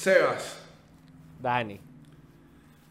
Sebas. 0.00 0.56
Dani. 1.40 1.78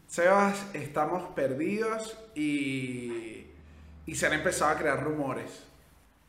Sebas, 0.06 0.64
estamos 0.74 1.28
perdidos 1.34 2.16
y, 2.36 3.46
y 4.06 4.14
se 4.14 4.26
han 4.26 4.34
empezado 4.34 4.70
a 4.70 4.76
crear 4.76 5.02
rumores. 5.02 5.64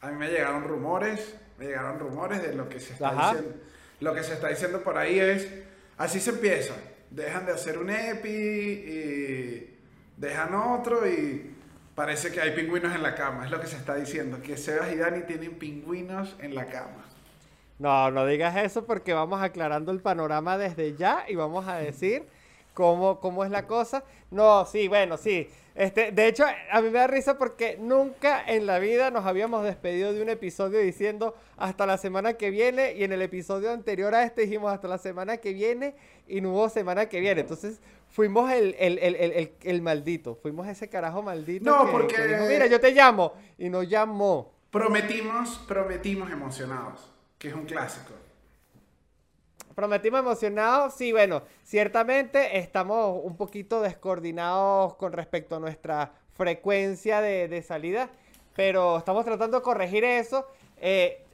A 0.02 0.10
mí 0.10 0.18
me 0.18 0.30
llegaron 0.30 0.64
rumores, 0.64 1.36
me 1.60 1.66
llegaron 1.66 2.00
rumores 2.00 2.42
de 2.42 2.56
lo 2.56 2.68
que 2.68 2.80
se 2.80 2.94
está 2.94 3.10
Ajá. 3.10 3.34
diciendo. 3.34 3.58
Lo 4.00 4.16
que 4.16 4.24
se 4.24 4.34
está 4.34 4.48
diciendo 4.48 4.82
por 4.82 4.98
ahí 4.98 5.20
es, 5.20 5.48
así 5.98 6.20
se 6.20 6.32
empieza. 6.32 6.74
Dejan 7.12 7.46
de 7.46 7.52
hacer 7.52 7.78
un 7.78 7.92
EPI 7.92 8.30
y 8.30 9.78
dejan 10.18 10.56
otro 10.56 11.08
y 11.08 11.54
parece 11.94 12.32
que 12.32 12.42
hay 12.42 12.56
pingüinos 12.56 12.96
en 12.96 13.04
la 13.04 13.14
cama. 13.14 13.46
Es 13.46 13.52
lo 13.52 13.62
que 13.62 13.68
se 13.68 13.76
está 13.78 13.96
diciendo, 13.96 14.42
que 14.42 14.58
Sebas 14.58 14.92
y 14.92 14.96
Dani 14.96 15.22
tienen 15.28 15.60
pingüinos 15.60 16.36
en 16.40 16.56
la 16.56 16.66
cama. 16.66 17.06
No, 17.82 18.12
no 18.12 18.26
digas 18.28 18.56
eso 18.58 18.86
porque 18.86 19.12
vamos 19.14 19.42
aclarando 19.42 19.92
el 19.92 20.02
panorama 20.02 20.58
desde 20.58 20.96
ya 20.96 21.26
y 21.28 21.36
vamos 21.36 21.68
a 21.68 21.78
decir 21.78 22.28
cómo, 22.76 23.20
cómo 23.20 23.44
es 23.44 23.50
la 23.50 23.66
cosa. 23.66 24.04
No, 24.30 24.66
sí, 24.66 24.88
bueno, 24.88 25.18
sí. 25.18 25.50
Este, 25.74 26.12
de 26.12 26.28
hecho, 26.28 26.44
a 26.72 26.82
mí 26.82 26.90
me 26.90 27.00
da 27.00 27.08
risa 27.08 27.38
porque 27.38 27.78
nunca 27.80 28.44
en 28.46 28.68
la 28.68 28.78
vida 28.78 29.10
nos 29.10 29.26
habíamos 29.26 29.64
despedido 29.64 30.14
de 30.14 30.22
un 30.22 30.30
episodio 30.30 30.80
diciendo 30.80 31.34
hasta 31.58 31.86
la 31.86 31.98
semana 31.98 32.34
que 32.34 32.52
viene 32.52 32.94
y 32.94 33.04
en 33.04 33.14
el 33.14 33.22
episodio 33.22 33.72
anterior 33.72 34.14
a 34.14 34.24
este 34.24 34.42
dijimos 34.42 34.72
hasta 34.72 34.88
la 34.88 34.98
semana 34.98 35.38
que 35.38 35.54
viene 35.54 35.96
y 36.28 36.42
no 36.42 36.52
hubo 36.52 36.70
semana 36.70 37.08
que 37.08 37.20
viene. 37.22 37.42
Entonces 37.42 37.80
fuimos 38.10 38.52
el, 38.52 38.76
el, 38.78 39.00
el, 39.00 39.54
el, 39.64 39.82
maldito, 39.82 40.36
fuimos 40.36 40.68
ese 40.68 40.88
carajo 40.90 41.24
maldito. 41.24 41.66
No, 41.70 41.86
que- 41.86 41.92
porque- 41.92 42.16
que 42.16 42.28
dijo, 42.28 42.44
Mira, 42.48 42.68
yo 42.68 42.80
te 42.80 42.92
llamo 42.92 43.34
y 43.58 43.70
no 43.70 43.82
llamó. 43.82 44.52
Prometimos, 44.72 45.58
prometimos 45.68 46.30
emocionados, 46.32 47.11
que 47.42 47.48
es 47.48 47.54
un 47.56 47.66
clásico. 47.66 48.14
Prometimos 49.76 50.20
emocionados, 50.20 50.94
sí, 50.94 51.12
bueno, 51.12 51.42
ciertamente 51.64 52.58
estamos 52.60 53.20
un 53.24 53.36
poquito 53.36 53.82
descoordinados 53.82 54.96
con 54.96 55.12
respecto 55.12 55.56
a 55.56 55.60
nuestra 55.60 56.12
frecuencia 56.36 57.20
de, 57.22 57.48
de 57.48 57.62
salida, 57.64 58.10
pero 58.56 58.98
estamos 59.00 59.26
tratando 59.26 59.58
de 59.58 59.64
corregir 59.64 60.04
eso. 60.04 60.46
Eh, 60.78 61.26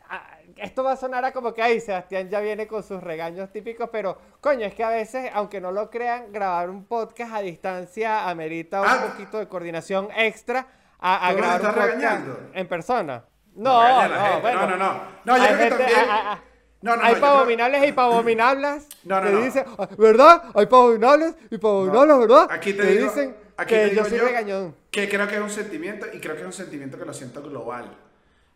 esto 0.56 0.82
va 0.84 0.94
a 0.94 0.96
sonar 0.96 1.26
a 1.26 1.34
como 1.34 1.54
que, 1.54 1.62
ay, 1.62 1.82
Sebastián 1.82 2.30
ya 2.30 2.40
viene 2.40 2.68
con 2.68 2.84
sus 2.84 3.04
regaños 3.04 3.52
típicos, 3.52 3.90
pero 3.92 4.18
coño, 4.40 4.66
es 4.66 4.74
que 4.74 4.84
a 4.84 4.90
veces, 4.90 5.30
aunque 5.34 5.60
no 5.60 5.72
lo 5.74 5.90
crean, 5.90 6.32
grabar 6.32 6.70
un 6.70 6.86
podcast 6.86 7.34
a 7.34 7.42
distancia 7.42 8.30
amerita 8.30 8.80
un 8.82 8.88
Ah. 8.88 9.08
poquito 9.12 9.40
de 9.40 9.48
coordinación 9.50 10.08
extra 10.16 10.68
a, 11.00 11.28
a 11.28 11.32
¿Tú 11.32 11.38
nos 11.38 11.42
grabar 11.48 11.62
un 11.62 11.68
estás 11.68 11.74
podcast 11.76 11.96
regañando? 12.02 12.40
en 12.54 12.68
persona. 12.68 13.24
No, 13.58 13.74
No, 13.74 14.00
a 14.00 14.08
no, 14.08 14.42
bueno. 14.42 14.62
No, 14.62 14.68
no, 14.70 14.78
no. 14.78 15.02
No, 15.26 15.38
yo 15.38 15.44
creo 15.44 15.58
que 15.58 15.64
gente- 15.64 15.78
también- 15.78 16.00
ah, 16.10 16.22
ah, 16.34 16.42
No, 16.82 16.96
no, 16.96 17.02
hay 17.02 17.08
no, 17.14 17.14
yo 17.16 17.20
creo- 17.22 17.32
pavominables 17.34 17.88
y 17.88 17.92
pavominables 17.92 18.88
No, 19.04 19.20
no, 19.20 19.26
que 19.28 19.32
no. 19.34 19.42
dicen, 19.42 19.66
"Ah, 19.78 19.90
¿verdad? 19.98 20.44
Hay 20.56 20.66
pavominables 20.68 21.36
y 21.50 21.58
pavominables, 21.58 22.20
¿verdad? 22.20 22.48
Aquí 22.52 22.74
te 22.74 22.84
que 22.84 22.88
digo, 22.92 23.04
dicen 23.10 23.36
aquí 23.58 23.70
que 23.74 23.80
te 23.82 23.90
digo 23.90 24.04
yo 24.04 24.10
soy 24.10 24.18
regañón. 24.20 24.76
Que 24.92 25.10
creo 25.10 25.28
que 25.28 25.36
es 25.36 25.42
un 25.42 25.50
sentimiento 25.50 26.06
y 26.14 26.20
creo 26.20 26.36
que 26.36 26.42
es 26.42 26.46
un 26.48 26.54
sentimiento 26.54 26.98
que 27.00 27.06
lo 27.06 27.14
siento 27.14 27.42
global. 27.42 27.98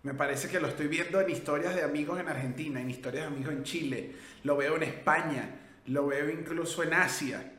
Me 0.03 0.13
parece 0.13 0.49
que 0.49 0.59
lo 0.59 0.67
estoy 0.67 0.87
viendo 0.87 1.19
en 1.21 1.29
historias 1.29 1.75
de 1.75 1.83
amigos 1.83 2.19
en 2.19 2.27
Argentina, 2.27 2.79
en 2.81 2.89
historias 2.89 3.23
de 3.25 3.27
amigos 3.35 3.53
en 3.53 3.63
Chile, 3.63 4.15
lo 4.43 4.55
veo 4.57 4.75
en 4.75 4.83
España, 4.83 5.59
lo 5.87 6.07
veo 6.07 6.29
incluso 6.29 6.81
en 6.83 6.93
Asia. 6.93 7.51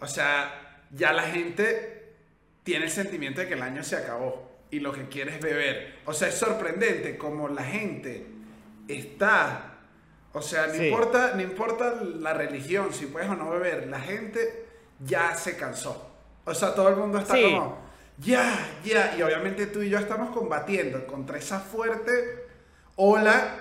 O 0.00 0.06
sea, 0.06 0.80
ya 0.90 1.12
la 1.12 1.22
gente 1.22 2.14
tiene 2.64 2.86
el 2.86 2.90
sentimiento 2.90 3.40
de 3.40 3.48
que 3.48 3.54
el 3.54 3.62
año 3.62 3.82
se 3.82 3.96
acabó 3.96 4.45
y 4.70 4.80
lo 4.80 4.92
que 4.92 5.08
quiere 5.08 5.34
es 5.36 5.40
beber. 5.40 5.98
O 6.06 6.12
sea, 6.12 6.28
es 6.28 6.34
sorprendente 6.34 7.16
como 7.16 7.48
la 7.48 7.62
gente 7.64 8.26
está, 8.88 9.74
o 10.32 10.42
sea, 10.42 10.66
no 10.68 10.74
Sí. 10.74 10.86
importa, 10.88 11.32
no 11.34 11.42
importa 11.42 11.94
la 12.02 12.32
religión, 12.34 12.92
si 12.92 13.06
puedes 13.06 13.28
o 13.28 13.34
no 13.36 13.50
beber, 13.50 13.86
la 13.88 14.00
gente 14.00 14.66
ya 15.00 15.34
se 15.34 15.56
cansó. 15.56 16.10
O 16.44 16.54
sea, 16.54 16.74
todo 16.74 16.88
el 16.88 16.96
mundo 16.96 17.18
está 17.18 17.34
Sí. 17.34 17.42
como, 17.42 17.78
ya, 18.18 18.70
ya, 18.84 19.14
y 19.16 19.22
obviamente 19.22 19.66
tú 19.66 19.82
y 19.82 19.90
yo 19.90 19.98
estamos 19.98 20.30
combatiendo 20.30 21.06
contra 21.06 21.38
esa 21.38 21.60
fuerte 21.60 22.46
ola 22.96 23.54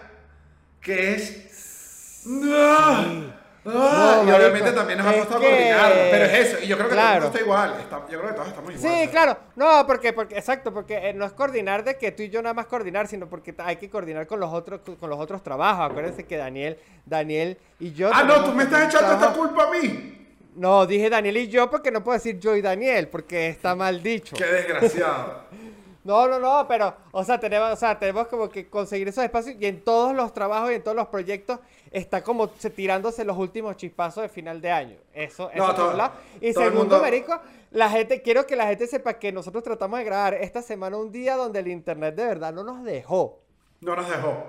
que 0.81 1.13
es... 1.15 2.21
¡No! 2.25 3.44
¡Ah! 3.67 4.21
No, 4.23 4.29
y 4.29 4.35
obviamente 4.35 4.59
marico, 4.61 4.77
también 4.79 4.99
nos 4.99 5.07
ha 5.07 5.13
costado 5.17 5.39
que- 5.41 5.47
coordinarlo, 5.49 5.95
pero 6.11 6.25
es 6.25 6.33
eso, 6.33 6.57
y 6.63 6.67
yo 6.67 6.77
creo 6.77 6.89
que 6.89 6.93
todo 6.95 7.01
Claro. 7.03 7.21
mundo 7.21 7.27
está 7.27 7.41
igual, 7.41 7.73
está- 7.79 8.01
yo 8.09 8.17
creo 8.19 8.27
que 8.29 8.35
todos 8.35 8.47
estamos 8.49 8.73
igual. 8.75 8.93
Sí, 9.01 9.07
claro. 9.09 9.37
No, 9.55 9.87
porque, 9.87 10.13
porque, 10.13 10.37
exacto, 10.37 10.73
porque 10.73 11.09
eh, 11.09 11.13
no 11.13 11.25
es 11.25 11.33
coordinar 11.33 11.83
de 11.83 11.97
que 11.97 12.11
tú 12.11 12.21
y 12.23 12.29
yo 12.29 12.41
nada 12.41 12.53
más 12.53 12.67
coordinar, 12.67 13.07
sino 13.07 13.27
porque 13.27 13.55
hay 13.57 13.77
que 13.77 13.89
coordinar 13.89 14.27
con 14.27 14.39
los 14.39 14.53
otros, 14.53 14.81
con 14.99 15.09
los 15.09 15.19
otros 15.19 15.41
trabajos. 15.41 15.89
Acuérdense 15.89 16.25
que 16.25 16.37
Daniel, 16.37 16.77
Daniel 17.05 17.57
y 17.79 17.91
yo. 17.93 18.09
Ah, 18.13 18.23
no, 18.23 18.43
tú 18.43 18.51
me 18.51 18.63
estás 18.63 18.93
echando 18.93 19.13
esta 19.13 19.33
culpa 19.33 19.63
a 19.63 19.71
mí. 19.71 20.11
No, 20.55 20.85
dije 20.85 21.09
Daniel 21.09 21.35
y 21.37 21.47
yo 21.49 21.69
porque 21.69 21.91
no 21.91 22.03
puedo 22.03 22.17
decir 22.17 22.39
yo 22.39 22.55
y 22.55 22.61
Daniel, 22.61 23.07
porque 23.09 23.49
está 23.49 23.75
mal 23.75 24.01
dicho. 24.03 24.35
Qué 24.37 24.45
desgraciado. 24.45 25.43
No, 26.05 26.27
no, 26.27 26.39
no, 26.39 26.67
pero, 26.67 26.95
o 27.11 27.23
sea, 27.23 27.39
tenemos, 27.39 27.71
o 27.73 27.75
sea, 27.75 27.97
tenemos 27.99 28.27
como 28.27 28.47
que 28.47 28.69
conseguir 28.69 29.07
esos 29.07 29.23
espacios 29.23 29.55
y 29.59 29.65
en 29.65 29.83
todos 29.83 30.15
los 30.15 30.33
trabajos 30.33 30.71
y 30.71 30.75
en 30.75 30.83
todos 30.83 30.95
los 30.95 31.07
proyectos 31.07 31.59
está 31.91 32.23
como 32.23 32.47
se- 32.59 32.69
tirándose 32.69 33.25
los 33.25 33.35
últimos 33.37 33.75
chispazos 33.75 34.21
de 34.21 34.29
final 34.29 34.61
de 34.61 34.71
año. 34.71 34.97
Eso, 35.13 35.49
eso 35.49 35.57
No, 35.57 35.65
por 35.65 35.75
todo- 35.75 35.91
un 35.91 35.97
lado. 35.97 36.13
Y 36.39 36.53
segundo, 36.53 36.79
mundo- 36.81 36.99
marico, 37.01 37.37
la 37.71 37.89
gente, 37.89 38.21
quiero 38.21 38.45
que 38.45 38.55
la 38.55 38.67
gente 38.67 38.85
sepa 38.87 39.15
que 39.15 39.31
nosotros 39.31 39.63
tratamos 39.63 39.97
de 39.99 40.05
grabar 40.05 40.35
esta 40.35 40.61
semana 40.61 40.95
un 40.95 41.11
día 41.11 41.35
donde 41.35 41.59
el 41.59 41.67
internet 41.67 42.13
de 42.15 42.25
verdad 42.25 42.53
no 42.53 42.63
nos 42.63 42.83
dejó. 42.83 43.39
No 43.81 43.95
nos 43.95 44.07
dejó. 44.07 44.43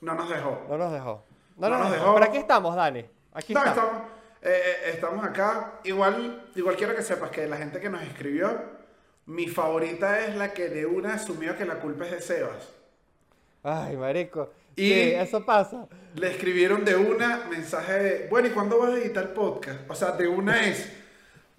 No 0.00 0.14
nos 0.14 0.28
dejó. 0.30 0.58
No 0.68 0.78
nos 0.78 0.92
dejó. 0.92 1.22
No, 1.58 1.68
No 1.68 1.76
nos 1.76 1.78
nos 1.84 1.92
dejó. 1.92 2.04
dejó. 2.04 2.14
Pero 2.14 2.26
aquí 2.26 2.38
estamos, 2.38 2.74
Dani. 2.74 3.04
Aquí 3.34 3.52
No, 3.52 3.60
estamos. 3.64 3.84
estamos, 3.84 4.02
eh, 4.40 4.62
eh, 4.86 4.90
estamos 4.94 5.24
acá. 5.26 5.74
Igual, 5.84 6.46
igual 6.54 6.74
quiero 6.76 6.96
que 6.96 7.02
sepas 7.02 7.30
que 7.30 7.46
la 7.46 7.58
gente 7.58 7.80
que 7.80 7.90
nos 7.90 8.02
escribió, 8.02 8.80
mi 9.26 9.48
favorita 9.48 10.24
es 10.26 10.36
la 10.36 10.52
que 10.52 10.68
de 10.68 10.86
una 10.86 11.14
asumió 11.14 11.56
que 11.56 11.64
la 11.64 11.76
culpa 11.80 12.04
es 12.06 12.10
de 12.12 12.20
Sebas. 12.20 12.68
Ay, 13.62 13.96
marico. 13.96 14.50
Y- 14.76 14.88
Sí, 14.88 15.00
eso 15.14 15.44
pasa. 15.44 15.86
Le 16.14 16.30
escribieron 16.30 16.84
de 16.84 16.96
una 16.96 17.44
mensaje 17.50 17.92
de, 17.92 18.26
bueno, 18.28 18.48
¿y 18.48 18.50
cuándo 18.50 18.78
vas 18.78 18.90
a 18.90 18.96
editar 18.98 19.32
podcast? 19.34 19.80
O 19.88 19.94
sea, 19.94 20.12
de 20.12 20.28
una 20.28 20.66
es, 20.66 20.90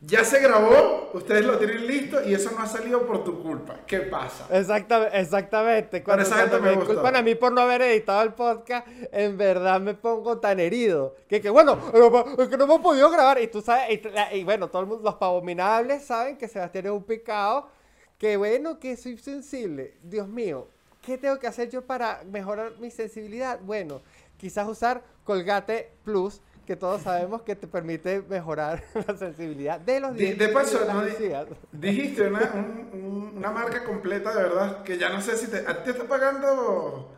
ya 0.06 0.26
se 0.26 0.40
grabó, 0.42 1.12
ustedes 1.14 1.46
lo 1.46 1.58
tienen 1.58 1.88
listo 1.88 2.22
y 2.28 2.34
eso 2.34 2.52
no 2.52 2.62
ha 2.62 2.68
salido 2.68 3.06
por 3.06 3.24
tu 3.24 3.42
culpa. 3.42 3.78
¿Qué 3.88 4.00
pasa? 4.00 4.48
Exactamente, 4.52 5.20
exactamente. 5.20 6.04
Cuando, 6.04 6.24
esa 6.24 6.36
gente 6.38 6.58
cuando 6.58 6.70
me 6.70 6.76
me 6.78 6.86
culpan 6.86 7.16
a 7.16 7.22
mí 7.22 7.36
por 7.36 7.54
no 7.54 7.62
haber 7.62 7.84
editado 7.84 8.22
el 8.22 8.34
podcast, 8.34 8.86
en 9.12 9.38
verdad 9.38 9.80
me 9.80 9.94
pongo 9.94 10.40
tan 10.40 10.60
herido. 10.60 11.16
Que, 11.30 11.40
que 11.40 11.50
bueno, 11.50 11.80
que 11.92 12.58
no 12.58 12.66
hemos 12.66 12.82
podido 12.82 13.10
grabar. 13.10 13.42
Y 13.42 13.48
tú 13.48 13.62
sabes, 13.62 14.02
y, 14.32 14.38
y 14.38 14.44
bueno, 14.44 14.68
todos 14.68 15.02
los 15.02 15.16
pavominables 15.16 16.04
saben 16.04 16.38
que 16.38 16.50
Sebastián 16.50 16.88
es 16.88 16.92
un 16.92 17.04
picado. 17.04 17.70
Que 18.18 18.36
bueno, 18.36 18.80
que 18.80 18.98
soy 18.98 19.18
sensible. 19.18 19.98
Dios 20.04 20.28
mío, 20.28 20.68
¿qué 21.02 21.18
tengo 21.18 21.40
que 21.40 21.48
hacer 21.48 21.70
yo 21.70 21.82
para 21.86 22.24
mejorar 22.26 22.74
mi 22.80 22.92
sensibilidad? 22.92 23.60
Bueno, 23.62 24.02
quizás 24.38 24.68
usar 24.68 25.02
Colgate 25.24 25.92
Plus, 26.04 26.42
que 26.66 26.76
todos 26.76 27.02
sabemos 27.02 27.42
que 27.42 27.56
te 27.56 27.68
permite 27.68 28.22
mejorar 28.30 28.84
la 29.08 29.18
sensibilidad 29.18 29.80
de 29.80 30.00
los 30.00 30.14
Di- 30.14 30.26
dientes. 30.26 30.48
de 30.48 30.54
paso, 30.54 30.80
no 30.92 31.06
encías. 31.06 31.46
dijiste 31.72 32.28
una, 32.28 32.40
un- 32.54 32.90
un- 32.94 33.34
una 33.38 33.52
marca 33.52 33.84
completa 33.84 34.34
de 34.34 34.44
verdad 34.44 34.84
que 34.84 34.98
ya 34.98 35.10
no 35.10 35.20
sé 35.22 35.36
si 35.38 35.48
te, 35.48 35.58
a 35.58 35.78
ti 35.78 35.84
te 35.86 35.92
está 35.92 36.04
pagando 36.06 37.12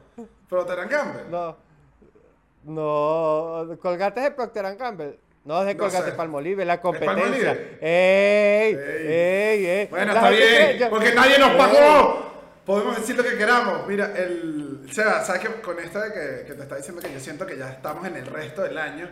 Procter 0.50 0.88
Gamble. 0.88 1.24
No. 1.30 1.56
No. 2.64 3.78
Colgate 3.82 4.22
de 4.22 4.32
Procter 4.32 4.76
Gamble. 4.76 5.20
No, 5.44 5.60
es 5.62 5.68
de 5.68 5.76
No 5.76 5.80
Colgate. 5.84 6.12
Palmolive, 6.14 6.66
la 6.66 6.82
Palmolive? 6.82 7.06
competencia. 7.16 7.52
¡Ey! 7.82 8.74
Ey. 8.74 8.78
¡Ey! 9.08 9.66
ey! 9.68 9.88
Bueno, 9.92 10.14
está 10.14 10.30
bien, 10.32 10.90
porque 10.90 11.14
nadie 11.14 11.38
nos 11.38 11.52
pagó. 11.52 12.26
Podemos 12.66 12.96
decir 12.98 13.16
lo 13.16 13.24
que 13.24 13.38
queramos. 13.38 13.86
Mira, 13.88 14.12
el. 14.18 14.88
O 14.90 14.92
sea, 14.92 15.24
¿sabes 15.24 15.42
que 15.44 15.62
Con 15.62 15.78
esto 15.80 16.00
de 16.00 16.12
que, 16.12 16.46
que 16.48 16.54
te 16.56 16.64
está 16.64 16.78
diciendo 16.78 17.00
que 17.02 17.14
yo 17.14 17.20
siento 17.20 17.46
que 17.46 17.58
ya 17.58 17.70
estamos 17.72 18.08
en 18.08 18.16
el 18.16 18.26
resto 18.26 18.64
del 18.64 18.78
año, 18.80 19.08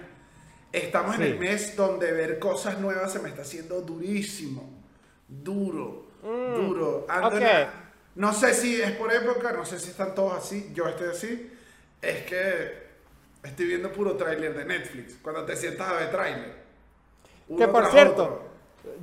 estamos 0.73 1.15
en 1.15 1.21
Sí. 1.21 1.27
el 1.29 1.39
mes 1.39 1.75
donde 1.77 2.11
ver 2.11 2.39
cosas 2.39 2.79
nuevas 2.79 3.13
se 3.13 3.19
me 3.19 3.29
está 3.29 3.43
haciendo 3.43 3.79
durísimo. 3.81 4.69
Duro, 5.27 6.07
duro. 6.21 7.05
En 7.09 7.21
Mm, 7.21 7.25
ok. 7.25 7.33
la- 7.39 7.73
no 8.15 8.33
sé 8.33 8.53
si 8.53 8.81
es 8.81 8.91
por 8.91 9.11
época, 9.13 9.51
no 9.53 9.65
sé 9.65 9.79
si 9.79 9.89
están 9.91 10.13
todos 10.13 10.33
así, 10.33 10.71
yo 10.73 10.87
estoy 10.87 11.09
así. 11.09 11.51
Es 12.01 12.23
que 12.23 12.83
estoy 13.43 13.65
viendo 13.67 13.91
puro 13.91 14.15
tráiler 14.17 14.55
de 14.55 14.65
Netflix. 14.65 15.15
Cuando 15.21 15.45
te 15.45 15.55
sientas 15.55 15.89
a 15.89 15.93
ver 15.93 16.11
tráiler. 16.11 16.63
Que 17.57 17.67
por 17.67 17.89
cierto, 17.91 18.23
otro. 18.23 18.43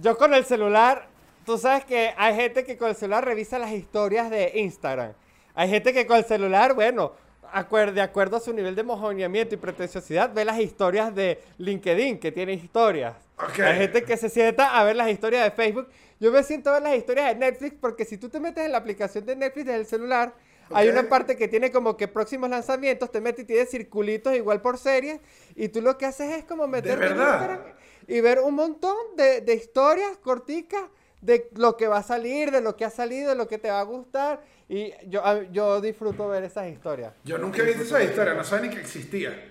yo 0.01 0.17
con 0.17 0.35
el 0.35 0.45
celular, 0.45 1.09
tú 1.45 1.59
sabes 1.59 1.85
que 1.85 2.13
hay 2.17 2.35
gente 2.37 2.65
que 2.65 2.77
con 2.77 2.89
el 2.91 2.97
celular 2.97 3.25
revisa 3.25 3.59
las 3.59 3.71
historias 3.73 4.31
de 4.31 4.53
Instagram. 4.57 5.13
Hay 5.55 5.69
gente 5.69 5.93
que 5.93 6.07
con 6.07 6.17
el 6.19 6.25
celular, 6.25 6.75
bueno, 6.75 7.13
acuer- 7.53 7.93
de 7.93 8.01
acuerdo 8.01 8.37
a 8.37 8.41
su 8.41 8.53
nivel 8.53 8.75
de 8.75 8.83
mojoneamiento 8.83 9.55
y 9.55 9.59
pretenciosidad, 9.59 10.33
ve 10.33 10.45
las 10.45 10.59
historias 10.61 11.15
de 11.15 11.41
LinkedIn, 11.59 12.19
que 12.19 12.33
tiene 12.33 12.53
historias. 12.55 13.15
Ok. 13.39 13.59
Hay 13.61 13.79
gente 13.79 14.03
que 14.05 14.17
se 14.17 14.29
sienta 14.29 14.79
a 14.79 14.85
ver 14.85 14.97
las 14.97 15.09
historias 15.11 15.45
de 15.45 15.51
Facebook. 15.51 15.89
Yo 16.19 16.31
me 16.31 16.43
siento 16.43 16.71
a 16.71 16.75
ver 16.75 16.83
las 16.83 16.97
historias 16.97 17.29
de 17.29 17.35
Netflix 17.37 17.75
porque 17.81 18.05
si 18.05 18.19
tú 18.19 18.29
te 18.29 18.39
metes 18.41 18.65
en 18.67 18.73
la 18.73 18.79
aplicación 18.79 19.25
de 19.25 19.35
Netflix 19.37 19.67
desde 19.67 19.81
el 19.81 19.87
celular, 19.87 20.35
hay 20.73 20.89
Ok. 20.89 20.95
una 20.99 21.09
parte 21.09 21.37
que 21.37 21.49
tiene 21.49 21.73
como 21.73 21.97
que 21.97 22.07
próximos 22.07 22.49
lanzamientos, 22.51 23.11
te 23.11 23.21
metes 23.21 23.45
y 23.45 23.47
tiene 23.47 23.67
circulitos 23.67 24.35
igual 24.37 24.61
por 24.61 24.79
series, 24.79 25.19
y 25.57 25.69
tú 25.69 25.81
lo 25.81 25.97
que 25.99 26.07
haces 26.07 26.31
es 26.33 26.45
como 26.45 26.67
meterte 26.69 27.07
en? 27.07 27.13
Instagram 27.13 27.61
y 28.07 28.21
ver 28.21 28.41
un 28.41 28.55
montón 28.55 28.97
de, 29.17 29.41
de 29.41 29.55
historias 29.55 30.17
corticas 30.19 30.83
de 31.23 31.49
lo 31.55 31.77
que 31.77 31.87
va 31.89 31.99
a 31.99 32.03
salir, 32.03 32.51
de 32.51 32.61
lo 32.61 32.77
que 32.77 32.85
ha 32.85 32.91
salido, 32.91 33.31
de 33.31 33.37
lo 33.37 33.49
que 33.49 33.59
te 33.59 33.71
va 33.71 33.81
a 33.81 33.85
gustar, 33.85 34.43
y 34.73 34.93
yo, 35.09 35.23
yo 35.51 35.81
disfruto 35.81 36.29
ver 36.29 36.45
esas 36.45 36.69
historias. 36.69 37.13
Yo 37.25 37.39
nunca 37.39 37.59
he 37.63 37.67
visto 37.67 37.83
esa 37.83 38.03
historia, 38.03 38.35
no 38.35 38.45
sabía 38.45 38.69
ni 38.71 38.75
que 38.75 38.81
existía. 38.81 39.47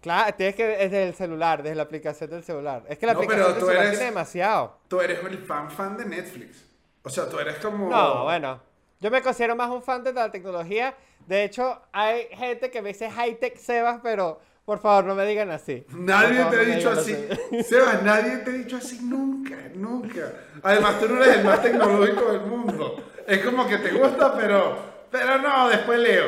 Claro, 0.00 0.34
tienes 0.36 0.54
que 0.54 0.64
desde 0.64 1.08
el 1.08 1.14
celular, 1.14 1.62
desde 1.62 1.74
la 1.76 1.82
aplicación 1.82 2.30
del 2.30 2.42
celular. 2.44 2.84
Es 2.88 2.98
que 2.98 3.06
la 3.06 3.12
No, 3.14 3.18
aplicación 3.18 3.46
del 3.48 3.54
celular 3.60 3.76
eres- 3.78 3.90
tiene 3.90 4.04
demasiado. 4.06 4.78
Tú 4.88 5.00
eres 5.00 5.18
el 5.24 5.38
fan 5.38 5.70
fan 5.70 5.96
de 5.96 6.04
Netflix. 6.04 6.64
O 7.02 7.10
sea, 7.10 7.28
tú 7.28 7.38
eres 7.38 7.56
como... 7.56 7.90
No, 7.90 8.24
bueno. 8.24 8.60
Yo 9.00 9.10
me 9.10 9.22
considero 9.22 9.54
más 9.56 9.70
un 9.70 9.82
fan 9.82 10.02
de 10.04 10.12
la 10.12 10.30
tecnología. 10.30 10.94
De 11.26 11.44
hecho, 11.44 11.80
hay 11.92 12.26
gente 12.32 12.70
que 12.70 12.80
me 12.80 12.88
dice 12.90 13.10
high-tech 13.10 13.56
Sebas, 13.58 14.00
pero 14.02 14.40
por 14.64 14.78
favor 14.80 15.04
no 15.04 15.14
me 15.14 15.26
digan 15.26 15.50
así. 15.50 15.84
Nadie 15.90 16.42
Por 16.44 16.50
te 16.52 16.56
ha 16.56 16.60
favor, 16.64 16.76
dicho 16.76 16.90
así. 16.90 17.28
Sebas, 17.68 18.02
nadie 18.02 18.38
te 18.38 18.50
ha 18.50 18.54
dicho 18.54 18.76
así 18.76 19.00
nunca, 19.02 19.56
nunca. 19.74 20.32
Además, 20.62 21.00
tú 21.00 21.08
no 21.08 21.22
eres 21.22 21.36
el 21.38 21.44
más 21.44 21.60
tecnológico 21.62 22.32
del 22.32 22.40
mundo. 22.42 23.04
Es 23.28 23.44
como 23.44 23.66
que 23.66 23.76
te 23.76 23.90
gusta, 23.90 24.34
pero, 24.34 24.78
pero 25.10 25.36
no, 25.36 25.68
después 25.68 26.00
leo. 26.00 26.24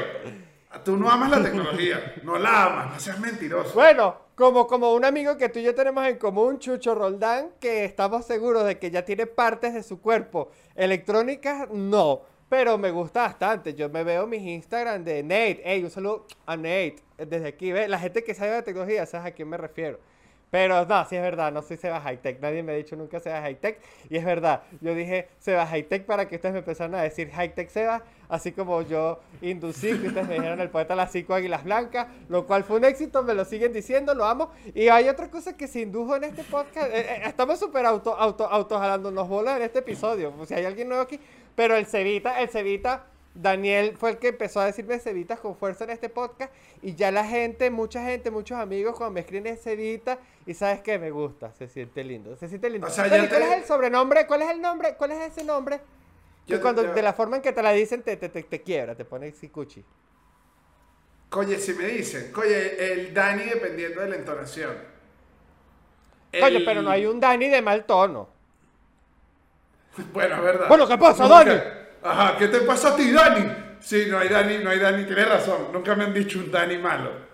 Tú 0.85 0.99
no 0.99 1.11
amas 1.11 1.31
la 1.31 1.43
tecnología, 1.43 2.15
no 2.23 2.37
la 2.39 2.67
amas, 2.67 2.93
no 2.93 3.01
seas 3.01 3.19
mentiroso. 3.19 3.73
Bueno, 3.73 4.17
como, 4.35 4.67
como 4.67 4.93
un 4.93 5.07
amigo 5.07 5.39
que 5.39 5.49
tú 5.49 5.61
y 5.61 5.63
yo 5.63 5.75
tenemos 5.75 6.07
en 6.07 6.19
común, 6.19 6.59
Chucho 6.59 6.95
Roldán, 6.95 7.53
que 7.59 7.87
estamos 7.87 8.27
seguros 8.27 8.67
de 8.67 8.79
que 8.79 8.91
ya 8.91 9.03
tiene 9.07 9.25
partes 9.25 9.73
de 9.73 9.83
su 9.83 10.03
cuerpo 10.03 10.51
electrónicas, 10.75 11.71
no. 11.71 12.21
Pero 12.51 12.77
me 12.77 12.91
gusta 12.91 13.23
bastante. 13.23 13.73
Yo 13.73 13.89
me 13.89 14.05
veo 14.05 14.27
mis 14.27 14.43
Instagram 14.43 15.03
de 15.03 15.23
Nate. 15.23 15.63
Ey, 15.65 15.83
un 15.83 15.91
saludo 15.91 16.27
a 16.45 16.55
Nate. 16.55 16.97
Desde 17.17 17.49
aquí, 17.49 17.73
ve, 17.73 17.89
la 17.89 17.99
gente 17.99 18.23
que 18.23 18.35
sabe 18.35 18.51
de 18.51 18.63
tecnología, 18.63 19.07
sabes 19.07 19.27
a 19.27 19.31
quién 19.35 19.49
me 19.49 19.57
refiero. 19.57 20.01
Pero 20.51 20.85
no, 20.85 21.05
sí 21.05 21.17
es 21.17 21.23
verdad, 21.23 21.53
no 21.53 21.63
soy 21.63 21.77
Seba 21.77 22.01
Hightech. 22.01 22.41
Nadie 22.41 22.63
me 22.63 22.73
ha 22.73 22.75
dicho 22.75 22.97
nunca 22.97 23.21
Seba 23.21 23.41
Hightech. 23.41 23.79
Y 24.09 24.17
es 24.17 24.25
verdad, 24.25 24.63
yo 24.81 24.95
dije 24.95 25.29
Seba 25.39 25.67
Hightech 25.67 26.05
para 26.05 26.27
que 26.29 26.37
ustedes 26.37 26.53
me 26.53 26.59
empezaran 26.59 26.95
a 26.97 27.03
decir 27.03 27.31
Hightech 27.31 27.69
Seba. 27.71 28.03
Así 28.29 28.53
como 28.53 28.83
yo 28.83 29.21
inducí 29.43 29.99
que 29.99 30.09
ustedes 30.09 30.29
me 30.29 30.35
dijeron 30.35 30.61
el 30.61 30.71
poeta 30.71 30.95
Las 30.95 31.13
Cinco 31.13 31.35
Águilas 31.35 31.65
Blancas. 31.65 32.09
Lo 32.29 32.47
cual 32.47 32.65
fue 32.65 32.77
un 32.79 32.85
éxito, 32.85 33.23
me 33.23 33.35
lo 33.35 33.45
siguen 33.45 33.73
diciendo, 33.73 34.15
lo 34.15 34.25
amo. 34.25 34.51
Y 34.75 34.89
hay 34.89 35.09
otra 35.09 35.31
cosa 35.31 35.57
que 35.57 35.69
se 35.69 35.81
indujo 35.81 36.17
en 36.17 36.25
este 36.25 36.45
podcast. 36.45 36.91
eh, 36.93 37.01
eh, 37.01 37.23
estamos 37.27 37.59
súper 37.59 37.87
auto, 37.87 38.17
auto, 38.17 38.47
auto 38.47 38.79
jalándonos 38.79 39.29
bolas 39.29 39.57
en 39.57 39.63
este 39.63 39.81
episodio. 39.81 40.33
Si 40.47 40.55
hay 40.55 40.65
alguien 40.65 40.89
nuevo 40.89 41.03
aquí. 41.03 41.21
Pero 41.55 41.77
el 41.77 41.87
Cevita, 41.87 42.41
el 42.41 42.49
Cevita. 42.49 43.05
Daniel 43.35 43.97
fue 43.97 44.11
el 44.11 44.19
que 44.19 44.29
empezó 44.29 44.61
a 44.61 44.67
decirme 44.67 44.99
cevitas 44.99 45.39
con 45.39 45.57
fuerza 45.57 45.85
en 45.85 45.91
este 45.91 46.09
podcast 46.09 46.53
y 46.83 46.95
ya 46.97 47.13
la 47.13 47.25
gente, 47.25 47.71
mucha 47.71 48.05
gente, 48.05 48.31
muchos 48.31 48.59
amigos 48.59 48.97
cuando 48.97 49.13
me 49.13 49.21
escriben 49.21 49.57
cevita 49.57 50.19
y 50.47 50.55
sabes 50.55 50.81
que 50.81 50.99
me 50.99 51.11
gusta, 51.13 51.53
se 51.55 51.69
siente 51.69 52.03
lindo, 52.03 52.37
se 52.37 52.49
siente 52.49 52.69
lindo. 52.69 52.89
O 52.89 52.91
sea, 52.91 53.09
¿cuál 53.09 53.25
es 53.43 53.53
el 53.59 53.65
sobrenombre? 53.65 54.27
¿Cuál 54.27 54.43
es 54.43 54.51
el 54.51 54.61
nombre? 54.61 54.95
¿Cuál 54.97 55.13
es 55.13 55.31
ese 55.33 55.45
nombre? 55.45 55.81
Que 56.47 56.55
Yo- 56.55 56.61
cuando 56.61 56.83
yo- 56.83 56.93
de 56.93 57.03
la 57.03 57.13
forma 57.13 57.37
en 57.37 57.43
que 57.43 57.53
te 57.53 57.63
la 57.63 57.71
dicen 57.73 58.03
te, 58.03 58.17
te, 58.17 58.29
te, 58.29 58.43
te 58.43 58.63
quiebra, 58.63 58.97
te 58.97 59.05
pone 59.05 59.33
cuchi. 59.33 59.85
Coye, 61.29 61.59
si 61.61 61.73
me 61.75 61.85
dicen, 61.87 62.33
coye, 62.33 62.93
el 62.93 63.15
Dani 63.15 63.45
dependiendo 63.45 64.01
de 64.01 64.09
la 64.09 64.17
entonación. 64.17 64.75
Coño, 66.33 66.47
El- 66.59 66.65
pero 66.65 66.83
no 66.83 66.91
hay 66.91 67.07
un 67.07 67.21
Dani 67.21 67.49
de 67.49 67.63
mal 67.63 67.85
tono. 67.85 68.29
Bueno, 70.13 70.35
es 70.37 70.43
verdad. 70.43 70.69
Bueno, 70.69 70.89
¿qué 70.89 70.99
pasa, 70.99 71.29
Dani? 71.29 71.53
Ajá, 72.03 72.37
¿qué 72.39 72.49
te 72.49 72.61
pasa 72.61 72.89
a 72.91 72.97
ti, 72.97 73.11
Dani? 73.13 73.53
Sí, 73.81 74.07
no 74.09 74.19
hay 74.19 74.29
Dani, 74.29 74.59
no 74.59 74.71
hay 74.71 74.79
Dani, 74.79 75.05
tienes 75.05 75.29
razón. 75.29 75.69
Nunca 75.73 75.95
me 75.95 76.05
han 76.05 76.15
dicho 76.15 76.39
un 76.39 76.51
Dani 76.51 76.79
malo. 76.79 77.31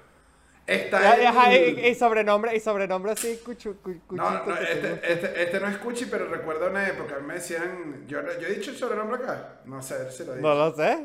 Está 0.67 1.21
Y- 1.21 1.25
ajá, 1.25 1.55
y, 1.55 1.87
y 1.89 1.95
sobrenombre, 1.95 2.57
y 2.57 2.59
sobrenombre 2.61 3.13
así, 3.13 3.39
cuchu, 3.45 3.77
cu- 3.81 4.01
cuchito. 4.07 4.15
No, 4.17 4.45
no, 4.45 4.55
te 4.55 4.73
este, 4.73 5.01
este, 5.13 5.43
este 5.45 5.61
no 5.61 5.69
es 5.69 5.77
Cuchi, 5.79 6.07
pero 6.07 6.27
recuerdo 6.27 6.69
una 6.69 6.89
época, 6.89 7.21
me 7.21 7.35
decían, 7.35 8.05
yo, 8.09 8.21
yo 8.41 8.49
he 8.49 8.55
dicho 8.55 8.73
el 8.73 8.77
sobrenombre 8.77 9.23
acá, 9.23 9.61
no 9.67 9.81
sé 9.81 10.11
si 10.11 10.25
lo 10.25 10.33
he 10.33 10.37
dicho. 10.39 10.49
No 10.49 10.55
lo 10.57 10.75
sé. 10.75 10.99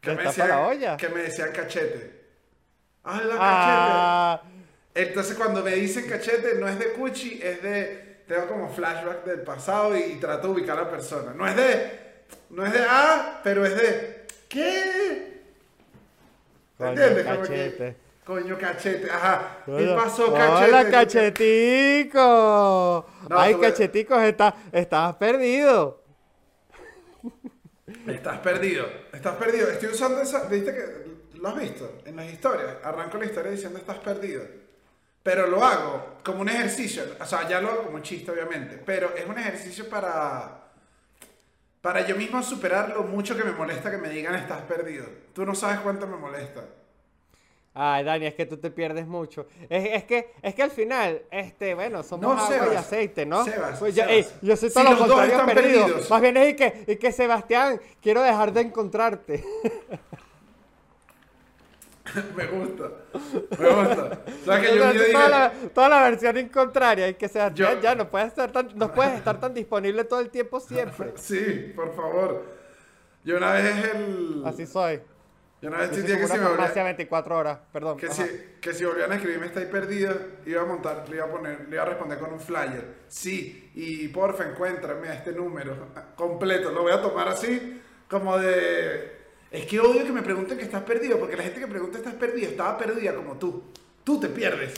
que, 0.00 0.14
me 0.14 0.24
la 0.24 0.30
olla. 0.60 0.92
decían, 0.92 0.96
que 0.96 1.08
me 1.10 1.22
decían 1.22 1.52
cachete. 1.52 2.18
¡Ah, 3.04 3.20
la 3.24 3.34
Ah, 3.38 4.40
cachete! 4.42 4.58
Entonces 5.08 5.36
cuando 5.36 5.62
me 5.62 5.72
dicen 5.72 6.08
cachete, 6.08 6.54
no 6.54 6.66
es 6.66 6.78
de 6.78 6.92
Cuchi, 6.94 7.40
es 7.42 7.62
de, 7.62 8.22
tengo 8.26 8.46
como 8.46 8.70
flashback 8.70 9.22
del 9.26 9.42
pasado 9.42 9.94
y, 9.98 10.14
trato 10.14 10.46
de 10.48 10.54
ubicar 10.54 10.78
a 10.78 10.84
la 10.84 10.90
persona. 10.90 11.32
No 11.34 11.46
es 11.46 11.54
de, 11.56 12.07
no 12.50 12.66
es 12.66 12.72
de, 12.72 12.80
ah, 12.88 13.40
pero 13.42 13.64
es 13.66 13.76
de, 13.76 14.26
¿qué? 14.48 15.42
Coño, 16.76 16.90
¿Entiendes? 16.90 17.26
Como 17.26 17.42
que, 17.42 17.48
cachete. 17.48 17.96
coño, 18.24 18.58
cachete, 18.58 19.10
ajá. 19.10 19.58
¿Qué 19.66 19.94
pasó, 19.96 20.32
cachete? 20.32 20.64
Hola, 20.70 20.90
cachetico. 20.90 22.20
No, 23.28 23.38
Ay, 23.38 23.54
cacheticos, 23.56 24.22
está, 24.22 24.54
estabas 24.72 25.16
perdido. 25.16 26.02
Estás 28.06 28.38
perdido, 28.38 28.86
estás 29.12 29.36
perdido. 29.36 29.68
Estoy 29.68 29.88
usando 29.90 30.20
esa, 30.20 30.44
viste 30.44 30.72
que 30.74 31.38
lo 31.38 31.48
has 31.48 31.58
visto 31.58 31.98
en 32.04 32.16
las 32.16 32.30
historias. 32.30 32.76
Arranco 32.82 33.18
la 33.18 33.26
historia 33.26 33.50
diciendo 33.50 33.78
estás 33.78 33.98
perdido. 33.98 34.42
Pero 35.22 35.46
lo 35.46 35.64
hago 35.64 36.18
como 36.24 36.40
un 36.40 36.48
ejercicio, 36.48 37.02
o 37.20 37.26
sea, 37.26 37.46
ya 37.48 37.60
lo 37.60 37.68
hago 37.68 37.82
como 37.84 37.96
un 37.96 38.02
chiste 38.02 38.30
obviamente, 38.30 38.80
pero 38.84 39.14
es 39.14 39.26
un 39.26 39.36
ejercicio 39.36 39.88
para 39.88 40.67
para 41.80 42.06
yo 42.06 42.16
mismo 42.16 42.42
superar 42.42 42.90
lo 42.90 43.04
mucho 43.04 43.36
que 43.36 43.44
me 43.44 43.52
molesta 43.52 43.90
que 43.90 43.98
me 43.98 44.08
digan 44.10 44.34
estás 44.34 44.62
perdido. 44.62 45.06
Tú 45.32 45.44
no 45.46 45.54
sabes 45.54 45.80
cuánto 45.80 46.06
me 46.06 46.16
molesta. 46.16 46.64
Ay, 47.80 48.02
Dani, 48.02 48.26
es 48.26 48.34
que 48.34 48.44
tú 48.44 48.56
te 48.56 48.70
pierdes 48.72 49.06
mucho. 49.06 49.46
Es, 49.68 49.90
es 49.92 50.04
que, 50.04 50.32
es 50.42 50.52
que 50.54 50.62
al 50.64 50.70
final, 50.72 51.22
este, 51.30 51.74
bueno, 51.74 52.02
somos 52.02 52.22
No, 52.22 52.32
agua 52.32 52.56
y 52.56 52.58
Sebas, 52.58 52.76
aceite, 52.76 53.24
¿no? 53.24 53.44
Sebas, 53.44 53.78
Pues 53.78 53.94
yo, 53.94 54.02
Sebas. 54.02 54.16
ey, 54.16 54.26
yo 54.42 54.56
soy 54.56 54.70
Si 54.70 54.74
todo 54.74 54.84
lo 54.84 54.90
los 54.90 54.98
dos 55.06 55.08
contrario 55.20 55.46
perdido. 55.46 55.82
perdidos. 55.84 56.10
Más 56.10 56.20
bien 56.20 56.36
es 56.38 56.48
y 56.50 56.56
que, 56.56 56.84
y 56.88 56.96
que 56.96 57.12
Sebastián, 57.12 57.80
quiero 58.02 58.22
dejar 58.22 58.52
de 58.52 58.62
encontrarte. 58.62 59.44
me 62.36 62.46
gusta. 62.46 62.84
Me 63.58 63.68
gusta. 63.68 64.20
O 64.26 64.44
sea, 64.44 64.60
que 64.60 64.76
yo 64.76 64.84
un 64.84 64.92
día 64.92 65.12
toda, 65.12 65.26
dije, 65.26 65.28
la, 65.30 65.52
toda 65.74 65.88
la 65.88 66.02
versión 66.10 66.48
contraria, 66.48 67.08
y 67.08 67.14
que 67.14 67.28
Sebastián 67.28 67.74
Yo- 67.76 67.80
ya 67.82 67.94
no 67.94 68.08
puedes 68.10 68.28
estar 68.28 68.50
tan, 68.52 68.68
no 68.76 68.92
puedes 68.92 69.14
estar 69.14 69.38
tan 69.40 69.54
disponible 69.54 70.04
todo 70.04 70.20
el 70.20 70.30
tiempo 70.30 70.60
siempre. 70.60 71.12
sí, 71.16 71.72
por 71.74 71.94
favor. 71.94 72.44
Yo 73.24 73.36
una 73.36 73.52
vez 73.52 73.94
el 73.94 74.42
Así 74.46 74.64
soy. 74.66 75.00
yo 75.60 75.68
una 75.68 75.78
vez 75.78 75.90
Yo 75.90 75.96
sentía 75.96 76.16
que 76.18 76.26
si 76.26 76.32
me 76.34 76.38
volvía- 76.38 76.48
farmacia 76.56 76.84
24 76.84 77.36
horas, 77.36 77.58
perdón. 77.72 77.96
Que 77.98 78.08
si, 78.10 78.22
que 78.60 78.72
si 78.72 78.84
volvían 78.84 79.10
a 79.12 79.16
escribirme 79.16 79.46
está 79.46 79.60
ahí 79.60 79.66
perdido, 79.66 80.14
iba 80.46 80.62
a 80.62 80.64
montar, 80.64 81.04
le 81.08 81.16
iba 81.16 81.26
a 81.26 81.28
poner, 81.30 81.68
le 81.68 81.74
iba 81.74 81.82
a 81.82 81.86
responder 81.86 82.18
con 82.18 82.32
un 82.32 82.40
flyer. 82.40 82.94
Sí, 83.08 83.70
y 83.74 84.08
porfa, 84.08 84.48
encuéntrame 84.48 85.08
a 85.08 85.14
este 85.14 85.32
número 85.32 85.76
completo. 86.14 86.70
Lo 86.70 86.82
voy 86.82 86.92
a 86.92 87.02
tomar 87.02 87.28
así, 87.28 87.82
como 88.08 88.38
de. 88.38 89.17
Es 89.50 89.66
que 89.66 89.80
odio 89.80 90.04
que 90.04 90.12
me 90.12 90.22
pregunten 90.22 90.58
que 90.58 90.64
estás 90.64 90.82
perdido, 90.82 91.18
porque 91.18 91.36
la 91.36 91.42
gente 91.42 91.60
que 91.60 91.66
pregunta 91.66 91.98
estás 91.98 92.14
perdido 92.14 92.50
estaba 92.50 92.76
perdida 92.76 93.14
como 93.14 93.38
tú. 93.38 93.62
Tú 94.04 94.20
te 94.20 94.28
pierdes. 94.28 94.74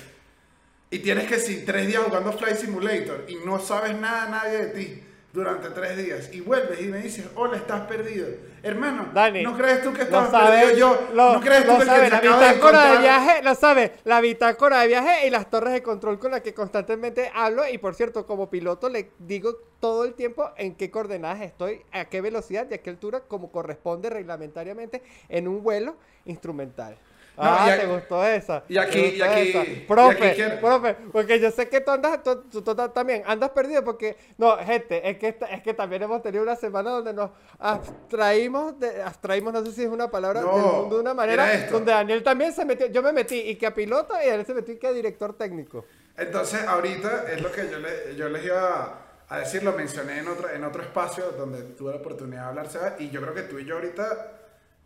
Y 0.90 1.00
tienes 1.00 1.28
que 1.28 1.38
si 1.38 1.64
tres 1.64 1.86
días 1.86 2.02
jugando 2.04 2.32
Flight 2.32 2.56
Simulator 2.56 3.24
y 3.28 3.36
no 3.44 3.60
sabes 3.60 3.96
nada 3.96 4.28
nadie 4.28 4.58
de 4.58 4.66
ti 4.66 5.02
durante 5.32 5.70
tres 5.70 5.96
días 5.96 6.28
y 6.32 6.40
vuelves 6.40 6.80
y 6.80 6.86
me 6.86 6.98
dices, 6.98 7.26
hola, 7.36 7.56
estás 7.56 7.82
perdido. 7.82 8.26
Hermano, 8.62 9.08
Dani, 9.14 9.42
¿no 9.42 9.56
crees 9.56 9.82
tú 9.82 9.92
que 9.92 10.04
sabe, 10.04 10.58
perdido 10.58 10.76
yo? 10.76 11.08
lo, 11.14 11.34
¿No 11.34 11.40
crees 11.40 11.64
tú 11.64 11.78
que 11.78 11.84
la 11.84 11.98
de 11.98 12.04
bitácora 12.04 12.38
de, 12.48 12.56
encontrar- 12.56 13.00
viaje, 13.00 13.42
lo 13.42 13.54
sabe, 13.54 13.92
la 14.04 14.20
bitácora 14.20 14.80
de 14.80 14.88
viaje 14.88 15.26
y 15.26 15.30
las 15.30 15.48
torres 15.48 15.72
de 15.72 15.82
control 15.82 16.18
con 16.18 16.32
las 16.32 16.40
que 16.40 16.52
constantemente 16.52 17.30
hablo 17.34 17.66
y 17.66 17.78
por 17.78 17.94
cierto, 17.94 18.26
como 18.26 18.50
piloto 18.50 18.88
le 18.88 19.10
digo 19.20 19.56
todo 19.78 20.04
el 20.04 20.14
tiempo 20.14 20.50
en 20.56 20.74
qué 20.74 20.90
coordenadas 20.90 21.40
estoy, 21.42 21.82
a 21.92 22.04
qué 22.06 22.20
velocidad 22.20 22.66
y 22.70 22.74
a 22.74 22.78
qué 22.78 22.90
altura, 22.90 23.20
como 23.20 23.50
corresponde 23.50 24.10
reglamentariamente 24.10 25.02
en 25.28 25.48
un 25.48 25.62
vuelo 25.62 25.96
instrumental. 26.26 26.98
Ah, 27.42 27.64
y 27.66 27.70
aquí- 27.70 27.80
te 27.80 27.86
gustó 27.86 28.24
esa. 28.26 28.62
y 28.68 28.76
aquí- 28.78 28.98
y 29.16 29.22
aquí- 29.22 29.48
esa. 29.50 29.62
y 29.64 29.84
Profe, 29.88 30.26
aquí 30.26 30.36
quiero- 30.36 30.60
profe, 30.60 30.96
porque 31.12 31.40
yo 31.40 31.50
sé 31.50 31.68
que 31.68 31.80
tú 31.80 31.90
andas, 31.90 32.22
tú, 32.22 32.42
tú- 32.50 32.62
tú 32.62 32.74
también 32.74 33.22
andas 33.26 33.50
perdido 33.50 33.82
porque, 33.84 34.16
no, 34.38 34.56
gente, 34.58 35.08
es 35.08 35.18
que, 35.18 35.36
es 35.50 35.62
que 35.62 35.74
también 35.74 36.02
hemos 36.02 36.22
tenido 36.22 36.42
una 36.42 36.56
semana 36.56 36.90
donde 36.90 37.12
nos 37.14 37.30
abstraímos, 37.58 38.78
de, 38.78 39.02
abstraímos, 39.02 39.52
no 39.52 39.64
sé 39.64 39.72
si 39.72 39.82
es 39.82 39.88
una 39.88 40.10
palabra, 40.10 40.40
No, 40.42 40.52
del 40.54 40.62
mundo 40.62 40.94
de 40.96 41.00
una 41.02 41.14
manera, 41.14 41.66
donde 41.70 41.92
Daniel 41.92 42.22
también 42.22 42.52
se 42.52 42.64
metió, 42.64 42.86
yo 42.86 43.02
me 43.02 43.12
metí 43.12 43.38
y 43.38 43.56
que 43.56 43.66
a 43.66 43.74
piloto 43.74 44.14
y 44.24 44.28
él 44.28 44.44
se 44.44 44.54
metió 44.54 44.74
y 44.74 44.78
que 44.78 44.86
a 44.86 44.92
director 44.92 45.36
técnico. 45.36 45.84
Entonces, 46.16 46.62
ahorita 46.66 47.24
es 47.32 47.40
lo 47.40 47.50
que 47.50 47.68
yo, 47.70 47.78
le- 47.78 48.14
yo 48.16 48.28
les 48.28 48.44
iba 48.44 48.98
a 49.28 49.38
decir, 49.38 49.62
lo 49.62 49.72
mencioné 49.72 50.18
en 50.18 50.28
otro, 50.28 50.50
en 50.50 50.64
otro 50.64 50.82
espacio 50.82 51.24
donde 51.38 51.62
tuve 51.62 51.92
la 51.92 51.98
oportunidad 51.98 52.42
de 52.42 52.48
hablar, 52.48 52.68
Seba, 52.68 52.96
y 52.98 53.10
yo 53.10 53.20
creo 53.22 53.32
que 53.34 53.42
tú 53.42 53.58
y 53.58 53.64
yo 53.64 53.76
ahorita, 53.76 54.32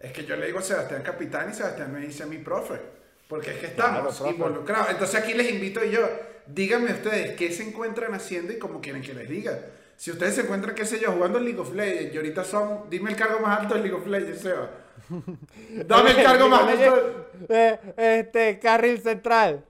es 0.00 0.12
que 0.12 0.24
yo 0.24 0.36
le 0.36 0.46
digo 0.46 0.58
a 0.58 0.62
Sebastián 0.62 1.02
capitán 1.02 1.50
y 1.50 1.54
Sebastián 1.54 1.92
me 1.92 2.00
dice 2.00 2.22
a 2.24 2.26
mi 2.26 2.38
profe, 2.38 2.80
porque 3.28 3.52
es 3.52 3.58
que 3.58 3.66
estamos 3.66 4.16
Claro, 4.18 4.30
involucrados. 4.30 4.90
Entonces 4.90 5.20
aquí 5.20 5.32
les 5.34 5.50
invito 5.50 5.82
yo, 5.84 6.00
díganme 6.46 6.92
ustedes 6.92 7.36
qué 7.36 7.50
se 7.52 7.62
encuentran 7.68 8.12
haciendo 8.14 8.52
y 8.52 8.58
cómo 8.58 8.80
quieren 8.80 9.02
que 9.02 9.14
les 9.14 9.28
diga. 9.28 9.58
Si 9.96 10.10
ustedes 10.10 10.34
se 10.34 10.40
encuentran, 10.42 10.74
qué 10.74 10.84
sé 10.84 10.98
yo, 11.00 11.12
jugando 11.12 11.38
League 11.38 11.58
of 11.58 11.72
Legends 11.72 12.12
y 12.12 12.16
ahorita 12.16 12.44
son, 12.44 12.90
dime 12.90 13.10
el 13.10 13.16
cargo 13.16 13.38
más 13.40 13.60
alto 13.60 13.74
de 13.74 13.80
League 13.80 13.94
of 13.96 14.06
Legends, 14.06 14.40
Seba. 14.40 14.70
Dame 15.86 16.10
el 16.10 16.22
cargo 16.22 16.48
más 16.48 16.62
justo. 16.62 17.30
eh, 17.48 17.78
este, 17.96 18.58
carril 18.58 19.00
central. 19.00 19.64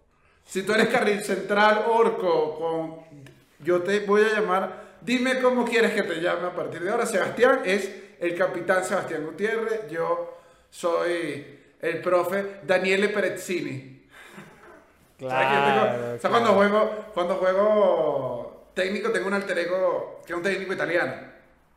Si 0.45 0.63
tú 0.63 0.73
eres 0.73 0.89
carril 0.89 1.23
central, 1.23 1.85
orco, 1.89 2.59
con... 2.59 3.25
yo 3.61 3.83
te 3.83 4.01
voy 4.01 4.23
a 4.23 4.41
llamar. 4.41 4.85
Dime 5.01 5.41
cómo 5.41 5.65
quieres 5.65 5.93
que 5.93 6.03
te 6.03 6.21
llame 6.21 6.47
a 6.49 6.55
partir 6.55 6.83
de 6.83 6.91
ahora. 6.91 7.07
Sebastián 7.07 7.61
es 7.65 7.91
el 8.27 8.37
capitán 8.37 8.85
Sebastián 8.85 9.25
Gutiérrez. 9.25 9.89
Yo 9.91 10.39
soy 10.71 11.59
el 11.81 12.01
profe 12.01 12.45
Daniele 12.63 13.09
Perezzini. 13.11 14.07
Claro. 15.19 16.15
O 16.17 16.19
sea, 16.19 16.31
cuando 16.31 16.53
juego, 16.55 17.11
cuando 17.15 17.37
juego 17.37 18.71
técnico, 18.75 19.11
tengo 19.11 19.29
un 19.29 19.35
alter 19.35 19.59
ego 19.59 20.23
que 20.27 20.33
es 20.33 20.37
un 20.37 20.43
técnico 20.43 20.73
italiano. 20.73 21.13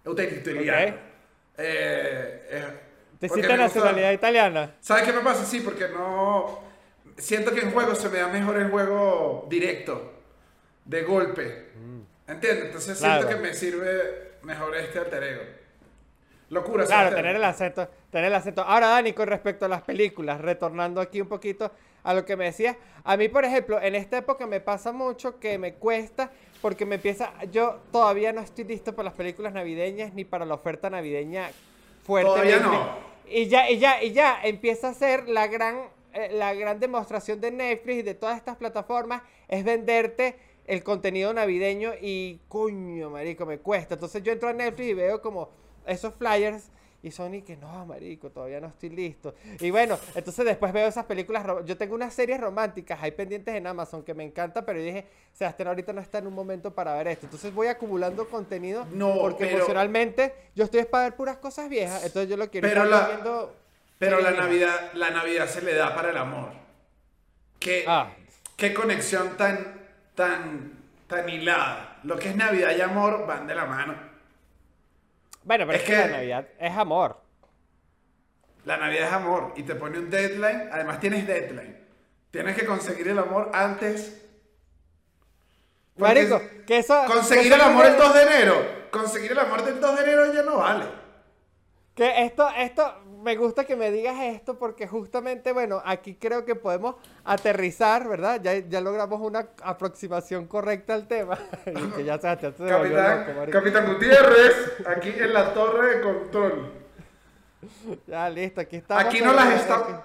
Es 0.04 0.08
un 0.10 0.16
técnico 0.16 0.50
italiano. 0.50 0.88
Ok. 0.96 1.02
Eh, 1.60 2.48
eh, 2.50 2.66
¿Te 3.20 3.26
hiciste 3.28 3.58
nacionalidad 3.58 4.12
italiana? 4.12 4.76
¿Sabes 4.80 5.04
qué 5.04 5.14
me 5.14 5.22
pasa? 5.22 5.46
Sí, 5.46 5.60
porque 5.62 5.88
no. 5.90 6.60
Siento 7.18 7.52
que 7.52 7.62
en 7.62 7.72
juego 7.72 7.96
se 7.96 8.10
me 8.10 8.20
da 8.20 8.28
mejor 8.28 8.58
el 8.58 8.70
juego 8.70 9.46
directo, 9.50 10.14
de 10.86 11.02
golpe. 11.04 11.68
¿Entiendes? 12.28 12.66
Entonces 12.66 12.98
siento 12.98 13.18
Mm. 13.18 13.22
Claro. 13.22 13.36
que 13.42 13.48
me 13.48 13.54
sirve 13.54 14.32
mejor 14.44 14.76
este 14.76 15.00
alter 15.00 15.24
ego. 15.24 15.42
Locura, 16.50 16.86
Claro, 16.86 17.16
tener 17.16 17.36
el 17.36 17.44
acento, 17.44 17.88
tener 18.10 18.28
el 18.28 18.36
acento. 18.36 18.62
Ahora, 18.62 18.88
Dani, 18.88 19.14
con 19.14 19.28
respecto 19.28 19.66
a 19.66 19.68
las 19.68 19.82
películas, 19.82 20.40
retornando 20.40 21.02
aquí 21.02 21.20
un 21.20 21.28
poquito 21.28 21.72
a 22.04 22.14
lo 22.14 22.24
que 22.24 22.38
me 22.38 22.46
decías, 22.46 22.78
a 23.04 23.18
mí, 23.18 23.28
por 23.28 23.44
ejemplo, 23.44 23.82
en 23.82 23.96
esta 23.96 24.18
época 24.18 24.48
me 24.48 24.62
pasa 24.62 24.94
mucho 24.94 25.40
que 25.40 25.58
me 25.58 25.74
cuesta 25.74 26.32
porque 26.62 26.86
me 26.86 26.96
empieza, 26.96 27.34
yo 27.52 27.80
todavía 27.92 28.32
no 28.32 28.42
estoy 28.42 28.64
listo 28.64 28.96
para 28.96 29.10
las 29.10 29.14
películas 29.14 29.54
navideñas 29.54 30.14
ni 30.14 30.24
para 30.24 30.46
la 30.46 30.54
oferta 30.54 30.90
navideña 30.90 31.50
fuerte. 32.04 32.30
Todavía 32.30 32.60
no. 32.60 33.08
Y 33.30 33.48
ya, 33.48 33.70
y 33.70 33.78
ya, 33.78 34.02
y 34.02 34.14
ya 34.14 34.40
empieza 34.42 34.90
a 34.90 34.94
ser 34.94 35.28
la 35.28 35.48
gran, 35.48 35.82
eh, 36.14 36.30
la 36.32 36.54
gran 36.54 36.80
demostración 36.80 37.42
de 37.42 37.52
Netflix 37.52 38.00
y 38.00 38.02
de 38.04 38.14
todas 38.14 38.38
estas 38.38 38.56
plataformas 38.56 39.22
es 39.50 39.66
venderte 39.66 40.40
el 40.66 40.82
contenido 40.84 41.34
navideño 41.34 41.92
y 42.02 42.40
coño, 42.48 43.10
marico, 43.10 43.46
me 43.46 43.60
cuesta. 43.60 43.96
Entonces 43.96 44.24
yo 44.24 44.32
entro 44.32 44.48
a 44.48 44.54
Netflix 44.54 44.90
y 44.90 44.94
veo 44.94 45.22
como 45.22 45.50
esos 45.88 46.14
flyers 46.16 46.70
y 47.04 47.12
son 47.12 47.36
y 47.36 47.44
que 47.44 47.56
no, 47.56 47.86
marico, 47.86 48.30
todavía 48.32 48.60
no 48.60 48.68
estoy 48.68 48.90
listo. 48.90 49.36
Y 49.60 49.70
bueno, 49.72 49.98
entonces 50.16 50.44
después 50.46 50.74
veo 50.74 50.88
esas 50.88 51.06
películas, 51.06 51.46
yo 51.66 51.78
tengo 51.78 51.94
unas 51.96 52.14
series 52.14 52.40
románticas, 52.42 53.00
hay 53.02 53.12
pendientes 53.12 53.54
en 53.54 53.68
Amazon 53.68 54.04
que 54.04 54.14
me 54.16 54.24
encanta, 54.24 54.66
pero 54.66 54.80
yo 54.80 54.86
dije, 54.86 55.06
Sebastián 55.32 55.68
ahorita 55.70 55.94
no 55.94 56.02
está 56.02 56.18
en 56.18 56.28
un 56.28 56.34
momento 56.34 56.74
para 56.74 56.96
ver 56.96 57.08
esto. 57.10 57.28
Entonces 57.28 57.54
voy 57.54 57.68
acumulando 57.68 58.28
contenido 58.28 58.86
No, 58.92 59.16
porque 59.20 59.46
pero- 59.46 59.58
emocionalmente 59.58 60.34
yo 60.56 60.64
estoy 60.64 60.82
es 60.82 60.86
para 60.88 61.04
ver 61.06 61.16
puras 61.16 61.38
cosas 61.38 61.70
viejas, 61.70 62.04
entonces 62.04 62.30
yo 62.30 62.36
lo 62.36 62.50
quiero 62.50 62.68
Pero 62.68 62.84
la- 62.86 63.08
viendo 63.08 63.56
Pero 64.00 64.20
la. 64.20 64.32
Navidad, 64.32 64.92
la 64.94 65.12
Navidad 65.12 65.48
se 65.48 65.62
le 65.62 65.74
da 65.76 65.96
para 65.96 66.10
el 66.10 66.18
amor. 66.18 66.50
¿Qué, 67.60 67.84
Ah. 67.88 68.10
qué 68.56 68.74
conexión 68.74 69.38
tan, 69.38 69.82
tan, 70.16 70.74
tan 71.08 71.30
hilada. 71.30 72.00
Lo 72.04 72.18
que 72.18 72.30
es 72.30 72.36
Navidad 72.36 72.76
y 72.76 72.82
amor 72.82 73.26
van 73.26 73.48
de 73.48 73.56
la 73.56 73.66
mano. 73.66 74.07
Bueno, 75.48 75.66
pero 75.66 75.78
Es 75.78 75.84
es, 75.84 75.90
que, 75.90 75.96
la 75.96 76.08
Navidad 76.08 76.48
es 76.60 76.78
amor. 76.78 77.22
La 78.66 78.76
Navidad 78.76 79.08
es 79.08 79.14
amor 79.14 79.54
y 79.56 79.64
te 79.64 79.76
pone 79.76 79.98
un 79.98 80.10
deadline. 80.10 80.70
Además 80.74 81.00
tienes 81.00 81.26
deadline. 81.26 81.78
Tienes 82.32 82.54
que 82.58 82.66
conseguir 82.66 83.08
el 83.08 83.18
amor 83.18 83.50
antes. 83.54 84.28
Marico, 85.96 86.42
que 86.68 86.80
eso... 86.80 87.02
Conseguir 87.08 87.48
que 87.48 87.56
el 87.56 87.62
amor 87.62 87.86
el 87.86 87.96
2 87.96 88.14
de 88.14 88.22
enero. 88.24 88.56
Conseguir 88.92 89.32
el 89.32 89.40
amor 89.40 89.64
del 89.64 89.80
2 89.80 89.96
de 89.96 90.04
enero 90.04 90.34
ya 90.34 90.44
no 90.44 90.58
vale. 90.58 90.86
Que 91.96 92.26
esto, 92.26 92.50
esto, 92.50 93.06
me 93.24 93.36
gusta 93.36 93.66
que 93.66 93.76
me 93.76 93.92
digas 93.92 94.16
esto 94.22 94.58
porque 94.58 94.88
justamente, 94.88 95.52
bueno, 95.52 95.82
aquí 95.86 96.16
creo 96.16 96.46
que 96.46 96.56
podemos 96.56 96.96
aterrizar, 97.24 98.08
¿verdad? 98.08 98.40
Ya, 98.42 98.58
ya 98.60 98.82
logramos 98.82 99.20
una 99.22 99.48
aproximación 99.64 100.46
correcta 100.48 100.94
al 100.94 101.08
tema. 101.08 101.38
y 101.66 101.92
que 101.92 102.04
ya 102.04 102.18
se, 102.18 102.28
ya 102.28 102.38
se 102.40 102.50
volvió 102.52 102.78
Capitán, 102.78 103.36
loco. 103.36 103.52
Capitán 103.52 103.94
Gutiérrez, 103.94 104.74
aquí 104.86 105.10
en 105.10 105.34
la 105.34 105.54
torre 105.54 105.96
de 105.98 106.02
control. 106.02 106.72
Ya, 108.06 108.30
listo, 108.30 108.62
aquí 108.62 108.78
estamos. 108.78 109.04
Aquí 109.04 109.20
no 109.22 109.34
las 109.34 109.46
Aquí- 109.48 109.56
está. 109.60 110.04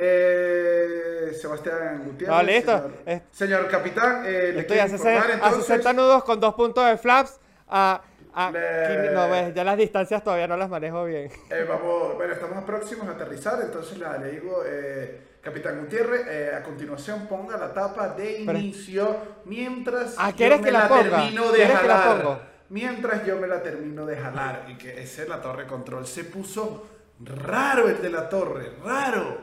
Eh, 0.00 1.32
Sebastián 1.40 2.02
Gutiérrez. 2.04 2.36
No, 2.36 2.42
listo. 2.42 2.72
Señor, 2.76 2.92
Es- 3.06 3.22
señor 3.32 3.68
capitán, 3.68 4.22
eh, 4.26 4.52
le 4.54 4.60
Estoy 4.60 4.78
60, 4.78 4.96
informar 4.96 5.30
a 5.30 5.34
entonces. 5.34 5.64
60 5.66 5.92
nudos 5.92 6.24
con 6.24 6.38
dos 6.40 6.54
puntos 6.54 6.86
de 6.86 6.96
flaps. 6.98 7.38
A, 7.68 8.00
a 8.46 8.50
Le- 8.52 9.10
no, 9.12 9.28
ves, 9.28 9.54
ya 9.54 9.64
las 9.64 9.76
distancias 9.76 10.22
todavía 10.22 10.46
no 10.46 10.56
las 10.56 10.68
manejo 10.68 11.04
bien. 11.04 11.30
Eh, 11.50 11.66
vamos, 11.68 12.14
bueno, 12.14 12.32
estamos 12.32 12.62
próximos 12.64 13.08
a 13.08 13.12
aterrizar, 13.12 13.58
entonces 13.62 13.98
la- 13.98 14.16
le 14.18 14.30
digo, 14.32 14.62
eh, 14.66 15.22
Capitán 15.42 15.78
Gutiérrez, 15.80 16.26
eh, 16.28 16.52
a 16.56 16.62
continuación 16.62 17.26
ponga 17.26 17.56
la 17.56 17.72
tapa 17.72 18.08
de 18.10 18.42
Pero- 18.44 18.58
inicio 18.58 19.16
mientras 19.46 20.14
Ah, 20.18 20.32
¿quieres 20.36 20.58
yo 20.58 20.64
que 20.64 20.70
me 20.72 20.78
la 20.78 20.88
ponga? 20.88 21.02
termino 21.02 21.46
de 21.50 21.56
¿Quieres 21.56 21.78
que 21.80 21.88
la 21.88 21.96
jalar. 21.98 22.22
pongo? 22.22 22.40
Mientras 22.70 23.24
yo 23.26 23.36
me 23.38 23.46
la 23.46 23.62
termino 23.62 24.04
de 24.04 24.16
jalar 24.16 24.66
y 24.68 24.76
que 24.76 25.00
ese 25.02 25.22
es 25.22 25.28
la 25.28 25.40
torre 25.40 25.66
control. 25.66 26.06
Se 26.06 26.24
puso 26.24 26.86
raro 27.24 27.88
el 27.88 28.00
de 28.02 28.10
la 28.10 28.28
torre, 28.28 28.72
raro, 28.84 29.38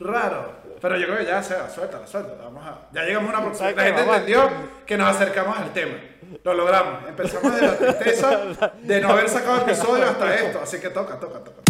raro. 0.00 0.52
Pero 0.80 0.96
yo 0.98 1.06
creo 1.06 1.18
que 1.18 1.24
ya, 1.24 1.42
sea, 1.42 1.68
suéltala, 1.70 2.06
suéltala. 2.06 2.44
Vamos 2.44 2.64
a, 2.66 2.88
ya 2.92 3.02
llegamos 3.04 3.28
a 3.32 3.38
una 3.38 3.44
próxima. 3.46 3.70
¿Sabes 3.70 3.76
La 3.76 3.82
gente 3.84 4.00
a- 4.00 4.14
entendió 4.16 4.50
que 4.84 4.96
nos 4.98 5.08
acercamos 5.16 5.58
al 5.58 5.72
tema. 5.72 5.94
Lo 6.42 6.54
logramos. 6.54 7.08
Empezamos 7.08 7.54
de 7.54 7.66
la 7.66 7.76
tristeza 7.76 8.72
de 8.82 9.00
no 9.00 9.10
haber 9.10 9.28
sacado 9.28 9.62
episodio 9.62 10.04
hasta 10.06 10.34
esto. 10.34 10.60
Así 10.62 10.78
que 10.80 10.90
toca, 10.90 11.18
toca, 11.18 11.44
toca. 11.44 11.62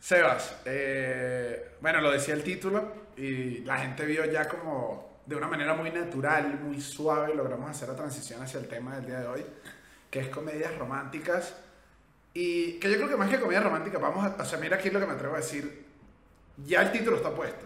Sebas, 0.00 0.56
eh, 0.66 1.76
bueno, 1.80 2.02
lo 2.02 2.10
decía 2.10 2.34
el 2.34 2.42
título 2.42 2.92
y 3.16 3.60
la 3.60 3.78
gente 3.78 4.04
vio 4.04 4.26
ya 4.26 4.46
como 4.46 5.13
de 5.26 5.36
una 5.36 5.46
manera 5.48 5.74
muy 5.74 5.90
natural, 5.90 6.58
muy 6.60 6.80
suave, 6.80 7.34
logramos 7.34 7.70
hacer 7.70 7.88
la 7.88 7.96
transición 7.96 8.42
hacia 8.42 8.60
el 8.60 8.68
tema 8.68 8.96
del 8.96 9.06
día 9.06 9.20
de 9.20 9.26
hoy, 9.26 9.46
que 10.10 10.20
es 10.20 10.28
comedias 10.28 10.76
románticas. 10.78 11.54
Y 12.34 12.78
que 12.80 12.90
yo 12.90 12.96
creo 12.96 13.08
que 13.08 13.16
más 13.16 13.30
que 13.30 13.38
comedia 13.40 13.60
romántica, 13.60 13.98
vamos 13.98 14.24
a, 14.24 14.42
o 14.42 14.44
sea, 14.44 14.58
mira 14.58 14.76
aquí 14.76 14.90
lo 14.90 14.98
que 15.00 15.06
me 15.06 15.12
atrevo 15.12 15.34
a 15.34 15.38
decir, 15.38 15.84
ya 16.66 16.82
el 16.82 16.90
título 16.92 17.16
está 17.16 17.30
puesto, 17.34 17.64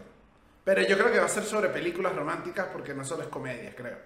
pero 0.62 0.82
yo 0.82 0.96
creo 0.98 1.10
que 1.10 1.18
va 1.18 1.24
a 1.24 1.28
ser 1.30 1.44
sobre 1.44 1.70
películas 1.70 2.14
románticas 2.14 2.66
porque 2.72 2.92
no 2.94 3.02
solo 3.04 3.22
es 3.22 3.28
comedia, 3.28 3.74
creo. 3.74 3.96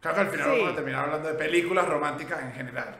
Creo 0.00 0.14
que 0.14 0.20
al 0.20 0.28
final 0.28 0.50
Sí. 0.50 0.56
vamos 0.58 0.72
a 0.72 0.76
terminar 0.76 1.04
hablando 1.04 1.28
de 1.28 1.34
películas 1.34 1.88
románticas 1.88 2.42
en 2.42 2.52
general. 2.52 2.96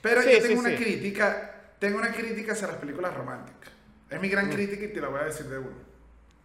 Pero 0.00 0.22
Sí, 0.22 0.30
yo 0.32 0.40
sí, 0.40 0.48
tengo 0.48 0.60
una 0.60 0.74
crítica, 0.76 1.54
tengo 1.78 1.98
una 1.98 2.12
crítica 2.12 2.52
hacia 2.52 2.68
las 2.68 2.76
películas 2.76 3.14
románticas. 3.14 3.70
Es 4.08 4.20
mi 4.20 4.28
Mm. 4.28 4.30
gran 4.30 4.50
crítica 4.50 4.84
y 4.84 4.92
te 4.92 5.00
la 5.00 5.08
voy 5.08 5.20
a 5.20 5.24
decir 5.24 5.46
de 5.46 5.58
uno. 5.58 5.76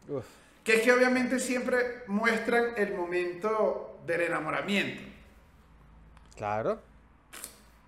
Uf. 0.09 0.25
Que 0.63 0.75
es 0.75 0.81
que 0.81 0.91
obviamente 0.93 1.39
siempre 1.39 2.03
muestran 2.07 2.73
el 2.77 2.93
momento 2.95 3.99
del 4.05 4.21
enamoramiento. 4.21 5.01
Claro. 6.35 6.81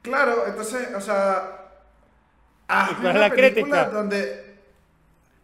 Claro, 0.01 0.45
entonces, 0.47 0.93
o 0.93 1.01
sea, 1.01 1.71
hazme 2.67 2.97
cuál 3.01 3.15
es 3.15 3.15
una 3.15 3.19
la 3.19 3.29
película 3.29 3.85
crítica? 3.85 3.89
donde 3.89 4.55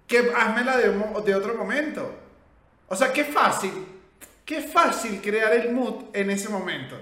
que 0.08 0.22
de, 0.78 0.90
un 0.90 1.00
mo- 1.00 1.22
de 1.22 1.34
otro 1.36 1.56
momento. 1.56 2.14
O 2.88 2.96
sea, 2.96 3.14
qué 3.14 3.24
fácil, 3.24 3.72
qué 4.46 4.62
fácil 4.62 5.22
crear 5.22 5.54
el 5.54 5.72
mood 5.72 6.06
en 6.14 6.30
ese 6.30 6.50
momento. 6.50 6.96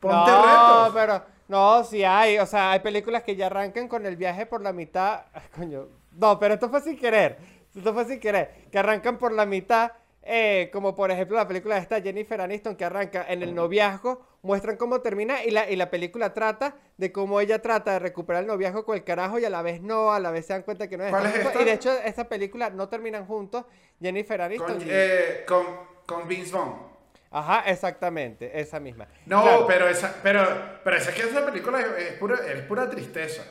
Ponte 0.00 0.30
no, 0.30 0.42
retos. 0.42 0.90
pero 0.94 1.22
no, 1.48 1.84
sí 1.84 2.02
hay, 2.04 2.38
o 2.38 2.46
sea, 2.46 2.72
hay 2.72 2.80
películas 2.80 3.22
que 3.22 3.36
ya 3.36 3.46
arrancan 3.46 3.86
con 3.88 4.04
el 4.04 4.16
viaje 4.16 4.46
por 4.46 4.60
la 4.62 4.72
mitad, 4.72 5.26
Ay, 5.32 5.42
coño, 5.54 5.86
no, 6.12 6.38
pero 6.38 6.54
esto 6.54 6.68
fue 6.68 6.80
sin 6.80 6.98
querer, 6.98 7.38
esto 7.76 7.94
fue 7.94 8.04
sin 8.04 8.20
querer, 8.20 8.50
que 8.70 8.78
arrancan 8.78 9.18
por 9.18 9.32
la 9.32 9.46
mitad, 9.46 9.92
eh, 10.22 10.68
como 10.72 10.94
por 10.94 11.10
ejemplo 11.10 11.36
la 11.36 11.48
película 11.48 11.76
de 11.76 11.80
esta 11.80 12.00
Jennifer 12.00 12.40
Aniston 12.40 12.76
que 12.76 12.84
arranca 12.84 13.24
en 13.28 13.42
el 13.42 13.54
noviazgo, 13.54 14.26
muestran 14.42 14.76
cómo 14.76 15.00
termina 15.00 15.44
y 15.44 15.50
la, 15.50 15.70
y 15.70 15.76
la 15.76 15.90
película 15.90 16.32
trata 16.34 16.76
de 16.96 17.10
cómo 17.12 17.40
ella 17.40 17.60
trata 17.62 17.92
de 17.92 17.98
recuperar 18.00 18.42
el 18.42 18.46
noviazgo 18.48 18.84
con 18.84 18.96
el 18.96 19.04
carajo 19.04 19.38
y 19.38 19.44
a 19.44 19.50
la 19.50 19.62
vez 19.62 19.80
no, 19.80 20.12
a 20.12 20.20
la 20.20 20.30
vez 20.30 20.46
se 20.46 20.52
dan 20.52 20.62
cuenta 20.62 20.88
que 20.88 20.96
no 20.98 21.04
es. 21.04 21.10
¿Cuál 21.10 21.26
es 21.26 21.34
esta? 21.36 21.60
Y 21.62 21.64
de 21.64 21.72
hecho 21.72 21.92
esa 22.04 22.28
película 22.28 22.70
no 22.70 22.88
terminan 22.88 23.26
juntos, 23.26 23.64
Jennifer 24.00 24.40
Aniston. 24.42 24.78
Con, 24.78 24.82
y- 24.86 24.90
eh, 24.90 25.44
con, 25.46 25.66
con 26.06 26.28
Vince 26.28 26.52
Vaughn. 26.52 26.90
Ajá, 27.32 27.62
exactamente, 27.70 28.60
esa 28.60 28.80
misma. 28.80 29.06
No, 29.26 29.42
Claro. 29.42 29.66
pero 29.68 29.88
esa, 29.88 30.16
pero, 30.22 30.44
pero 30.82 30.96
esa, 30.96 31.10
es 31.10 31.16
que 31.16 31.22
esa 31.28 31.46
película 31.46 31.80
es, 31.80 31.86
es 32.06 32.12
pura, 32.14 32.36
es 32.46 32.60
pura 32.62 32.90
tristeza. 32.90 33.44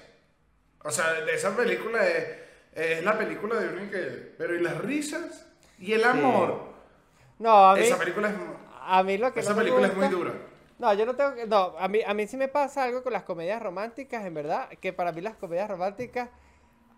O 0.84 0.92
sea, 0.92 1.14
de 1.14 1.34
esa 1.34 1.56
película 1.56 2.06
es, 2.06 2.26
es 2.74 3.04
la 3.04 3.18
película 3.18 3.56
de 3.60 3.70
uno 3.70 3.84
y 3.86 3.88
que, 3.90 4.34
pero 4.38 4.56
y 4.56 4.62
las 4.62 4.78
risas 4.80 5.48
y 5.80 5.94
el 5.94 6.04
amor. 6.04 6.70
No, 7.40 7.70
a 7.72 7.76
mí, 7.76 7.82
Esa 7.82 7.98
película 7.98 8.30
es, 8.30 8.36
a 8.82 9.04
mí 9.04 9.18
lo 9.18 9.34
que 9.34 9.40
esa 9.40 9.52
no 9.52 9.58
película 9.58 9.88
es 9.88 9.94
muy 9.96 10.06
gusta- 10.08 10.18
dura. 10.18 10.34
No, 10.78 10.94
yo 10.94 11.06
no 11.06 11.16
tengo 11.16 11.36
que. 11.36 11.46
No, 11.46 11.76
a 11.78 11.88
mí, 11.90 12.00
a 12.06 12.14
mí 12.14 12.26
sí 12.28 12.38
me 12.38 12.48
pasa 12.48 12.84
algo 12.86 13.04
con 13.04 13.12
las 13.12 13.24
comedias 13.24 13.62
románticas, 13.62 14.26
en 14.26 14.34
verdad. 14.34 14.70
Que 14.82 14.94
para 14.94 15.12
mí 15.12 15.20
las 15.22 15.36
comedias 15.36 15.70
románticas 15.70 16.30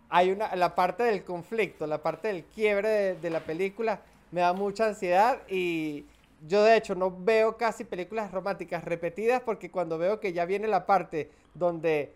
hay 0.09 0.31
una, 0.31 0.55
la 0.55 0.75
parte 0.75 1.03
del 1.03 1.23
conflicto, 1.23 1.87
la 1.87 2.01
parte 2.01 2.27
del 2.27 2.43
quiebre 2.43 2.89
de, 2.89 3.15
de 3.15 3.29
la 3.29 3.39
película 3.39 4.01
me 4.31 4.41
da 4.41 4.53
mucha 4.53 4.85
ansiedad 4.87 5.39
y 5.49 6.05
yo 6.47 6.63
de 6.63 6.75
hecho 6.77 6.95
no 6.95 7.11
veo 7.11 7.57
casi 7.57 7.83
películas 7.83 8.31
románticas 8.31 8.83
repetidas 8.83 9.41
porque 9.41 9.71
cuando 9.71 9.97
veo 9.97 10.19
que 10.19 10.31
ya 10.33 10.45
viene 10.45 10.67
la 10.67 10.85
parte 10.85 11.31
donde 11.53 12.13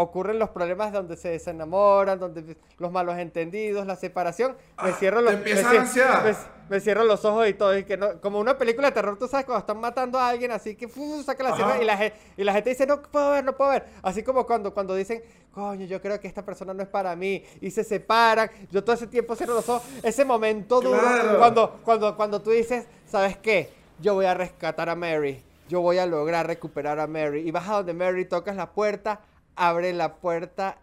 ocurren 0.00 0.38
los 0.38 0.50
problemas 0.50 0.92
donde 0.92 1.16
se 1.16 1.28
desenamoran, 1.30 2.20
donde 2.20 2.56
los 2.78 2.92
malos 2.92 3.18
entendidos, 3.18 3.84
la 3.84 3.96
separación, 3.96 4.52
me 4.80 4.90
Ah, 4.90 4.96
cierro 4.96 5.20
los 5.20 5.34
me, 5.34 5.40
me- 5.40 6.36
me 6.68 6.80
cierro 6.80 7.02
los 7.02 7.24
ojos 7.24 7.48
y 7.48 7.54
todo, 7.54 7.76
y 7.76 7.82
que 7.84 7.96
no, 7.96 8.20
como 8.20 8.38
una 8.38 8.56
película 8.56 8.88
de 8.88 8.92
terror, 8.94 9.18
tú 9.18 9.26
sabes 9.26 9.44
cuando 9.44 9.60
están 9.60 9.80
matando 9.80 10.16
a 10.18 10.28
alguien, 10.28 10.52
así 10.52 10.76
que 10.76 10.86
saca 11.24 11.42
la 11.42 11.56
sierra 11.56 11.82
y 11.82 11.84
la, 11.84 12.12
y 12.36 12.44
la 12.44 12.52
gente 12.52 12.70
dice, 12.70 12.86
no 12.86 13.02
puedo 13.02 13.32
ver, 13.32 13.44
no 13.44 13.56
puedo 13.56 13.70
ver, 13.72 13.86
así 14.02 14.22
como 14.22 14.46
cuando, 14.46 14.72
cuando 14.72 14.94
dicen, 14.94 15.20
coño, 15.52 15.84
yo 15.86 16.00
creo 16.00 16.20
que 16.20 16.28
esta 16.28 16.44
persona 16.44 16.72
no 16.74 16.82
es 16.82 16.88
para 16.88 17.16
mí, 17.16 17.42
y 17.60 17.70
se 17.72 17.82
separan, 17.82 18.48
yo 18.70 18.84
todo 18.84 18.94
ese 18.94 19.08
tiempo 19.08 19.34
cierro 19.34 19.54
los 19.54 19.68
ojos, 19.68 19.82
ese 20.04 20.24
momento 20.24 20.80
duro, 20.80 21.00
Claro. 21.00 21.38
cuando, 21.38 21.80
cuando, 21.82 22.16
cuando 22.16 22.40
tú 22.40 22.50
dices, 22.50 22.86
¿sabes 23.06 23.36
qué? 23.38 23.70
Yo 24.00 24.14
voy 24.14 24.26
a 24.26 24.34
rescatar 24.34 24.88
a 24.90 24.94
Mary, 24.94 25.42
yo 25.68 25.80
voy 25.80 25.98
a 25.98 26.06
lograr 26.06 26.46
recuperar 26.46 27.00
a 27.00 27.08
Mary, 27.08 27.40
y 27.48 27.50
vas 27.50 27.68
a 27.68 27.72
donde 27.78 27.94
Mary, 27.94 28.26
tocas 28.26 28.54
la 28.54 28.70
puerta, 28.70 29.20
abre 29.58 29.92
la 29.92 30.14
puerta 30.16 30.78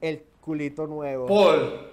el 0.00 0.22
culito 0.40 0.86
nuevo. 0.86 1.26
Paul. 1.26 1.90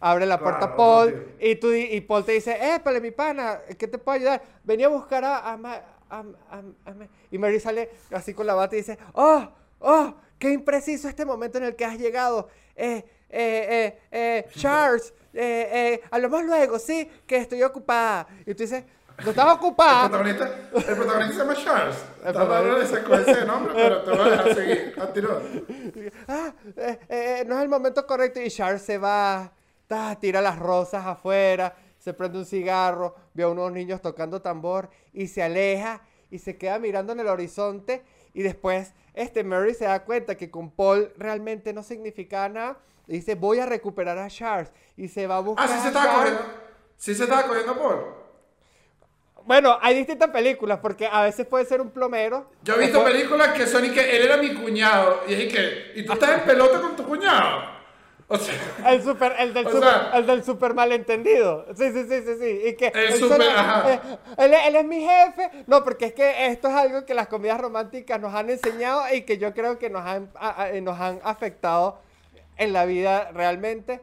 Abre 0.00 0.26
la 0.26 0.38
Claro, 0.38 0.58
puerta 0.58 0.76
Paul 0.76 1.36
y, 1.40 1.54
tú, 1.56 1.72
y 1.72 1.98
Paul 2.02 2.24
te 2.24 2.32
dice, 2.32 2.58
épale 2.74 3.00
mi 3.00 3.10
pana, 3.10 3.60
¿qué 3.78 3.88
te 3.88 3.96
puedo 3.96 4.16
ayudar? 4.16 4.42
Venía 4.62 4.86
a 4.86 4.90
buscar 4.90 5.24
a, 5.24 5.52
a, 5.52 5.56
Ma- 5.56 5.80
a- 6.10 6.18
a- 6.50 6.62
a 6.84 6.92
Ma-". 6.94 7.08
Y 7.30 7.38
Mary 7.38 7.58
sale 7.58 7.88
así 8.10 8.34
con 8.34 8.46
la 8.46 8.54
bata 8.54 8.74
y 8.74 8.80
dice, 8.80 8.98
oh, 9.14 9.48
oh, 9.80 10.14
qué 10.38 10.50
impreciso 10.52 11.08
este 11.08 11.24
momento 11.24 11.56
en 11.58 11.64
el 11.64 11.76
que 11.76 11.84
has 11.86 11.98
llegado. 11.98 12.48
Eh, 12.76 13.02
eh, 13.30 13.66
eh, 13.70 13.98
eh, 14.10 14.46
Charles, 14.54 15.14
eh, 15.32 15.70
eh, 15.72 16.00
hablamos 16.10 16.44
luego, 16.44 16.78
sí, 16.78 17.08
que 17.26 17.36
estoy 17.38 17.62
ocupada. 17.62 18.26
Y 18.44 18.54
tú 18.54 18.62
dices, 18.64 18.84
no 19.22 19.30
estás 19.30 19.46
El 19.46 19.52
ocupada. 19.52 20.08
protagonista, 20.08 20.44
el 20.74 20.96
protagonista 20.96 21.32
se 21.32 21.38
llama 21.38 21.54
Charles. 21.54 22.04
El 22.24 22.82
ese, 22.82 23.02
con 23.04 23.20
ese 23.20 23.44
nombre, 23.44 23.74
pero 23.74 24.02
te 24.02 24.10
voy 24.10 24.20
a 24.20 24.30
dejar 24.30 24.54
seguir. 24.54 24.94
Continúa. 24.96 25.42
ah, 26.28 26.52
eh, 26.76 26.98
eh, 27.08 27.44
no 27.46 27.56
es 27.56 27.62
el 27.62 27.68
momento 27.68 28.06
correcto. 28.06 28.40
Y 28.40 28.50
Charles 28.50 28.82
se 28.82 28.98
va, 28.98 29.52
ta, 29.86 30.16
tira 30.18 30.40
las 30.40 30.58
rosas 30.58 31.06
afuera, 31.06 31.76
se 31.98 32.12
prende 32.12 32.38
un 32.38 32.46
cigarro, 32.46 33.14
ve 33.34 33.44
a 33.44 33.48
unos 33.48 33.70
niños 33.72 34.02
tocando 34.02 34.42
tambor 34.42 34.90
y 35.12 35.28
se 35.28 35.42
aleja 35.42 36.00
y 36.30 36.38
se 36.38 36.56
queda 36.56 36.78
mirando 36.78 37.12
en 37.12 37.20
el 37.20 37.28
horizonte. 37.28 38.02
Y 38.32 38.42
después 38.42 38.92
este 39.14 39.44
Mary 39.44 39.74
se 39.74 39.84
da 39.84 40.04
cuenta 40.04 40.36
que 40.36 40.50
con 40.50 40.70
Paul 40.72 41.12
realmente 41.16 41.72
no 41.72 41.82
significaba 41.84 42.48
nada. 42.48 42.78
Y 43.06 43.12
dice, 43.14 43.34
voy 43.36 43.60
a 43.60 43.66
recuperar 43.66 44.18
a 44.18 44.28
Charles. 44.28 44.72
Y 44.96 45.08
se 45.08 45.26
va 45.26 45.36
a 45.36 45.40
buscar 45.40 45.66
Ah, 45.66 45.68
sí 45.72 45.78
se 45.80 45.86
a 45.86 45.88
estaba 45.88 46.14
cogiendo. 46.14 46.40
Sí 46.96 47.14
se 47.14 47.22
estaba 47.24 47.42
cogiendo 47.46 47.76
Paul. 47.78 48.23
Bueno, 49.46 49.78
hay 49.82 49.94
distintas 49.94 50.30
películas 50.30 50.78
porque 50.80 51.06
a 51.10 51.22
veces 51.22 51.46
puede 51.46 51.66
ser 51.66 51.80
un 51.80 51.90
plomero. 51.90 52.50
Yo 52.62 52.74
he 52.76 52.78
visto 52.78 53.04
películas 53.04 53.48
que 53.52 53.66
son 53.66 53.84
y 53.84 53.90
que 53.90 54.16
él 54.16 54.22
era 54.24 54.36
mi 54.38 54.54
cuñado. 54.54 55.20
Y 55.28 55.34
es 55.34 55.52
que, 55.52 55.92
¿y 56.00 56.04
tú 56.06 56.14
estás 56.14 56.30
en 56.38 56.40
pelota 56.40 56.80
con 56.80 56.96
tu 56.96 57.04
cuñado? 57.04 57.74
O 58.26 58.38
sea, 58.38 58.54
El, 58.86 59.02
super, 59.02 59.34
el, 59.38 59.52
del 59.52 59.66
O 59.66 59.70
super, 59.70 59.88
sea- 59.90 60.10
el 60.14 60.26
del 60.26 60.42
super 60.44 60.72
malentendido. 60.72 61.66
Sí, 61.76 61.92
sí, 61.92 62.06
sí, 62.08 62.22
sí, 62.24 62.34
sí. 62.40 62.60
Y 62.68 62.74
que 62.74 62.86
El 62.86 63.12
él 63.12 63.18
super- 63.18 63.42
ajá. 63.42 63.92
eh, 63.92 64.00
él, 64.38 64.54
él 64.66 64.76
es 64.76 64.84
mi 64.86 65.00
jefe. 65.06 65.50
No, 65.66 65.84
porque 65.84 66.06
es 66.06 66.14
que 66.14 66.46
esto 66.46 66.68
es 66.68 66.74
algo 66.74 67.04
que 67.04 67.12
las 67.12 67.28
comedias 67.28 67.60
románticas 67.60 68.18
nos 68.18 68.32
han 68.34 68.48
enseñado 68.48 69.02
y 69.14 69.22
que 69.22 69.36
yo 69.36 69.52
creo 69.52 69.78
que 69.78 69.90
nos 69.90 70.06
han, 70.06 70.30
a- 70.36 70.62
a- 70.64 70.72
nos 70.80 70.98
han 70.98 71.20
afectado 71.22 72.00
en 72.56 72.72
la 72.72 72.86
vida 72.86 73.30
realmente. 73.34 74.00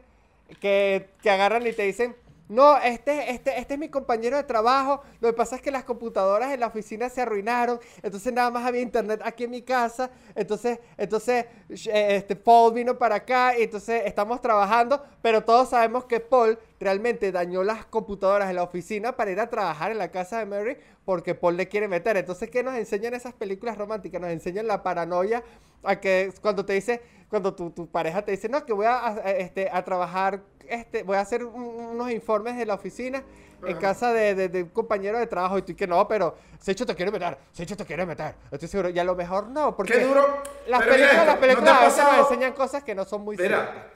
Que, 0.60 1.08
que 1.22 1.30
agarran 1.30 1.66
y 1.66 1.72
te 1.72 1.82
dicen, 1.82 2.14
no, 2.52 2.76
este, 2.76 3.30
este, 3.30 3.58
este 3.58 3.74
es 3.74 3.80
mi 3.80 3.88
compañero 3.88 4.36
de 4.36 4.42
trabajo. 4.42 5.02
Lo 5.20 5.28
que 5.30 5.32
pasa 5.32 5.56
es 5.56 5.62
que 5.62 5.70
las 5.70 5.84
computadoras 5.84 6.52
en 6.52 6.60
la 6.60 6.66
oficina 6.66 7.08
se 7.08 7.22
arruinaron. 7.22 7.80
Entonces 8.02 8.30
nada 8.30 8.50
más 8.50 8.66
había 8.66 8.82
internet 8.82 9.22
aquí 9.24 9.44
en 9.44 9.52
mi 9.52 9.62
casa. 9.62 10.10
Entonces, 10.34 10.78
entonces 10.98 11.46
eh, 11.70 12.16
este, 12.16 12.36
Paul 12.36 12.74
vino 12.74 12.98
para 12.98 13.14
acá 13.14 13.58
y 13.58 13.62
entonces 13.62 14.02
estamos 14.04 14.42
trabajando. 14.42 15.02
Pero 15.22 15.42
todos 15.42 15.70
sabemos 15.70 16.04
que 16.04 16.20
Paul 16.20 16.58
realmente 16.78 17.32
dañó 17.32 17.64
las 17.64 17.86
computadoras 17.86 18.50
en 18.50 18.56
la 18.56 18.64
oficina 18.64 19.16
para 19.16 19.30
ir 19.30 19.40
a 19.40 19.48
trabajar 19.48 19.90
en 19.90 19.96
la 19.96 20.10
casa 20.10 20.38
de 20.38 20.44
Mary 20.44 20.76
porque 21.06 21.34
Paul 21.34 21.56
le 21.56 21.68
quiere 21.68 21.88
meter. 21.88 22.18
Entonces, 22.18 22.50
¿qué 22.50 22.62
nos 22.62 22.74
enseñan 22.74 23.14
esas 23.14 23.32
películas 23.32 23.78
románticas? 23.78 24.20
Nos 24.20 24.30
enseñan 24.30 24.66
la 24.66 24.82
paranoia 24.82 25.42
a 25.82 26.00
que 26.00 26.32
cuando 26.40 26.64
te 26.64 26.72
dice, 26.74 27.02
cuando 27.28 27.54
tu, 27.54 27.70
tu 27.70 27.86
pareja 27.88 28.22
te 28.22 28.30
dice, 28.32 28.48
no, 28.48 28.64
que 28.64 28.72
voy 28.72 28.86
a, 28.86 29.06
a- 29.08 29.30
este, 29.32 29.68
a 29.70 29.84
trabajar, 29.84 30.40
este, 30.68 31.02
voy 31.02 31.16
a 31.16 31.20
hacer 31.20 31.44
un- 31.44 31.62
unos 31.62 32.10
informes 32.10 32.56
de 32.56 32.66
la 32.66 32.74
oficina 32.74 33.22
en 33.62 33.72
Ajá. 33.72 33.78
casa 33.78 34.12
de, 34.12 34.34
de- 34.34 34.48
de 34.48 34.62
un 34.64 34.68
compañero 34.70 35.18
de 35.18 35.26
trabajo 35.26 35.56
y 35.58 35.62
tú 35.62 35.72
y 35.72 35.74
que 35.74 35.86
no, 35.86 36.06
pero 36.08 36.36
Secho 36.60 36.84
te 36.86 36.94
quiere 36.94 37.10
meter, 37.10 37.38
Secho 37.52 37.76
te 37.76 37.84
quiere 37.84 38.04
meter. 38.06 38.34
Estoy 38.50 38.68
seguro, 38.68 38.88
y 38.90 38.98
a 38.98 39.04
lo 39.04 39.14
mejor 39.14 39.48
no, 39.48 39.76
porque 39.76 39.92
qué 39.94 40.04
duro. 40.04 40.42
las 40.66 40.80
Pero 40.80 40.92
películas, 40.92 41.16
las 41.16 41.26
¿no 41.26 41.40
te 41.40 41.46
películas 41.46 41.80
veces 41.80 42.04
nos 42.04 42.18
enseñan 42.30 42.52
cosas 42.52 42.84
que 42.84 42.94
no 42.94 43.04
son 43.04 43.22
muy 43.22 43.36
ciertas. 43.36 43.70
Mira, 43.70 43.86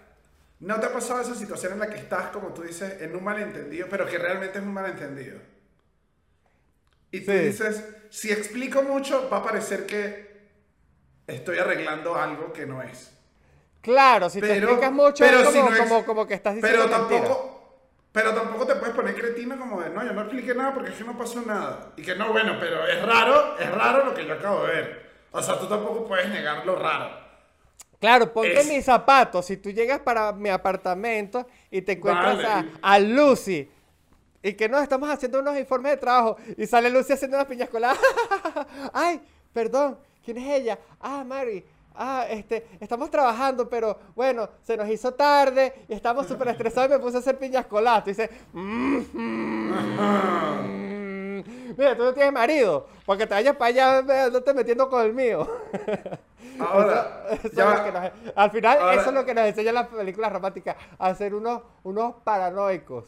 ¿no 0.61 0.81
te 0.81 0.87
ha 0.87 0.92
pasado 0.92 1.20
esa 1.20 1.35
situación 1.35 1.75
en 1.75 1.81
la 1.81 1.88
que 1.88 1.99
estás, 1.99 2.29
como 2.29 2.49
tú 2.49 2.62
dices, 2.62 3.01
en 3.03 3.14
un 3.14 3.22
malentendido, 3.22 3.87
pero 3.90 4.07
que 4.07 4.18
realmente 4.18 4.59
es 4.59 4.64
un 4.64 4.72
malentendido? 4.72 5.38
Y 7.12 7.20
tú 7.20 7.33
Sí. 7.33 7.38
dices, 7.38 7.85
si 8.11 8.31
explico 8.33 8.83
mucho, 8.83 9.29
va 9.31 9.38
a 9.38 9.42
parecer 9.42 9.87
que 9.87 10.26
estoy 11.27 11.59
arreglando 11.59 12.15
algo 12.15 12.53
que 12.53 12.67
no 12.67 12.83
es. 12.83 13.12
Claro, 13.81 14.29
si 14.31 14.41
te 14.41 14.49
Pero- 14.49 14.67
explicas 14.67 14.93
mucho 14.93 15.25
pero 15.25 15.41
es 15.41 15.49
si 15.51 15.59
como, 15.59 15.71
no 15.71 15.77
es- 15.77 15.83
como, 15.83 16.05
como 16.07 16.27
que 16.27 16.35
estás 16.35 16.55
diciendo 16.57 16.85
Pero 16.87 16.99
mentira. 16.99 17.21
tampoco, 17.23 17.53
pero 18.12 18.35
tampoco 18.35 18.67
te 18.67 18.75
puedes 18.77 18.95
poner 18.97 19.15
cretino 19.15 19.59
como 19.59 19.81
de, 19.81 19.91
no, 19.91 20.05
yo 20.05 20.12
no 20.12 20.23
expliqué 20.23 20.55
nada 20.55 20.75
porque 20.75 20.91
es 20.91 20.97
que 20.97 21.05
no 21.05 21.17
pasó 21.17 21.41
nada. 21.43 21.93
Y 21.97 22.03
que 22.03 22.15
no, 22.17 22.33
bueno, 22.33 22.57
pero 22.59 22.87
es 22.87 23.01
raro, 23.03 23.57
es 23.59 23.71
raro 23.71 24.05
lo 24.07 24.15
que 24.15 24.27
yo 24.27 24.35
acabo 24.35 24.65
de 24.67 24.73
ver. 24.75 25.07
O 25.31 25.41
sea, 25.43 25.59
tú 25.59 25.67
tampoco 25.69 26.07
puedes 26.07 26.29
negar 26.31 26.65
lo 26.67 26.77
raro. 26.77 27.11
Claro, 28.01 28.33
ponte 28.33 28.59
Es- 28.61 28.67
mis 28.69 28.85
zapatos. 28.85 29.47
Si 29.47 29.57
tú 29.57 29.71
llegas 29.71 30.01
para 30.01 30.33
mi 30.33 30.49
apartamento 30.51 31.47
y 31.71 31.83
te 31.83 31.93
encuentras 31.93 32.37
Vale. 32.37 32.47
a, 32.83 32.93
a 32.95 32.99
Lucy 32.99 33.71
y 34.43 34.53
que 34.55 34.69
no, 34.69 34.79
estamos 34.81 35.09
haciendo 35.11 35.41
unos 35.41 35.57
informes 35.59 35.93
de 35.93 35.97
trabajo 35.99 36.37
y 36.57 36.67
sale 36.67 36.91
Lucy 36.91 37.12
haciendo 37.12 37.37
unas 37.37 37.47
piñas 37.49 37.69
coladas. 37.69 37.99
Ay, 38.93 39.21
perdón, 39.53 39.99
¿quién 40.27 40.37
es 40.39 40.61
ella? 40.61 40.79
Ah, 41.01 41.25
Mary. 41.25 41.65
Ah, 41.95 42.27
este, 42.29 42.67
estamos 42.79 43.11
trabajando, 43.11 43.71
pero 43.71 43.99
bueno, 44.15 44.47
se 44.62 44.77
nos 44.77 44.87
hizo 44.91 45.15
tarde 45.15 45.73
y 45.89 45.95
estamos 45.95 46.27
súper 46.27 46.49
estresados 46.49 46.91
y 46.91 46.93
me 46.93 46.99
puse 46.99 47.17
a 47.17 47.21
hacer 47.21 47.39
piñas 47.39 47.65
coladas. 47.65 48.05
Tú 48.05 48.11
dices, 48.11 48.29
"Mm, 48.53 48.99
mm, 49.15 49.73
mm". 51.39 51.45
mira, 51.79 51.97
tú 51.97 52.05
no 52.05 52.12
tienes 52.12 52.33
marido, 52.35 52.87
porque 53.07 53.27
te 53.27 53.33
vayas 53.35 53.57
para 53.57 53.69
allá, 54.03 54.29
no 54.31 54.43
te 54.43 54.53
metiendo 54.53 54.91
con 54.91 55.03
el 55.07 55.15
mío. 55.15 55.49
Ahora, 56.61 57.27
Eso 57.31 57.49
ya 57.53 57.65
es 57.65 57.71
va. 57.71 57.77
lo 57.79 57.85
que 57.85 57.93
nos- 57.93 58.12
al 58.37 58.51
final, 58.51 58.79
Ahora- 58.79 58.95
eso 59.01 59.09
es 59.11 59.15
lo 59.15 59.25
que 59.25 59.35
nos 59.35 59.45
enseñan 59.47 59.75
las 59.75 59.89
películas 59.89 60.33
románticas, 60.33 60.77
a 60.99 61.15
ser 61.15 61.35
unos, 61.35 61.62
unos 61.83 62.15
paranoicos. 62.25 63.05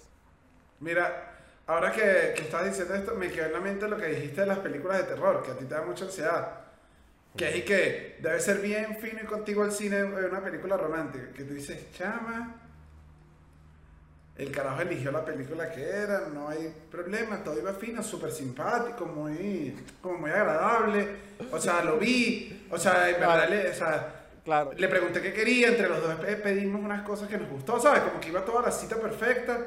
Mira, 0.80 1.34
ahora 1.66 1.90
que, 1.92 2.32
que 2.36 2.42
estás 2.42 2.64
diciendo 2.64 2.94
esto, 2.94 3.14
me 3.14 3.28
quedó 3.30 3.46
en 3.46 3.52
la 3.52 3.60
mente 3.60 3.86
lo 3.88 3.96
que 3.98 4.06
dijiste 4.06 4.42
de 4.42 4.46
las 4.46 4.58
películas 4.58 4.98
de 4.98 5.04
terror, 5.04 5.42
que 5.42 5.50
a 5.50 5.54
ti 5.56 5.64
te 5.66 5.74
da 5.74 5.82
mucha 5.82 6.04
ansiedad. 6.06 6.48
Que 7.38 7.56
y 7.58 7.62
que 7.62 8.16
debe 8.20 8.40
ser 8.40 8.58
bien 8.58 8.98
fino 8.98 9.20
y 9.22 9.26
contigo 9.26 9.62
al 9.62 9.72
cine 9.72 10.02
una 10.04 10.42
película 10.42 10.76
romántica. 10.76 11.32
Que 11.34 11.44
tú 11.44 11.54
dices, 11.54 11.90
chama, 11.92 12.56
el 14.36 14.50
carajo 14.52 14.82
eligió 14.82 15.10
la 15.10 15.24
película 15.24 15.70
que 15.70 15.82
era, 15.82 16.28
no 16.32 16.48
hay 16.48 16.72
problema, 16.90 17.42
todo 17.42 17.58
iba 17.58 17.72
fino, 17.72 18.02
súper 18.02 18.30
simpático, 18.30 19.06
muy, 19.06 19.74
como 20.00 20.18
muy 20.18 20.30
agradable. 20.30 21.08
O 21.52 21.60
sea, 21.60 21.82
lo 21.84 21.96
vi, 21.98 22.66
o 22.70 22.78
sea, 22.78 23.08
en 23.08 23.20
verdad, 23.20 23.48
le, 23.48 23.70
o 23.70 23.74
sea, 23.74 24.14
Claro. 24.44 24.70
le 24.76 24.88
pregunté 24.88 25.20
qué 25.20 25.32
quería, 25.32 25.68
entre 25.68 25.88
los 25.88 26.00
dos 26.00 26.14
pe- 26.20 26.36
pedimos 26.36 26.82
unas 26.82 27.02
cosas 27.02 27.28
que 27.28 27.36
nos 27.36 27.50
gustó, 27.50 27.78
¿sabes? 27.80 28.00
Como 28.02 28.18
que 28.20 28.28
iba 28.28 28.44
toda 28.44 28.62
la 28.62 28.70
cita 28.70 28.96
perfecta. 28.96 29.58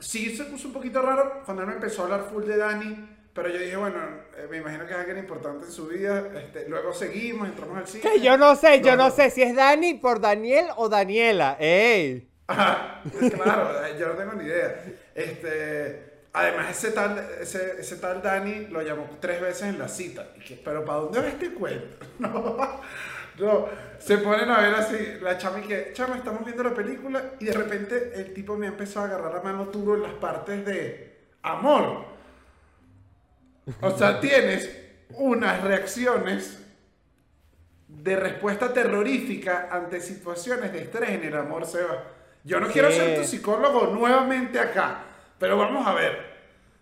Sí 0.00 0.36
se 0.36 0.44
puso 0.44 0.68
un 0.68 0.74
poquito 0.74 1.00
raro 1.02 1.42
cuando 1.44 1.62
él 1.62 1.68
me 1.68 1.74
empezó 1.74 2.02
a 2.02 2.04
hablar 2.06 2.28
full 2.30 2.44
de 2.44 2.56
Dani, 2.56 3.13
pero 3.34 3.48
yo 3.48 3.58
dije, 3.58 3.76
bueno, 3.76 3.98
eh, 4.36 4.46
me 4.48 4.58
imagino 4.58 4.86
que 4.86 4.92
es 4.92 4.98
alguien 4.98 5.18
importante 5.18 5.66
en 5.66 5.72
su 5.72 5.88
vida. 5.88 6.28
Este, 6.36 6.68
luego 6.68 6.92
seguimos, 6.92 7.48
entramos 7.48 7.76
al 7.76 7.86
cine. 7.88 8.02
Que 8.02 8.20
yo 8.20 8.36
no 8.38 8.54
sé, 8.54 8.80
yo 8.80 8.94
No, 8.94 9.10
sé 9.10 9.28
si 9.30 9.42
es 9.42 9.56
Dani 9.56 9.94
por 9.94 10.20
Daniel 10.20 10.68
o 10.76 10.88
Daniela. 10.88 11.56
¡Ey! 11.58 12.28
Claro, 12.46 13.84
eh, 13.84 13.96
yo 13.98 14.08
no 14.08 14.14
tengo 14.14 14.34
ni 14.34 14.44
idea. 14.44 14.84
Este, 15.16 16.26
además, 16.32 16.70
ese 16.70 16.92
tal, 16.92 17.28
ese, 17.40 17.80
ese 17.80 17.96
tal 17.96 18.22
Dani 18.22 18.66
lo 18.66 18.82
llamó 18.82 19.08
tres 19.20 19.40
veces 19.40 19.62
en 19.64 19.80
la 19.80 19.88
cita. 19.88 20.28
Que, 20.46 20.54
pero 20.54 20.84
¿para 20.84 21.00
dónde 21.00 21.20
va 21.20 21.28
este 21.28 21.52
cuento? 21.52 21.96
No, 22.20 23.46
no, 23.46 23.68
se 23.98 24.18
ponen 24.18 24.48
a 24.48 24.60
ver 24.60 24.74
así, 24.74 24.96
la 25.20 25.36
chama 25.36 25.58
y 25.58 25.62
que, 25.62 25.90
chama, 25.92 26.16
estamos 26.16 26.44
viendo 26.44 26.62
la 26.62 26.72
película 26.72 27.32
y 27.40 27.46
de 27.46 27.52
repente 27.52 28.12
el 28.14 28.32
tipo 28.32 28.56
me 28.56 28.68
empezó 28.68 29.00
a 29.00 29.06
agarrar 29.06 29.34
la 29.34 29.40
mano 29.40 29.64
duro 29.64 29.96
en 29.96 30.02
las 30.02 30.12
partes 30.12 30.64
de 30.64 31.16
amor. 31.42 32.13
O 33.80 33.96
sea, 33.96 34.20
tienes 34.20 34.70
unas 35.10 35.62
reacciones 35.62 36.60
de 37.88 38.16
respuesta 38.16 38.72
terrorífica 38.72 39.68
ante 39.70 40.00
situaciones 40.00 40.72
de 40.72 40.82
estrés 40.82 41.10
en 41.10 41.24
el 41.24 41.36
amor, 41.36 41.66
Seba. 41.66 42.04
Yo 42.42 42.60
no 42.60 42.68
quiero 42.68 42.90
ser 42.90 43.18
tu 43.18 43.24
psicólogo 43.24 43.86
nuevamente 43.86 44.58
acá, 44.58 45.02
pero 45.38 45.56
vamos 45.56 45.86
a 45.86 45.94
ver. 45.94 46.34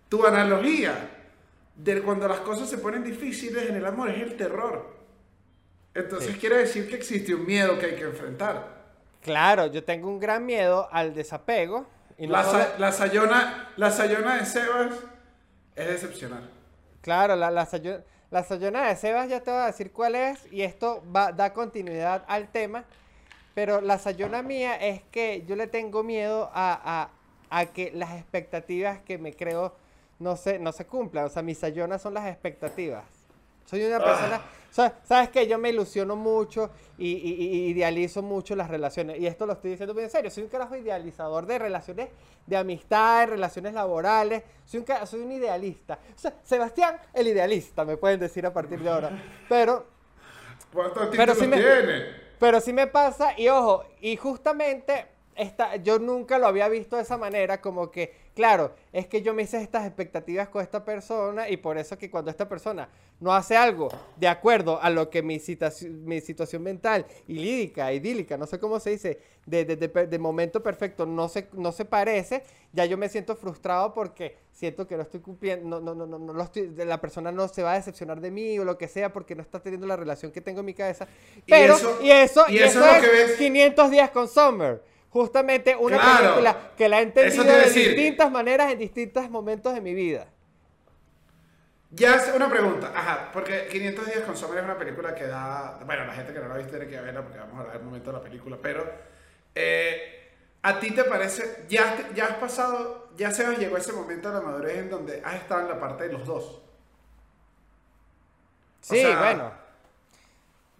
Tu 0.09 0.25
analogía 0.25 0.93
de 1.75 2.01
cuando 2.01 2.27
las 2.27 2.39
cosas 2.39 2.69
se 2.69 2.77
ponen 2.77 3.03
difíciles 3.03 3.69
en 3.69 3.75
el 3.75 3.85
amor 3.85 4.09
es 4.09 4.21
el 4.21 4.35
terror. 4.35 4.93
Entonces 5.93 6.35
quiere 6.37 6.57
decir 6.57 6.89
que 6.89 6.95
existe 6.95 7.33
un 7.33 7.45
miedo 7.45 7.79
que 7.79 7.85
hay 7.87 7.95
que 7.95 8.03
enfrentar. 8.03 8.83
Claro, 9.21 9.67
yo 9.67 9.83
tengo 9.83 10.09
un 10.09 10.19
gran 10.19 10.45
miedo 10.45 10.89
al 10.91 11.13
desapego. 11.13 11.87
Y 12.17 12.27
la, 12.27 12.75
la, 12.77 12.91
sayona, 12.91 13.69
la 13.77 13.89
sayona 13.89 14.37
de 14.37 14.45
Sebas 14.45 14.95
es 15.75 15.87
decepcionar. 15.87 16.41
Claro, 17.03 17.35
la, 17.35 17.51
la, 17.51 17.65
sayona, 17.65 18.87
de 18.87 18.95
Sebas 18.95 19.27
ya 19.27 19.41
te 19.41 19.51
voy 19.51 19.59
a 19.59 19.65
decir 19.65 19.91
cuál 19.91 20.15
es 20.15 20.51
y 20.53 20.61
esto 20.61 21.03
va, 21.13 21.33
da 21.33 21.51
continuidad 21.51 22.23
al 22.29 22.47
tema. 22.47 22.85
Pero 23.53 23.81
la 23.81 23.99
sayona 23.99 24.41
mía 24.41 24.75
es 24.75 25.01
que 25.11 25.43
yo 25.45 25.57
le 25.57 25.67
tengo 25.67 26.01
miedo 26.01 26.49
a, 26.53 27.09
a, 27.51 27.59
a 27.59 27.65
que 27.65 27.91
las 27.91 28.13
expectativas 28.13 28.99
que 29.01 29.17
me 29.17 29.33
creo 29.33 29.75
no 30.17 30.37
se, 30.37 30.59
no 30.59 30.71
se 30.71 30.85
cumplan. 30.85 31.25
O 31.25 31.29
sea, 31.29 31.41
mis 31.41 31.57
sayonas 31.57 32.01
son 32.01 32.13
las 32.13 32.25
expectativas. 32.27 33.03
Soy 33.65 33.83
una 33.83 33.99
persona, 33.99 34.41
ah. 34.41 34.62
Sabes 34.73 35.29
que 35.29 35.47
yo 35.47 35.59
me 35.59 35.69
ilusiono 35.69 36.15
mucho 36.15 36.71
y, 36.97 37.69
idealizo 37.69 38.21
mucho 38.21 38.55
las 38.55 38.69
relaciones. 38.69 39.19
Y 39.19 39.27
esto 39.27 39.45
lo 39.45 39.53
estoy 39.53 39.71
diciendo 39.71 39.93
muy 39.93 40.03
en 40.03 40.09
serio. 40.09 40.31
Soy 40.31 40.43
un 40.43 40.49
carajo 40.49 40.75
idealizador 40.75 41.45
de 41.45 41.59
relaciones 41.59 42.09
de 42.45 42.57
amistad, 42.57 43.27
relaciones 43.27 43.73
laborales. 43.73 44.43
Soy 44.65 44.79
un, 44.79 45.07
soy 45.07 45.21
un 45.21 45.31
idealista. 45.31 45.99
O 46.15 46.19
sea, 46.19 46.33
Sebastián, 46.43 46.97
el 47.13 47.27
idealista, 47.27 47.85
me 47.85 47.97
pueden 47.97 48.19
decir 48.19 48.45
a 48.45 48.53
partir 48.53 48.79
de 48.79 48.89
ahora. 48.89 49.11
Pero... 49.47 49.85
¿Cuántos 50.73 51.09
pero 51.15 51.35
sí 51.35 51.45
me, 51.45 51.57
tiene? 51.57 52.05
Pero 52.39 52.59
sí 52.59 52.73
me 52.73 52.87
pasa, 52.87 53.39
y 53.39 53.47
ojo, 53.47 53.85
y 54.01 54.15
justamente 54.15 55.05
esta, 55.35 55.75
yo 55.75 55.99
nunca 55.99 56.39
lo 56.39 56.47
había 56.47 56.67
visto 56.67 56.95
de 56.95 57.03
esa 57.03 57.15
manera, 57.15 57.61
como 57.61 57.91
que 57.91 58.23
Claro, 58.33 58.73
es 58.91 59.07
que 59.07 59.21
yo 59.21 59.33
me 59.33 59.43
hice 59.43 59.61
estas 59.61 59.85
expectativas 59.85 60.49
con 60.49 60.63
esta 60.63 60.83
persona 60.83 61.49
y 61.49 61.57
por 61.57 61.77
eso 61.77 61.97
que 61.97 62.09
cuando 62.09 62.31
esta 62.31 62.49
persona 62.49 62.89
no 63.23 63.33
hace 63.33 63.55
algo 63.55 63.87
de 64.17 64.27
acuerdo 64.27 64.81
a 64.81 64.89
lo 64.89 65.09
que 65.09 65.23
mi, 65.23 65.41
mi 66.03 66.19
situación 66.19 66.61
mental 66.61 67.05
y 67.25 67.35
lírica, 67.35 67.93
idílica, 67.93 68.37
no 68.37 68.45
sé 68.45 68.59
cómo 68.59 68.81
se 68.81 68.89
dice, 68.89 69.19
de, 69.45 69.63
de, 69.63 70.19
momento 70.19 70.61
perfecto 70.61 71.05
no 71.05 71.29
se, 71.29 71.47
no 71.53 71.71
se 71.71 71.85
parece, 71.85 72.43
ya 72.73 72.83
yo 72.83 72.97
me 72.97 73.07
siento 73.07 73.37
frustrado 73.37 73.93
porque 73.93 74.35
siento 74.51 74.85
que 74.85 74.97
no 74.97 75.03
estoy 75.03 75.21
cumpliendo, 75.21 75.79
no, 75.79 75.95
no, 75.95 76.05
no, 76.05 76.19
no, 76.19 76.33
no 76.33 76.43
estoy, 76.43 76.69
la 76.75 76.99
persona 76.99 77.31
no 77.31 77.47
se 77.47 77.63
va 77.63 77.71
a 77.71 77.75
decepcionar 77.75 78.19
de 78.19 78.29
mí 78.29 78.59
o 78.59 78.65
lo 78.65 78.77
que 78.77 78.89
sea 78.89 79.13
porque 79.13 79.35
no 79.35 79.41
está 79.41 79.61
teniendo 79.61 79.87
la 79.87 79.95
relación 79.95 80.33
que 80.33 80.41
tengo 80.41 80.59
en 80.59 80.65
mi 80.65 80.73
cabeza. 80.73 81.07
Pero, 81.47 81.77
y 82.01 82.11
eso, 82.11 82.45
y 82.49 82.57
eso, 82.57 82.85
es, 82.85 83.37
500 83.37 83.89
días 83.89 84.09
con 84.09 84.27
Summer 84.27 84.83
justamente 85.09 85.75
una 85.75 86.17
película 86.17 86.71
que 86.75 86.89
la 86.89 86.99
he 86.99 87.03
entendido 87.03 87.43
de 87.45 87.69
distintas 87.69 88.31
maneras 88.31 88.71
en 88.71 88.79
distintos 88.79 89.29
momentos 89.29 89.73
de 89.73 89.79
mi 89.79 89.93
vida. 89.93 90.27
Ya 91.95 92.15
es 92.15 92.33
una 92.33 92.49
pregunta, 92.49 92.91
ajá, 92.95 93.29
porque 93.31 93.67
500 93.67 94.05
días 94.07 94.21
con 94.21 94.35
Summer 94.35 94.57
es 94.57 94.63
una 94.63 94.79
película 94.79 95.13
que 95.13 95.27
da, 95.27 95.79
bueno, 95.85 96.05
la 96.05 96.13
gente 96.13 96.33
que 96.33 96.39
no 96.39 96.47
la 96.47 96.55
ha 96.55 96.57
visto 96.57 96.71
tiene 96.71 96.87
que 96.87 96.99
verla 96.99 97.21
porque 97.21 97.37
vamos 97.37 97.55
a 97.55 97.61
hablar 97.61 97.77
un 97.77 97.85
momento 97.85 98.11
de 98.11 98.17
la 98.17 98.23
película, 98.23 98.57
pero 98.59 98.91
eh, 99.53 100.31
a 100.63 100.79
ti 100.79 100.89
te 100.89 101.03
parece, 101.03 101.65
ya, 101.69 102.09
ya 102.15 102.25
has 102.25 102.35
pasado, 102.37 103.09
ya 103.15 103.29
se 103.29 103.47
os 103.47 103.59
llegó 103.59 103.77
ese 103.77 103.93
momento 103.93 104.29
de 104.29 104.35
la 104.35 104.41
madurez 104.41 104.77
en 104.77 104.89
donde 104.89 105.21
has 105.23 105.35
estado 105.35 105.61
en 105.61 105.67
la 105.67 105.79
parte 105.79 106.07
de 106.07 106.13
los 106.13 106.25
dos. 106.25 106.63
Sí, 108.81 109.05
bueno. 109.05 109.51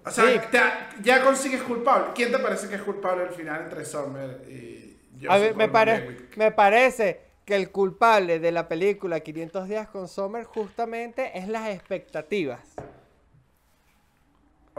O 0.06 0.10
sea, 0.10 0.90
ya 1.00 1.24
consigues 1.24 1.62
culpable. 1.62 2.08
¿Quién 2.16 2.32
te 2.32 2.40
parece 2.40 2.68
que 2.68 2.76
es 2.76 2.82
culpable 2.82 3.24
al 3.24 3.34
final 3.34 3.62
entre 3.62 3.86
Sommer 3.86 4.42
y 4.50 4.98
yo? 5.20 5.32
A 5.32 5.38
me, 5.38 5.68
me 6.36 6.52
parece 6.52 7.22
que 7.46 7.56
el 7.56 7.72
culpable 7.72 8.40
de 8.40 8.52
la 8.52 8.68
película 8.68 9.20
500 9.20 9.68
días 9.68 9.88
con 9.88 10.08
Sommer 10.08 10.46
justamente 10.46 11.38
es 11.38 11.48
las 11.48 11.70
expectativas. 11.70 12.76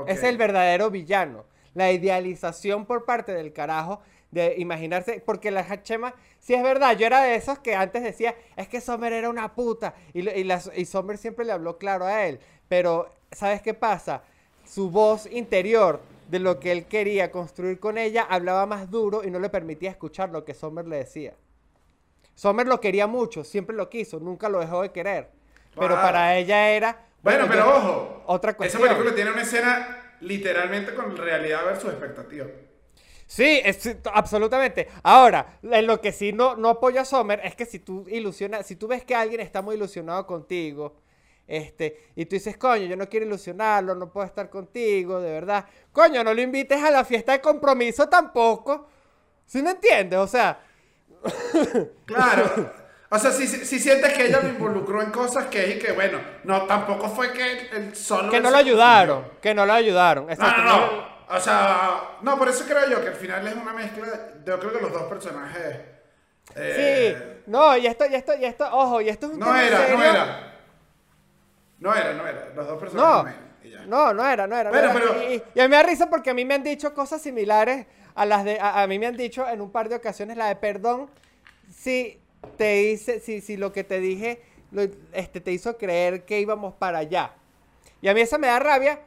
Es 0.07 0.23
el 0.23 0.37
verdadero 0.37 0.91
villano. 0.91 1.45
La 1.75 1.93
idealización 1.93 2.87
por 2.87 3.05
parte 3.05 3.33
del 3.33 3.53
carajo 3.53 4.01
de 4.31 4.55
imaginarse, 4.59 5.23
porque 5.25 5.51
la 5.51 5.83
Chema, 5.83 6.15
si 6.41 6.55
es 6.55 6.63
verdad, 6.63 6.97
yo 6.97 7.07
era 7.07 7.23
de 7.23 7.37
esos 7.37 7.59
que 7.61 7.75
antes 7.75 8.03
decía, 8.03 8.35
es 8.57 8.67
que 8.69 8.81
Sommer 8.81 9.13
era 9.13 9.31
una 9.31 9.55
puta, 9.55 9.95
y, 10.13 10.29
y, 10.29 10.53
y 10.77 10.85
Sommer 10.85 11.19
siempre 11.19 11.45
le 11.45 11.53
habló 11.53 11.79
claro 11.79 12.05
a 12.05 12.27
él, 12.27 12.41
pero 12.69 13.11
¿sabes 13.31 13.63
qué 13.63 13.75
pasa? 13.75 14.25
su 14.67 14.91
voz 14.91 15.27
interior 15.27 16.01
de 16.29 16.39
lo 16.39 16.59
que 16.59 16.73
él 16.73 16.87
quería 16.87 17.31
construir 17.31 17.79
con 17.79 17.99
ella 17.99 18.27
hablaba 18.29 18.67
más 18.67 18.91
duro 18.91 19.25
y 19.25 19.31
no 19.31 19.39
le 19.39 19.51
permitía 19.51 19.91
escuchar 19.91 20.31
lo 20.31 20.45
que 20.45 20.55
Sommer 20.55 20.87
le 20.87 20.97
decía. 20.97 21.35
Sommer 22.35 22.67
lo 22.67 22.81
quería 22.81 23.07
mucho, 23.07 23.45
siempre 23.45 23.77
lo 23.77 23.89
quiso, 23.89 24.19
nunca 24.19 24.49
lo 24.49 24.61
dejó 24.61 24.83
de 24.83 24.91
querer. 24.91 25.31
Pero 25.79 25.95
para 25.95 26.37
ella 26.37 26.71
era. 26.71 27.07
Bueno, 27.23 27.47
pero 27.49 27.77
ojo. 27.77 28.23
Otra 28.27 28.57
cosa. 28.57 28.69
Esa 28.69 28.79
película 28.79 29.15
tiene 29.15 29.33
una 29.33 29.43
escena 29.43 30.17
literalmente 30.21 30.95
con 30.95 31.17
realidad 31.17 31.65
versus 31.65 31.91
expectativa. 31.91 32.47
Sí, 33.27 33.63
absolutamente. 34.13 34.89
Ahora, 35.03 35.59
en 35.63 35.87
lo 35.87 36.01
que 36.01 36.13
sí 36.13 36.33
no, 36.33 36.57
no 36.57 36.69
apoyo 36.69 37.01
a 37.01 37.05
Sommer 37.05 37.41
es 37.43 37.57
que 37.57 37.67
si 37.67 37.79
tú 37.79 38.07
ilusionas, 38.09 38.67
si 38.67 38.77
tú 38.77 38.87
ves 38.87 39.05
que 39.05 39.15
alguien 39.15 39.41
está 39.41 39.63
muy 39.63 39.77
ilusionado 39.77 40.27
contigo 40.27 40.97
este, 41.47 42.11
y 42.15 42.27
tú 42.27 42.37
dices, 42.37 42.57
coño, 42.57 42.85
yo 42.85 42.97
no 42.97 43.09
quiero 43.09 43.27
ilusionarlo, 43.27 43.95
no 43.95 44.13
puedo 44.13 44.27
estar 44.27 44.49
contigo, 44.51 45.21
de 45.21 45.33
verdad. 45.33 45.67
Coño, 45.93 46.23
no 46.23 46.33
lo 46.35 46.41
invites 46.41 46.83
a 46.83 46.91
la 46.91 47.05
fiesta 47.05 47.33
de 47.33 47.41
compromiso 47.41 48.09
tampoco. 48.09 48.89
¿Sí 49.47 49.63
me 49.63 49.71
entiendes? 49.71 50.19
O 50.19 50.27
sea. 50.27 50.61
Claro. 52.07 52.73
O 53.11 53.19
sea, 53.19 53.31
si, 53.31 53.47
si, 53.47 53.79
sientes 53.79 54.13
que 54.13 54.27
ella 54.27 54.41
me 54.41 54.49
involucró 54.49 55.01
en 55.01 55.13
cosas 55.13 55.47
que 55.47 55.77
y 55.77 55.79
que, 55.79 55.93
bueno, 55.93 56.19
no, 56.43 56.63
tampoco 56.63 57.09
fue 57.09 57.33
que 57.33 57.69
el 57.71 57.95
solo. 57.95 58.29
Que 58.29 58.41
no 58.41 58.51
lo 58.51 58.57
ayudaron, 58.57 59.25
que 59.41 59.55
no 59.55 59.65
lo 59.65 59.73
ayudaron. 59.73 60.27
no, 60.27 60.35
no, 60.37 60.65
no. 60.65 61.09
O 61.29 61.39
sea, 61.39 62.17
no, 62.23 62.37
por 62.37 62.49
eso 62.49 62.65
creo 62.67 62.91
yo 62.91 63.01
que 63.01 63.11
al 63.11 63.15
final 63.15 63.47
es 63.47 63.55
una 63.55 63.73
mezcla. 63.73 64.09
Yo 64.45 64.59
creo 64.59 64.73
que 64.73 64.81
los 64.81 64.93
dos 64.93 65.05
personajes. 65.05 65.77
Eh, 66.57 67.15
sí, 67.17 67.43
no, 67.47 67.77
y 67.77 67.87
esto, 67.87 68.05
y 68.07 68.17
esto, 68.17 68.35
y 68.35 68.47
esto, 68.47 68.69
ojo, 68.73 69.01
y 69.01 69.09
esto 69.09 69.27
es 69.27 69.33
un 69.35 69.39
No 69.39 69.55
era, 69.55 69.79
no 69.95 70.03
era. 70.03 70.55
No 71.79 71.95
era, 71.95 72.15
no 72.15 72.27
era. 72.27 72.53
Los 72.57 72.67
dos 72.67 72.81
personajes 72.81 73.35
no, 73.87 74.13
no, 74.13 74.15
no 74.15 74.27
era, 74.27 74.47
no 74.47 74.57
era. 74.57 74.71
Y, 75.31 75.61
a 75.61 75.63
mí 75.65 75.69
me 75.69 75.77
da 75.77 75.83
risa 75.83 76.09
porque 76.09 76.31
a 76.31 76.35
mí 76.35 76.45
me 76.45 76.55
han 76.55 76.63
dicho 76.63 76.95
cosas 76.95 77.21
similares 77.21 77.87
a 78.15 78.27
las 78.27 78.45
de. 78.45 78.59
A, 78.61 78.87
mí 78.87 78.99
me 78.99 79.07
han 79.07 79.17
dicho 79.17 79.49
en 79.49 79.61
un 79.61 79.71
par 79.71 79.89
de 79.89 79.97
ocasiones 79.97 80.37
la 80.37 80.49
de 80.49 80.57
perdón 80.57 81.11
si 81.71 82.19
te 82.57 82.83
hice, 82.83 83.21
si, 83.21 83.41
si 83.41 83.57
lo 83.57 83.73
que 83.73 83.85
te 83.85 84.01
dije 84.01 84.43
este, 85.13 85.41
te 85.41 85.53
hizo 85.53 85.77
creer 85.77 86.25
que 86.25 86.41
íbamos 86.41 86.75
para 86.75 86.99
allá. 86.99 87.35
Y 88.01 88.09
a 88.09 88.15
mí 88.15 88.21
esa 88.21 88.39
me 88.39 88.49
da 88.49 88.59
rabia 88.59 89.01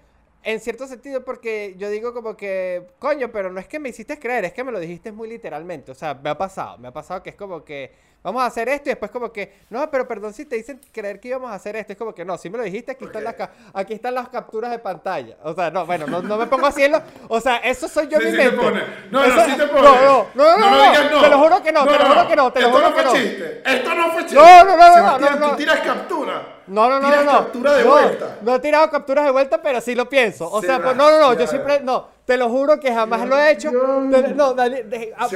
en 0.48 0.62
cierto 0.62 0.88
sentido 0.88 1.26
porque 1.26 1.76
yo 1.78 1.90
digo 1.90 2.14
como 2.14 2.38
que, 2.38 2.88
coño, 3.00 3.30
pero 3.34 3.52
no 3.52 3.60
es 3.60 3.68
que 3.68 3.80
me 3.80 3.90
hiciste 3.90 4.18
creer, 4.18 4.46
es 4.46 4.54
que 4.54 4.64
me 4.64 4.72
lo 4.72 4.80
dijiste 4.80 5.12
muy 5.12 5.28
literalmente. 5.28 5.92
O 5.92 5.96
sea, 5.96 6.14
me 6.14 6.30
ha 6.30 6.38
pasado, 6.38 6.78
me 6.78 6.88
ha 6.88 6.94
pasado 6.94 7.22
que 7.22 7.32
es 7.32 7.36
como 7.36 7.66
que 7.66 7.92
vamos 8.24 8.42
a 8.42 8.46
hacer 8.46 8.70
esto 8.70 8.88
y 8.88 8.92
después 8.92 9.12
como 9.12 9.30
que, 9.34 9.58
no, 9.70 9.92
pero 9.92 10.08
perdón 10.08 10.34
si 10.34 10.46
te 10.46 10.56
dicen 10.56 10.80
creer 10.94 11.20
que 11.20 11.28
íbamos 11.28 11.52
a 11.52 11.56
hacer 11.56 11.76
esto, 11.76 11.92
es 11.92 12.00
como 12.00 12.16
que 12.16 12.24
no, 12.24 12.38
si 12.38 12.50
me 12.50 12.58
lo 12.58 12.64
dijiste, 12.64 12.94
aquí, 12.94 13.04
están, 13.04 13.26
las, 13.26 13.36
aquí 13.74 13.94
están 13.94 14.16
las 14.16 14.30
capturas 14.30 14.72
de 14.72 14.80
pantalla. 14.80 15.36
O 15.44 15.54
sea, 15.54 15.70
no, 15.70 15.86
bueno, 15.86 16.08
no, 16.08 16.22
no 16.22 16.38
me 16.38 16.48
pongo 16.48 16.68
así 16.68 16.82
O 17.28 17.42
sea, 17.42 17.58
eso 17.58 17.90
soy 17.90 18.08
yo 18.08 18.18
sí, 18.18 18.28
mi 18.28 18.32
sí 18.32 18.38
mente. 18.38 18.56
Te 18.56 18.64
pone. 18.64 18.84
No, 19.12 19.28
no, 19.28 19.46
sí 19.46 19.52
te 19.52 19.68
pone. 19.68 19.82
No, 19.82 20.02
no, 20.02 20.28
no, 20.34 20.58
no, 20.60 20.70
no, 20.70 20.78
digas 20.78 21.12
no. 21.12 21.22
Te 21.24 21.30
lo 21.30 21.40
juro 21.40 21.62
que 21.62 21.72
no, 21.74 21.86
te 21.86 22.00
lo 22.00 22.06
juro 22.06 22.28
que 22.30 22.36
no, 22.38 22.54
te 22.54 22.62
lo 22.62 22.72
juro 22.72 22.96
que 22.96 23.04
no. 23.04 23.14
Esto 23.14 23.14
no 23.14 23.22
fue 23.22 23.22
chiste. 23.22 23.62
Esto 23.66 23.96
no 23.96 24.12
fue 24.14 24.22
chiste. 24.22 24.36
No, 24.36 24.64
no, 24.64 24.78
no, 24.78 24.94
Sebastián, 24.94 25.40
no, 25.42 25.50
tú 25.50 25.56
tiras 25.58 25.80
captura. 25.82 26.57
No, 26.68 26.90
no, 26.90 27.00
no, 27.00 27.08
tiras 27.08 27.26
no. 27.26 27.32
captura 27.32 27.74
de 27.74 27.84
vuelta. 27.84 28.38
No 28.42 28.56
he 28.56 28.60
tirado 28.60 28.90
capturas 28.90 29.26
de 29.26 29.32
vuelta, 29.32 29.62
pero 29.62 29.82
sí 29.82 29.96
lo 29.96 30.10
pienso. 30.10 30.50
O 30.52 30.62
sea, 30.62 30.82
pues 30.82 30.96
no, 30.96 31.10
no, 31.10 31.20
no, 31.20 31.34
yo 31.34 31.48
siempre, 31.48 31.80
no, 31.82 32.08
te 32.26 32.38
lo 32.38 32.50
juro 32.50 32.80
que 32.80 32.94
jamás 32.94 33.28
lo 33.28 33.38
he 33.38 33.52
hecho. 33.52 33.72
no, 33.72 34.54
dale, 34.54 35.14
ah, 35.18 35.28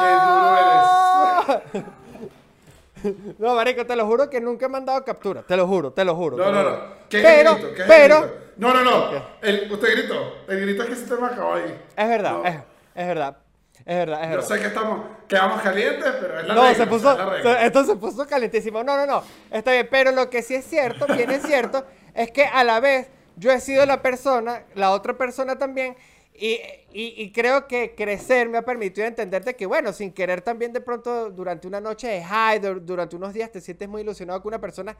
qué 0.00 0.16
duro 0.26 1.74
eres. 1.74 1.84
No, 3.38 3.54
marico, 3.54 3.86
te 3.86 3.94
lo 3.94 4.06
juro 4.06 4.28
que 4.28 4.40
nunca 4.40 4.66
he 4.66 4.68
mandado 4.68 5.04
captura. 5.04 5.42
Te 5.42 5.56
lo 5.56 5.66
juro, 5.66 5.92
te 5.92 6.04
lo 6.04 6.14
juro. 6.16 6.36
No, 6.36 6.50
no, 6.50 6.62
no. 6.62 6.78
¿Qué 7.08 7.20
pero, 7.22 7.54
grito? 7.54 7.74
¿Qué 7.74 7.84
pero, 7.86 8.30
No, 8.56 8.74
no, 8.74 8.82
no. 8.82 9.22
El, 9.40 9.70
usted 9.70 9.92
gritó. 9.92 10.38
El 10.48 10.60
grito 10.62 10.82
es 10.82 10.88
que 10.88 10.96
se 10.96 11.06
te 11.06 11.20
me 11.20 11.26
acabó 11.26 11.54
ahí. 11.54 11.80
Es 11.96 12.08
verdad, 12.08 12.40
es, 12.44 12.56
es, 12.94 13.06
verdad. 13.06 13.36
Es 13.86 13.96
verdad, 13.96 14.22
es 14.22 14.30
verdad. 14.30 14.48
Yo 14.48 14.54
sé 14.54 14.60
que 14.60 14.66
estamos, 14.66 15.00
quedamos 15.26 15.62
calientes, 15.62 16.14
pero 16.20 16.40
es 16.40 16.46
la 16.46 16.54
no, 16.54 16.62
regla. 16.62 16.84
Se 16.84 16.86
puso, 16.86 17.34
esto 17.58 17.84
se 17.84 17.96
puso 17.96 18.26
calentísimo. 18.26 18.84
No, 18.84 18.96
no, 18.96 19.06
no. 19.06 19.22
Está 19.50 19.72
bien. 19.72 19.88
Pero 19.90 20.12
lo 20.12 20.28
que 20.28 20.42
sí 20.42 20.54
es 20.54 20.64
cierto, 20.66 21.06
bien 21.06 21.30
es 21.30 21.42
cierto, 21.42 21.84
es 22.14 22.30
que 22.30 22.44
a 22.44 22.64
la 22.64 22.80
vez 22.80 23.08
yo 23.36 23.50
he 23.52 23.60
sido 23.60 23.86
la 23.86 24.02
persona, 24.02 24.62
la 24.74 24.90
otra 24.90 25.16
persona 25.16 25.56
también, 25.56 25.96
y, 26.40 26.60
y, 26.92 27.32
creo 27.32 27.66
que 27.66 27.96
crecer 27.96 28.48
me 28.48 28.58
ha 28.58 28.62
permitido 28.62 29.04
entenderte 29.04 29.56
que, 29.56 29.66
bueno, 29.66 29.92
sin 29.92 30.12
querer 30.12 30.40
también 30.40 30.72
de 30.72 30.80
pronto 30.80 31.30
durante 31.30 31.66
una 31.66 31.80
noche 31.80 32.06
de 32.06 32.22
high, 32.22 32.60
durante 32.60 33.16
unos 33.16 33.34
días 33.34 33.50
te 33.50 33.60
sientes 33.60 33.88
muy 33.88 34.02
ilusionado 34.02 34.40
con 34.40 34.50
una 34.50 34.60
persona 34.60 34.96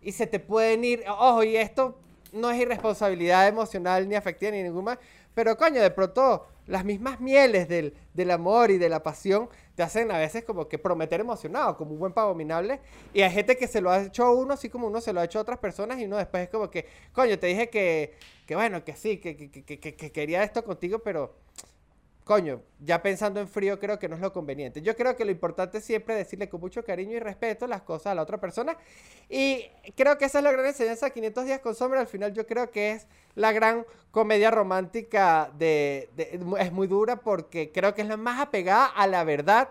y 0.00 0.12
se 0.12 0.26
te 0.26 0.40
pueden 0.40 0.82
ir, 0.84 1.04
ojo, 1.06 1.42
y 1.42 1.56
esto 1.56 1.98
no 2.32 2.50
es 2.50 2.58
irresponsabilidad 2.58 3.46
emocional 3.46 4.08
ni 4.08 4.14
afectiva 4.14 4.52
ni 4.52 4.62
ninguna, 4.62 4.98
pero 5.34 5.56
coño, 5.56 5.82
de 5.82 5.90
pronto 5.90 6.46
las 6.70 6.84
mismas 6.84 7.20
mieles 7.20 7.68
del, 7.68 7.94
del, 8.14 8.30
amor 8.30 8.70
y 8.70 8.78
de 8.78 8.88
la 8.88 9.02
pasión 9.02 9.48
te 9.74 9.82
hacen 9.82 10.10
a 10.12 10.18
veces 10.18 10.44
como 10.44 10.68
que 10.68 10.78
prometer 10.78 11.20
emocionado, 11.20 11.76
como 11.76 11.92
un 11.92 11.98
buen 11.98 12.12
pavo 12.12 12.34
minable. 12.34 12.80
Y 13.12 13.22
hay 13.22 13.30
gente 13.32 13.56
que 13.56 13.66
se 13.66 13.80
lo 13.80 13.90
ha 13.90 14.04
hecho 14.04 14.24
a 14.24 14.32
uno, 14.32 14.54
así 14.54 14.68
como 14.68 14.86
uno 14.86 15.00
se 15.00 15.12
lo 15.12 15.20
ha 15.20 15.24
hecho 15.24 15.40
a 15.40 15.42
otras 15.42 15.58
personas, 15.58 15.98
y 15.98 16.04
uno 16.04 16.16
después 16.16 16.44
es 16.44 16.48
como 16.48 16.70
que, 16.70 16.86
coño, 17.12 17.38
te 17.38 17.48
dije 17.48 17.68
que, 17.68 18.14
que 18.46 18.54
bueno, 18.54 18.84
que 18.84 18.94
sí, 18.94 19.18
que, 19.18 19.36
que, 19.36 19.50
que, 19.50 19.78
que 19.78 20.12
quería 20.12 20.44
esto 20.44 20.64
contigo, 20.64 21.00
pero 21.00 21.34
coño, 22.30 22.62
ya 22.78 23.02
pensando 23.02 23.40
en 23.40 23.48
frío 23.48 23.80
creo 23.80 23.98
que 23.98 24.08
no 24.08 24.14
es 24.14 24.20
lo 24.20 24.32
conveniente. 24.32 24.82
Yo 24.82 24.94
creo 24.94 25.16
que 25.16 25.24
lo 25.24 25.32
importante 25.32 25.78
es 25.78 25.84
siempre 25.84 26.14
decirle 26.14 26.48
con 26.48 26.60
mucho 26.60 26.84
cariño 26.84 27.16
y 27.16 27.18
respeto 27.18 27.66
las 27.66 27.82
cosas 27.82 28.12
a 28.12 28.14
la 28.14 28.22
otra 28.22 28.38
persona. 28.38 28.76
Y 29.28 29.64
creo 29.96 30.16
que 30.16 30.26
esa 30.26 30.38
es 30.38 30.44
la 30.44 30.52
gran 30.52 30.64
enseñanza 30.64 31.06
de 31.06 31.12
500 31.12 31.44
días 31.44 31.58
con 31.58 31.74
sombra. 31.74 31.98
Al 31.98 32.06
final 32.06 32.32
yo 32.32 32.46
creo 32.46 32.70
que 32.70 32.92
es 32.92 33.08
la 33.34 33.50
gran 33.50 33.84
comedia 34.12 34.52
romántica 34.52 35.50
de, 35.58 36.08
es 36.60 36.70
muy 36.70 36.86
dura 36.86 37.16
porque 37.16 37.72
creo 37.72 37.94
que 37.94 38.02
es 38.02 38.06
la 38.06 38.16
más 38.16 38.40
apegada 38.40 38.86
a 38.86 39.08
la 39.08 39.24
verdad. 39.24 39.70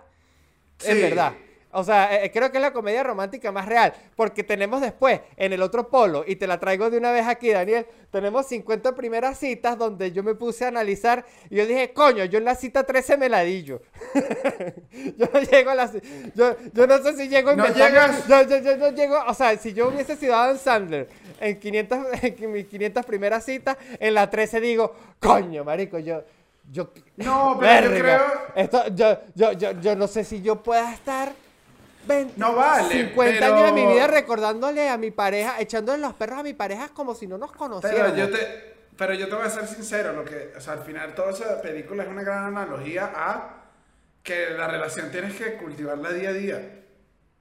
En 0.84 1.00
verdad. 1.00 1.36
O 1.72 1.84
sea, 1.84 2.16
eh, 2.16 2.26
eh, 2.26 2.32
creo 2.32 2.52
que 2.52 2.58
es 2.58 2.62
la 2.62 2.74
comedia 2.74 3.04
romántica 3.04 3.52
más 3.52 3.68
real, 3.68 3.94
porque 4.16 4.44
tenemos 4.44 4.82
después 4.82 5.22
en 5.38 5.54
el 5.54 5.62
otro 5.62 5.88
polo, 5.90 6.24
y 6.26 6.36
te 6.36 6.48
la 6.48 6.60
traigo 6.60 6.90
de 6.90 6.98
una 6.98 7.12
vez 7.12 7.28
aquí, 7.28 7.52
Daniel, 7.52 7.86
tenemos 8.12 8.48
50 8.48 8.96
primeras 8.96 9.38
citas 9.38 9.78
donde 9.78 10.12
yo 10.12 10.24
me 10.24 10.34
puse 10.34 10.66
a 10.66 10.70
analizar 10.70 11.26
y 11.50 11.58
yo 11.58 11.68
dije, 11.68 11.94
coño, 11.94 12.26
yo 12.26 12.40
en 12.40 12.46
la 12.46 12.56
cita 12.56 12.84
13 12.84 13.18
me 13.18 13.30
la 13.30 13.42
di 13.42 13.64
yo. 13.64 13.82
yo 15.16 15.28
no 15.32 15.42
llego 15.42 15.70
a 15.70 15.76
la 15.76 15.92
yo, 16.34 16.56
yo 16.74 16.88
no 16.88 16.98
sé 17.04 17.16
si 17.16 17.30
llego 17.30 17.56
no 17.56 17.68
llegas. 17.68 18.28
Yo, 18.28 18.42
yo, 18.44 18.58
yo, 18.58 18.78
no 18.78 18.90
llego, 18.90 19.18
o 19.28 19.34
sea, 19.36 19.56
si 19.58 19.72
yo 19.74 19.90
hubiese 19.90 20.16
sido 20.16 20.36
Adam 20.36 20.58
Sandler 20.58 21.08
en 21.40 21.60
500, 21.60 22.00
en 22.24 22.52
mis 22.52 22.66
500 22.66 23.06
primeras 23.06 23.46
citas, 23.46 23.78
en 24.00 24.16
la 24.16 24.28
13 24.28 24.60
digo, 24.60 24.96
coño, 25.20 25.64
marico, 25.64 26.00
yo... 26.00 26.24
Yo, 26.72 26.92
no, 27.18 27.58
pero 27.60 27.90
yo 27.90 28.00
creo... 28.00 28.22
Esto, 28.56 28.88
yo, 28.94 29.18
yo, 29.34 29.54
yo, 29.54 29.72
yo 29.82 29.96
no 29.96 30.06
sé 30.06 30.24
si 30.24 30.40
yo 30.44 30.62
pueda 30.62 30.94
estar 30.94 31.34
no 32.38 32.56
vale. 32.56 33.06
50 33.06 33.46
años 33.46 33.64
de 33.64 33.72
mi 33.72 33.86
vida 33.94 34.08
recordándole 34.08 34.90
a 34.90 34.98
mi 34.98 35.12
pareja, 35.12 35.60
echándole 35.60 36.00
los 36.00 36.14
perros 36.14 36.40
a 36.40 36.44
mi 36.44 36.54
pareja 36.54 36.90
como 36.90 37.14
si 37.16 37.28
no 37.28 37.38
nos 37.38 37.52
conociéramos. 37.52 38.12
Pero 38.14 38.28
yo 38.28 38.36
te, 38.36 38.76
pero 38.98 39.14
yo 39.14 39.30
te 39.30 39.36
voy 39.36 39.46
a 39.46 39.50
ser 39.50 39.68
sincero, 39.68 40.14
lo 40.14 40.26
que, 40.26 40.54
o 40.58 40.62
sea, 40.62 40.74
al 40.74 40.84
final 40.84 41.14
toda 41.16 41.32
esa 41.32 41.62
película 41.62 42.04
es 42.04 42.10
una 42.10 42.22
gran 42.22 42.46
analogía 42.46 43.12
a 43.16 43.60
que 44.24 44.50
la 44.52 44.68
relación 44.68 45.10
tienes 45.12 45.36
que 45.36 45.54
cultivarla 45.54 46.12
día 46.12 46.30
a 46.30 46.34
día. 46.34 46.76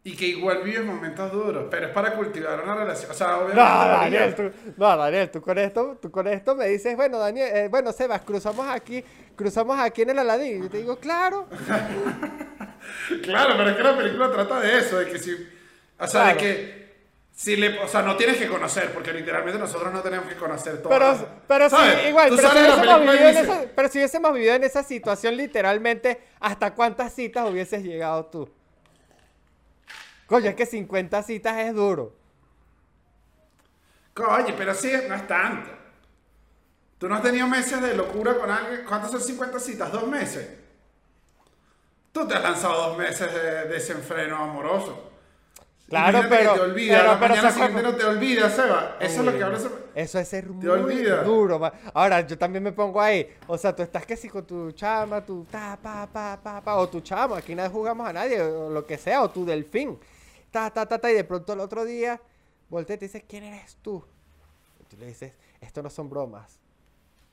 Y 0.05 0.17
que 0.17 0.27
igual 0.27 0.63
vives 0.63 0.85
momentos 0.85 1.31
duros, 1.33 1.67
pero 1.71 1.89
es 1.89 1.93
para 1.93 2.15
cultivar 2.15 2.63
una 2.63 2.77
relación. 2.77 3.11
O 3.11 3.15
sea, 3.15 3.39
obviamente. 3.39 3.61
No, 3.61 3.89
Daniel, 3.89 4.35
tú, 4.35 4.51
no, 4.77 4.97
Daniel, 4.97 5.31
tú 5.31 5.43
con 5.43 5.59
esto, 5.59 5.99
tú 6.01 6.11
con 6.11 6.29
esto 6.29 6.55
me 6.55 6.69
dices, 6.69 6.97
bueno, 6.97 7.19
Daniel, 7.19 7.51
eh, 7.55 7.69
bueno, 7.69 7.93
Sebas, 7.93 8.23
cruzamos 8.23 8.67
aquí, 8.69 9.05
cruzamos 9.37 9.79
aquí 9.79 10.03
en 10.03 10.11
el 10.11 10.21
Aladín. 10.21 10.59
Y 10.59 10.63
yo 10.63 10.71
te 10.71 10.79
digo, 10.79 10.97
claro. 10.97 11.47
claro, 13.23 13.55
pero 13.57 13.71
es 13.71 13.77
que 13.77 13.83
la 13.83 13.97
película 13.97 14.31
trata 14.31 14.61
de 14.61 14.79
eso, 14.79 14.99
de 14.99 15.11
que 15.11 15.19
si. 15.19 15.49
O 15.99 16.07
sea, 16.07 16.29
de 16.29 16.37
que. 16.37 16.89
Si 17.35 17.55
le, 17.55 17.79
o 17.79 17.87
sea, 17.87 18.03
no 18.03 18.17
tienes 18.17 18.37
que 18.37 18.49
conocer, 18.49 18.93
porque 18.93 19.13
literalmente 19.13 19.61
nosotros 19.61 19.93
no 19.93 20.01
tenemos 20.01 20.29
que 20.29 20.35
conocer 20.35 20.83
todo. 20.83 20.89
Pero, 20.89 21.29
pero 21.47 21.71
sí, 21.71 21.77
igual, 22.09 22.33
pero 22.35 22.51
si, 22.51 22.59
hubiésemos 22.59 23.01
vivido 23.01 23.29
en 23.29 23.37
esa, 23.37 23.65
pero 23.77 23.89
si 23.89 23.99
hubiésemos 23.99 24.35
vivido 24.35 24.55
en 24.55 24.65
esa 24.65 24.83
situación, 24.83 25.37
literalmente, 25.37 26.21
¿hasta 26.41 26.75
cuántas 26.75 27.15
citas 27.15 27.49
hubieses 27.49 27.85
llegado 27.85 28.27
tú? 28.27 28.51
Coño, 30.27 30.51
es 30.51 30.57
que 30.57 30.67
50 30.67 31.23
citas 31.23 31.59
es 31.59 31.75
duro. 31.75 32.13
Coño, 34.15 34.55
pero 34.59 34.75
sí, 34.75 34.91
no 35.09 35.15
es 35.15 35.27
tanto. 35.29 35.71
¿Tú 36.99 37.09
no 37.09 37.15
has 37.15 37.23
tenido 37.23 37.47
meses 37.47 37.81
de 37.81 37.95
locura 37.95 38.37
con 38.37 38.51
alguien? 38.51 38.85
¿Cuántos 38.85 39.13
son 39.13 39.21
50 39.21 39.61
citas? 39.61 39.93
¿Dos 39.93 40.09
meses? 40.09 40.49
Tú 42.13 42.27
te 42.27 42.35
has 42.35 42.43
lanzado 42.43 42.89
dos 42.89 42.99
meses 42.99 43.33
de 43.33 43.65
desenfreno 43.69 44.37
amoroso. 44.37 45.05
Claro, 45.89 46.21
pero. 46.29 46.55
te 46.55 46.61
olvidas, 46.61 47.01
pero, 47.01 47.13
la 47.13 47.21
pero 47.21 47.35
mañana 47.35 47.51
siguiente 47.51 47.83
no 47.83 47.95
te 47.95 48.05
olvidas, 48.05 48.55
Seba. 48.55 48.97
Eso 49.01 49.21
es 49.21 49.27
lo 49.27 49.33
que 49.33 49.43
habla 49.43 49.59
Eso 49.95 50.19
es 50.19 50.29
ser 50.29 50.47
muy 50.47 51.03
duro. 51.25 51.73
Ahora, 51.95 52.21
yo 52.27 52.37
también 52.37 52.63
me 52.63 52.73
pongo 52.73 53.01
ahí. 53.01 53.27
O 53.47 53.57
sea, 53.57 53.75
tú 53.75 53.83
estás 53.83 54.05
que 54.05 54.17
si 54.17 54.29
con 54.29 54.47
tu 54.47 54.73
chama, 54.73 55.25
tu 55.25 55.45
ta, 55.45 55.79
pa, 55.83 56.07
pa, 56.07 56.39
pa, 56.43 56.61
pa, 56.61 56.77
o 56.77 56.89
tu 56.89 57.01
chama, 57.01 57.39
aquí 57.39 57.55
nadie 57.55 57.71
jugamos 57.71 58.07
a 58.07 58.13
nadie, 58.13 58.41
o 58.43 58.69
lo 58.69 58.85
que 58.85 58.99
sea, 58.99 59.23
o 59.23 59.31
tu 59.31 59.47
delfín 59.47 59.99
ta, 60.51 60.71
ta, 60.71 60.87
ta, 60.87 60.99
ta, 60.99 61.11
y 61.11 61.15
de 61.15 61.25
pronto 61.25 61.53
el 61.53 61.61
otro 61.61 61.85
día 61.85 62.21
voltea 62.69 62.97
y 62.97 62.99
te 62.99 63.05
dice, 63.07 63.23
¿quién 63.23 63.45
eres 63.45 63.77
tú? 63.77 64.03
Y 64.81 64.85
tú 64.85 64.97
le 64.97 65.07
dices, 65.07 65.33
esto 65.61 65.83
no 65.83 65.91
son 65.91 66.09
bromas. 66.09 66.59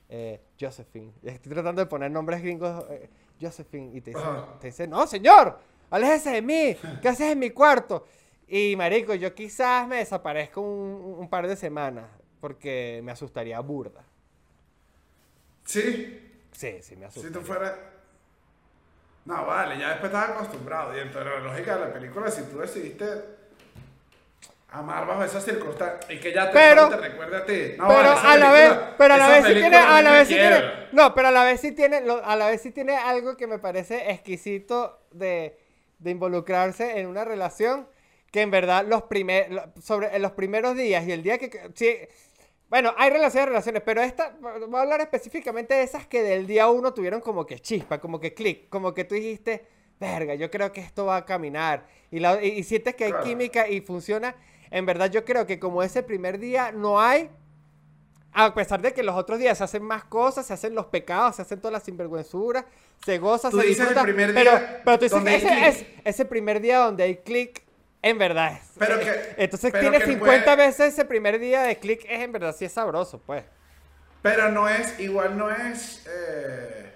Eh, 0.07 0.39
Josephine. 0.59 1.11
Estoy 1.23 1.51
tratando 1.51 1.81
de 1.81 1.87
poner 1.87 2.11
nombres 2.11 2.41
gringos. 2.41 2.85
Eh, 2.89 3.09
Josephine. 3.39 3.95
Y 3.95 4.01
te 4.01 4.11
dice, 4.11 4.23
te 4.59 4.67
dice, 4.67 4.87
no, 4.87 5.05
señor, 5.07 5.59
aléjese 5.89 6.31
de 6.31 6.41
mí. 6.41 6.77
¿Qué 7.01 7.09
haces 7.09 7.31
en 7.31 7.39
mi 7.39 7.49
cuarto? 7.49 8.05
Y 8.47 8.75
marico, 8.75 9.13
yo 9.15 9.33
quizás 9.33 9.87
me 9.87 9.97
desaparezco 9.97 10.61
un, 10.61 11.15
un 11.19 11.29
par 11.29 11.47
de 11.47 11.55
semanas 11.55 12.05
porque 12.39 13.01
me 13.03 13.11
asustaría 13.11 13.59
burda. 13.59 14.03
¿Sí? 15.63 16.43
Sí, 16.51 16.77
sí, 16.81 16.95
me 16.95 17.05
asustaría. 17.05 17.33
Si 17.33 17.39
tú 17.39 17.45
fueras 17.45 17.73
no, 19.25 19.43
vale, 19.47 19.79
ya 19.79 19.89
después 19.89 20.13
estás 20.13 20.29
acostumbrado. 20.29 20.93
Y 20.93 20.99
dentro 20.99 21.19
de 21.19 21.25
la 21.25 21.39
lógica 21.39 21.77
de 21.77 21.85
la 21.87 21.93
película, 21.93 22.29
si 22.29 22.43
tú 22.43 22.59
decidiste 22.59 23.05
amar 24.79 25.07
bajo 25.07 25.23
esas 25.23 25.43
circunstancias 25.43 26.05
y 26.09 26.19
que 26.19 26.33
ya 26.33 26.47
te, 26.51 26.53
pero, 26.53 26.89
te 26.89 26.97
recuerde 26.97 27.37
a 27.37 27.45
ti. 27.45 27.77
No, 27.77 27.87
pero 27.87 28.11
a 28.11 28.37
la 28.37 28.51
vez, 28.51 28.71
pero 28.97 29.13
a 29.13 29.17
la 29.17 29.27
vez 29.27 29.45
sí 29.45 29.53
tiene, 29.53 29.77
a 29.77 30.01
la 30.01 30.11
vez 30.11 30.27
sí 30.27 30.33
tiene, 30.35 30.63
no, 30.91 31.15
pero 31.15 31.27
a 31.27 31.31
la 31.31 31.43
vez 31.43 31.61
sí 31.61 31.71
tiene, 31.71 31.97
a 32.23 32.35
la 32.35 32.47
vez 32.47 32.61
sí 32.61 32.71
tiene 32.71 32.95
algo 32.95 33.37
que 33.37 33.47
me 33.47 33.59
parece 33.59 34.11
exquisito 34.11 34.99
de, 35.11 35.57
de 35.99 36.11
involucrarse 36.11 36.99
en 36.99 37.07
una 37.07 37.23
relación 37.23 37.87
que 38.31 38.41
en 38.41 38.51
verdad 38.51 38.85
los 38.85 39.03
primer, 39.03 39.71
sobre 39.81 40.17
los 40.19 40.31
primeros 40.31 40.75
días 40.75 41.07
y 41.07 41.11
el 41.13 41.23
día 41.23 41.37
que, 41.37 41.71
sí, 41.73 41.95
bueno, 42.69 42.93
hay 42.97 43.09
relaciones, 43.09 43.47
relaciones, 43.47 43.81
pero 43.85 44.01
esta, 44.01 44.35
voy 44.41 44.79
a 44.79 44.81
hablar 44.81 44.99
específicamente 44.99 45.73
de 45.75 45.83
esas 45.83 46.07
que 46.07 46.21
del 46.21 46.45
día 46.45 46.67
uno 46.67 46.93
tuvieron 46.93 47.21
como 47.21 47.45
que 47.45 47.59
chispa, 47.59 47.99
como 47.99 48.19
que 48.19 48.33
clic, 48.33 48.67
como 48.69 48.93
que 48.93 49.05
tú 49.05 49.15
dijiste, 49.15 49.65
verga, 49.99 50.35
yo 50.35 50.51
creo 50.51 50.71
que 50.71 50.81
esto 50.81 51.05
va 51.05 51.17
a 51.17 51.25
caminar. 51.25 51.85
Y, 52.11 52.19
la, 52.19 52.43
y, 52.43 52.63
sientes 52.63 52.95
que 52.95 53.05
hay 53.05 53.13
química 53.23 53.67
y 53.67 53.81
funciona. 53.81 54.35
En 54.75 54.85
verdad, 54.85 55.09
yo 55.09 55.23
creo 55.23 55.47
que 55.47 55.57
como 55.57 55.81
ese 55.83 56.03
primer 56.03 56.37
día 56.37 56.73
no 56.73 56.99
hay, 56.99 57.29
a 58.33 58.53
pesar 58.53 58.81
de 58.81 58.93
que 58.93 59.03
los 59.03 59.15
otros 59.15 59.39
días 59.39 59.57
se 59.57 59.63
hacen 59.63 59.81
más 59.81 60.03
cosas, 60.03 60.45
se 60.45 60.51
hacen 60.51 60.75
los 60.75 60.87
pecados, 60.87 61.37
se 61.37 61.43
hacen 61.43 61.61
todas 61.61 61.71
las 61.71 61.83
sinvergüenzuras, 61.83 62.65
se 63.05 63.17
goza, 63.17 63.49
se 63.51 63.61
disfruta. 63.61 64.01
El 64.01 64.07
primer 64.07 64.33
día 64.33 64.43
pero, 64.43 64.81
pero 64.83 64.99
tú 64.99 65.05
dices 65.05 65.23
que 65.23 65.35
ese, 65.37 65.67
es, 65.69 65.85
ese 66.03 66.25
primer 66.25 66.59
día 66.59 66.79
donde 66.79 67.05
hay 67.05 67.15
clic 67.15 67.63
en 68.01 68.17
verdad 68.17 68.51
es. 68.51 68.69
Pero 68.77 68.99
que, 68.99 69.35
Entonces 69.37 69.71
tiene 69.71 70.01
50 70.01 70.55
veces 70.57 70.93
ese 70.93 71.05
primer 71.05 71.39
día 71.39 71.61
de 71.61 71.79
click, 71.79 72.03
es 72.09 72.19
en 72.19 72.33
verdad 72.33 72.53
sí 72.53 72.65
es 72.65 72.73
sabroso, 72.73 73.21
pues. 73.25 73.45
Pero 74.21 74.51
no 74.51 74.67
es, 74.67 74.99
igual 74.99 75.37
no 75.37 75.49
es. 75.49 76.05
Eh, 76.05 76.91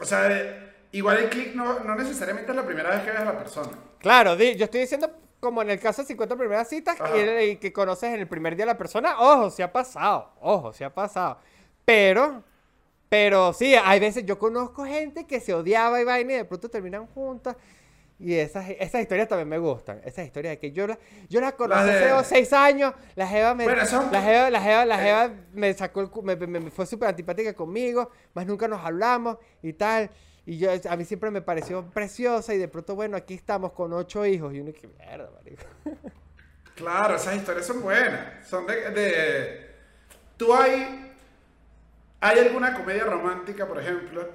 o 0.00 0.04
sea, 0.04 0.72
igual 0.90 1.18
el 1.18 1.30
click 1.30 1.54
no, 1.54 1.78
no, 1.84 1.94
necesariamente 1.94 2.50
es 2.50 2.56
la 2.56 2.66
primera 2.66 2.90
vez 2.90 3.02
que 3.02 3.12
ves 3.12 3.20
a 3.20 3.24
la 3.26 3.38
persona. 3.38 3.70
Claro, 4.00 4.34
yo 4.34 4.64
estoy 4.64 4.80
diciendo 4.80 5.17
como 5.40 5.62
en 5.62 5.70
el 5.70 5.78
caso 5.78 6.02
de 6.02 6.08
50 6.08 6.36
primeras 6.36 6.68
citas 6.68 6.96
y, 7.42 7.56
que 7.56 7.72
conoces 7.72 8.12
en 8.12 8.20
el 8.20 8.28
primer 8.28 8.56
día 8.56 8.64
a 8.64 8.66
la 8.66 8.78
persona, 8.78 9.20
ojo, 9.20 9.50
se 9.50 9.62
ha 9.62 9.72
pasado, 9.72 10.32
ojo, 10.40 10.72
se 10.72 10.84
ha 10.84 10.92
pasado. 10.92 11.38
Pero, 11.84 12.42
pero 13.08 13.52
sí, 13.52 13.74
hay 13.74 14.00
veces 14.00 14.24
yo 14.26 14.38
conozco 14.38 14.84
gente 14.84 15.26
que 15.26 15.40
se 15.40 15.54
odiaba 15.54 16.00
y 16.00 16.04
vaina 16.04 16.32
y 16.34 16.36
de 16.36 16.44
pronto 16.44 16.68
terminan 16.68 17.06
juntas. 17.06 17.56
Y 18.20 18.34
esas, 18.34 18.68
esas 18.68 19.00
historias 19.00 19.28
también 19.28 19.48
me 19.48 19.58
gustan. 19.58 20.00
Esas 20.04 20.26
historias 20.26 20.54
de 20.54 20.58
que 20.58 20.72
yo 20.72 20.88
la, 20.88 20.98
yo 21.28 21.40
la 21.40 21.52
conocí 21.52 21.88
hace 21.88 22.24
seis 22.24 22.52
años, 22.52 22.92
la 23.14 23.28
Jeva 23.28 23.54
me, 23.54 23.64
la 23.64 23.86
Jeva, 23.86 24.50
la 24.50 24.60
Jeva, 24.60 24.84
la 24.84 25.24
eh. 25.26 25.30
Me 25.52 25.72
sacó 25.72 26.00
el, 26.00 26.10
me, 26.24 26.34
me, 26.34 26.70
fue 26.72 26.84
súper 26.84 27.10
antipática 27.10 27.54
conmigo, 27.54 28.10
más 28.34 28.44
nunca 28.44 28.66
nos 28.66 28.84
hablamos 28.84 29.38
y 29.62 29.72
tal. 29.72 30.10
Y 30.48 30.56
yo, 30.56 30.70
a 30.88 30.96
mí 30.96 31.04
siempre 31.04 31.30
me 31.30 31.42
pareció 31.42 31.84
preciosa 31.90 32.54
y 32.54 32.58
de 32.58 32.68
pronto, 32.68 32.94
bueno, 32.94 33.18
aquí 33.18 33.34
estamos 33.34 33.72
con 33.72 33.92
ocho 33.92 34.24
hijos 34.24 34.54
y 34.54 34.60
uno 34.60 34.72
que 34.72 34.88
mierda, 34.88 35.30
marico. 35.30 35.62
Claro, 36.74 37.16
esas 37.16 37.34
historias 37.34 37.66
son 37.66 37.82
buenas. 37.82 38.48
Son 38.48 38.64
de, 38.64 38.90
de... 38.92 39.70
¿Tú 40.38 40.54
hay... 40.54 41.12
¿Hay 42.20 42.38
alguna 42.38 42.72
comedia 42.72 43.04
romántica, 43.04 43.66
por 43.66 43.78
ejemplo, 43.78 44.26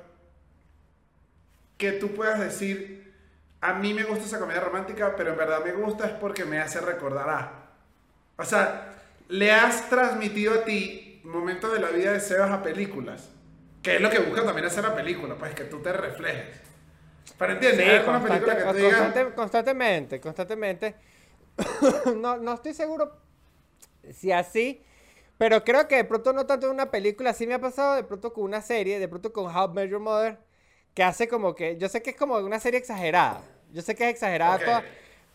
que 1.78 1.94
tú 1.94 2.14
puedas 2.14 2.40
decir 2.40 3.16
a 3.60 3.74
mí 3.74 3.96
me 3.96 4.04
gusta 4.04 4.26
esa 4.26 4.40
comedia 4.40 4.62
romántica, 4.62 5.16
pero 5.18 5.32
en 5.32 5.38
verdad 5.38 5.64
me 5.66 5.72
gusta 5.72 6.06
es 6.06 6.12
porque 6.12 6.46
me 6.46 6.60
hace 6.60 6.80
recordar 6.80 7.28
a. 7.28 7.72
O 8.38 8.44
sea, 8.44 8.94
le 9.30 9.52
has 9.52 9.90
transmitido 9.90 10.54
a 10.54 10.64
ti 10.64 11.22
momentos 11.24 11.74
de 11.74 11.80
la 11.80 11.90
vida 11.90 12.12
de 12.12 12.20
Sebas 12.20 12.52
a 12.52 12.62
películas. 12.62 13.30
Que 13.84 13.96
es 13.96 14.02
lo 14.02 14.10
que 14.10 14.20
busca 14.20 14.44
también 14.44 14.66
hacer 14.66 14.84
la 14.84 14.96
película, 14.96 15.36
pues 15.36 15.54
que 15.54 15.66
tú 15.66 15.80
te 15.82 15.94
reflejes. 15.94 16.62
¿Para 17.38 17.54
entiendes? 17.54 17.86
Sí, 17.86 18.10
una 18.10 18.24
película 18.24 18.58
que 18.58 18.80
diga... 18.80 19.36
constantemente, 19.36 20.20
constantemente. 20.20 20.96
no, 22.16 22.38
no 22.38 22.54
estoy 22.54 22.74
seguro 22.74 23.24
si 24.12 24.32
así, 24.32 24.82
Pero 25.38 25.64
creo 25.64 25.88
que 25.88 25.96
de 25.96 26.04
pronto 26.04 26.32
no 26.34 26.46
tanto 26.46 26.68
en 26.68 26.74
una 26.74 26.92
película, 26.92 27.34
sí 27.34 27.48
me 27.48 27.56
ha 27.56 27.60
pasado 27.60 27.96
de 27.96 28.04
pronto 28.04 28.34
con 28.34 28.44
una 28.44 28.62
serie, 28.62 29.00
de 29.00 29.08
pronto 29.08 29.34
con 29.34 29.46
How 29.54 29.72
I 29.72 29.74
Met 29.74 29.90
Your 29.90 30.00
Mother, 30.00 30.38
que 30.94 31.04
hace 31.04 31.28
como 31.28 31.56
que, 31.56 31.78
yo 31.78 31.90
sé 31.90 32.02
que 32.02 32.12
es 32.12 32.16
como 32.16 32.38
una 32.38 32.60
serie 32.60 32.80
exagerada, 32.80 33.42
yo 33.72 33.82
sé 33.82 33.96
que 33.96 34.06
es 34.06 34.12
exagerada 34.12 34.56
Ok. 34.56 34.64
toda, 34.64 34.84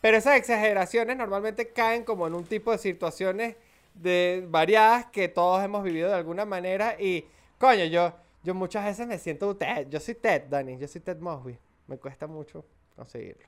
pero 0.00 0.16
esas 0.16 0.37
exageraciones 0.37 1.16
normalmente 1.16 1.72
caen 1.72 2.04
como 2.04 2.26
en 2.26 2.34
un 2.34 2.44
tipo 2.44 2.70
de 2.70 2.78
situaciones 2.78 3.56
de 3.94 4.44
variadas 4.48 5.06
que 5.06 5.28
todos 5.28 5.62
hemos 5.64 5.82
vivido 5.82 6.08
de 6.08 6.14
alguna 6.14 6.44
manera 6.44 6.96
y, 6.98 7.26
coño, 7.58 7.84
yo, 7.87 8.14
yo 8.42 8.55
muchas 8.55 8.85
veces 8.85 9.07
me 9.07 9.18
siento 9.18 9.57
Ted, 9.57 9.88
yo 9.88 10.01
soy 10.01 10.14
Ted, 10.14 10.44
Dani, 10.48 10.79
yo 10.79 10.88
soy 10.88 11.01
Ted 11.01 11.18
Mosby, 11.18 11.59
me 11.87 11.98
cuesta 11.98 12.27
mucho 12.27 12.64
conseguirlo. 12.96 13.46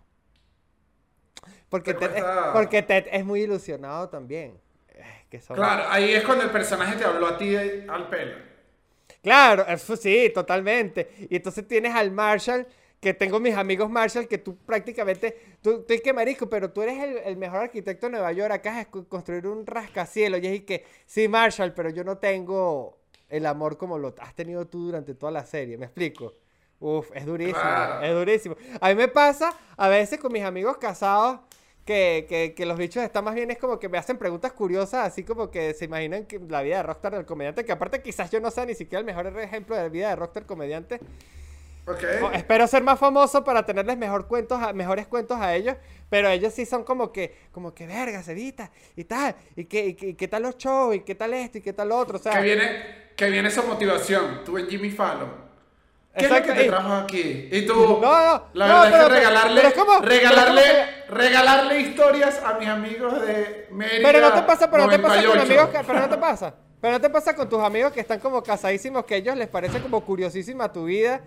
Porque 1.69 1.95
Te 1.95 2.09
Ted, 2.09 2.17
es- 2.19 2.25
porque 2.53 2.83
Ted 2.83 3.07
es 3.11 3.25
muy 3.25 3.43
ilusionado 3.43 4.09
también. 4.09 4.59
Que 5.31 5.41
son- 5.41 5.57
Claro, 5.57 5.85
ahí 5.89 6.13
es 6.13 6.25
cuando 6.25 6.45
el 6.45 6.51
personaje 6.51 6.97
te 6.97 7.05
habló 7.05 7.27
a 7.29 7.39
ti 7.39 7.55
al 7.57 8.09
pelo. 8.11 8.35
Claro, 9.23 9.65
eso 9.67 9.97
sí, 9.97 10.31
totalmente. 10.35 11.11
Y 11.31 11.37
entonces 11.37 11.67
tienes 11.67 11.95
al 11.95 12.11
Marshall, 12.11 12.67
que 13.01 13.15
tengo 13.15 13.41
mis 13.41 13.55
amigos 13.55 13.89
Marshall, 13.89 14.29
que 14.29 14.39
tú 14.39 14.57
prácticamente, 14.59 15.57
tú, 15.63 15.83
tú 15.85 15.95
es 15.95 16.03
que 16.03 16.13
marico, 16.13 16.49
pero 16.51 16.71
tú 16.71 16.83
eres 16.83 16.99
el, 17.03 17.17
el 17.19 17.37
mejor 17.39 17.61
arquitecto 17.61 18.07
de 18.07 18.13
Nueva 18.13 18.33
York, 18.33 18.53
acá 18.53 18.81
es 18.83 18.89
co- 18.89 19.07
construir 19.09 19.47
un 19.47 19.67
rascacielos. 19.67 20.41
Y 20.43 20.47
es 20.49 20.61
que, 20.65 20.85
sí, 21.07 21.29
Marshall, 21.29 21.73
pero 21.73 21.89
yo 21.91 22.05
no 22.05 22.19
tengo 22.19 23.00
el 23.31 23.47
amor 23.47 23.77
como 23.79 23.99
lo 23.99 24.15
has 24.21 24.35
tenido 24.35 24.67
tú 24.67 24.87
durante 24.87 25.15
toda 25.15 25.33
la 25.33 25.45
serie, 25.45 25.79
¿me 25.79 25.87
explico? 25.87 26.35
Uf, 26.81 27.11
es 27.15 27.27
durísimo, 27.27 27.61
Claro. 27.61 28.05
es 28.07 28.15
durísimo. 28.15 28.57
A 28.81 28.89
mí 28.89 28.95
me 28.95 29.09
pasa 29.09 29.53
a 29.77 29.89
veces 29.89 30.19
con 30.19 30.33
mis 30.33 30.43
amigos 30.45 30.79
casados 30.79 31.41
que, 31.85 32.27
que, 32.29 32.55
que 32.55 32.67
los 32.67 32.79
bichos 32.79 33.03
están 33.03 33.25
más 33.25 33.35
bien 33.35 33.51
es 33.51 33.59
como 33.59 33.79
que 33.79 33.89
me 33.89 33.99
hacen 33.99 34.17
preguntas 34.19 34.53
curiosas, 34.53 35.07
así 35.07 35.25
como 35.25 35.51
que 35.51 35.75
se 35.75 35.87
imaginan 35.87 36.25
que 36.27 36.39
la 36.49 36.63
vida 36.63 36.77
de 36.79 36.83
Rockstar 36.85 37.15
del 37.15 37.27
comediante, 37.27 37.65
que 37.65 37.73
aparte 37.73 38.01
quizás 38.03 38.31
yo 38.31 38.41
no 38.41 38.51
sea 38.51 38.65
ni 38.67 38.75
siquiera 38.75 39.01
el 39.01 39.07
mejor 39.07 39.27
ejemplo 39.41 39.77
de 39.77 39.89
vida 39.89 40.09
de 40.11 40.17
Rockstar 40.17 40.47
comediante. 40.47 41.01
¿Ok? 41.87 41.99
O- 42.23 42.31
espero 42.33 42.67
ser 42.67 42.83
más 42.83 42.99
famoso 42.99 43.43
para 43.43 43.65
tenerles 43.67 43.97
mejor 43.97 44.29
cuentos 44.29 44.61
a- 44.63 44.73
mejores 44.73 45.07
cuentos 45.07 45.39
a 45.41 45.55
ellos, 45.57 45.77
pero 46.09 46.29
ellos 46.29 46.53
sí 46.55 46.65
son 46.67 46.85
como 46.85 47.11
que, 47.11 47.35
como 47.51 47.75
que 47.75 47.87
verga, 47.87 48.23
Cevita, 48.23 48.71
y 48.95 49.05
tal, 49.05 49.35
y 49.57 49.65
qué, 49.65 49.87
y, 49.87 50.07
y 50.11 50.15
qué 50.15 50.29
tal 50.29 50.43
los 50.43 50.57
shows, 50.59 50.95
y 50.97 51.01
qué 51.01 51.15
tal 51.15 51.35
esto, 51.35 51.59
y 51.59 51.61
qué 51.63 51.73
tal 51.73 51.89
lo 51.89 51.97
otro, 51.99 52.19
o 52.19 52.21
sea, 52.21 52.33
Que 52.35 52.43
viene, 52.43 52.71
que 53.17 53.31
viene 53.31 53.49
esa 53.49 53.63
motivación. 53.63 54.43
Tú 54.45 54.59
en 54.59 54.69
Jimmy 54.69 54.91
Fallon. 54.91 55.51
¿Qué 56.17 56.25
es 56.25 56.31
lo 56.31 56.37
Exacto, 56.39 56.55
que 56.59 56.65
te 56.65 56.69
trajo 56.69 56.93
aquí? 56.95 57.49
Y 57.53 57.67
tú. 57.67 57.75
No, 57.75 58.01
no, 58.01 58.45
La 58.55 58.67
no, 58.69 58.81
verdad 58.81 58.91
pero- 58.91 58.97
es 58.97 59.09
que 59.09 59.15
regalarle, 59.15 59.57
pero 59.61 59.69
es 59.69 59.75
como- 59.75 59.99
regalarle, 60.01 60.63
pero 60.63 60.83
es 60.83 61.09
regalarle 61.11 61.81
historias 61.81 62.43
a 62.45 62.55
mis 62.55 62.69
amigos 62.69 63.23
de 63.27 63.69
Mérida. 63.71 63.99
Pero 64.03 64.21
no 64.21 64.33
te 64.35 64.43
pasa, 64.43 64.71
pero 64.71 64.85
no 64.85 64.91
te 64.91 64.99
pasa 64.99 65.15
con 65.17 65.25
98. 65.25 65.61
amigos, 65.63 65.69
que- 65.79 65.87
pero 65.87 66.01
no 66.01 66.09
te 66.09 66.19
pasa. 66.19 66.55
Pero 66.81 66.93
no 66.95 67.01
te 67.01 67.11
pasa 67.11 67.37
con 67.37 67.49
tus 67.49 67.61
amigos 67.63 67.93
que 67.93 68.01
están 68.01 68.19
como 68.19 68.43
casadísimos, 68.43 69.05
que 69.05 69.15
a 69.15 69.17
ellos 69.19 69.37
les 69.37 69.49
parece 69.49 69.81
como 69.81 70.01
curiosísima 70.05 70.73
tu 70.73 70.87
vida. 70.87 71.21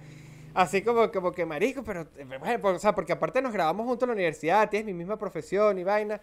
Así 0.56 0.82
como, 0.84 1.12
como 1.12 1.32
que 1.32 1.46
marico, 1.46 1.82
pero, 1.84 2.02
eh, 2.18 2.26
bueno, 2.40 2.76
o 2.76 2.80
sea, 2.80 2.94
porque 2.94 3.14
aparte 3.14 3.42
nos 3.42 3.54
grabamos 3.54 3.86
juntos 3.88 4.04
en 4.04 4.10
la 4.10 4.14
universidad, 4.16 4.70
tienes 4.70 4.86
mi 4.86 4.94
misma 4.94 5.18
profesión 5.18 5.80
y 5.80 5.84
vaina. 5.84 6.20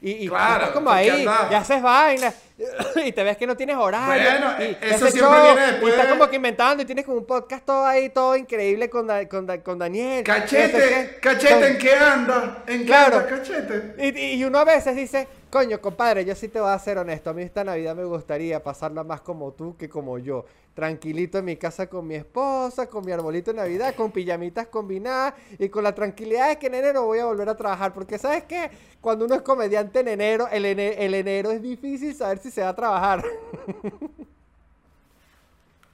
Y, 0.00 0.10
y 0.12 0.28
Claro, 0.28 0.54
estás 0.54 0.70
como 0.70 0.90
¿por 0.90 1.00
qué 1.02 1.10
ahí, 1.10 1.26
y 1.50 1.54
haces 1.54 1.82
vaina, 1.82 2.32
y 3.04 3.10
te 3.12 3.22
ves 3.24 3.36
que 3.36 3.46
no 3.48 3.56
tienes 3.56 3.76
horario. 3.76 4.30
Bueno, 4.30 4.54
y, 4.60 4.64
y 4.86 4.90
eso 4.90 5.10
siempre 5.10 5.42
viene 5.42 5.60
después 5.72 5.92
Y 5.92 5.96
estás 5.96 6.12
como 6.12 6.28
que 6.30 6.36
inventando, 6.36 6.82
y 6.82 6.86
tienes 6.86 7.04
como 7.04 7.18
un 7.18 7.26
podcast 7.26 7.64
todo 7.64 7.84
ahí, 7.84 8.08
todo 8.10 8.36
increíble 8.36 8.88
con, 8.88 9.08
con, 9.26 9.46
con 9.58 9.78
Daniel. 9.78 10.22
Cachete, 10.24 11.18
cachete, 11.20 11.66
¿en 11.68 11.78
qué 11.78 11.94
anda? 11.94 12.62
¿En 12.66 12.78
qué 12.80 12.86
Claro. 12.86 13.16
anda, 13.18 13.28
cachete? 13.28 13.94
Y, 13.98 14.34
y 14.40 14.44
uno 14.44 14.58
a 14.60 14.64
veces 14.64 14.94
dice, 14.94 15.26
coño, 15.50 15.80
compadre, 15.80 16.24
yo 16.24 16.34
sí 16.34 16.48
te 16.48 16.60
voy 16.60 16.70
a 16.70 16.78
ser 16.78 16.98
honesto. 16.98 17.30
A 17.30 17.32
mí 17.34 17.42
esta 17.42 17.64
Navidad 17.64 17.94
me 17.96 18.04
gustaría 18.04 18.62
pasarla 18.62 19.04
más 19.04 19.20
como 19.20 19.52
tú 19.52 19.76
que 19.76 19.88
como 19.88 20.18
yo. 20.18 20.44
Tranquilito 20.74 21.38
en 21.38 21.44
mi 21.46 21.56
casa 21.56 21.88
con 21.88 22.06
mi 22.06 22.14
esposa, 22.14 22.86
con 22.88 23.04
mi 23.04 23.12
arbolito 23.12 23.50
de 23.52 23.56
Navidad, 23.58 23.94
con 23.94 24.12
pijamitas 24.12 24.68
combinadas 24.68 25.34
y 25.58 25.68
con 25.68 25.82
la 25.84 25.94
tranquilidad 25.94 26.48
de 26.48 26.58
que 26.58 26.68
en 26.68 26.74
enero 26.74 27.04
voy 27.06 27.18
a 27.18 27.24
volver 27.26 27.48
a 27.48 27.56
trabajar. 27.56 27.92
Porque, 27.92 28.18
¿sabes 28.18 28.44
qué? 28.44 28.70
Cuando 29.00 29.24
uno 29.24 29.34
es 29.34 29.42
comediante 29.42 30.00
en 30.00 30.08
enero, 30.08 30.48
el, 30.50 30.64
ene- 30.64 30.94
el 30.98 31.14
enero 31.14 31.50
es 31.50 31.62
difícil 31.62 32.14
saber 32.14 32.38
si 32.38 32.50
se 32.50 32.62
va 32.62 32.68
a 32.70 32.76
trabajar. 32.76 33.24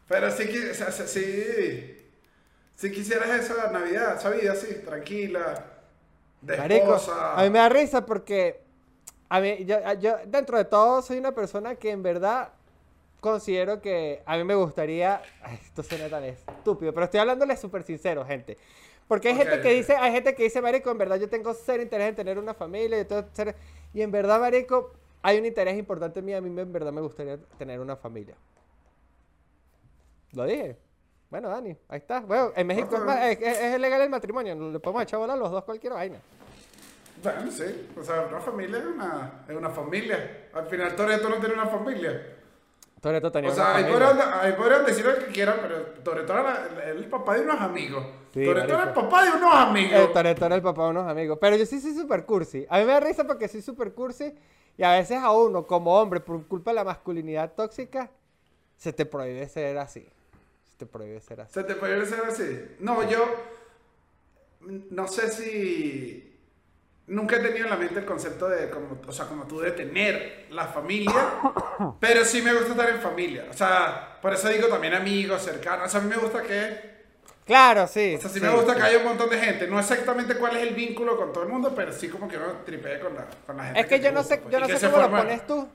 Pero 0.08 0.30
sí, 0.30 0.44
sí, 0.74 0.84
sí, 1.06 1.96
si 2.76 2.92
quisieras 2.92 3.30
esa 3.40 3.70
Navidad, 3.72 4.16
esa 4.18 4.30
vida 4.30 4.52
así, 4.52 4.74
tranquila, 4.84 5.66
de 6.42 6.56
Marico, 6.56 6.94
esposa. 6.94 7.14
a 7.32 7.42
mí 7.42 7.50
me 7.50 7.58
da 7.58 7.68
risa 7.68 8.06
porque 8.06 8.63
a 9.36 9.40
mí, 9.40 9.64
yo, 9.64 9.76
yo 9.94 10.16
dentro 10.26 10.56
de 10.58 10.64
todo 10.64 11.02
soy 11.02 11.18
una 11.18 11.32
persona 11.32 11.74
que 11.74 11.90
en 11.90 12.02
verdad 12.02 12.50
considero 13.20 13.80
que 13.80 14.22
a 14.26 14.36
mí 14.36 14.44
me 14.44 14.54
gustaría, 14.54 15.22
ay, 15.42 15.58
esto 15.62 15.82
suena 15.82 16.08
tan 16.08 16.22
estúpido, 16.24 16.92
pero 16.94 17.04
estoy 17.04 17.20
hablándole 17.20 17.56
súper 17.56 17.82
sincero, 17.82 18.24
gente. 18.24 18.56
Porque 19.08 19.28
hay 19.28 19.34
Ok, 19.34 19.40
gente 19.40 19.60
que 19.60 19.68
ok. 19.70 19.74
dice, 19.74 19.96
hay 19.96 20.12
gente 20.12 20.34
que 20.34 20.44
dice, 20.44 20.62
marico, 20.62 20.90
en 20.90 20.98
verdad 20.98 21.16
yo 21.16 21.28
tengo 21.28 21.52
cero 21.52 21.82
interés 21.82 22.08
en 22.10 22.14
tener 22.14 22.38
una 22.38 22.54
familia, 22.54 22.96
yo 22.98 23.06
tengo 23.06 23.24
cero-". 23.32 23.54
y 23.92 24.02
en 24.02 24.10
verdad, 24.12 24.38
marico, 24.40 24.92
hay 25.22 25.38
un 25.38 25.46
interés 25.46 25.76
importante 25.76 26.20
en 26.20 26.24
mí, 26.26 26.32
a 26.34 26.40
mí 26.40 26.60
en 26.60 26.72
verdad 26.72 26.92
me 26.92 27.00
gustaría 27.00 27.36
tener 27.58 27.80
una 27.80 27.96
familia. 27.96 28.36
Lo 30.32 30.44
dije. 30.44 30.76
Bueno, 31.30 31.48
Dani, 31.48 31.76
ahí 31.88 31.98
está. 31.98 32.20
Bueno, 32.20 32.52
en 32.54 32.66
México 32.66 32.96
es, 33.20 33.40
es- 33.40 33.58
es 33.58 33.80
legal 33.80 34.00
el 34.02 34.10
matrimonio, 34.10 34.54
le 34.54 34.78
podemos 34.78 35.02
echar 35.02 35.18
bola 35.18 35.32
a 35.32 35.36
los 35.36 35.50
dos 35.50 35.64
cualquier 35.64 35.92
vaina. 35.94 36.18
Bueno, 37.24 37.50
sí, 37.50 37.88
o 37.98 38.02
sea, 38.02 38.26
una 38.30 38.40
familia 38.40 38.78
es 38.78 38.84
una, 38.84 39.44
es 39.48 39.56
una 39.56 39.70
familia. 39.70 40.48
Al 40.52 40.66
final 40.66 40.94
Toreto 40.94 41.28
no 41.28 41.36
tiene 41.36 41.54
una 41.54 41.66
familia. 41.66 42.30
Toretto 43.00 43.30
tenía 43.32 43.50
O 43.50 43.52
una 43.52 43.62
sea, 43.62 43.76
ahí 43.76 43.84
familia. 43.84 44.08
podrían, 44.08 44.32
ahí 44.40 44.52
podrían 44.52 44.86
decir 44.86 45.04
lo 45.04 45.18
que 45.18 45.26
quieran, 45.26 45.56
pero 45.60 45.82
Toreto 46.02 46.32
era 46.32 46.68
el 46.90 47.04
papá 47.06 47.34
de 47.34 47.40
unos 47.42 47.60
amigos. 47.60 48.06
Sí, 48.32 48.44
Toreto 48.44 48.74
era 48.74 48.82
el 48.84 48.92
papá 48.92 49.24
de 49.24 49.30
unos 49.32 49.54
amigos. 49.54 49.92
El 50.00 50.12
Toretto 50.12 50.46
era 50.46 50.54
el 50.54 50.62
papá 50.62 50.84
de 50.84 50.90
unos 50.90 51.06
amigos. 51.10 51.38
Pero 51.40 51.56
yo 51.56 51.66
sí 51.66 51.80
soy 51.80 51.94
super 51.94 52.24
cursi. 52.24 52.66
A 52.68 52.78
mí 52.78 52.84
me 52.84 52.92
da 52.92 53.00
risa 53.00 53.24
porque 53.24 53.48
soy 53.48 53.62
super 53.62 53.92
cursi. 53.92 54.34
Y 54.76 54.82
a 54.82 54.92
veces 54.92 55.18
a 55.22 55.30
uno, 55.32 55.66
como 55.66 55.94
hombre, 56.00 56.20
por 56.20 56.46
culpa 56.46 56.70
de 56.70 56.76
la 56.76 56.84
masculinidad 56.84 57.52
tóxica, 57.52 58.10
se 58.76 58.92
te 58.92 59.06
prohíbe 59.06 59.46
ser 59.48 59.78
así. 59.78 60.08
Se 60.70 60.76
te 60.78 60.86
prohíbe 60.86 61.20
ser 61.20 61.42
así. 61.42 61.52
¿Se 61.54 61.62
te 61.62 61.74
puede 61.74 62.04
ser 62.06 62.20
así? 62.24 62.76
No, 62.80 63.08
yo 63.08 63.24
no 64.60 65.06
sé 65.06 65.30
si 65.30 66.33
nunca 67.06 67.36
he 67.36 67.40
tenido 67.40 67.64
en 67.64 67.70
la 67.70 67.76
mente 67.76 67.98
el 68.00 68.04
concepto 68.04 68.48
de 68.48 68.70
como, 68.70 68.98
o 69.06 69.12
sea, 69.12 69.26
como 69.26 69.44
tú 69.46 69.60
de 69.60 69.72
tener 69.72 70.46
la 70.50 70.66
familia, 70.66 71.12
pero 72.00 72.24
sí 72.24 72.40
me 72.42 72.52
gusta 72.54 72.70
estar 72.72 72.88
en 72.90 73.00
familia. 73.00 73.46
O 73.50 73.52
sea, 73.52 74.18
por 74.22 74.32
eso 74.32 74.48
digo 74.48 74.68
también 74.68 74.94
amigos, 74.94 75.42
cercanos. 75.42 75.86
O 75.86 75.88
sea, 75.90 76.00
a 76.00 76.02
mí 76.04 76.08
me 76.10 76.16
gusta 76.16 76.42
que, 76.42 76.94
Claro, 77.46 77.86
sí. 77.86 78.14
o 78.16 78.20
sea, 78.20 78.30
sí, 78.30 78.38
sí, 78.38 78.44
me 78.44 78.48
gusta 78.50 78.72
sí. 78.72 78.80
que 78.80 78.86
haya 78.86 78.98
un 78.98 79.04
montón 79.04 79.28
de 79.28 79.38
gente. 79.38 79.66
No 79.66 79.78
exactamente 79.78 80.34
cuál 80.36 80.56
es 80.56 80.62
el 80.62 80.74
vínculo 80.74 81.16
con 81.18 81.30
todo 81.32 81.44
el 81.44 81.50
mundo, 81.50 81.74
pero 81.76 81.92
sí 81.92 82.08
como 82.08 82.26
que 82.26 82.38
uno 82.38 82.46
tripee 82.64 82.98
con 83.00 83.14
la, 83.14 83.26
con 83.46 83.56
la 83.58 83.64
gente. 83.64 83.80
Es 83.80 83.86
que 83.86 84.00
yo 84.00 84.10
no 84.12 84.20
gusta, 84.20 84.36
sé, 84.36 84.40
pues, 84.40 84.52
yo 84.52 84.60
no 84.60 84.66
sé 84.66 84.90
cómo 84.90 85.02
lo 85.02 85.10
pones 85.10 85.46
tú. 85.46 85.68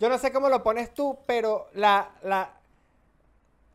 Yo 0.00 0.08
no 0.08 0.18
sé 0.18 0.32
cómo 0.32 0.48
lo 0.48 0.62
pones 0.64 0.92
tú, 0.92 1.16
pero 1.26 1.68
la, 1.74 2.10
la, 2.24 2.50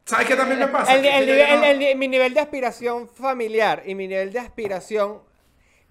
¿Sabes 0.04 0.28
qué 0.28 0.36
también 0.36 0.60
me 0.60 0.67
pasa? 0.67 0.91
no- 0.98 1.08
el- 1.08 1.95
mi 1.95 2.08
nivel 2.10 2.34
de 2.34 2.39
aspiración 2.41 3.08
familiar 3.08 3.84
y 3.86 3.95
mi 3.95 4.08
nivel 4.08 4.34
de 4.34 4.39
aspiración 4.39 5.22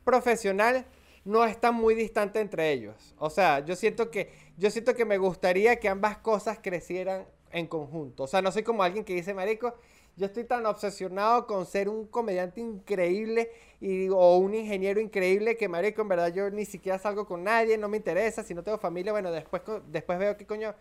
profesional 0.09 0.87
no 1.27 1.45
está 1.45 1.71
muy 1.71 1.95
distante 1.95 2.41
entre 2.41 2.73
ellos. 2.73 3.15
O 3.19 3.29
sea, 3.29 3.61
yo 3.61 3.77
siento 3.77 4.11
que 4.11 4.31
yo 4.57 4.71
siento 4.71 4.95
que 4.95 5.05
me 5.05 5.19
gustaría 5.19 5.77
que 5.77 5.91
ambas 5.91 6.17
cosas 6.17 6.59
crecieran 6.63 7.27
en 7.53 7.67
conjunto. 7.67 8.23
O 8.23 8.27
sea, 8.27 8.41
no 8.41 8.51
soy 8.51 8.63
como 8.63 8.83
alguien 8.83 9.05
que 9.05 9.13
dice, 9.15 9.35
marico, 9.35 9.75
yo 10.17 10.25
estoy 10.25 10.45
tan 10.45 10.65
obsesionado 10.65 11.47
con 11.47 11.67
ser 11.67 11.91
un 11.91 12.07
comediante 12.07 12.63
increíble 12.63 13.51
y, 13.83 14.09
o 14.09 14.39
un 14.39 14.55
ingeniero 14.55 14.99
increíble 14.99 15.59
que, 15.59 15.69
marico, 15.69 16.01
en 16.01 16.09
verdad 16.09 16.33
yo 16.33 16.49
ni 16.49 16.65
siquiera 16.65 16.99
salgo 16.99 17.27
con 17.27 17.45
nadie, 17.45 17.77
no 17.77 17.89
me 17.89 17.99
interesa, 17.99 18.43
si 18.43 18.55
no 18.55 18.63
tengo 18.63 18.79
familia, 18.79 19.13
bueno, 19.13 19.31
después, 19.31 19.63
después 19.89 20.19
veo 20.19 20.37
qué 20.39 20.47
coño... 20.47 20.75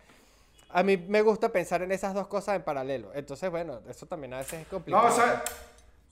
A 0.70 0.82
mí 0.82 0.96
me 0.96 1.22
gusta 1.22 1.50
pensar 1.50 1.82
en 1.82 1.92
esas 1.92 2.12
dos 2.12 2.26
cosas 2.28 2.56
en 2.56 2.62
paralelo. 2.62 3.10
Entonces, 3.14 3.50
bueno, 3.50 3.80
eso 3.88 4.06
también 4.06 4.34
a 4.34 4.38
veces 4.38 4.60
es 4.60 4.66
complicado. 4.66 5.08
No, 5.08 5.14
¿sabes, 5.14 5.40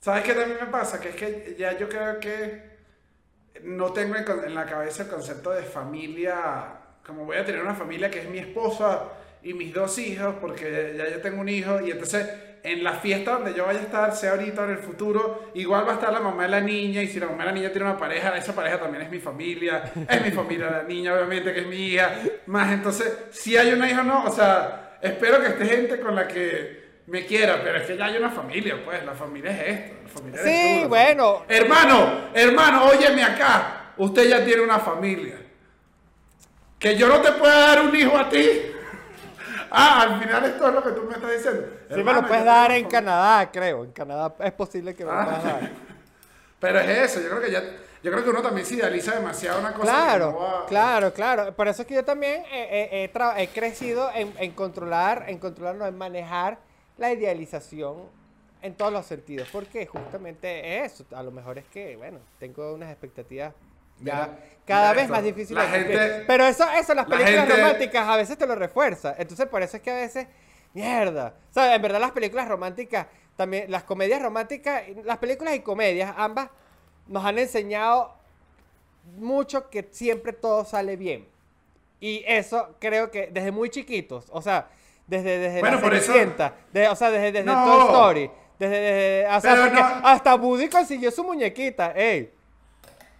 ¿sabes 0.00 0.24
qué 0.24 0.34
también 0.34 0.58
me 0.60 0.66
pasa? 0.68 0.98
Que 0.98 1.10
es 1.10 1.16
que 1.16 1.56
ya 1.58 1.76
yo 1.76 1.90
creo 1.90 2.20
que 2.20 2.75
no 3.64 3.92
tengo 3.92 4.16
en, 4.16 4.54
la 4.54 4.66
cabeza 4.66 5.04
el 5.04 5.08
concepto 5.08 5.50
de 5.50 5.62
familia, 5.62 6.66
como 7.04 7.24
voy 7.24 7.36
a 7.36 7.44
tener 7.44 7.62
una 7.62 7.74
familia 7.74 8.10
que 8.10 8.20
es 8.20 8.30
mi 8.30 8.38
esposa 8.38 9.04
y 9.42 9.54
mis 9.54 9.72
dos 9.72 9.98
hijos, 9.98 10.36
porque 10.40 10.94
ya 10.96 11.08
yo 11.08 11.20
tengo 11.20 11.40
un 11.40 11.48
hijo, 11.48 11.80
y 11.80 11.90
entonces 11.90 12.28
en 12.62 12.82
la 12.82 12.94
fiesta 12.94 13.32
donde 13.32 13.54
yo 13.54 13.64
vaya 13.64 13.78
a 13.78 13.82
estar, 13.82 14.16
sea 14.16 14.32
ahorita 14.32 14.62
o 14.62 14.64
en 14.64 14.70
el 14.72 14.78
futuro, 14.78 15.50
igual 15.54 15.86
va 15.86 15.92
a 15.92 15.94
estar 15.94 16.12
la 16.12 16.18
mamá 16.18 16.42
de 16.44 16.48
la 16.48 16.60
niña, 16.60 17.02
y 17.02 17.06
si 17.06 17.20
la 17.20 17.26
mamá 17.26 17.44
de 17.44 17.50
la 17.50 17.52
niña 17.52 17.70
tiene 17.70 17.84
una 17.84 17.96
pareja, 17.96 18.36
esa 18.36 18.54
pareja 18.54 18.80
también 18.80 19.04
es 19.04 19.10
mi 19.10 19.20
familia, 19.20 19.92
es 20.08 20.22
mi 20.24 20.30
familia 20.32 20.70
la 20.70 20.82
niña, 20.82 21.14
obviamente, 21.14 21.52
que 21.54 21.60
es 21.60 21.66
mi 21.66 21.76
hija, 21.76 22.16
más 22.46 22.72
entonces, 22.72 23.12
si 23.30 23.56
hay 23.56 23.72
una 23.72 23.88
hija 23.88 24.00
o 24.00 24.04
no, 24.04 24.24
o 24.24 24.30
sea, 24.30 24.98
espero 25.00 25.40
que 25.40 25.48
esté 25.48 25.66
gente 25.66 26.00
con 26.00 26.14
la 26.14 26.26
que 26.26 26.85
me 27.06 27.24
quiera, 27.26 27.60
pero 27.62 27.78
es 27.78 27.86
que 27.86 27.96
ya 27.96 28.06
hay 28.06 28.16
una 28.16 28.30
familia, 28.30 28.80
pues, 28.84 29.04
la 29.04 29.12
familia 29.14 29.50
es 29.52 29.78
esto, 29.78 29.96
la 30.02 30.08
familia 30.08 30.40
eres 30.40 30.52
Sí, 30.54 30.74
tú, 30.76 30.80
la 30.82 30.88
bueno. 30.88 31.34
familia- 31.38 31.56
Hermano, 31.60 32.10
hermano, 32.34 32.84
óyeme 32.86 33.22
acá, 33.24 33.92
usted 33.96 34.28
ya 34.28 34.44
tiene 34.44 34.62
una 34.62 34.78
familia. 34.78 35.36
Que 36.78 36.96
yo 36.96 37.08
no 37.08 37.20
te 37.20 37.32
pueda 37.32 37.58
dar 37.58 37.82
un 37.82 37.94
hijo 37.96 38.16
a 38.16 38.28
ti. 38.28 38.48
Ah, 39.68 40.02
al 40.02 40.20
final 40.22 40.44
esto 40.44 40.68
es 40.68 40.74
lo 40.74 40.82
que 40.82 40.90
tú 40.92 41.02
me 41.02 41.14
estás 41.14 41.30
diciendo. 41.32 41.62
Sí 41.88 41.94
me 41.94 41.98
Hermano, 41.98 42.20
lo 42.22 42.28
puedes 42.28 42.44
dar 42.44 42.70
en 42.70 42.88
Canadá, 42.88 43.50
creo. 43.50 43.82
En 43.84 43.90
Canadá 43.90 44.32
es 44.38 44.52
posible 44.52 44.94
que 44.94 45.04
me 45.04 45.10
lo 45.10 45.18
Ah. 45.18 45.24
puedas 45.24 45.44
dar. 45.44 45.70
Pero 46.60 46.78
es 46.80 46.88
eso, 47.10 47.20
yo 47.20 47.28
creo 47.30 47.40
que 47.42 47.50
ya, 47.50 47.62
yo 48.00 48.12
creo 48.12 48.22
que 48.22 48.30
uno 48.30 48.42
también 48.42 48.64
se 48.64 48.74
idealiza 48.76 49.16
demasiado 49.16 49.58
una 49.58 49.72
cosa. 49.74 49.90
Claro, 49.92 50.30
no 50.30 50.38
va- 50.38 50.66
claro, 50.66 51.12
claro. 51.12 51.52
Por 51.54 51.66
eso 51.66 51.82
es 51.82 51.88
que 51.88 51.94
yo 51.94 52.04
también 52.04 52.44
he, 52.50 52.62
he- 52.62 53.10
he 53.12 53.42
he 53.42 53.48
crecido 53.48 54.08
en, 54.14 54.32
en 54.38 54.52
controlar, 54.52 55.24
en 55.26 55.38
controlar, 55.38 55.74
no, 55.74 55.84
en 55.86 55.98
manejar 55.98 56.58
la 56.98 57.12
idealización 57.12 57.96
en 58.62 58.74
todos 58.74 58.92
los 58.92 59.06
sentidos. 59.06 59.48
Porque 59.52 59.86
justamente 59.86 60.84
eso, 60.84 61.04
a 61.14 61.22
lo 61.22 61.30
mejor 61.30 61.58
es 61.58 61.64
que, 61.66 61.96
bueno, 61.96 62.18
tengo 62.38 62.72
unas 62.74 62.90
expectativas 62.90 63.52
ya 64.00 64.02
Mira, 64.26 64.38
cada 64.66 64.92
vez 64.92 65.08
más 65.08 65.22
difíciles. 65.22 65.62
la 65.64 65.70
gente- 65.70 66.24
Pero 66.26 66.44
eso, 66.46 66.64
eso, 66.70 66.94
las 66.94 67.08
la 67.08 67.16
películas 67.16 67.46
gente- 67.46 67.56
románticas 67.62 68.08
a 68.08 68.16
veces 68.16 68.36
te 68.36 68.46
lo 68.46 68.54
refuerza. 68.54 69.14
Entonces, 69.18 69.46
por 69.46 69.62
eso 69.62 69.76
es 69.78 69.82
que 69.82 69.90
a 69.90 69.94
veces, 69.96 70.26
mierda. 70.74 71.34
O 71.50 71.52
sea, 71.54 71.74
en 71.74 71.80
verdad 71.82 72.00
las 72.00 72.12
películas 72.12 72.46
románticas, 72.48 73.06
también 73.36 73.70
las 73.70 73.84
comedias 73.84 74.20
románticas, 74.20 74.82
las 75.04 75.18
películas 75.18 75.54
y 75.54 75.60
comedias, 75.60 76.12
ambas 76.16 76.50
nos 77.06 77.24
han 77.24 77.38
enseñado 77.38 78.14
mucho 79.16 79.70
que 79.70 79.88
siempre 79.92 80.32
todo 80.32 80.64
sale 80.64 80.96
bien. 80.96 81.26
Y 82.00 82.22
eso 82.26 82.74
creo 82.78 83.10
que 83.10 83.28
desde 83.28 83.52
muy 83.52 83.70
chiquitos, 83.70 84.26
o 84.30 84.42
sea, 84.42 84.68
desde, 85.06 85.38
desde 85.38 85.60
Bueno, 85.60 85.76
la 85.76 85.82
por 85.82 85.94
eso- 85.94 86.12
de- 86.12 86.88
o 86.88 86.96
sea, 86.96 87.10
desde, 87.10 87.32
desde 87.32 87.44
No. 87.46 87.64
Toy 87.64 87.86
Story, 87.86 88.30
desde, 88.58 88.80
desde- 88.80 89.26
porque 89.62 89.80
no- 89.80 90.08
hasta 90.08 90.34
Woody 90.34 90.68
consiguió 90.68 91.10
su 91.10 91.22
muñequita, 91.24 91.92
ey. 91.96 92.32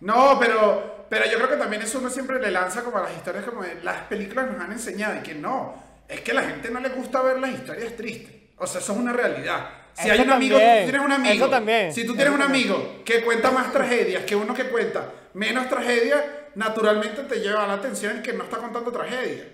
No, 0.01 0.37
pero, 0.39 1.07
pero 1.09 1.25
yo 1.27 1.37
creo 1.39 1.49
que 1.49 1.57
también 1.57 1.83
eso 1.83 1.99
uno 1.99 2.11
siempre 2.11 2.39
le 2.41 2.51
lanza 2.51 2.83
como 2.83 2.99
a 2.99 3.03
las 3.03 3.13
historias 3.13 3.45
como 3.45 3.63
de 3.63 3.83
las 3.83 4.03
películas 4.03 4.51
nos 4.51 4.61
han 4.61 4.73
enseñado 4.73 5.17
y 5.19 5.23
que 5.23 5.35
no, 5.35 5.75
es 6.09 6.21
que 6.21 6.33
a 6.33 6.35
la 6.35 6.43
gente 6.43 6.71
no 6.71 6.81
le 6.81 6.91
gusta 6.91 7.23
ver 7.23 7.39
las 7.39 7.51
historias 7.51 7.97
tristes. 7.97 8.35
O 8.59 8.67
sea, 8.67 8.81
eso 8.81 8.93
es 8.93 8.99
una 8.99 9.13
realidad. 9.13 9.69
Si 9.95 10.03
Eso 10.09 10.13
hay 10.13 10.21
un 10.21 10.31
amigo, 10.33 10.59
también, 10.59 10.79
tú 10.85 10.91
tienes 10.91 11.07
un 11.07 11.13
amigo. 11.13 11.35
eso 11.35 11.49
también, 11.51 11.93
Si 11.95 12.01
tú 12.03 12.07
eso 12.13 12.17
tienes 12.17 12.35
un 12.35 12.41
también. 12.41 12.69
amigo 12.71 13.05
que 13.05 13.23
cuenta 13.23 13.51
más 13.51 13.73
tragedias 13.73 14.25
que 14.25 14.37
uno 14.37 14.53
que 14.53 14.65
cuenta 14.69 15.11
menos 15.33 15.69
tragedias, 15.71 16.23
naturalmente 16.55 17.23
te 17.23 17.37
lleva 17.37 17.67
la 17.67 17.75
atención 17.75 18.23
que 18.23 18.33
no 18.35 18.45
está 18.45 18.59
contando 18.59 18.93
tragedia. 18.93 19.45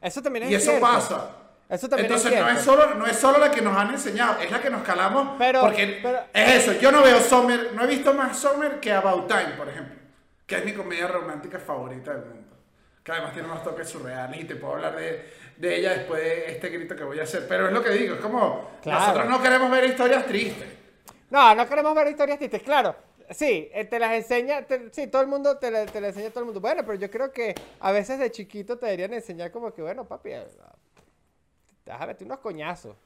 Eso 0.00 0.22
también 0.22 0.44
es 0.44 0.50
Y 0.52 0.54
eso 0.54 0.70
cierto. 0.70 0.86
pasa. 0.86 1.30
Eso 1.68 1.88
también 1.88 2.06
Entonces 2.06 2.32
es 2.32 2.40
no 2.40 2.48
es, 2.48 2.60
solo, 2.62 2.94
no 2.94 3.06
es 3.06 3.16
solo 3.18 3.38
la 3.38 3.50
que 3.50 3.60
nos 3.60 3.76
han 3.76 3.90
enseñado, 3.90 4.40
es 4.40 4.50
la 4.50 4.60
que 4.60 4.70
nos 4.70 4.82
calamos. 4.82 5.36
Pero- 5.38 5.60
porque 5.60 5.98
pero- 6.02 6.20
es 6.32 6.54
eso, 6.66 6.72
yo 6.80 6.90
no 6.90 7.02
veo 7.02 7.20
Summer, 7.20 7.72
no 7.74 7.84
he 7.84 7.86
visto 7.86 8.14
más 8.14 8.38
Summer 8.38 8.80
que 8.80 8.90
About 8.92 9.28
Time, 9.28 9.50
por 9.56 9.68
ejemplo. 9.68 9.94
Que 10.46 10.56
es 10.56 10.64
mi 10.64 10.72
comedia 10.72 11.06
romántica 11.08 11.58
favorita 11.58 12.12
del 12.14 12.24
mundo. 12.24 12.56
Que 13.04 13.12
además 13.12 13.32
tiene 13.34 13.48
unos 13.48 13.62
toques 13.62 13.86
surreales 13.88 14.40
y 14.40 14.44
te 14.44 14.56
puedo 14.56 14.74
hablar 14.74 14.96
de, 14.96 15.30
de 15.58 15.76
ella 15.76 15.90
después 15.92 16.22
de 16.22 16.50
este 16.52 16.70
grito 16.70 16.96
que 16.96 17.04
voy 17.04 17.20
a 17.20 17.24
hacer. 17.24 17.46
Pero 17.46 17.66
es 17.66 17.72
lo 17.74 17.82
que 17.82 17.90
digo, 17.90 18.14
es 18.14 18.20
como, 18.20 18.70
Claro. 18.82 19.00
nosotros 19.00 19.26
no 19.28 19.42
queremos 19.42 19.70
ver 19.70 19.84
historias 19.84 20.24
tristes. 20.24 20.68
No, 21.28 21.54
no 21.54 21.68
queremos 21.68 21.94
ver 21.94 22.08
historias 22.08 22.38
tristes, 22.38 22.62
claro. 22.62 22.96
Sí, 23.30 23.68
eh, 23.74 23.84
te 23.84 23.98
las 23.98 24.12
enseña, 24.12 24.62
te- 24.62 24.88
sí, 24.90 25.06
todo 25.08 25.20
el 25.20 25.28
mundo 25.28 25.58
te, 25.58 25.70
te 25.86 26.00
las 26.00 26.08
enseña 26.16 26.30
todo 26.30 26.40
el 26.40 26.44
mundo. 26.46 26.60
Bueno, 26.62 26.82
pero 26.86 26.94
yo 26.94 27.10
creo 27.10 27.30
que 27.30 27.54
a 27.80 27.92
veces 27.92 28.18
de 28.18 28.30
chiquito 28.30 28.78
te 28.78 28.86
deberían 28.86 29.12
enseñar 29.12 29.50
como 29.50 29.74
que, 29.74 29.82
bueno, 29.82 30.06
papi, 30.08 30.30
eh, 30.30 30.46
te 31.88 31.92
vas 31.92 32.02
a 32.02 32.06
meter 32.06 32.26
unos 32.26 32.40
coñazos. 32.40 32.96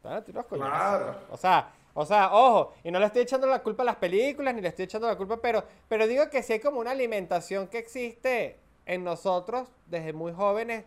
Te 0.00 0.06
vas 0.06 0.18
a 0.18 0.20
meter 0.20 0.34
unos 0.36 0.46
coñazos. 0.46 0.70
Claro. 0.70 1.18
O 1.30 1.36
sea, 1.36 1.72
o 1.94 2.06
sea, 2.06 2.32
ojo, 2.32 2.74
y 2.84 2.92
no 2.92 3.00
le 3.00 3.06
estoy 3.06 3.22
echando 3.22 3.48
la 3.48 3.60
culpa 3.60 3.82
a 3.82 3.86
las 3.86 3.96
películas, 3.96 4.54
ni 4.54 4.60
le 4.60 4.68
estoy 4.68 4.84
echando 4.84 5.08
la 5.08 5.16
culpa, 5.16 5.38
pero, 5.42 5.64
pero 5.88 6.06
digo 6.06 6.30
que 6.30 6.44
sí 6.44 6.52
hay 6.52 6.60
como 6.60 6.78
una 6.78 6.92
alimentación 6.92 7.66
que 7.66 7.78
existe 7.78 8.60
en 8.84 9.02
nosotros 9.02 9.66
desde 9.86 10.12
muy 10.12 10.32
jóvenes, 10.32 10.84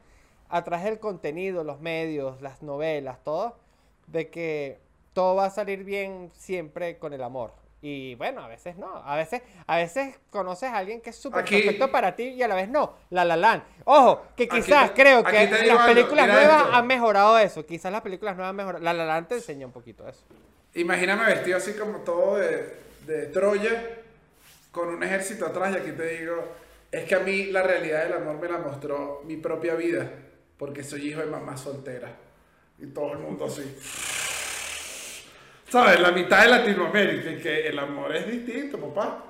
a 0.48 0.64
través 0.64 0.86
del 0.86 1.00
contenido, 1.00 1.66
los 1.66 1.82
medios, 1.82 2.42
las 2.42 2.62
novelas, 2.62 3.22
todo, 3.26 3.58
de 4.08 4.30
que 4.30 4.80
todo 5.12 5.36
va 5.36 5.48
a 5.48 5.50
salir 5.50 5.84
bien 5.84 6.32
siempre 6.34 6.98
con 6.98 7.12
el 7.12 7.24
amor. 7.24 7.52
Y 7.82 8.16
bueno, 8.16 8.42
a 8.44 8.48
veces 8.50 8.76
no. 8.76 8.98
A 9.06 9.16
veces, 9.16 9.42
a 9.66 9.78
veces 9.78 10.20
conoces 10.30 10.70
a 10.70 10.78
alguien 10.78 11.00
que 11.00 11.12
es 11.12 11.16
súper 11.16 11.42
Aquí- 11.42 11.62
perfecto 11.62 11.90
para 11.92 12.16
ti 12.16 12.24
y 12.24 12.44
a 12.44 12.48
la 12.50 12.56
vez 12.56 12.68
no. 12.68 12.96
La 13.10 13.24
La 13.24 13.38
Land. 13.38 13.64
Ojo, 13.86 14.24
que 14.36 14.44
Aquí 14.44 14.58
quizás 14.62 14.94
te- 14.94 15.02
creo 15.02 15.20
aquí 15.20 15.32
que 15.32 15.48
las 15.66 15.80
algo, 15.80 15.86
películas 15.94 16.28
nuevas 16.28 16.62
esto. 16.64 16.74
han 16.76 16.88
mejorado 16.88 17.38
eso. 17.40 17.66
Quizás 17.66 17.92
las 17.92 18.02
películas 18.02 18.36
nuevas 18.36 18.50
han 18.50 18.56
mejorado. 18.58 18.84
La 18.84 18.94
La 18.94 19.06
Land 19.06 19.28
te 19.30 19.36
enseña 19.36 19.66
un 19.66 19.72
poquito 19.72 20.08
eso. 20.08 20.24
Imagíname 20.74 21.26
vestido 21.26 21.58
así 21.58 21.74
como 21.74 22.00
todo 22.00 22.36
de, 22.38 22.76
de 23.08 23.28
Troya, 23.28 23.82
con 24.72 24.90
un 24.90 25.02
ejército 25.02 25.46
atrás, 25.46 25.74
y 25.74 25.78
aquí 25.78 25.92
te 25.94 26.18
digo, 26.20 26.44
es 26.92 27.06
que 27.06 27.16
a 27.16 27.20
mí 27.22 27.46
la 27.46 27.64
realidad 27.64 28.04
del 28.04 28.14
amor 28.14 28.40
me 28.40 28.48
la 28.50 28.58
mostró 28.60 29.22
mi 29.26 29.38
propia 29.38 29.74
vida, 29.76 30.08
porque 30.58 30.84
soy 30.84 31.10
hijo 31.10 31.22
de 31.22 31.26
mamá 31.28 31.56
soltera. 31.58 32.12
Y 32.78 32.88
todo 32.88 33.14
el 33.14 33.20
mundo 33.20 33.46
así. 33.46 33.64
¿Sabes? 35.70 36.00
La 36.00 36.12
mitad 36.12 36.42
de 36.44 36.48
Latinoamérica, 36.50 37.30
y 37.32 37.42
que 37.42 37.68
el 37.68 37.78
amor 37.80 38.16
es 38.16 38.28
distinto, 38.28 38.80
papá. 38.80 39.24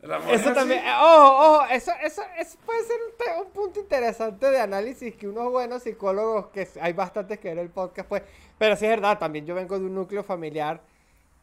El 0.00 0.12
amor 0.12 0.34
es 0.34 0.40
Eso 0.40 0.50
así. 0.50 0.58
también, 0.58 0.84
eh, 0.84 0.92
ojo, 0.98 1.56
ojo, 1.58 1.66
eso, 1.70 1.92
eso, 2.02 2.22
eso 2.38 2.58
puede 2.64 2.82
ser 2.84 2.96
un, 3.38 3.46
un 3.46 3.52
punto 3.52 3.80
interesante 3.80 4.50
de 4.50 4.58
análisis 4.60 5.14
que 5.14 5.28
unos 5.28 5.50
buenos 5.50 5.82
psicólogos, 5.82 6.46
que 6.48 6.66
hay 6.80 6.92
bastantes 6.92 7.38
que 7.38 7.48
ven 7.50 7.58
el 7.58 7.70
podcast, 7.70 8.08
pues, 8.08 8.22
pero 8.58 8.74
sí 8.76 8.84
es 8.86 8.90
verdad, 8.90 9.18
también 9.18 9.46
yo 9.46 9.54
vengo 9.54 9.78
de 9.78 9.84
un 9.84 9.94
núcleo 9.94 10.24
familiar 10.24 10.80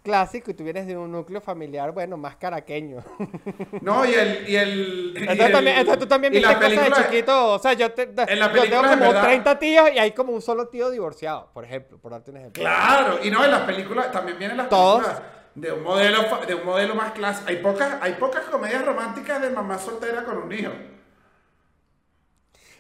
clásico 0.10 0.52
y 0.52 0.54
tú 0.56 0.64
vienes 0.64 0.88
de 0.88 0.98
un 0.98 1.12
núcleo 1.12 1.40
familiar, 1.40 1.92
bueno, 1.92 2.18
más 2.18 2.36
caraqueño. 2.36 3.04
No, 3.82 4.04
y 4.06 4.14
el. 4.14 4.50
Y 4.50 4.56
el 4.56 5.14
y 5.16 5.20
Entonces, 5.22 5.46
el- 5.46 5.52
también, 5.52 5.78
entonces 5.78 6.00
tú 6.00 6.08
también 6.08 6.34
viste 6.34 6.54
cosas 6.56 6.72
de 6.72 6.92
chiquito, 7.04 7.54
o 7.54 7.60
sea, 7.60 7.74
yo, 7.74 7.92
te, 7.92 8.04
En 8.04 8.40
la 8.40 8.52
yo 8.54 8.62
tengo 8.64 8.82
como 8.82 8.96
verdad- 8.96 9.24
30 9.24 9.60
tíos 9.60 9.90
y 9.94 10.00
hay 10.00 10.12
como 10.12 10.34
un 10.34 10.42
solo 10.42 10.68
tío 10.68 10.90
divorciado, 10.90 11.50
por 11.54 11.64
ejemplo, 11.64 11.98
por 12.00 12.12
darte 12.12 12.32
un 12.32 12.38
ejemplo. 12.38 12.62
Claro, 12.62 13.20
y 13.24 13.30
no, 13.32 13.44
en 13.46 13.52
las 13.52 13.62
películas, 13.62 14.12
también 14.12 14.38
vienen 14.40 14.58
las 14.58 14.70
Todos. 14.70 15.02
películas 15.04 15.24
de 15.56 15.72
un 15.72 15.84
modelo, 15.84 16.18
de 16.48 16.56
un 16.56 16.66
modelo 16.66 16.96
más 16.96 17.12
clásico. 17.12 17.50
Hay 17.50 17.58
pocas, 17.58 17.98
hay 18.02 18.14
pocas 18.14 18.44
comedias 18.46 18.84
románticas 18.86 19.42
de 19.42 19.50
mamá 19.50 19.78
soltera 19.78 20.24
con 20.24 20.38
un 20.38 20.52
hijo. 20.52 20.72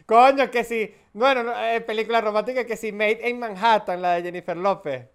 Coño, 0.06 0.50
que 0.50 0.64
sí. 0.64 0.94
Bueno, 1.14 1.44
no, 1.44 1.54
eh, 1.64 1.82
película 1.82 2.22
romántica 2.22 2.66
que 2.66 2.76
sí, 2.78 2.92
Made 2.92 3.28
in 3.30 3.40
Manhattan, 3.40 4.02
la 4.02 4.14
de 4.16 4.24
Jennifer 4.24 4.58
López. 4.58 5.06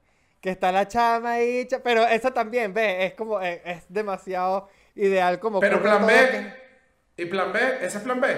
Que 0.44 0.50
está 0.50 0.70
la 0.70 0.86
chama 0.86 1.32
ahí, 1.32 1.66
pero 1.82 2.06
esa 2.06 2.30
también, 2.30 2.74
ve, 2.74 3.06
es 3.06 3.14
como, 3.14 3.40
eh, 3.40 3.62
es 3.64 3.84
demasiado 3.88 4.68
ideal 4.94 5.40
como 5.40 5.58
Pero 5.58 5.80
plan 5.80 6.06
B, 6.06 6.52
y 7.16 7.24
plan 7.24 7.50
B, 7.50 7.58
ese 7.80 7.96
es 7.96 8.04
plan 8.04 8.20
B. 8.20 8.28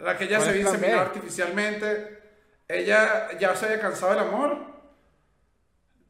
La 0.00 0.18
que 0.18 0.24
ella 0.24 0.36
¿Cuál 0.36 0.52
se 0.52 0.60
inseminado 0.60 1.00
artificialmente. 1.00 2.18
Ella 2.68 3.30
ya 3.38 3.56
se 3.56 3.64
había 3.64 3.80
cansado 3.80 4.12
del 4.12 4.28
amor. 4.28 4.58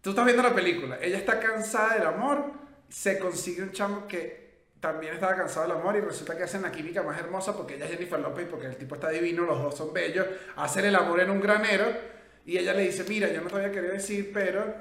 Tú 0.01 0.11
estás 0.11 0.25
viendo 0.25 0.43
la 0.43 0.53
película. 0.53 0.99
Ella 1.01 1.19
está 1.19 1.39
cansada 1.39 1.95
del 1.95 2.09
amor. 2.09 2.51
Se 2.89 3.21
consigue 3.21 3.63
un 3.63 3.71
chamo 3.71 4.09
que 4.09 4.65
también 4.81 5.15
estaba 5.15 5.37
cansado 5.37 5.69
del 5.69 5.77
amor 5.77 5.95
y 5.95 6.01
resulta 6.01 6.37
que 6.37 6.43
hacen 6.43 6.63
la 6.63 6.73
química 6.73 7.05
más 7.05 7.17
hermosa 7.21 7.57
porque 7.57 7.77
ella 7.77 7.85
es 7.85 7.93
Jennifer 7.93 8.19
López 8.19 8.49
y 8.49 8.51
porque 8.51 8.67
el 8.67 8.77
tipo 8.77 8.97
está 8.97 9.09
divino, 9.09 9.45
los 9.45 9.63
dos 9.63 9.77
son 9.77 9.93
bellos. 9.93 10.27
Hacen 10.57 10.85
el 10.85 10.97
amor 10.97 11.21
en 11.21 11.31
un 11.31 11.41
granero 11.41 11.87
y 12.45 12.59
ella 12.59 12.75
le 12.75 12.83
dice, 12.83 13.05
mira, 13.09 13.33
yo 13.33 13.41
no 13.41 13.49
te 13.49 13.57
había 13.57 13.73
querido 13.73 13.93
decir, 13.93 14.31
pero... 14.33 14.75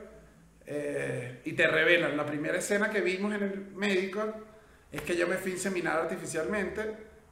eh, 0.66 1.41
y 1.43 1.53
te 1.53 1.68
revelan, 1.68 2.16
la 2.16 2.26
primera 2.26 2.57
escena 2.57 2.89
que 2.89 3.01
vimos 3.01 3.34
en 3.34 3.43
el 3.43 3.66
médico 3.76 4.34
es 4.91 5.01
que 5.01 5.16
yo 5.16 5.28
me 5.28 5.36
fui 5.38 5.51
a 5.51 5.55
inseminar 5.55 5.97
artificialmente 5.99 6.82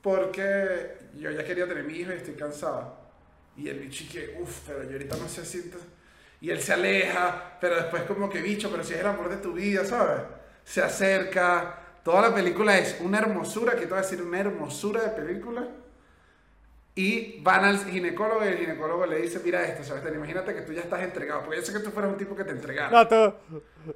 porque 0.01 0.97
yo 1.17 1.29
ya 1.31 1.43
quería 1.43 1.67
tener 1.67 1.83
mi 1.83 1.93
hijo 1.93 2.11
y 2.11 2.15
estoy 2.15 2.33
cansado. 2.35 2.97
Y 3.57 3.67
el 3.69 3.79
bicho 3.79 4.05
que, 4.11 4.37
uff, 4.41 4.61
pero 4.67 4.83
yo 4.83 4.91
ahorita 4.91 5.17
no 5.17 5.27
sé 5.27 5.45
si... 5.45 5.71
Y 6.41 6.49
él 6.49 6.61
se 6.61 6.73
aleja, 6.73 7.57
pero 7.59 7.75
después 7.75 8.03
como 8.03 8.29
que 8.29 8.41
bicho, 8.41 8.71
pero 8.71 8.83
si 8.83 8.93
es 8.93 9.01
el 9.01 9.07
amor 9.07 9.29
de 9.29 9.37
tu 9.37 9.53
vida, 9.53 9.83
¿sabes? 9.83 10.21
Se 10.63 10.81
acerca. 10.81 11.77
Toda 12.03 12.29
la 12.29 12.33
película 12.33 12.77
es 12.77 12.97
una 13.01 13.19
hermosura, 13.19 13.73
que 13.73 13.81
te 13.81 13.87
voy 13.87 13.99
a 13.99 14.01
decir, 14.01 14.21
una 14.21 14.39
hermosura 14.39 15.01
de 15.01 15.09
película. 15.21 15.67
Y 16.99 17.39
van 17.39 17.63
al 17.63 17.77
ginecólogo 17.85 18.43
y 18.43 18.49
el 18.49 18.57
ginecólogo 18.57 19.05
le 19.05 19.21
dice, 19.21 19.39
mira 19.41 19.63
esto, 19.63 19.85
Sebastián, 19.85 20.15
imagínate 20.15 20.53
que 20.53 20.63
tú 20.63 20.73
ya 20.73 20.81
estás 20.81 21.01
entregado. 21.01 21.43
Porque 21.43 21.61
yo 21.61 21.65
sé 21.65 21.71
que 21.71 21.79
tú 21.79 21.91
fueras 21.91 22.11
un 22.11 22.17
tipo 22.17 22.35
que 22.35 22.43
te 22.43 22.51
entregara. 22.51 22.89
No, 22.89 23.07
tú, 23.07 23.33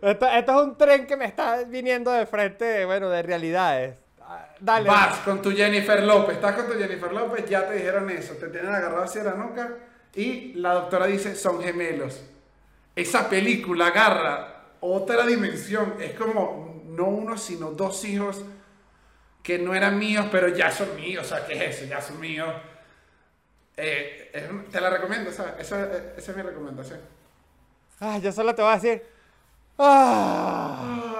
esto, 0.01 0.25
esto 0.25 0.51
es 0.53 0.67
un 0.67 0.77
tren 0.77 1.05
que 1.05 1.17
me 1.17 1.25
está 1.25 1.65
viniendo 1.65 2.13
de 2.13 2.25
frente, 2.25 2.85
bueno, 2.85 3.09
de 3.09 3.21
realidades. 3.21 3.97
Dale. 4.57 4.87
Vas 4.87 5.17
con 5.17 5.41
tu 5.41 5.51
Jennifer 5.51 6.01
López, 6.01 6.35
estás 6.35 6.55
con 6.55 6.65
tu 6.65 6.79
Jennifer 6.79 7.11
López, 7.11 7.45
ya 7.49 7.67
te 7.67 7.73
dijeron 7.73 8.09
eso, 8.09 8.35
te 8.35 8.47
tienen 8.47 8.73
agarrado 8.73 9.03
hacia 9.03 9.25
la 9.25 9.33
nuca 9.33 9.79
y 10.15 10.53
la 10.53 10.73
doctora 10.73 11.05
dice, 11.05 11.35
son 11.35 11.61
gemelos. 11.61 12.23
Esa 12.95 13.29
película 13.29 13.87
agarra 13.87 14.69
otra 14.79 15.25
dimensión, 15.25 15.95
es 15.99 16.13
como 16.13 16.85
no 16.87 17.07
uno, 17.07 17.37
sino 17.37 17.71
dos 17.71 18.05
hijos 18.05 18.45
que 19.43 19.59
no 19.59 19.75
eran 19.75 19.99
míos, 19.99 20.27
pero 20.31 20.47
ya 20.47 20.71
son 20.71 20.95
míos, 20.95 21.25
o 21.25 21.27
sea, 21.27 21.45
¿qué 21.45 21.55
es 21.55 21.75
eso? 21.75 21.89
Ya 21.89 22.01
son 22.01 22.17
míos. 22.21 22.47
Eh, 23.77 24.31
te 24.71 24.81
la 24.81 24.89
recomiendo. 24.89 25.29
Esa, 25.29 25.57
esa 25.59 26.11
es 26.17 26.35
mi 26.35 26.41
recomendación. 26.41 26.99
Ah, 27.99 28.17
yo 28.19 28.31
solo 28.31 28.53
te 28.53 28.61
voy 28.61 28.71
a 28.71 28.75
decir. 28.75 29.03
Ah. 29.77 31.19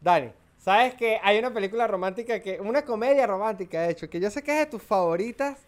Dani, 0.00 0.32
Sabes 0.62 0.94
que 0.94 1.18
hay 1.20 1.40
una 1.40 1.52
película 1.52 1.88
romántica 1.88 2.38
que, 2.38 2.60
una 2.60 2.84
comedia 2.84 3.26
romántica 3.26 3.82
de 3.82 3.90
hecho, 3.90 4.08
que 4.08 4.20
yo 4.20 4.30
sé 4.30 4.44
que 4.44 4.52
es 4.52 4.58
de 4.60 4.66
tus 4.66 4.80
favoritas. 4.80 5.58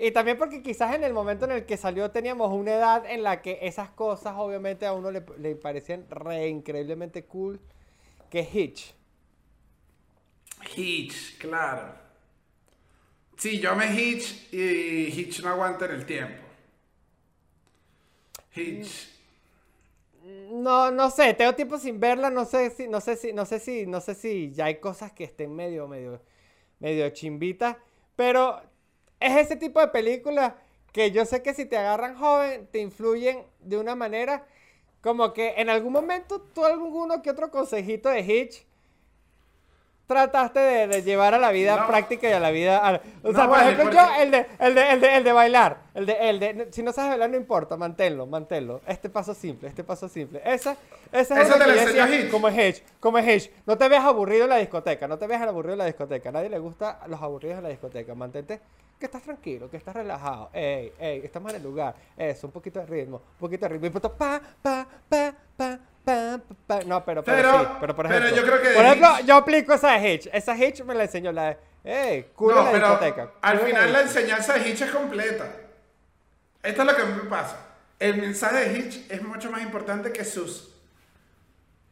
Y 0.00 0.10
también 0.10 0.36
porque 0.36 0.62
quizás 0.64 0.96
en 0.96 1.04
el 1.04 1.12
momento 1.12 1.44
en 1.44 1.52
el 1.52 1.64
que 1.64 1.76
salió 1.76 2.10
teníamos 2.10 2.52
una 2.52 2.72
edad 2.72 3.04
en 3.08 3.22
la 3.22 3.40
que 3.40 3.60
esas 3.62 3.88
cosas 3.90 4.34
obviamente 4.36 4.84
a 4.84 4.94
uno 4.94 5.12
le, 5.12 5.22
le 5.38 5.54
parecían 5.54 6.06
re 6.10 6.48
increíblemente 6.48 7.22
cool, 7.22 7.60
que 8.30 8.40
Hitch. 8.52 8.96
Hitch, 10.62 11.38
claro. 11.38 11.94
Sí, 13.36 13.58
yo 13.58 13.74
me 13.74 13.86
Hitch 13.86 14.52
y 14.52 15.06
Hitch 15.08 15.42
no 15.42 15.50
aguanta 15.50 15.86
en 15.86 15.92
el 15.92 16.06
tiempo. 16.06 16.42
Hitch. 18.54 19.08
No, 20.50 20.90
no 20.90 21.10
sé, 21.10 21.32
tengo 21.34 21.54
tiempo 21.54 21.78
sin 21.78 21.98
verla, 21.98 22.28
no 22.30 22.44
sé 22.44 22.70
si, 22.70 22.86
no 22.88 23.00
sé 23.00 23.16
si, 23.16 23.32
no 23.32 23.46
sé 23.46 23.58
si, 23.58 23.86
no 23.86 24.00
sé 24.00 24.14
si 24.14 24.52
ya 24.52 24.66
hay 24.66 24.76
cosas 24.78 25.12
que 25.12 25.24
estén 25.24 25.54
medio, 25.54 25.88
medio, 25.88 26.20
medio 26.78 27.08
chimbitas, 27.10 27.76
pero 28.16 28.60
es 29.20 29.36
ese 29.38 29.56
tipo 29.56 29.80
de 29.80 29.88
películas 29.88 30.54
que 30.92 31.10
yo 31.10 31.24
sé 31.24 31.42
que 31.42 31.54
si 31.54 31.64
te 31.66 31.76
agarran 31.78 32.16
joven, 32.16 32.68
te 32.70 32.80
influyen 32.80 33.44
de 33.60 33.78
una 33.78 33.94
manera 33.96 34.46
como 35.00 35.32
que 35.32 35.54
en 35.56 35.70
algún 35.70 35.92
momento 35.92 36.40
tú 36.54 36.64
alguno 36.64 37.22
que 37.22 37.30
otro 37.30 37.50
consejito 37.50 38.08
de 38.10 38.20
Hitch 38.20 38.66
trataste 40.10 40.58
de, 40.58 41.02
llevar 41.04 41.34
a 41.34 41.38
la 41.38 41.52
vida 41.52 41.86
práctica 41.86 42.28
y 42.28 42.32
a 42.32 42.40
la 42.40 42.50
vida... 42.50 43.00
o 43.22 43.32
sea, 43.32 43.48
por 43.48 43.60
ejemplo, 43.60 43.92
yo, 43.92 44.00
el 44.18 44.32
de, 44.32 44.46
el, 44.58 44.74
de, 44.74 44.90
el, 44.90 45.00
de, 45.00 45.16
el 45.18 45.24
de 45.24 45.32
bailar, 45.32 45.82
el 45.94 46.04
de, 46.04 46.30
el 46.30 46.40
de... 46.40 46.68
Si 46.72 46.82
no 46.82 46.92
sabes 46.92 47.10
bailar, 47.10 47.30
no 47.30 47.36
importa, 47.36 47.76
manténlo, 47.76 48.26
manténlo. 48.26 48.80
Este 48.88 49.08
paso 49.08 49.34
simple, 49.34 49.68
este 49.68 49.84
paso 49.84 50.08
simple. 50.08 50.42
Esa, 50.44 50.76
esa 51.12 51.40
es 51.40 51.48
Eso 51.48 51.58
te 51.58 51.82
enseñó 51.82 52.08
Hitch. 52.08 52.30
Como 52.32 52.48
es 52.48 52.58
Hitch, 52.58 52.82
como 52.98 53.18
es 53.18 53.28
Hitch. 53.28 53.52
No 53.66 53.78
te 53.78 53.88
veas 53.88 54.04
aburrido 54.04 54.44
en 54.44 54.50
la 54.50 54.56
discoteca, 54.56 55.06
no 55.06 55.16
te 55.16 55.28
veas 55.28 55.42
aburrido 55.42 55.74
en 55.74 55.78
la 55.78 55.86
discoteca. 55.86 56.30
A 56.30 56.32
nadie 56.32 56.48
le 56.48 56.58
gusta 56.58 56.98
los 57.06 57.22
aburridos 57.22 57.58
en 57.58 57.62
la 57.62 57.68
discoteca. 57.68 58.12
Mantente 58.16 58.60
que 58.98 59.06
estás 59.06 59.22
tranquilo, 59.22 59.70
que 59.70 59.78
estás 59.78 59.94
relajado. 59.94 60.50
Ey, 60.52 60.92
ey, 60.98 61.22
estamos 61.24 61.50
en 61.50 61.56
el 61.56 61.62
lugar. 61.62 61.94
Eso, 62.16 62.48
un 62.48 62.52
poquito 62.52 62.80
de 62.80 62.86
ritmo, 62.86 63.16
un 63.16 63.38
poquito 63.38 63.64
de 63.64 63.68
ritmo. 63.70 63.86
Y 63.86 63.90
pa, 63.90 64.00
pa, 64.10 64.42
pa, 64.60 64.86
pa, 65.56 65.78
no, 66.86 67.04
pero, 67.04 67.22
pero, 67.24 67.60
sí, 67.60 67.66
pero 67.80 67.96
por 67.96 68.06
ejemplo. 68.06 68.36
yo 68.36 68.42
creo 68.42 68.62
que 68.62 68.68
por 68.70 68.84
ejemplo, 68.84 69.08
yo 69.24 69.36
aplico 69.36 69.74
esa 69.74 69.98
Hitch. 69.98 70.28
Esa 70.32 70.56
Hitch 70.56 70.82
me 70.82 70.94
la 70.94 71.04
enseñó 71.04 71.32
la. 71.32 71.56
¡Ey! 71.82 72.26
Culo 72.34 72.56
no, 72.56 72.64
la 72.64 72.72
pero 72.72 72.88
discoteca. 72.88 73.30
Al 73.40 73.60
final 73.60 73.92
la 73.92 74.00
enseñanza 74.02 74.54
de 74.54 74.68
Hitch 74.68 74.82
es 74.82 74.90
completa. 74.90 75.50
Esto 76.62 76.82
es 76.82 76.86
lo 76.86 76.96
que 76.96 77.04
me 77.04 77.30
pasa. 77.30 77.66
El 77.98 78.16
mensaje 78.16 78.68
de 78.68 78.78
Hitch 78.78 79.10
es 79.10 79.22
mucho 79.22 79.50
más 79.50 79.62
importante 79.62 80.12
que 80.12 80.24
sus 80.24 80.74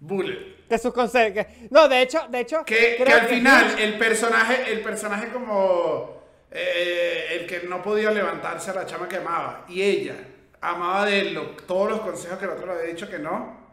bullets. 0.01 0.67
Que 0.69 0.79
sus 0.79 0.93
consejos. 0.93 1.47
No, 1.71 1.89
de 1.89 2.03
hecho, 2.03 2.27
de 2.29 2.41
hecho. 2.41 2.65
Que, 2.65 2.97
que 2.97 3.13
al 3.13 3.27
final 3.27 3.79
el 3.79 3.99
personaje, 3.99 4.73
el 4.73 4.81
personaje 4.81 5.29
como 5.29 6.23
eh, 6.51 7.39
el 7.41 7.47
que 7.47 7.67
no 7.67 7.83
podía 7.83 8.11
levantarse 8.11 8.71
a 8.71 8.75
la 8.75 8.87
chama 8.87 9.09
que 9.09 9.17
amaba. 9.17 9.65
Y 9.69 9.83
ella 9.83 10.17
amaba 10.61 11.07
de 11.07 11.21
él 11.21 11.57
todos 11.67 11.91
los 11.91 12.01
consejos 12.01 12.39
que 12.39 12.45
el 12.45 12.51
otro 12.51 12.67
le 12.67 12.73
había 12.73 12.93
dicho 12.93 13.09
que 13.09 13.19
no 13.19 13.68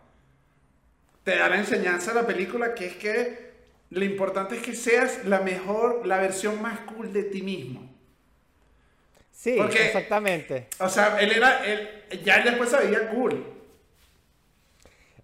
te 1.26 1.36
da 1.36 1.50
la 1.50 1.58
enseñanza 1.58 2.14
de 2.14 2.22
la 2.22 2.28
película 2.28 2.76
que 2.76 2.86
es 2.86 2.96
que 2.96 3.46
lo 3.90 4.06
importante 4.06 4.56
es 4.56 4.62
que 4.62 4.76
seas 4.76 5.26
la 5.26 5.42
mejor, 5.42 6.06
la 6.06 6.18
versión 6.18 6.62
más 6.62 6.80
cool 6.82 7.12
de 7.12 7.24
ti 7.24 7.42
mismo. 7.42 7.90
Sí, 9.32 9.58
exactamente. 9.60 10.68
O 10.80 10.88
sea, 10.88 11.20
él 11.20 11.32
era, 11.32 11.66
él, 11.66 11.90
ya 12.24 12.42
después 12.44 12.70
se 12.70 12.78
veía 12.78 13.10
cool. 13.10 13.44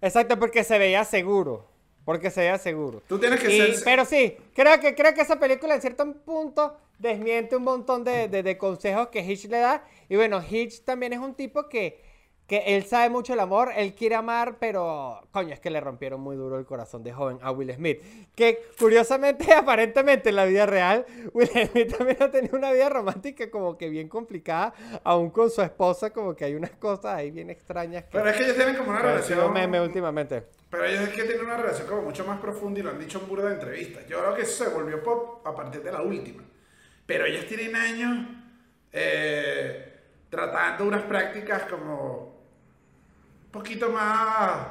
Exacto, 0.00 0.38
porque 0.38 0.64
se 0.64 0.76
veía 0.78 1.04
seguro. 1.04 1.68
Porque 2.04 2.30
se 2.30 2.40
veía 2.40 2.58
seguro. 2.58 3.02
Tú 3.06 3.18
tienes 3.18 3.40
que 3.40 3.48
ser... 3.48 3.84
Pero 3.84 4.04
sí, 4.04 4.36
creo 4.54 4.80
que, 4.80 4.96
creo 4.96 5.14
que 5.14 5.20
esa 5.20 5.38
película 5.38 5.74
en 5.76 5.80
cierto 5.80 6.12
punto 6.24 6.76
desmiente 6.98 7.56
un 7.56 7.62
montón 7.62 8.02
de, 8.02 8.28
de 8.28 8.58
consejos 8.58 9.08
que 9.08 9.20
Hitch 9.20 9.44
le 9.44 9.58
da. 9.58 9.84
Y 10.08 10.16
bueno, 10.16 10.42
Hitch 10.42 10.82
también 10.82 11.12
es 11.12 11.20
un 11.20 11.34
tipo 11.34 11.68
que 11.68 12.11
que 12.52 12.76
él 12.76 12.84
sabe 12.84 13.08
mucho 13.08 13.32
el 13.32 13.40
amor, 13.40 13.70
él 13.74 13.94
quiere 13.94 14.14
amar, 14.14 14.58
pero 14.60 15.26
coño, 15.30 15.54
es 15.54 15.60
que 15.60 15.70
le 15.70 15.80
rompieron 15.80 16.20
muy 16.20 16.36
duro 16.36 16.58
el 16.58 16.66
corazón 16.66 17.02
de 17.02 17.10
joven 17.10 17.38
a 17.40 17.50
Will 17.50 17.72
Smith. 17.72 18.02
Que 18.34 18.66
curiosamente, 18.78 19.50
aparentemente 19.54 20.28
en 20.28 20.36
la 20.36 20.44
vida 20.44 20.66
real, 20.66 21.06
Will 21.32 21.48
Smith 21.48 21.96
también 21.96 22.22
ha 22.22 22.30
tenido 22.30 22.58
una 22.58 22.70
vida 22.70 22.90
romántica 22.90 23.50
como 23.50 23.78
que 23.78 23.88
bien 23.88 24.06
complicada, 24.06 24.74
aún 25.02 25.30
con 25.30 25.48
su 25.48 25.62
esposa, 25.62 26.10
como 26.10 26.36
que 26.36 26.44
hay 26.44 26.54
unas 26.54 26.72
cosas 26.72 27.14
ahí 27.14 27.30
bien 27.30 27.48
extrañas. 27.48 28.04
pero 28.12 28.28
es 28.28 28.36
que 28.36 28.44
ellos 28.44 28.56
tienen 28.56 28.76
como 28.76 28.90
una 28.90 29.00
relación. 29.00 29.50
meme 29.50 29.80
últimamente. 29.80 30.44
Pero 30.68 30.84
ellos 30.84 31.04
es 31.04 31.08
que 31.08 31.22
tienen 31.22 31.46
una 31.46 31.56
relación 31.56 31.88
como 31.88 32.02
mucho 32.02 32.26
más 32.26 32.38
profunda 32.38 32.80
y 32.80 32.82
lo 32.82 32.90
han 32.90 32.98
dicho 32.98 33.18
en 33.18 33.28
burda 33.28 33.48
de 33.48 33.54
entrevistas. 33.54 34.06
Yo 34.06 34.18
creo 34.18 34.34
que 34.34 34.42
eso 34.42 34.64
se 34.64 34.70
volvió 34.70 35.02
pop 35.02 35.46
a 35.46 35.54
partir 35.56 35.82
de 35.82 35.90
la 35.90 36.02
última. 36.02 36.44
Pero 37.06 37.24
ellos 37.24 37.46
tienen 37.46 37.74
años 37.74 38.26
eh, 38.92 40.00
tratando 40.28 40.84
unas 40.84 41.04
prácticas 41.04 41.62
como 41.62 42.31
poquito 43.52 43.90
más 43.90 44.68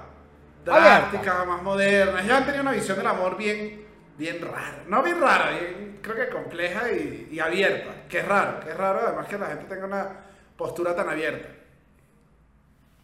drástica, 0.66 1.46
más 1.46 1.62
moderna. 1.62 2.22
Ellos 2.22 2.34
han 2.34 2.46
tenido 2.46 2.64
una 2.64 2.72
visión 2.72 2.98
del 2.98 3.08
amor 3.08 3.38
bien, 3.38 3.86
bien 4.18 4.42
rara. 4.42 4.84
No 4.88 5.02
bien 5.04 5.22
rara, 5.22 5.52
bien, 5.52 6.00
creo 6.02 6.16
que 6.16 6.30
compleja 6.30 6.92
y, 6.92 7.40
abierta. 7.40 8.08
Que 8.10 8.20
es 8.20 8.28
raro, 8.28 8.60
que 8.60 8.72
es 8.72 8.78
raro 8.78 9.00
además 9.06 9.28
que 9.28 9.38
la 9.38 9.48
gente 9.48 9.66
tenga 9.66 9.86
una 9.86 10.10
postura 10.58 10.96
tan 10.96 11.08
abierta. 11.08 11.48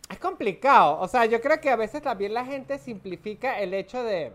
Es 0.10 0.20
complicado. 0.20 1.00
O 1.00 1.08
sea, 1.08 1.26
yo 1.26 1.40
creo 1.40 1.62
que 1.62 1.70
a 1.70 1.76
veces 1.76 2.02
también 2.02 2.34
la 2.34 2.46
gente 2.46 2.80
simplifica 2.80 3.60
el 3.60 3.74
hecho 3.74 4.04
de. 4.04 4.34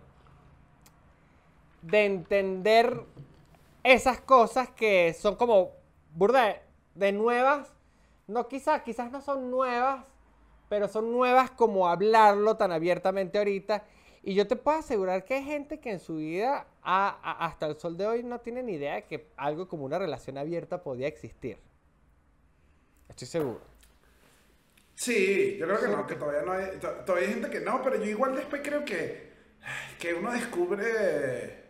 de 1.83 2.05
entender 2.05 3.03
esas 3.83 4.21
cosas 4.21 4.71
que 4.71 5.13
son 5.15 5.35
como 5.37 5.73
burda 6.15 6.63
de 6.95 7.13
nuevas. 7.13 7.69
No, 8.29 8.47
quizás, 8.49 8.83
quizás 8.83 9.11
no 9.11 9.21
son 9.21 9.51
nuevas, 9.51 10.05
pero 10.73 10.89
son 10.89 11.13
nuevas 11.13 11.51
como 11.51 11.87
hablarlo 11.87 12.57
tan 12.57 12.73
abiertamente 12.73 13.37
ahorita. 13.37 13.85
Y 14.23 14.33
yo 14.33 14.47
te 14.47 14.57
puedo 14.57 14.79
asegurar 14.79 15.23
que 15.23 15.35
hay 15.35 15.45
gente 15.45 15.81
que 15.81 15.91
en 15.91 16.01
su 16.01 16.17
vida, 16.17 16.67
hasta 16.83 17.67
el 17.67 17.79
sol 17.79 17.99
de 17.99 18.07
hoy, 18.07 18.23
no 18.23 18.41
tiene 18.41 18.63
ni 18.63 18.77
idea 18.77 18.95
de 18.95 19.05
que 19.05 19.29
algo 19.37 19.69
como 19.69 19.85
una 19.85 19.99
relación 19.99 20.39
abierta 20.39 20.83
podía 20.83 21.09
existir. 21.09 21.59
Estoy 23.07 23.29
seguro. 23.29 23.61
Sí, 24.95 25.59
yo 25.61 25.67
creo 25.67 25.79
que 25.79 25.89
no, 25.89 26.07
que 26.07 26.15
todavía 26.15 26.41
no 26.41 26.53
hay, 26.53 26.79
todavía 26.81 27.29
hay 27.29 27.35
gente 27.35 27.51
que 27.51 27.61
no, 27.61 27.83
pero 27.83 27.97
yo 27.97 28.07
igual 28.07 28.35
después 28.35 28.63
creo 28.65 28.83
que, 28.83 29.31
que 30.01 30.15
uno 30.15 30.33
descubre, 30.33 31.65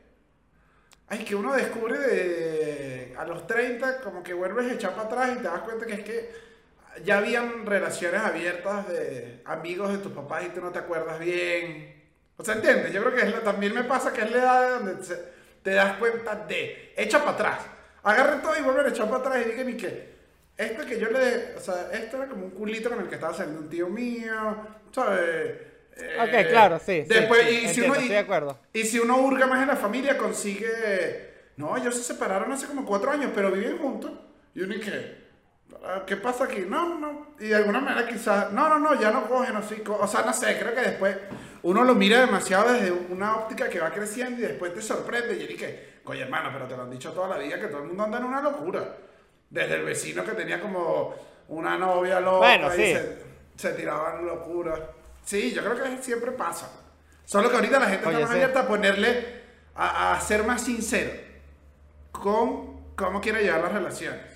ay, 1.08 1.24
que 1.24 1.34
uno 1.34 1.54
descubre 1.54 1.98
de, 1.98 3.14
a 3.18 3.24
los 3.24 3.48
30 3.48 4.00
como 4.00 4.22
que 4.22 4.32
vuelves 4.32 4.70
a 4.70 4.74
echar 4.74 4.94
para 4.94 5.08
atrás 5.08 5.30
y 5.32 5.36
te 5.38 5.42
das 5.48 5.62
cuenta 5.62 5.86
que 5.86 5.92
es 5.94 6.04
que 6.04 6.51
ya 7.04 7.18
habían 7.18 7.66
relaciones 7.66 8.20
abiertas 8.20 8.88
de 8.88 9.40
amigos 9.44 9.92
de 9.92 9.98
tus 9.98 10.12
papás 10.12 10.44
y 10.46 10.50
tú 10.50 10.60
no 10.60 10.70
te 10.70 10.78
acuerdas 10.78 11.18
bien. 11.18 12.02
O 12.36 12.44
sea, 12.44 12.54
¿entiendes? 12.54 12.92
Yo 12.92 13.02
creo 13.02 13.14
que 13.14 13.40
también 13.40 13.74
me 13.74 13.84
pasa 13.84 14.12
que 14.12 14.22
es 14.22 14.30
la 14.30 14.38
edad 14.38 14.80
donde 14.80 15.16
te 15.62 15.70
das 15.70 15.96
cuenta 15.98 16.34
de, 16.34 16.92
echa 16.96 17.18
para 17.20 17.32
atrás. 17.32 17.60
Agarren 18.02 18.42
todo 18.42 18.58
y 18.58 18.62
vuelven 18.62 18.86
a 18.86 18.88
echar 18.88 19.06
para 19.06 19.18
atrás 19.20 19.46
y 19.46 19.50
digan 19.50 19.68
y 19.68 19.76
que 19.76 20.12
esto 20.56 20.84
que 20.84 20.98
yo 20.98 21.08
le, 21.10 21.56
o 21.56 21.60
sea, 21.60 21.90
esto 21.92 22.16
era 22.16 22.26
como 22.26 22.44
un 22.44 22.50
culito 22.50 22.90
con 22.90 23.00
el 23.00 23.08
que 23.08 23.14
estaba 23.14 23.34
saliendo 23.34 23.62
un 23.62 23.68
tío 23.68 23.88
mío, 23.88 24.56
¿sabes? 24.92 25.72
ok, 26.20 26.48
claro, 26.48 26.78
sí. 26.78 27.04
Después, 27.06 27.50
y, 27.50 27.68
si 27.68 27.80
uno, 27.82 27.94
estoy 27.94 28.08
de 28.08 28.18
acuerdo. 28.18 28.58
y 28.72 28.82
si 28.84 28.98
uno 28.98 29.18
hurga 29.18 29.46
más 29.46 29.62
en 29.62 29.68
la 29.68 29.76
familia, 29.76 30.16
consigue. 30.16 31.32
No, 31.56 31.76
ellos 31.76 31.94
se 31.94 32.02
separaron 32.02 32.50
hace 32.50 32.66
como 32.66 32.84
cuatro 32.84 33.10
años, 33.10 33.30
pero 33.34 33.50
viven 33.50 33.78
juntos. 33.78 34.12
Y 34.54 34.62
uno 34.62 34.74
y 34.74 34.80
que. 34.80 35.21
Ah, 35.84 36.02
¿qué 36.06 36.16
pasa 36.16 36.44
aquí? 36.44 36.64
No, 36.68 36.98
no, 36.98 37.34
y 37.40 37.48
de 37.48 37.56
alguna 37.56 37.80
manera 37.80 38.06
quizás, 38.06 38.52
no, 38.52 38.68
no, 38.68 38.78
no, 38.78 39.00
ya 39.00 39.10
no 39.10 39.26
cogen 39.26 39.56
así, 39.56 39.82
o 39.84 40.06
sea, 40.06 40.22
no 40.22 40.32
sé, 40.32 40.56
creo 40.56 40.74
que 40.74 40.80
después 40.80 41.16
uno 41.64 41.82
lo 41.82 41.96
mira 41.96 42.20
demasiado 42.20 42.72
desde 42.72 42.92
una 42.92 43.36
óptica 43.36 43.68
que 43.68 43.80
va 43.80 43.90
creciendo 43.90 44.40
y 44.40 44.42
después 44.42 44.72
te 44.74 44.80
sorprende 44.80 45.34
y 45.34 45.46
dije, 45.46 46.00
oye 46.04 46.22
hermano, 46.22 46.50
pero 46.52 46.66
te 46.66 46.76
lo 46.76 46.84
han 46.84 46.90
dicho 46.90 47.12
toda 47.12 47.28
la 47.28 47.38
vida 47.38 47.58
que 47.58 47.66
todo 47.66 47.82
el 47.82 47.88
mundo 47.88 48.04
anda 48.04 48.18
en 48.18 48.24
una 48.24 48.40
locura. 48.40 48.96
Desde 49.50 49.74
el 49.74 49.84
vecino 49.84 50.24
que 50.24 50.32
tenía 50.32 50.60
como 50.60 51.14
una 51.48 51.76
novia 51.76 52.20
loca 52.20 52.76
y 52.76 52.96
se, 53.56 53.72
tiraban 53.72 54.24
locuras. 54.24 54.80
Sí, 55.24 55.52
yo 55.52 55.62
creo 55.62 55.82
que 55.82 56.02
siempre 56.02 56.30
pasa. 56.30 56.70
Solo 57.24 57.50
que 57.50 57.56
ahorita 57.56 57.78
la 57.78 57.86
gente 57.86 58.06
está 58.06 58.20
más 58.20 58.30
abierta 58.30 58.60
a 58.60 58.68
ponerle, 58.68 59.42
a, 59.74 60.14
a 60.14 60.20
ser 60.20 60.44
más 60.44 60.62
sincero 60.62 61.10
con 62.12 62.94
cómo 62.94 63.20
quiere 63.20 63.42
llevar 63.42 63.62
las 63.62 63.72
relaciones. 63.72 64.31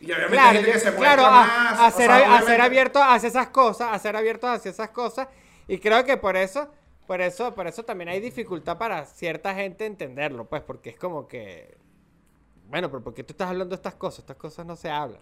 Y 0.00 0.06
obviamente 0.06 0.32
claro, 0.32 0.52
gente 0.52 0.72
que 0.72 0.78
se 0.78 0.94
claro, 0.94 1.22
más, 1.22 1.80
a, 1.80 1.90
ser, 1.90 2.10
a 2.10 2.42
ser 2.42 2.60
abierto 2.60 3.02
hacia 3.02 3.28
esas 3.28 3.48
cosas, 3.48 3.88
a 3.92 3.98
ser 3.98 4.16
abierto 4.16 4.46
hacia 4.46 4.70
esas 4.70 4.90
cosas. 4.90 5.28
Y 5.66 5.78
creo 5.78 6.04
que 6.04 6.16
por 6.16 6.36
eso, 6.36 6.68
por 7.06 7.20
eso, 7.20 7.54
por 7.54 7.66
eso 7.66 7.84
también 7.84 8.08
hay 8.08 8.20
dificultad 8.20 8.76
para 8.76 9.06
cierta 9.06 9.54
gente 9.54 9.86
entenderlo, 9.86 10.44
pues, 10.46 10.62
porque 10.62 10.90
es 10.90 10.98
como 10.98 11.26
que, 11.26 11.76
bueno, 12.68 12.90
pero 12.90 13.02
¿por 13.02 13.14
qué 13.14 13.24
tú 13.24 13.32
estás 13.32 13.48
hablando 13.48 13.70
de 13.70 13.76
estas 13.76 13.94
cosas? 13.94 14.20
Estas 14.20 14.36
cosas 14.36 14.66
no 14.66 14.76
se 14.76 14.90
hablan. 14.90 15.20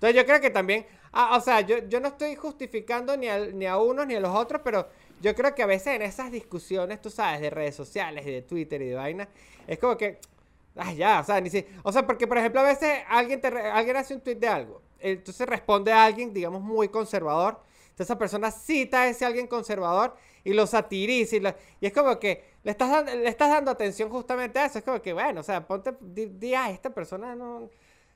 Entonces 0.00 0.16
yo 0.16 0.24
creo 0.24 0.40
que 0.40 0.48
también, 0.48 0.86
ah, 1.12 1.36
o 1.36 1.40
sea, 1.40 1.60
yo, 1.60 1.76
yo 1.88 2.00
no 2.00 2.08
estoy 2.08 2.34
justificando 2.34 3.16
ni 3.18 3.28
a, 3.28 3.38
ni 3.38 3.66
a 3.66 3.76
unos 3.76 4.06
ni 4.06 4.14
a 4.14 4.20
los 4.20 4.34
otros, 4.34 4.62
pero 4.64 4.88
yo 5.20 5.34
creo 5.34 5.54
que 5.54 5.62
a 5.62 5.66
veces 5.66 5.88
en 5.88 6.00
esas 6.02 6.32
discusiones, 6.32 7.02
tú 7.02 7.10
sabes, 7.10 7.42
de 7.42 7.50
redes 7.50 7.74
sociales 7.74 8.26
y 8.26 8.30
de 8.30 8.40
Twitter 8.40 8.80
y 8.80 8.88
de 8.88 8.94
vaina, 8.94 9.28
es 9.66 9.78
como 9.78 9.98
que, 9.98 10.18
ah, 10.76 10.92
ya, 10.92 11.20
o 11.20 11.24
sea, 11.24 11.40
ni 11.40 11.50
si, 11.50 11.64
o 11.82 11.92
sea, 11.92 12.06
porque 12.06 12.26
por 12.26 12.38
ejemplo 12.38 12.60
a 12.60 12.64
veces 12.64 13.00
alguien, 13.08 13.40
te, 13.40 13.48
alguien 13.48 13.96
hace 13.96 14.14
un 14.14 14.20
tweet 14.20 14.36
de 14.36 14.48
algo, 14.48 14.82
entonces 14.98 15.46
responde 15.46 15.92
a 15.92 16.04
alguien, 16.04 16.32
digamos, 16.32 16.62
muy 16.62 16.88
conservador, 16.88 17.60
entonces 17.82 18.06
esa 18.06 18.18
persona 18.18 18.50
cita 18.50 19.02
a 19.02 19.08
ese 19.08 19.24
alguien 19.24 19.46
conservador 19.46 20.16
y 20.44 20.52
lo 20.52 20.66
satiriza 20.66 21.36
y, 21.36 21.42
y 21.80 21.86
es 21.86 21.92
como 21.92 22.18
que 22.18 22.44
le 22.62 22.70
estás, 22.70 22.90
dando, 22.90 23.14
le 23.14 23.28
estás 23.28 23.50
dando 23.50 23.70
atención 23.70 24.10
justamente 24.10 24.58
a 24.58 24.66
eso, 24.66 24.78
es 24.78 24.84
como 24.84 25.00
que, 25.02 25.12
bueno, 25.12 25.40
o 25.40 25.42
sea, 25.42 25.66
ponte, 25.66 25.94
di, 26.00 26.54
ah, 26.54 26.70
esta 26.70 26.90
persona 26.90 27.34
no... 27.34 27.68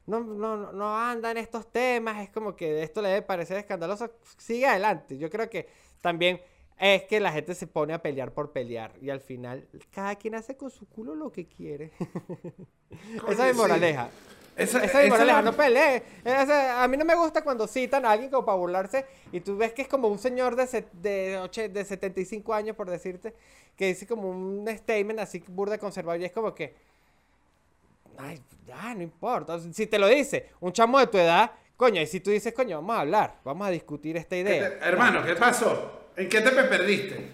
No, 0.06 0.20
no, 0.20 0.70
no 0.70 0.98
anda 0.98 1.30
en 1.30 1.38
estos 1.38 1.72
temas, 1.72 2.22
es 2.22 2.28
como 2.28 2.54
que 2.54 2.82
esto 2.82 3.00
le 3.00 3.08
debe 3.08 3.22
parecer 3.22 3.56
escandaloso, 3.56 4.10
sigue 4.36 4.66
adelante. 4.66 5.16
Yo 5.16 5.30
creo 5.30 5.48
que 5.48 5.66
también 6.02 6.42
es 6.78 7.04
que 7.04 7.20
la 7.20 7.32
gente 7.32 7.54
se 7.54 7.66
pone 7.66 7.94
a 7.94 8.02
pelear 8.02 8.32
por 8.32 8.52
pelear 8.52 8.92
y 9.00 9.10
al 9.10 9.20
final 9.20 9.66
cada 9.90 10.16
quien 10.16 10.34
hace 10.34 10.56
con 10.56 10.70
su 10.70 10.86
culo 10.86 11.14
lo 11.14 11.30
que 11.30 11.46
quiere. 11.46 11.92
esa 13.28 13.48
es 13.48 13.56
moraleja. 13.56 14.10
Esa, 14.56 14.84
es 14.84 15.08
moraleja, 15.08 15.42
no 15.42 15.52
pelee. 15.52 16.02
a 16.24 16.86
mí 16.88 16.96
no 16.96 17.04
me 17.04 17.14
gusta 17.14 17.42
cuando 17.42 17.66
citan 17.66 18.04
a 18.04 18.12
alguien 18.12 18.30
como 18.30 18.44
para 18.44 18.58
burlarse 18.58 19.04
y 19.32 19.40
tú 19.40 19.56
ves 19.56 19.72
que 19.72 19.82
es 19.82 19.88
como 19.88 20.08
un 20.08 20.18
señor 20.18 20.56
de, 20.56 20.84
de, 20.92 21.68
de 21.68 21.84
75 21.84 22.54
años, 22.54 22.76
por 22.76 22.88
decirte, 22.88 23.34
que 23.76 23.86
dice 23.86 24.06
como 24.06 24.28
un 24.30 24.66
statement 24.68 25.20
así 25.20 25.42
burda 25.48 25.78
conservador 25.78 26.20
y 26.20 26.24
es 26.24 26.32
como 26.32 26.54
que, 26.54 26.74
ay, 28.16 28.40
ya, 28.66 28.94
no 28.94 29.02
importa. 29.02 29.58
Si 29.58 29.86
te 29.86 29.98
lo 29.98 30.06
dice 30.06 30.50
un 30.60 30.72
chamo 30.72 30.98
de 30.98 31.06
tu 31.08 31.18
edad, 31.18 31.50
coño, 31.76 32.00
y 32.00 32.06
si 32.06 32.20
tú 32.20 32.30
dices, 32.30 32.52
coño, 32.52 32.76
vamos 32.76 32.96
a 32.96 33.00
hablar, 33.00 33.36
vamos 33.44 33.66
a 33.66 33.70
discutir 33.70 34.16
esta 34.16 34.36
idea. 34.36 34.78
hermano, 34.82 35.24
¿qué 35.24 35.34
pasó? 35.34 36.03
¿En 36.16 36.28
qué 36.28 36.40
te 36.40 36.50
perdiste? 36.50 37.30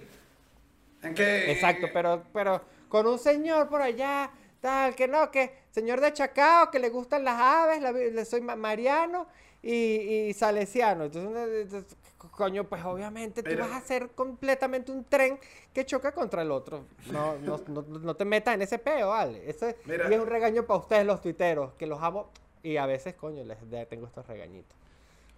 ¿En 1.02 1.14
qué? 1.14 1.52
Exacto, 1.52 1.88
pero, 1.92 2.24
pero 2.32 2.62
con 2.88 3.06
un 3.06 3.18
señor 3.18 3.68
por 3.68 3.82
allá, 3.82 4.30
tal, 4.60 4.94
que 4.94 5.08
no, 5.08 5.30
que 5.30 5.52
señor 5.70 6.00
de 6.00 6.12
Chacao, 6.12 6.70
que 6.70 6.78
le 6.78 6.88
gustan 6.90 7.24
las 7.24 7.40
aves, 7.40 7.82
le 8.12 8.24
soy 8.24 8.40
Mariano 8.40 9.26
y, 9.62 9.74
y 9.74 10.34
Salesiano. 10.34 11.04
Entonces, 11.04 11.96
coño, 12.30 12.64
pues 12.64 12.84
obviamente 12.84 13.42
tú 13.42 13.56
vas 13.58 13.70
a 13.70 13.76
hacer 13.76 14.10
completamente 14.10 14.92
un 14.92 15.04
tren 15.04 15.38
que 15.72 15.84
choca 15.86 16.12
contra 16.12 16.42
el 16.42 16.50
otro. 16.50 16.84
No, 17.10 17.36
no, 17.38 17.60
no, 17.68 18.16
te 18.16 18.24
metas 18.24 18.54
en 18.54 18.62
ese 18.62 18.78
peo, 18.78 19.08
¿vale? 19.08 19.48
Ese, 19.48 19.76
y 19.86 20.12
es 20.12 20.20
un 20.20 20.26
regaño 20.26 20.64
para 20.66 20.80
ustedes 20.80 21.06
los 21.06 21.20
tuiteros, 21.20 21.74
que 21.74 21.86
los 21.86 22.02
amo 22.02 22.30
y 22.62 22.76
a 22.76 22.86
veces, 22.86 23.14
coño, 23.14 23.44
les 23.44 23.88
tengo 23.88 24.06
estos 24.06 24.26
regañitos. 24.26 24.79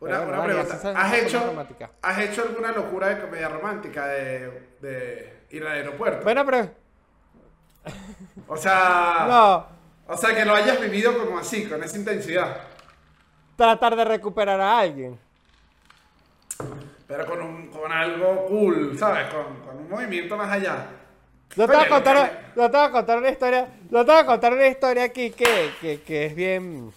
Una, 0.02 0.44
pregunta. 0.44 0.80
¿Has 0.96 1.14
hecho, 1.14 1.66
¿Has 2.02 2.18
hecho 2.18 2.42
alguna 2.42 2.72
locura 2.72 3.08
de 3.08 3.20
comedia 3.20 3.48
romántica 3.48 4.08
de, 4.08 4.76
de 4.80 5.44
ir 5.50 5.62
al 5.62 5.72
aeropuerto? 5.72 6.24
Bueno, 6.24 6.44
pero. 6.44 6.70
O 8.48 8.56
sea. 8.56 9.26
no. 9.28 9.66
O 10.12 10.16
sea, 10.16 10.34
que 10.34 10.44
lo 10.44 10.54
hayas 10.54 10.80
vivido 10.80 11.16
como 11.16 11.38
así, 11.38 11.66
con 11.68 11.82
esa 11.84 11.96
intensidad. 11.96 12.56
Tratar 13.54 13.94
de 13.94 14.04
recuperar 14.04 14.60
a 14.60 14.80
alguien. 14.80 15.16
Pero 17.06 17.24
con, 17.24 17.40
un, 17.40 17.68
con 17.68 17.92
algo 17.92 18.46
cool, 18.46 18.98
¿sabes? 18.98 19.32
Con, 19.32 19.60
con 19.60 19.76
un 19.76 19.88
movimiento 19.88 20.36
más 20.36 20.50
allá. 20.50 20.86
Yo 21.54 21.66
te, 21.68 21.76
voy 21.76 21.84
a 21.84 21.88
contar, 21.88 22.52
yo 22.56 22.70
te 22.70 22.76
voy 22.76 22.86
a 22.86 22.90
contar 22.90 23.18
una 23.18 23.30
historia. 23.30 23.68
Yo 23.88 24.04
te 24.04 24.10
voy 24.10 24.20
a 24.20 24.26
contar 24.26 24.52
una 24.52 24.66
historia 24.66 25.04
aquí 25.04 25.30
que, 25.30 25.70
que, 25.80 26.00
que 26.02 26.26
es 26.26 26.34
bien 26.34 26.92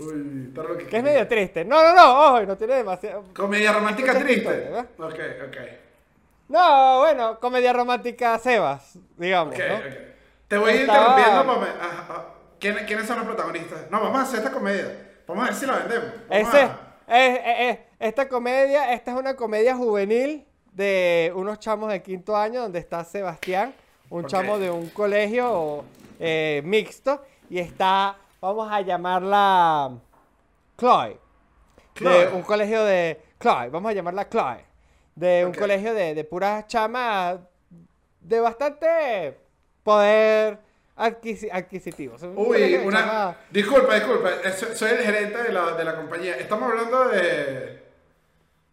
Uy, 0.00 0.52
que, 0.78 0.86
que 0.86 0.96
es 0.96 1.02
medio 1.02 1.26
triste. 1.28 1.64
No, 1.64 1.82
no, 1.82 1.94
no, 1.94 2.26
ojo, 2.26 2.42
no 2.42 2.56
tiene 2.56 2.76
demasiado. 2.76 3.24
Comedia 3.34 3.72
romántica 3.72 4.18
triste. 4.18 4.72
ok, 4.98 5.14
ok. 5.46 5.56
No, 6.48 6.98
bueno, 7.00 7.38
comedia 7.38 7.72
romántica 7.72 8.38
Sebas, 8.38 8.98
digamos. 9.16 9.54
Ok, 9.54 9.60
ok. 9.60 9.92
Te 10.48 10.58
voy 10.58 10.72
a 10.72 10.74
ir 10.74 10.80
interrumpiendo 10.80 11.46
para. 11.46 11.74
Ah, 11.80 12.24
¿Quiénes, 12.58 12.82
¿Quiénes 12.84 13.06
son 13.06 13.18
los 13.18 13.26
protagonistas? 13.26 13.90
No, 13.90 14.00
vamos 14.00 14.18
a 14.18 14.22
hacer 14.22 14.38
esta 14.40 14.50
comedia. 14.50 15.08
Vamos 15.26 15.44
a 15.44 15.46
ver 15.46 15.54
si 15.54 15.66
la 15.66 15.76
vendemos. 15.76 16.10
Ese, 16.28 16.68
es, 17.06 17.40
es, 17.44 17.78
esta 18.00 18.28
comedia, 18.28 18.92
esta 18.92 19.12
es 19.12 19.16
una 19.16 19.36
comedia 19.36 19.76
juvenil 19.76 20.44
de 20.72 21.32
unos 21.34 21.60
chamos 21.60 21.90
de 21.90 22.02
quinto 22.02 22.36
año 22.36 22.62
donde 22.62 22.78
está 22.78 23.04
Sebastián, 23.04 23.72
un 24.08 24.26
chamo 24.26 24.58
de 24.58 24.70
un 24.70 24.88
colegio 24.90 25.84
eh, 26.18 26.62
mixto, 26.64 27.22
y 27.48 27.58
está 27.58 28.16
vamos 28.40 28.70
a 28.70 28.80
llamarla 28.80 29.98
Chloe. 30.78 31.18
De 32.00 32.28
un 32.28 32.42
colegio 32.42 32.84
de. 32.84 33.20
Chloe, 33.38 33.68
vamos 33.68 33.90
a 33.90 33.94
llamarla 33.94 34.28
Chloe. 34.28 34.64
De 35.14 35.44
un 35.44 35.52
colegio 35.52 35.92
de, 35.92 36.14
de 36.14 36.24
puras 36.24 36.66
chamas 36.66 37.38
de 38.20 38.40
bastante 38.40 39.38
poder 39.82 40.58
adquisitivo. 40.96 42.16
Uy, 42.36 42.76
una. 42.76 43.36
Disculpa, 43.50 43.94
disculpa. 43.94 44.30
Soy 44.74 44.90
el 44.90 44.98
gerente 44.98 45.42
de 45.42 45.52
la, 45.52 45.72
de 45.72 45.84
la 45.84 45.96
compañía. 45.96 46.36
Estamos 46.36 46.70
hablando 46.70 47.08
de. 47.08 47.82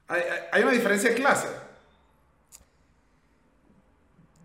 Hay, 0.07 0.21
hay 0.51 0.63
una 0.63 0.71
diferencia 0.71 1.09
de 1.09 1.15
clase. 1.15 1.47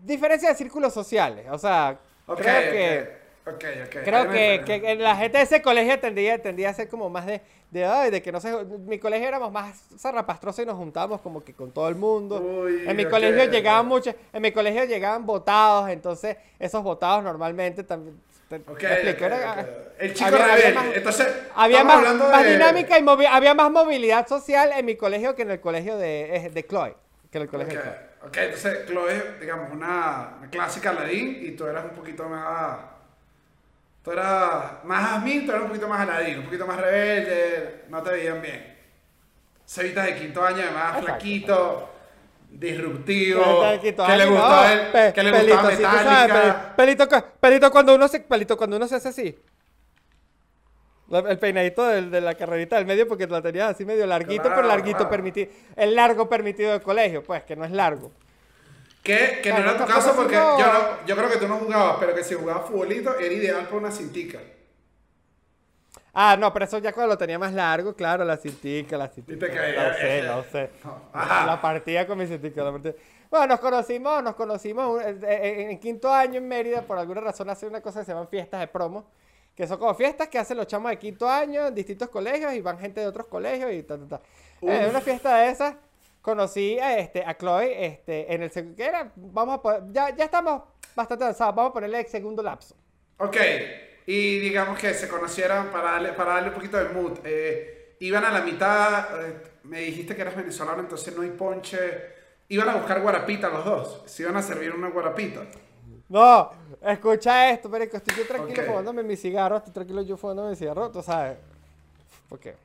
Diferencia 0.01 0.49
de 0.49 0.55
círculos 0.55 0.93
sociales. 0.93 1.45
O 1.49 1.57
sea, 1.57 1.97
creo 2.25 2.37
que. 2.37 2.41
Okay, 2.41 3.22
Creo 3.43 4.29
que, 4.29 4.63
que, 4.65 4.95
la 4.95 5.17
gente 5.17 5.37
de 5.37 5.43
ese 5.43 5.61
colegio 5.61 5.99
tendría, 5.99 6.41
tendría 6.41 6.69
a 6.69 6.73
ser 6.73 6.87
como 6.87 7.09
más 7.09 7.25
de, 7.25 7.41
de, 7.71 7.83
ay, 7.83 8.09
de 8.09 8.21
que 8.21 8.31
no 8.31 8.39
sé, 8.39 8.53
mi 8.85 8.99
colegio 8.99 9.27
éramos 9.27 9.51
más 9.51 9.83
zarrapastrosos 9.97 10.63
y 10.63 10.65
nos 10.65 10.77
juntábamos 10.77 11.19
como 11.19 11.43
que 11.43 11.53
con 11.53 11.71
todo 11.71 11.89
el 11.89 11.95
mundo. 11.95 12.67
en 12.67 12.95
mi 12.95 13.05
colegio 13.05 13.43
llegaban 13.51 13.85
muchos, 13.85 14.15
en 14.31 14.41
mi 14.41 14.53
colegio 14.53 14.85
llegaban 14.85 15.25
votados, 15.25 15.89
entonces 15.89 16.37
esos 16.57 16.81
votados 16.83 17.21
normalmente 17.21 17.83
también... 17.83 18.17
el 18.49 20.13
chico 20.13 20.37
rebelde. 20.37 20.95
entonces, 20.95 21.27
había 21.53 21.83
más, 21.83 22.15
más 22.15 22.47
dinámica 22.47 22.97
y 22.97 23.25
había 23.25 23.53
más 23.53 23.71
movilidad 23.71 24.25
social 24.25 24.71
en 24.73 24.85
mi 24.85 24.95
colegio 24.95 25.35
que 25.35 25.41
en 25.41 25.51
el 25.51 25.59
colegio 25.59 25.97
de, 25.97 26.49
de 26.53 26.65
Chloe. 26.65 26.95
Que 27.29 27.39
en 27.39 27.41
el 27.41 27.49
colegio 27.49 27.77
de 27.77 27.83
Chloe. 27.83 28.13
Ok, 28.25 28.37
entonces 28.37 28.85
Chloe, 28.85 29.39
digamos, 29.41 29.69
una, 29.69 30.35
una 30.37 30.49
clásica 30.49 30.93
Ladín 30.93 31.39
y 31.41 31.51
tú 31.51 31.65
eras 31.65 31.83
un 31.83 31.91
poquito 31.91 32.29
más 32.29 32.92
Tú 34.03 34.11
eras 34.11 34.83
más 34.83 35.13
Asmin, 35.13 35.45
tú 35.45 35.51
eras 35.51 35.63
un 35.63 35.69
poquito 35.69 35.87
más 35.87 36.01
Aladín, 36.01 36.39
un 36.39 36.45
poquito 36.45 36.67
más 36.67 36.77
rebelde, 36.77 37.85
no 37.87 38.03
te 38.03 38.11
veían 38.11 38.41
bien. 38.41 38.75
Sevita 39.65 40.03
de 40.03 40.15
quinto 40.15 40.43
año, 40.43 40.57
además 40.61 41.01
flaquito, 41.01 41.89
disruptivo, 42.49 43.41
que 43.81 44.17
le 44.17 44.25
gustaba, 44.25 44.73
el, 44.73 45.13
que 45.13 45.23
le 45.23 45.31
pelito, 45.31 45.61
gustaba 45.61 46.03
metálica. 46.03 46.75
pelito, 46.75 47.07
pelito, 47.39 47.71
cuando 47.71 47.95
uno 47.95 48.09
se, 48.09 48.19
pelito 48.19 48.57
cuando 48.57 48.75
uno 48.75 48.89
se 48.89 48.95
hace 48.95 49.07
así. 49.07 49.39
el 51.09 51.39
peinadito 51.39 51.87
de, 51.87 52.01
de, 52.09 52.19
la 52.19 52.35
carrerita 52.35 52.75
del 52.75 52.85
medio 52.85 53.07
porque 53.07 53.25
la 53.25 53.41
tenías 53.41 53.71
así 53.71 53.85
medio 53.85 54.05
larguito, 54.05 54.43
pero 54.43 54.63
larguito 54.63 55.09
permitido. 55.09 55.49
El 55.77 55.95
largo 55.95 56.27
permitido 56.27 56.71
del 56.73 56.81
colegio, 56.81 57.23
pues, 57.23 57.43
que 57.43 57.55
no 57.55 57.63
es 57.63 57.71
largo. 57.71 58.11
Que, 59.03 59.41
que 59.43 59.51
no 59.51 59.57
era 59.57 59.77
tu 59.77 59.85
caso 59.85 60.15
porque 60.15 60.35
yo, 60.35 60.57
no, 60.57 61.05
yo 61.05 61.15
creo 61.17 61.29
que 61.29 61.37
tú 61.37 61.47
no 61.47 61.57
jugabas, 61.57 61.97
pero 61.99 62.15
que 62.15 62.23
si 62.23 62.35
jugabas 62.35 62.67
futbolito 62.67 63.19
era 63.19 63.33
ideal 63.33 63.65
para 63.65 63.77
una 63.77 63.91
cintica. 63.91 64.39
Ah, 66.13 66.37
no, 66.39 66.53
pero 66.53 66.65
eso 66.65 66.77
ya 66.77 66.93
cuando 66.93 67.13
lo 67.13 67.17
tenía 67.17 67.37
más 67.37 67.53
largo, 67.53 67.95
claro, 67.95 68.23
la 68.23 68.37
cintica, 68.37 68.97
la 68.97 69.09
cintica. 69.09 69.47
No 69.47 69.93
sé, 69.95 70.23
no 70.23 70.43
sé. 70.43 70.69
La 71.13 71.59
partida 71.61 72.07
con 72.07 72.17
mi 72.17 72.27
cintica. 72.27 72.63
Bueno, 73.29 73.47
nos 73.47 73.59
conocimos, 73.59 74.23
nos 74.23 74.35
conocimos 74.35 75.01
en, 75.03 75.79
quinto 75.79 76.13
año 76.13 76.37
en 76.37 76.47
Mérida, 76.47 76.83
por 76.83 76.99
alguna 76.99 77.19
razón 77.19 77.49
hace 77.49 77.65
una 77.65 77.81
cosa 77.81 78.01
que 78.01 78.05
se 78.05 78.11
llaman 78.11 78.27
fiestas 78.27 78.59
de 78.59 78.67
promo, 78.67 79.07
que 79.55 79.67
son 79.67 79.79
como 79.79 79.95
fiestas 79.95 80.29
que 80.29 80.37
hacen 80.37 80.55
los 80.55 80.67
chamos 80.67 80.91
de 80.91 80.99
quinto 80.99 81.27
año 81.27 81.65
en 81.65 81.73
distintos 81.73 82.09
colegios 82.09 82.53
y 82.53 82.61
van 82.61 82.77
gente 82.77 83.01
de 83.01 83.07
otros 83.07 83.25
colegios 83.25 83.73
y 83.73 83.81
ta, 83.81 83.97
ta, 83.97 84.07
ta. 84.07 84.21
Eh, 84.61 84.87
una 84.87 85.01
fiesta 85.01 85.35
de 85.37 85.49
esas 85.49 85.75
conocí 86.23 86.79
a, 86.79 86.97
este, 86.97 87.23
a 87.23 87.37
Chloe 87.37 87.85
este, 87.85 88.33
en 88.33 88.41
el 88.41 88.49
segundo. 88.49 88.83
Vamos 89.15 89.59
a 89.63 89.81
ya, 89.91 90.15
ya 90.15 90.25
estamos 90.25 90.63
bastante 90.95 91.25
avanzados. 91.25 91.53
Vamos 91.53 91.69
a 91.69 91.73
ponerle 91.73 91.99
el 91.99 92.07
segundo 92.07 92.41
lapso. 92.41 92.75
Ok. 93.17 93.37
Y 94.07 94.39
digamos 94.39 94.79
que 94.79 94.93
se 94.93 95.07
conocieran 95.07 95.69
para 95.69 95.91
darle, 95.91 96.13
para 96.13 96.33
darle 96.33 96.49
un 96.49 96.55
poquito 96.55 96.77
de 96.77 96.89
mood. 96.89 97.19
Eh, 97.23 97.97
iban 97.99 98.25
a 98.25 98.31
la 98.31 98.41
mitad. 98.41 99.21
Eh, 99.21 99.37
me 99.63 99.81
dijiste 99.81 100.15
que 100.15 100.21
eras 100.21 100.35
venezolano, 100.35 100.79
entonces 100.79 101.15
no 101.15 101.21
hay 101.21 101.29
ponche. 101.29 101.77
Iban 102.49 102.69
a 102.69 102.75
buscar 102.75 103.01
guarapita 103.01 103.49
los 103.49 103.63
dos. 103.63 104.03
Se 104.05 104.23
iban 104.23 104.35
a 104.37 104.41
servir 104.41 104.73
una 104.73 104.89
guarapita. 104.89 105.41
No, 106.09 106.51
escucha 106.81 107.49
esto, 107.49 107.69
pero 107.71 107.85
estoy 107.85 108.15
yo 108.15 108.27
tranquilo 108.27 108.63
fumándome 108.63 109.03
mi 109.03 109.15
cigarro, 109.15 109.57
estoy 109.57 109.73
tranquilo 109.73 110.01
yo 110.03 110.15
fumándome 110.15 110.51
mi 110.51 110.55
cigarro, 110.55 110.91
tú 110.91 111.01
sabes. 111.01 111.37
¿Por 112.29 112.39
qué? 112.39 112.55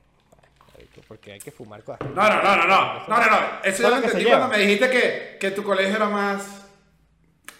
Porque 1.07 1.33
hay 1.33 1.39
que 1.39 1.51
fumar 1.51 1.83
cosas. 1.83 2.01
No, 2.15 2.23
no, 2.29 2.41
no, 2.41 2.55
no, 2.55 2.67
no, 2.67 3.07
no, 3.07 3.17
no, 3.17 3.25
no. 3.25 3.37
Eso 3.63 3.83
yo 3.83 3.89
lo 3.89 3.95
entendí 3.97 4.25
cuando 4.25 4.47
me 4.47 4.57
dijiste 4.57 4.89
que, 4.89 5.37
que 5.39 5.51
tu 5.51 5.63
colegio 5.63 5.95
era 5.95 6.07
más... 6.09 6.65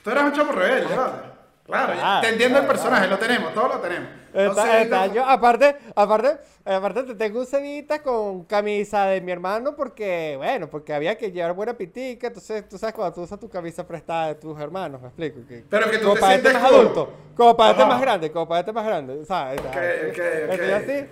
Tú 0.04 0.10
eras 0.12 0.24
un 0.26 0.34
chamo 0.34 0.52
rebelde, 0.54 0.88
¿verdad? 0.88 1.24
Claro, 1.66 1.94
Claro, 1.94 2.22
te 2.22 2.30
entiendo 2.30 2.58
el 2.60 2.66
claro, 2.66 2.80
personaje, 2.80 3.08
lo 3.08 3.18
tenemos, 3.20 3.54
todos 3.54 3.76
lo 3.76 3.80
tenemos. 3.80 4.10
Está- 4.30 4.42
Entonces, 4.42 4.82
está, 4.84 5.08
yo, 5.08 5.24
aparte, 5.26 5.76
aparte, 5.96 6.38
aparte 6.66 7.04
te 7.04 7.16
tengo 7.16 7.40
un 7.40 7.46
cevita 7.46 8.02
con 8.02 8.44
camisa 8.46 9.06
de 9.06 9.22
mi 9.22 9.32
hermano 9.32 9.76
porque, 9.76 10.34
bueno, 10.38 10.68
porque 10.68 10.94
había 10.94 11.16
que 11.16 11.32
llevar 11.32 11.54
buena 11.54 11.74
pitica, 11.76 12.28
entonces 12.28 12.68
tú 12.68 12.78
sabes 12.80 12.96
cuando 12.96 13.14
tú 13.14 13.22
usas 13.22 13.40
tu 13.40 13.50
camisa 13.50 13.86
prestada 13.86 14.28
de 14.30 14.36
tus 14.36 14.60
hermanos, 14.60 15.00
me 15.02 15.08
explico. 15.10 15.42
Que, 15.48 15.64
Pero 15.70 15.92
que 15.92 15.98
tú 16.00 16.08
como 16.08 16.16
te 16.20 16.26
sientes 16.26 16.54
más 16.54 16.64
adulto, 16.64 17.14
como 17.36 17.56
para 17.58 17.72
este 17.72 17.86
más 17.86 18.02
grande, 18.02 18.32
como 18.32 18.48
para 18.48 18.60
este 18.62 18.72
más 18.74 18.86
grande, 18.86 19.26
¿sabes? 19.26 19.60
Ok, 19.60 19.68
ok, 19.68 20.18
Estoy 20.50 20.72
ok. 20.72 20.74
así, 20.74 21.06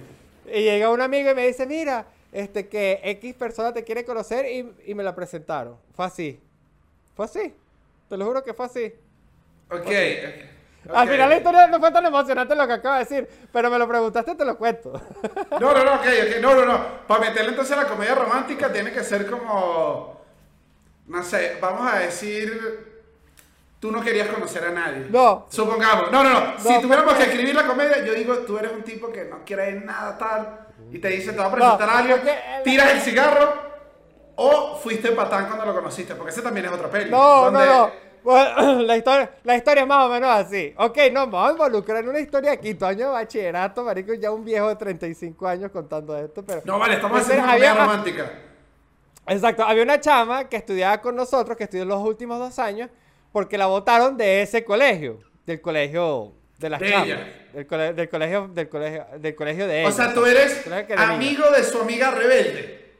y 0.53 0.61
llega 0.63 0.89
un 0.89 1.01
amigo 1.01 1.29
y 1.31 1.35
me 1.35 1.47
dice, 1.47 1.65
mira, 1.67 2.05
este 2.31 2.67
que 2.67 2.99
X 3.03 3.33
persona 3.35 3.73
te 3.73 3.83
quiere 3.83 4.05
conocer 4.05 4.45
y, 4.45 4.73
y 4.85 4.93
me 4.95 5.03
la 5.03 5.15
presentaron. 5.15 5.77
Fue 5.95 6.05
así. 6.05 6.39
Fue 7.15 7.25
así. 7.25 7.53
Te 8.09 8.17
lo 8.17 8.25
juro 8.25 8.43
que 8.43 8.53
fue 8.53 8.65
así. 8.65 8.93
Ok. 9.69 9.87
Al 10.93 11.05
ok. 11.05 11.11
final 11.11 11.29
la 11.29 11.35
historia 11.37 11.67
no 11.67 11.79
fue 11.79 11.91
tan 11.91 12.05
emocionante 12.05 12.55
lo 12.55 12.65
que 12.65 12.73
acabo 12.73 12.93
de 12.95 12.99
decir, 13.01 13.27
pero 13.51 13.69
me 13.69 13.77
lo 13.77 13.87
preguntaste, 13.87 14.35
te 14.35 14.45
lo 14.45 14.57
cuento. 14.57 14.93
No, 15.59 15.73
no, 15.73 15.83
no, 15.83 15.95
ok, 15.95 16.05
ok, 16.05 16.41
no, 16.41 16.55
no, 16.55 16.65
no. 16.65 17.07
Para 17.07 17.21
meterle 17.21 17.49
entonces 17.49 17.75
a 17.77 17.81
la 17.83 17.89
comedia 17.89 18.15
romántica 18.15 18.71
tiene 18.71 18.91
que 18.93 19.03
ser 19.03 19.29
como, 19.29 20.21
no 21.07 21.23
sé, 21.23 21.57
vamos 21.59 21.91
a 21.91 21.99
decir, 21.99 23.01
tú 23.79 23.91
no 23.91 24.01
querías 24.01 24.29
conocer 24.29 24.63
a 24.63 24.71
nadie. 24.71 25.07
No. 25.09 25.47
Supongamos, 25.49 26.11
no, 26.11 26.23
no, 26.23 26.29
no. 26.29 26.59
Si 26.59 26.69
No, 26.69 26.79
tuviéramos 26.81 27.13
no. 27.13 27.17
que 27.19 27.25
escribir 27.25 27.55
la 27.55 27.65
comedia, 27.67 28.05
yo 28.05 28.13
digo, 28.13 28.35
tú 28.39 28.57
eres 28.57 28.71
un 28.71 28.83
tipo 28.83 29.11
que 29.11 29.25
no 29.25 29.43
quiere 29.43 29.73
nada 29.81 30.17
tal, 30.17 30.66
y 30.91 30.99
te 30.99 31.07
dice, 31.09 31.31
te 31.31 31.37
va 31.39 31.45
a 31.47 31.51
presentar 31.51 31.87
No, 31.87 31.93
a 31.93 31.97
alguien, 31.99 32.19
tiras 32.63 32.91
el 32.91 33.01
cigarro, 33.01 33.53
o 34.35 34.75
fuiste 34.77 35.11
patán 35.11 35.47
cuando 35.47 35.65
lo 35.65 35.73
conociste, 35.73 36.15
porque 36.15 36.31
ese 36.31 36.41
también 36.41 36.65
es 36.67 36.71
otra 36.71 36.89
peli. 36.89 37.09
No, 37.11 37.45
donde- 37.45 37.65
no, 37.65 37.87
no. 37.87 38.07
Bueno, 38.23 38.81
la, 38.83 38.97
historia, 38.97 39.31
la 39.43 39.55
historia 39.55 39.81
es 39.83 39.87
más 39.87 40.05
o 40.05 40.09
menos 40.09 40.29
así. 40.29 40.73
Ok, 40.77 40.97
no, 41.13 41.25
me 41.27 41.31
voy 41.33 41.47
a 41.47 41.51
involucrar 41.51 42.03
en 42.03 42.09
una 42.09 42.19
historia 42.19 42.51
de 42.51 42.59
quinto 42.59 42.85
año 42.85 43.05
de 43.07 43.11
bachillerato, 43.13 43.83
marico, 43.83 44.13
ya 44.13 44.31
un 44.31 44.43
viejo 44.43 44.67
de 44.67 44.75
35 44.75 45.47
años 45.47 45.71
contando 45.71 46.17
esto, 46.17 46.43
pero... 46.43 46.61
No, 46.65 46.77
vale, 46.77 46.95
estamos 46.95 47.21
haciendo 47.21 47.43
una 47.43 47.53
había- 47.53 47.73
romántica. 47.73 48.31
Exacto, 49.27 49.63
había 49.63 49.83
una 49.83 49.99
chama 49.99 50.47
que 50.49 50.57
estudiaba 50.57 50.99
con 51.01 51.15
nosotros, 51.15 51.57
que 51.57 51.65
estudió 51.65 51.85
los 51.85 52.01
últimos 52.01 52.39
dos 52.39 52.57
años, 52.59 52.89
porque 53.31 53.57
la 53.57 53.65
votaron 53.67 54.17
de 54.17 54.41
ese 54.41 54.63
colegio, 54.63 55.19
del 55.45 55.59
colegio 55.61 56.33
de 56.57 56.69
las 56.69 56.79
De 56.79 56.87
ella. 56.89 57.33
Del, 57.53 57.67
cole- 57.67 57.93
del 57.93 58.09
colegio, 58.09 58.47
del 58.47 58.69
colegio, 58.69 59.05
del 59.17 59.35
colegio 59.35 59.67
de 59.67 59.75
O 59.85 59.87
ella. 59.87 59.91
sea, 59.91 60.13
tú 60.13 60.25
eres 60.25 60.63
Colegio 60.63 60.97
amigo 60.99 61.49
de 61.51 61.63
su 61.63 61.81
amiga 61.81 62.11
rebelde. 62.11 62.93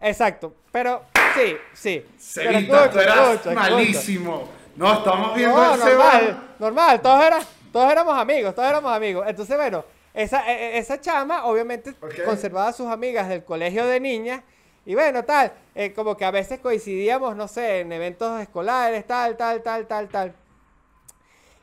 Exacto, 0.00 0.54
pero 0.72 1.02
sí, 1.36 1.56
sí. 1.72 2.04
Escucha, 2.18 2.90
tú 2.90 2.98
eras 2.98 3.46
malísimo. 3.46 4.48
No, 4.76 4.92
estamos 4.92 5.34
viendo 5.36 5.56
No, 5.56 5.74
el 5.74 5.80
Seba. 5.80 6.12
normal, 6.12 6.42
normal, 6.58 7.00
todos, 7.02 7.24
era- 7.24 7.40
todos 7.72 7.90
éramos 7.92 8.18
amigos, 8.18 8.54
todos 8.54 8.68
éramos 8.68 8.92
amigos. 8.92 9.24
Entonces, 9.28 9.56
bueno, 9.56 9.84
esa, 10.12 10.50
e- 10.52 10.74
e- 10.76 10.78
esa 10.78 11.00
chama 11.00 11.44
obviamente 11.44 11.94
conservaba 12.24 12.68
a 12.68 12.72
sus 12.72 12.88
amigas 12.90 13.28
del 13.28 13.44
colegio 13.44 13.86
de 13.86 14.00
niñas. 14.00 14.42
Y 14.84 14.94
bueno, 14.94 15.24
tal, 15.24 15.52
eh, 15.74 15.92
como 15.94 16.16
que 16.16 16.24
a 16.24 16.30
veces 16.30 16.58
coincidíamos, 16.60 17.36
no 17.36 17.48
sé, 17.48 17.80
en 17.80 17.92
eventos 17.92 18.40
escolares, 18.42 19.06
tal, 19.06 19.36
tal, 19.36 19.62
tal, 19.62 19.86
tal, 19.86 20.08
tal. 20.08 20.34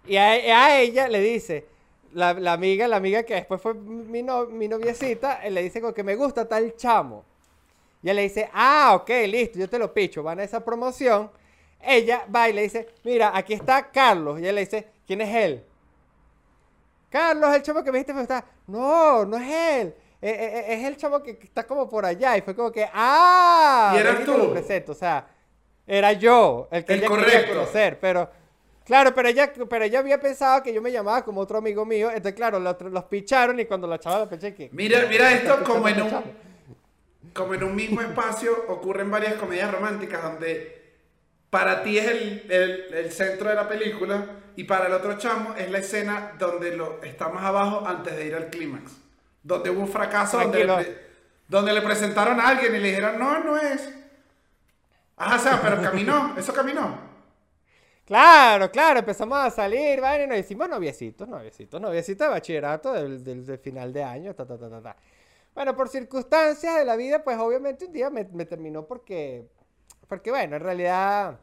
Y 0.08 0.18
a, 0.18 0.30
a 0.32 0.80
ella 0.80 1.08
le 1.08 1.20
dice, 1.22 1.66
la, 2.14 2.34
la 2.34 2.54
amiga, 2.54 2.88
la 2.88 2.98
amiga 2.98 3.24
que 3.24 3.36
después 3.36 3.62
fue 3.62 3.74
mi, 3.74 4.24
no- 4.24 4.48
mi 4.48 4.68
noviecita, 4.68 5.46
eh, 5.46 5.52
le 5.52 5.64
dice 5.64 5.82
que 5.94 6.04
me 6.04 6.16
gusta 6.16 6.48
tal 6.48 6.76
chamo. 6.76 7.24
Y 8.04 8.10
él 8.10 8.16
le 8.16 8.24
dice, 8.24 8.50
ah, 8.54 8.94
ok, 8.96 9.10
listo, 9.28 9.60
yo 9.60 9.70
te 9.70 9.78
lo 9.78 9.94
picho. 9.94 10.24
Van 10.24 10.40
a 10.40 10.44
esa 10.44 10.64
promoción. 10.66 11.30
Ella 11.84 12.26
va 12.34 12.50
y 12.50 12.54
le 12.54 12.64
dice, 12.64 12.88
mira, 13.04 13.32
aquí 13.36 13.54
está 13.54 13.92
Carlos. 13.92 14.40
Y 14.42 14.48
él 14.48 14.56
le 14.56 14.62
dice, 14.62 14.88
¿quién 15.06 15.22
es 15.22 15.34
él? 15.36 15.64
Carlos, 17.10 17.54
el 17.56 17.62
chamo 17.62 17.84
que 17.84 17.92
me 17.92 17.98
dijiste 18.00 18.14
me 18.14 18.22
gustaba. 18.22 18.46
No, 18.68 19.26
no 19.26 19.38
es 19.38 19.44
él. 19.82 19.94
Eh, 20.22 20.30
eh, 20.32 20.66
es 20.76 20.86
el 20.86 20.98
chamo 20.98 21.22
que 21.22 21.32
está 21.44 21.66
como 21.68 21.90
por 21.90 22.06
allá. 22.06 22.38
Y 22.38 22.42
fue 22.42 22.56
como 22.56 22.72
que, 22.72 22.88
ah, 22.94 23.94
¿Y 23.96 24.00
eras 24.00 24.20
te 24.20 24.26
lo 24.26 24.48
tú? 24.48 24.52
presento. 24.54 24.92
O 24.94 24.96
sea, 24.96 25.28
era 25.86 26.14
yo 26.14 26.68
el 26.72 26.86
que 26.86 26.94
El 26.94 27.00
ella 27.00 27.10
quería 27.10 27.26
correcto. 27.26 27.54
conocer. 27.54 28.00
Pero, 28.00 28.30
claro, 28.86 29.14
pero 29.14 29.30
ella, 29.30 29.52
pero 29.70 29.86
ella 29.86 30.00
había 30.00 30.20
pensado 30.20 30.62
que 30.64 30.74
yo 30.74 30.82
me 30.82 30.92
llamaba 30.92 31.24
como 31.24 31.42
otro 31.42 31.58
amigo 31.58 31.86
mío. 31.86 32.10
Entonces, 32.10 32.34
claro, 32.34 32.60
los, 32.60 32.80
los 32.82 33.04
picharon 33.06 33.60
y 33.60 33.66
cuando 33.66 33.88
la 33.88 34.00
chava 34.00 34.20
la 34.20 34.30
peché 34.30 34.54
que... 34.54 34.70
Mira, 34.74 35.06
mira 35.10 35.32
esto 35.34 35.64
como 35.64 35.88
en 35.88 36.02
un 36.02 36.24
como 37.34 37.54
en 37.54 37.64
un 37.64 37.76
mismo 37.76 38.02
espacio 38.02 38.66
ocurren 38.68 39.10
varias 39.10 39.36
comedias 39.36 39.72
románticas 39.72 40.22
donde 40.22 40.82
para 41.50 41.84
ti 41.84 41.98
es 41.98 42.08
el, 42.08 42.46
el- 42.52 42.94
el 42.94 43.12
centro 43.12 43.50
de 43.50 43.56
la 43.56 43.68
película 43.70 44.26
y 44.56 44.66
para 44.66 44.88
el 44.88 44.94
otro 44.94 45.18
chamo 45.18 45.56
es 45.58 45.70
la 45.72 45.78
escena 45.80 46.34
donde 46.38 46.76
lo 46.76 47.02
está 47.04 47.30
más 47.30 47.44
abajo 47.46 47.84
antes 47.88 48.16
de 48.18 48.26
ir 48.28 48.36
al 48.36 48.50
clímax. 48.50 48.92
Donde 49.44 49.70
hubo 49.70 49.82
un 49.82 49.88
fracaso, 49.88 50.38
donde 50.40 50.60
le, 50.84 50.98
donde 51.48 51.74
le 51.74 51.82
presentaron 51.82 52.40
a 52.40 52.48
alguien 52.50 52.76
y 52.76 52.80
le 52.80 52.88
dijeron, 52.90 53.18
no, 53.18 53.40
no 53.44 53.58
es. 53.58 53.90
Ajá, 55.18 55.36
o 55.36 55.40
sea, 55.40 55.62
pero 55.62 55.82
caminó, 55.82 56.36
eso 56.38 56.54
caminó. 56.54 57.11
Claro, 58.12 58.70
claro, 58.70 59.00
empezamos 59.00 59.38
a 59.38 59.50
salir, 59.50 60.02
¿vale? 60.02 60.26
Y 60.26 60.28
nos 60.28 60.38
hicimos 60.38 60.68
noviecitos, 60.68 61.30
noviecitos, 61.30 61.80
noviecitos 61.80 62.28
de 62.28 62.32
bachillerato 62.34 62.92
del, 62.92 63.24
del- 63.24 63.46
del 63.46 63.58
final 63.58 63.94
de 63.94 64.04
año, 64.04 64.36
ta, 64.36 64.46
ta, 64.46 64.58
ta, 64.58 64.70
ta, 64.70 64.82
ta. 64.82 64.98
Bueno, 65.56 65.74
por 65.78 65.88
circunstancias 65.88 66.76
de 66.76 66.84
la 66.84 66.98
vida, 66.98 67.24
pues 67.24 67.38
obviamente 67.40 67.86
un 67.86 67.94
día 67.94 68.10
me, 68.10 68.26
me 68.26 68.46
terminó 68.46 68.86
porque, 68.86 69.48
porque 70.10 70.30
bueno, 70.30 70.58
en 70.58 70.62
realidad, 70.62 71.40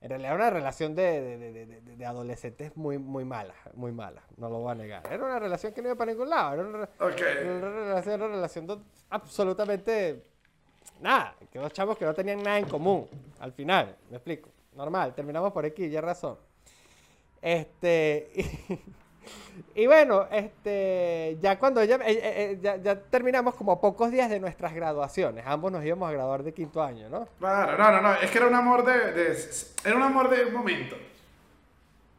en 0.00 0.10
realidad 0.10 0.30
era 0.34 0.42
una 0.44 0.50
relación 0.50 0.94
de, 0.94 1.20
de, 1.20 1.38
de- 1.38 1.52
de- 1.66 1.80
de- 1.80 1.96
de 1.96 2.06
adolescentes 2.06 2.76
muy, 2.76 2.98
muy 2.98 3.24
mala, 3.24 3.54
muy 3.74 3.90
mala, 3.90 4.22
no 4.36 4.48
lo 4.48 4.60
voy 4.60 4.70
a 4.70 4.74
negar. 4.76 5.02
Era 5.12 5.24
una 5.24 5.40
relación 5.40 5.72
que 5.72 5.82
no 5.82 5.88
iba 5.88 5.96
para 5.96 6.12
ningún 6.12 6.30
lado, 6.30 6.54
era 6.54 6.62
una, 6.62 6.88
era 7.40 7.52
una 7.56 7.68
relación, 7.80 8.14
era 8.14 8.26
una 8.26 8.34
relación 8.36 8.84
absolutamente 9.10 10.22
nada, 11.00 11.34
que 11.50 11.58
dos 11.58 11.72
chavos 11.72 11.98
que 11.98 12.04
no 12.04 12.14
tenían 12.14 12.40
nada 12.44 12.58
en 12.60 12.68
común, 12.68 13.08
al 13.40 13.52
final, 13.52 13.96
me 14.08 14.18
explico. 14.18 14.51
Normal, 14.74 15.14
terminamos 15.14 15.52
por 15.52 15.64
aquí, 15.64 15.88
ya 15.90 16.00
razón. 16.00 16.36
Este, 17.40 18.30
y, 18.34 18.78
y 19.82 19.86
bueno, 19.86 20.26
este, 20.30 21.36
ya 21.40 21.58
cuando 21.58 21.80
ella, 21.80 21.96
eh, 21.96 22.12
eh, 22.12 22.20
eh, 22.22 22.58
ya, 22.62 22.76
ya 22.76 22.96
terminamos 22.98 23.54
como 23.54 23.72
a 23.72 23.80
pocos 23.80 24.10
días 24.10 24.30
de 24.30 24.40
nuestras 24.40 24.72
graduaciones, 24.74 25.44
ambos 25.46 25.70
nos 25.72 25.84
íbamos 25.84 26.08
a 26.08 26.12
graduar 26.12 26.42
de 26.42 26.52
quinto 26.54 26.82
año, 26.82 27.08
¿no? 27.08 27.28
Claro, 27.38 27.76
no, 27.76 27.90
no, 27.92 28.00
no, 28.00 28.14
es 28.14 28.30
que 28.30 28.38
era 28.38 28.46
un 28.46 28.54
amor 28.54 28.84
de, 28.84 29.12
de- 29.12 29.36
era 29.84 29.96
un 29.96 30.02
amor 30.02 30.30
de 30.30 30.46
momento. 30.46 30.96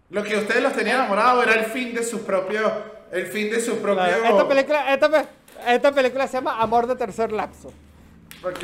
Lo 0.10 0.24
que 0.24 0.38
ustedes 0.38 0.62
los 0.62 0.74
tenían 0.74 0.98
enamorados 1.00 1.44
era 1.48 1.56
el 1.56 1.66
fin 1.66 1.94
de 1.96 2.04
su 2.04 2.24
propio, 2.24 2.72
el 3.12 3.26
fin 3.28 3.50
de 3.50 3.60
su 3.60 3.78
propio. 3.82 4.04
Claro, 4.04 4.26
esta, 4.26 4.48
película, 4.48 4.94
esta, 4.94 5.26
esta 5.68 5.92
película 5.92 6.28
se 6.28 6.34
llama 6.34 6.62
Amor 6.62 6.86
de 6.86 6.96
Tercer 6.96 7.32
Lapso. 7.32 7.70
Ok, 8.44 8.64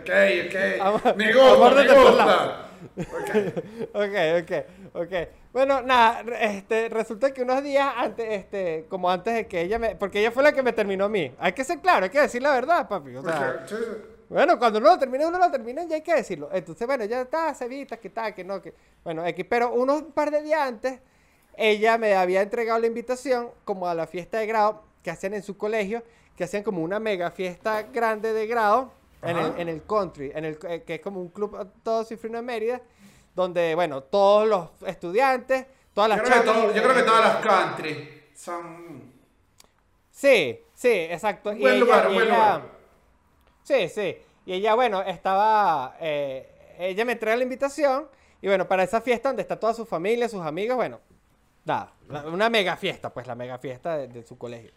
ok, 0.00 0.10
ok. 0.46 0.80
Amor- 0.80 1.16
me 1.16 1.32
gusta, 1.32 1.52
amor 1.54 1.74
de 1.74 1.82
me 1.82 1.88
tercer 1.88 2.06
gusta. 2.06 2.46
Ok. 2.60 2.64
ok, 3.94 4.42
ok, 4.42 4.52
ok. 4.94 5.12
Bueno, 5.52 5.82
nada, 5.82 6.24
este, 6.40 6.88
resulta 6.88 7.32
que 7.32 7.42
unos 7.42 7.62
días 7.62 7.92
antes, 7.96 8.26
este, 8.28 8.86
como 8.88 9.10
antes 9.10 9.34
de 9.34 9.46
que 9.46 9.62
ella 9.62 9.78
me, 9.78 9.96
porque 9.96 10.20
ella 10.20 10.30
fue 10.30 10.42
la 10.42 10.52
que 10.52 10.62
me 10.62 10.72
terminó 10.72 11.04
a 11.04 11.08
mí. 11.08 11.32
Hay 11.38 11.52
que 11.52 11.64
ser 11.64 11.80
claro, 11.80 12.04
hay 12.04 12.10
que 12.10 12.20
decir 12.20 12.42
la 12.42 12.52
verdad, 12.52 12.88
papi. 12.88 13.16
O 13.16 13.22
sea, 13.22 13.64
bueno, 14.28 14.58
cuando 14.58 14.78
uno 14.78 14.90
lo 14.90 14.98
termina, 14.98 15.28
uno 15.28 15.38
lo 15.38 15.50
termina 15.50 15.84
y 15.84 15.92
hay 15.92 16.02
que 16.02 16.14
decirlo. 16.14 16.48
Entonces, 16.52 16.86
bueno, 16.86 17.04
ya 17.04 17.22
está, 17.22 17.54
se 17.54 17.66
evita, 17.66 17.96
que 17.98 18.10
tal, 18.10 18.34
que 18.34 18.42
no, 18.42 18.60
que, 18.60 18.74
bueno, 19.04 19.24
X. 19.26 19.46
Pero 19.48 19.72
unos 19.72 20.02
par 20.14 20.30
de 20.30 20.42
días 20.42 20.60
antes, 20.60 20.98
ella 21.56 21.98
me 21.98 22.14
había 22.14 22.42
entregado 22.42 22.78
la 22.80 22.86
invitación 22.86 23.50
como 23.64 23.86
a 23.86 23.94
la 23.94 24.06
fiesta 24.06 24.38
de 24.38 24.46
grado 24.46 24.82
que 25.02 25.10
hacían 25.10 25.34
en 25.34 25.42
su 25.42 25.56
colegio, 25.56 26.02
que 26.36 26.44
hacían 26.44 26.62
como 26.62 26.82
una 26.82 26.98
mega 26.98 27.30
fiesta 27.30 27.82
grande 27.82 28.32
de 28.32 28.46
grado 28.46 28.90
en 29.30 29.36
el, 29.38 29.60
en 29.60 29.68
el 29.68 29.84
country, 29.86 30.32
en 30.34 30.44
el, 30.44 30.58
eh, 30.68 30.82
que 30.86 30.94
es 30.96 31.00
como 31.00 31.20
un 31.20 31.28
club 31.28 31.56
todo 31.82 32.04
cifrino 32.04 32.36
de 32.38 32.42
Mérida, 32.42 32.80
donde, 33.34 33.74
bueno, 33.74 34.02
todos 34.02 34.46
los 34.48 34.70
estudiantes, 34.88 35.66
todas 35.92 36.08
las 36.10 36.18
Yo 36.18 36.24
creo, 36.24 36.42
todo- 36.44 36.72
yo 36.74 36.82
creo 36.82 36.94
que 36.94 37.02
todas 37.02 37.24
las 37.24 37.36
country 37.44 38.22
son. 38.34 39.12
Sí, 40.10 40.60
sí, 40.74 40.88
exacto. 40.90 41.50
Un 41.50 41.56
Y 41.58 41.60
buen 41.60 41.74
ella- 41.74 41.84
lugar, 41.84 42.06
un 42.08 42.14
buen 42.14 42.26
ella- 42.26 42.34
lugar. 42.36 42.62
Sí, 43.62 43.88
sí. 43.88 44.16
Y 44.46 44.52
ella, 44.54 44.74
bueno, 44.74 45.02
estaba. 45.02 45.96
eh, 46.00 46.76
ella 46.78 47.04
me 47.04 47.12
entrega 47.12 47.36
la 47.36 47.42
invitación. 47.42 48.08
Y 48.42 48.46
bueno, 48.46 48.68
para 48.68 48.82
esa 48.82 49.00
fiesta 49.00 49.30
donde 49.30 49.42
está 49.42 49.58
toda 49.58 49.72
su 49.72 49.86
familia, 49.86 50.28
sus 50.28 50.42
amigos, 50.44 50.76
bueno, 50.76 51.00
nada. 51.64 51.92
Una 52.26 52.50
mega 52.50 52.76
fiesta, 52.76 53.12
pues 53.12 53.26
la 53.26 53.34
mega 53.34 53.58
fiesta 53.58 53.96
de, 53.96 54.08
de 54.08 54.22
su 54.22 54.36
colegio. 54.36 54.70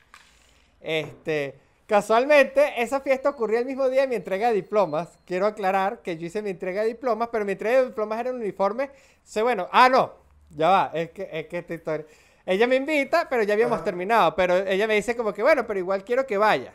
Este. 0.80 1.60
Casualmente, 1.88 2.82
esa 2.82 3.00
fiesta 3.00 3.30
ocurrió 3.30 3.60
el 3.60 3.66
mismo 3.66 3.88
día 3.88 4.02
de 4.02 4.08
mi 4.08 4.16
entrega 4.16 4.50
de 4.50 4.56
diplomas. 4.56 5.08
Quiero 5.26 5.46
aclarar 5.46 6.02
que 6.02 6.18
yo 6.18 6.28
hice 6.28 6.42
mi 6.42 6.50
entrega 6.50 6.82
de 6.82 6.90
diplomas, 6.90 7.30
pero 7.32 7.46
mi 7.46 7.54
entrega 7.54 7.80
de 7.80 7.88
diplomas 7.88 8.20
era 8.20 8.32
un 8.32 8.42
uniforme. 8.42 8.90
sé 9.24 9.42
bueno, 9.42 9.70
ah, 9.72 9.88
no, 9.88 10.12
ya 10.50 10.68
va, 10.68 10.92
es 10.94 11.12
que, 11.12 11.30
es 11.32 11.48
que 11.48 11.60
esta 11.60 11.74
historia. 11.74 12.06
Ella 12.46 12.68
me 12.68 12.76
invita, 12.76 13.28
pero 13.30 13.44
ya 13.44 13.54
habíamos 13.54 13.78
Ajá. 13.78 13.86
terminado. 13.86 14.36
Pero 14.36 14.56
ella 14.58 14.86
me 14.86 14.96
dice 14.96 15.16
como 15.16 15.34
que, 15.34 15.42
bueno, 15.42 15.66
pero 15.66 15.80
igual 15.80 16.04
quiero 16.04 16.28
que 16.28 16.38
vayas. 16.38 16.74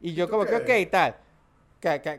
Y 0.00 0.14
yo 0.14 0.28
como 0.28 0.44
que, 0.46 0.56
Ok. 0.56 0.90
tal. 0.90 1.16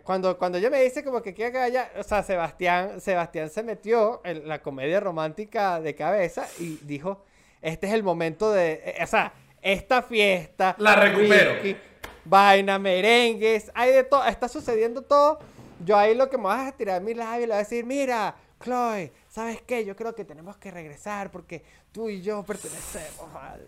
cuando, 0.03 0.37
cuando 0.37 0.57
ella 0.57 0.69
me 0.69 0.81
dice 0.81 1.03
como 1.03 1.21
que 1.21 1.33
quiere 1.33 1.51
que 1.51 1.57
vaya, 1.57 1.91
o 1.97 2.03
sea, 2.03 2.23
Sebastián, 2.23 3.01
Sebastián 3.01 3.49
se 3.49 3.61
metió 3.63 4.21
en 4.23 4.47
la 4.47 4.61
comedia 4.61 5.01
romántica 5.01 5.81
de 5.81 5.95
cabeza 5.95 6.47
y 6.59 6.77
dijo, 6.83 7.23
este 7.61 7.87
es 7.87 7.93
el 7.93 8.03
momento 8.03 8.51
de, 8.51 8.81
eh, 8.85 9.03
o 9.03 9.07
sea, 9.07 9.33
esta 9.63 10.01
fiesta. 10.01 10.75
La 10.77 10.95
recupero. 10.95 11.53
whisky, 11.53 11.77
vaina, 12.25 12.77
merengues, 12.79 13.71
hay 13.73 13.91
de 13.91 14.03
todo, 14.03 14.23
está 14.25 14.47
sucediendo 14.47 15.01
todo. 15.01 15.39
Yo 15.83 15.97
ahí 15.97 16.15
lo 16.15 16.29
que 16.29 16.37
me 16.37 16.45
vas 16.45 16.67
a 16.67 16.71
tirar 16.71 17.01
mi 17.01 17.13
labio 17.13 17.39
y 17.39 17.41
le 17.41 17.47
voy 17.47 17.55
a 17.55 17.57
decir, 17.59 17.85
mira, 17.85 18.35
Chloe, 18.63 19.11
¿sabes 19.29 19.61
qué? 19.63 19.83
Yo 19.83 19.95
creo 19.95 20.13
que 20.15 20.23
tenemos 20.23 20.55
que 20.57 20.71
regresar 20.71 21.29
porque 21.31 21.63
tú 21.91 22.09
y 22.09 22.21
yo 22.21 22.43
pertenecemos 22.43 23.29
al... 23.35 23.65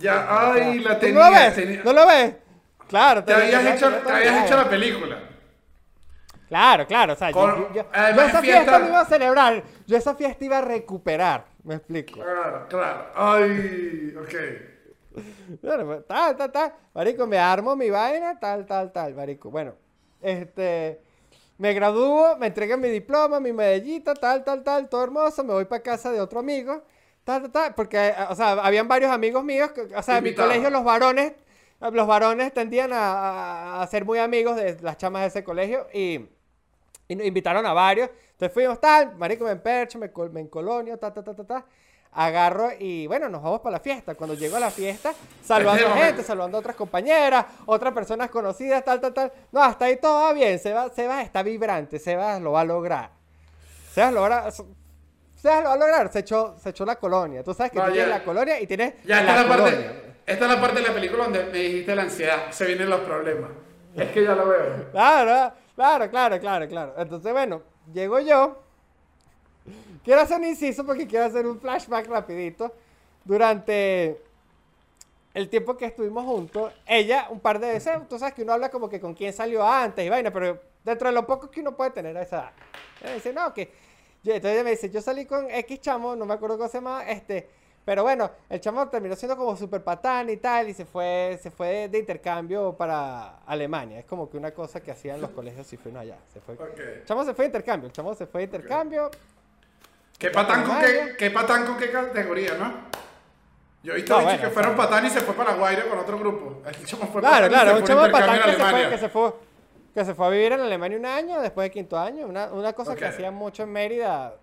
Ya, 0.00 0.52
ay, 0.52 0.80
la 0.80 0.98
¿Tú 0.98 1.08
¿No 1.08 1.24
lo 1.24 1.30
ves? 1.30 1.54
tenía- 1.54 1.82
¿No 1.84 1.92
lo 1.92 2.06
ves? 2.06 2.34
Claro, 2.88 3.24
Te 3.24 3.32
habías 3.34 3.50
tenía- 3.62 3.74
hecho, 3.74 3.86
tenía 3.88 4.04
te 4.04 4.12
habías 4.12 4.46
hecho 4.46 4.56
la 4.56 4.68
película. 4.70 5.18
Claro, 6.48 6.86
claro, 6.86 7.12
o 7.14 7.16
sea, 7.16 7.30
yo- 7.30 7.34
Con- 7.36 7.56
yo, 7.56 7.74
yo- 7.74 7.86
además, 7.92 8.16
yo 8.16 8.28
esa 8.28 8.40
fiesta- 8.40 8.60
fiesta 8.62 8.78
no 8.78 8.88
iba 8.88 9.00
a 9.00 9.04
celebrar, 9.06 9.62
yo 9.86 9.96
esa 9.96 10.14
fiesta 10.14 10.44
iba 10.44 10.58
a 10.58 10.62
recuperar, 10.62 11.46
me 11.64 11.74
explico. 11.76 12.20
Claro, 12.20 12.66
claro. 12.68 13.06
Ay, 13.16 14.14
ok. 14.16 14.34
Pues, 15.60 16.06
tal, 16.06 16.36
tal, 16.36 16.52
tal, 16.52 16.72
marico, 16.94 17.26
me 17.26 17.38
armo 17.38 17.76
mi 17.76 17.90
vaina, 17.90 18.38
tal, 18.38 18.66
tal, 18.66 18.92
tal, 18.92 19.14
marico. 19.14 19.50
Bueno, 19.50 19.74
este, 20.20 21.00
me 21.58 21.72
gradúo, 21.74 22.36
me 22.38 22.48
entregan 22.48 22.80
mi 22.80 22.88
diploma, 22.88 23.40
mi 23.40 23.52
medallita, 23.52 24.14
tal, 24.14 24.44
tal, 24.44 24.62
tal, 24.64 24.88
todo 24.88 25.04
hermoso, 25.04 25.44
me 25.44 25.52
voy 25.54 25.64
para 25.66 25.82
casa 25.82 26.10
de 26.12 26.20
otro 26.20 26.40
amigo, 26.40 26.82
tal, 27.24 27.42
tal, 27.42 27.52
tal, 27.52 27.74
porque, 27.74 28.08
eh, 28.08 28.14
o 28.30 28.34
sea, 28.34 28.52
habían 28.52 28.88
varios 28.88 29.10
amigos 29.10 29.44
míos, 29.44 29.72
que, 29.72 29.82
o 29.94 30.02
sea, 30.02 30.18
en 30.18 30.24
mi 30.24 30.34
colegio 30.34 30.70
los 30.70 30.84
varones, 30.84 31.32
los 31.80 32.06
varones 32.06 32.52
tendían 32.54 32.92
a, 32.92 32.98
a- 33.78 33.82
a 33.82 33.86
ser 33.86 34.04
muy 34.04 34.18
amigos 34.18 34.56
de 34.56 34.78
las 34.82 34.96
chamas 34.98 35.22
de 35.22 35.28
ese 35.28 35.44
colegio 35.44 35.86
y... 35.92 36.28
Y 37.08 37.14
invitaron 37.26 37.64
a 37.66 37.72
varios. 37.72 38.10
Entonces 38.32 38.52
fuimos 38.52 38.80
tal, 38.80 39.16
marico, 39.16 39.44
me 39.44 39.52
empercho, 39.52 39.98
me, 39.98 40.10
col- 40.10 40.30
me 40.32 40.40
encolonio, 40.40 40.98
ta, 40.98 41.12
ta, 41.12 41.22
ta, 41.22 41.34
ta, 41.34 41.44
ta. 41.44 41.66
Agarro 42.18 42.70
y 42.78 43.06
bueno, 43.06 43.28
nos 43.28 43.42
vamos 43.42 43.60
para 43.60 43.72
la 43.74 43.80
fiesta. 43.80 44.14
Cuando 44.14 44.34
llego 44.34 44.56
a 44.56 44.60
la 44.60 44.70
fiesta, 44.70 45.12
saludando 45.44 45.86
a 45.88 45.96
gente, 45.98 46.22
saludando 46.22 46.56
a 46.56 46.60
otras 46.60 46.74
compañeras, 46.74 47.44
otras 47.66 47.92
personas 47.92 48.30
conocidas, 48.30 48.82
tal, 48.84 49.00
tal, 49.02 49.12
tal. 49.12 49.30
No, 49.52 49.62
hasta 49.62 49.84
ahí 49.84 49.98
todo 49.98 50.22
va 50.24 50.32
bien. 50.32 50.58
Sebas, 50.58 50.92
Sebas 50.94 51.22
está 51.24 51.42
vibrante, 51.42 51.98
Sebas 51.98 52.40
lo 52.40 52.52
va 52.52 52.62
a 52.62 52.64
lograr. 52.64 53.10
Sebas 53.92 54.12
lo 54.14 54.22
va 54.22 54.36
a, 54.46 54.50
Sebas 54.50 55.62
lo 55.62 55.68
va 55.68 55.72
a 55.74 55.76
lograr. 55.76 56.10
Se 56.10 56.20
echó, 56.20 56.56
se 56.58 56.70
echó 56.70 56.86
la 56.86 56.96
colonia. 56.96 57.44
Tú 57.44 57.52
sabes 57.52 57.70
que 57.72 57.78
No, 57.78 57.84
tú 57.84 57.92
tienes 57.92 58.08
ya. 58.10 58.18
la 58.18 58.24
colonia 58.24 58.60
y 58.60 58.66
tienes 58.66 58.94
Ya, 59.04 59.20
esta 59.20 59.34
la 59.34 59.40
es, 59.42 59.46
la 59.48 59.56
colonia. 59.56 59.76
parte, 59.86 60.12
esta 60.24 60.44
es 60.46 60.50
la 60.52 60.60
parte 60.60 60.80
de 60.80 60.88
la 60.88 60.94
película 60.94 61.24
donde 61.24 61.44
me 61.44 61.58
dijiste 61.58 61.94
la 61.94 62.02
ansiedad. 62.02 62.50
Se 62.50 62.64
vienen 62.64 62.88
los 62.88 63.00
problemas. 63.00 63.50
Es 63.94 64.10
que 64.10 64.24
ya 64.24 64.34
lo 64.34 64.48
veo. 64.48 64.90
Claro, 64.90 65.52
claro, 65.74 66.10
claro, 66.10 66.40
claro, 66.40 66.66
claro. 66.68 66.94
Entonces, 66.96 67.30
bueno, 67.32 67.62
llego 67.92 68.20
yo. 68.20 68.62
Quiero 70.06 70.20
hacer 70.20 70.38
un 70.38 70.44
inciso 70.44 70.86
porque 70.86 71.04
quiero 71.08 71.24
hacer 71.24 71.44
un 71.48 71.58
flashback 71.58 72.06
rapidito. 72.06 72.72
Durante 73.24 74.20
el 75.34 75.48
tiempo 75.48 75.76
que 75.76 75.86
estuvimos 75.86 76.24
juntos, 76.24 76.72
ella 76.86 77.26
un 77.28 77.40
par 77.40 77.58
de 77.58 77.72
veces, 77.72 77.98
tú 78.08 78.16
sabes 78.16 78.32
que 78.32 78.42
uno 78.42 78.52
habla 78.52 78.68
como 78.70 78.88
que 78.88 79.00
con 79.00 79.14
quién 79.14 79.32
salió 79.32 79.66
antes 79.66 80.06
y 80.06 80.08
vaina, 80.08 80.32
pero 80.32 80.60
dentro 80.84 81.08
de 81.08 81.12
lo 81.12 81.26
poco 81.26 81.50
que 81.50 81.60
uno 81.60 81.76
puede 81.76 81.90
tener 81.90 82.16
a 82.16 82.22
esa 82.22 82.36
edad. 82.36 82.50
Ella 83.02 83.14
dice, 83.14 83.32
no, 83.32 83.52
que... 83.52 83.68
yo- 84.22 84.32
Entonces 84.32 84.54
ella 84.54 84.62
me 84.62 84.70
dice, 84.70 84.90
yo 84.90 85.00
salí 85.02 85.26
con 85.26 85.50
X 85.50 85.80
chamo, 85.80 86.14
no 86.14 86.24
me 86.24 86.34
acuerdo 86.34 86.56
cómo 86.56 86.68
se 86.68 86.78
llama, 86.78 87.04
este... 87.10 87.48
Pero 87.84 88.02
bueno, 88.04 88.30
el 88.48 88.60
chamo 88.60 88.88
terminó 88.88 89.14
siendo 89.16 89.36
como 89.36 89.56
super 89.56 89.82
patán 89.82 90.30
y 90.30 90.36
tal, 90.36 90.68
y 90.68 90.74
se 90.74 90.84
fue, 90.84 91.36
se 91.42 91.50
fue 91.50 91.88
de 91.88 91.98
intercambio 91.98 92.72
para 92.76 93.38
Alemania. 93.46 93.98
Es 94.00 94.04
como 94.04 94.28
que 94.30 94.36
una 94.36 94.50
cosa 94.52 94.80
que 94.80 94.90
hacían 94.92 95.20
los 95.20 95.30
colegios 95.30 95.66
si 95.66 95.76
fueron 95.76 96.00
allá. 96.00 96.18
Se 96.32 96.40
fue. 96.40 96.54
Ok. 96.54 96.78
El 96.78 97.04
chamo 97.04 97.24
se 97.24 97.32
fue 97.34 97.44
de 97.44 97.46
intercambio, 97.50 97.86
el 97.88 97.92
chamo 97.92 98.12
se 98.14 98.26
fue 98.26 98.40
de 98.40 98.44
intercambio. 98.46 99.08
¿Qué 100.18 100.30
patán 100.30 100.64
con 100.64 100.78
qué, 100.80 101.14
qué 101.18 101.30
patán 101.30 101.66
con 101.66 101.76
qué 101.76 101.90
categoría, 101.90 102.54
no? 102.54 102.72
Yo 103.82 103.92
he 103.92 103.96
visto 103.96 104.14
No, 104.14 104.18
bichos 104.20 104.32
bueno, 104.34 104.48
que 104.48 104.54
fueron 104.54 104.76
patán 104.76 105.06
y 105.06 105.10
se 105.10 105.20
fue 105.20 105.34
para 105.34 105.54
Guaira 105.54 105.84
con 105.84 105.98
otro 105.98 106.18
grupo. 106.18 106.62
El 106.66 106.84
chamo 106.86 107.06
fue 107.06 107.20
Claro, 107.20 107.48
claro, 107.48 107.70
se 107.72 107.78
un 107.80 107.84
chamo 107.84 108.10
patán 108.10 108.38
que 108.42 108.50
se, 108.50 108.56
fue, 108.56 108.64
Alemania. 108.64 108.90
que, 108.90 108.98
se 108.98 109.08
fue, 109.08 109.32
que 109.94 110.04
se 110.04 110.14
fue 110.14 110.26
a 110.26 110.30
vivir 110.30 110.52
en 110.52 110.60
Alemania 110.60 110.98
un 110.98 111.06
año, 111.06 111.40
después 111.40 111.66
de 111.66 111.70
quinto 111.70 111.98
año. 111.98 112.26
Una, 112.26 112.46
una 112.46 112.72
cosa 112.72 112.96
que 112.96 113.04
hacían 113.04 113.34
mucho 113.34 113.62
en 113.64 113.72
Mérida 113.72 114.34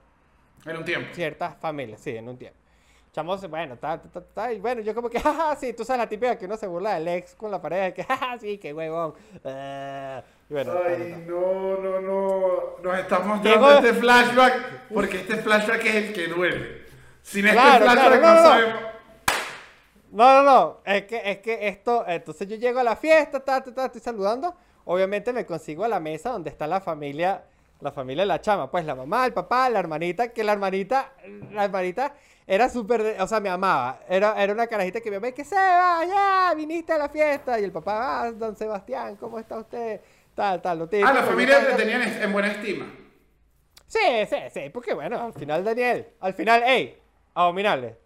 En 0.66 0.78
un 0.78 0.86
tiempo. 0.86 1.10
ciertas 1.14 1.58
familias, 1.58 2.00
sí, 2.02 2.16
en 2.16 2.30
un 2.30 2.38
tiempo. 2.38 2.60
Chamo, 3.14 3.38
bueno, 3.38 3.78
ta, 3.78 4.02
ta, 4.02 4.10
ta, 4.10 4.22
ta, 4.22 4.52
y 4.52 4.60
bueno, 4.60 4.82
yo 4.82 4.96
como 4.96 5.08
que, 5.08 5.20
jaja, 5.22 5.56
sí, 5.56 5.72
tú 5.74 5.86
sabes 5.86 6.00
la 6.00 6.10
típica 6.10 6.36
que 6.36 6.46
uno 6.46 6.58
se 6.58 6.66
burla 6.66 6.96
del 6.96 7.08
ex 7.10 7.36
con 7.36 7.52
la 7.52 7.62
pareja, 7.62 7.94
que, 7.94 8.04
jaja, 8.10 8.40
sí, 8.40 8.58
qué 8.58 8.74
huevón. 8.74 9.14
eh, 9.44 10.22
y 10.50 10.54
bueno. 10.54 10.74
Ay, 10.84 11.24
no, 11.28 11.78
no, 11.78 12.02
no. 12.02 12.48
Nos 12.84 12.98
estás 13.00 13.24
mostrando 13.24 13.68
Llegó- 13.68 13.72
este 13.78 13.94
flashback 13.94 14.88
porque 14.92 15.18
este 15.18 15.36
flashback 15.38 15.86
es 15.86 15.96
el 15.96 16.14
que 16.14 16.28
duele. 16.28 16.82
Sin 17.22 17.46
este 17.46 17.60
flashback 17.60 17.94
claro, 17.94 18.16
no, 18.20 18.36
no. 18.36 18.42
sabemos. 18.42 18.82
No, 20.12 20.44
no, 20.44 20.44
no. 20.44 20.78
Es 20.86 21.04
que, 21.04 21.22
es 21.24 21.38
que 21.40 21.68
esto. 21.68 22.04
Entonces 22.08 22.48
yo 22.48 22.56
llego 22.56 22.80
a 22.80 22.84
la 22.84 22.96
fiesta, 22.96 23.40
ta, 23.40 23.62
ta, 23.64 23.74
ta, 23.74 23.86
estoy 23.86 24.02
saludando. 24.02 24.56
Obviamente 24.86 25.32
me 25.34 25.46
consigo 25.46 25.84
a 25.84 25.88
la 25.88 26.00
mesa 26.00 26.32
donde 26.32 26.50
está 26.50 26.66
la 26.68 26.82
familia, 26.82 27.44
la 27.80 27.92
familia 27.92 28.24
de 28.24 28.28
la 28.28 28.42
chama. 28.42 28.70
Pues 28.70 28.86
la 28.86 28.96
mamá, 28.96 29.26
el 29.26 29.34
papá, 29.34 29.70
la 29.70 29.80
hermanita, 29.80 30.30
que 30.34 30.44
la 30.44 30.52
hermanita, 30.54 31.14
la 31.52 31.66
hermanita 31.66 32.14
era 32.48 32.70
súper. 32.70 33.18
O 33.20 33.28
sea, 33.28 33.40
me 33.40 33.50
amaba. 33.50 34.00
Era, 34.08 34.42
era 34.42 34.54
una 34.54 34.68
carajita 34.68 35.02
que 35.02 35.10
me 35.10 35.18
amaba. 35.18 35.32
Que 35.32 35.46
se 35.46 35.56
va, 35.56 36.06
ya, 36.06 36.54
viniste 36.56 36.94
a 36.94 36.98
la 36.98 37.10
fiesta. 37.10 37.60
Y 37.60 37.64
el 37.64 37.72
papá, 37.72 38.24
ah, 38.24 38.32
don 38.32 38.56
Sebastián, 38.56 39.16
¿cómo 39.18 39.40
está 39.40 39.58
usted? 39.58 40.02
Tal, 40.36 40.62
tal, 40.62 40.80
lo 40.80 40.90
típico. 40.90 41.08
Ah, 41.08 41.14
la 41.14 41.24
familia 41.24 41.66
te 41.68 41.76
tenían 41.76 42.02
en 42.02 42.34
buena 42.34 42.52
estima. 42.52 42.86
Sí, 43.94 44.00
sí, 44.28 44.38
sí, 44.52 44.70
porque 44.74 44.96
bueno, 44.96 45.22
al 45.22 45.34
final 45.34 45.64
Daniel, 45.64 46.08
al 46.20 46.34
final, 46.34 46.64
hey, 46.66 47.00
abominable. 47.36 47.98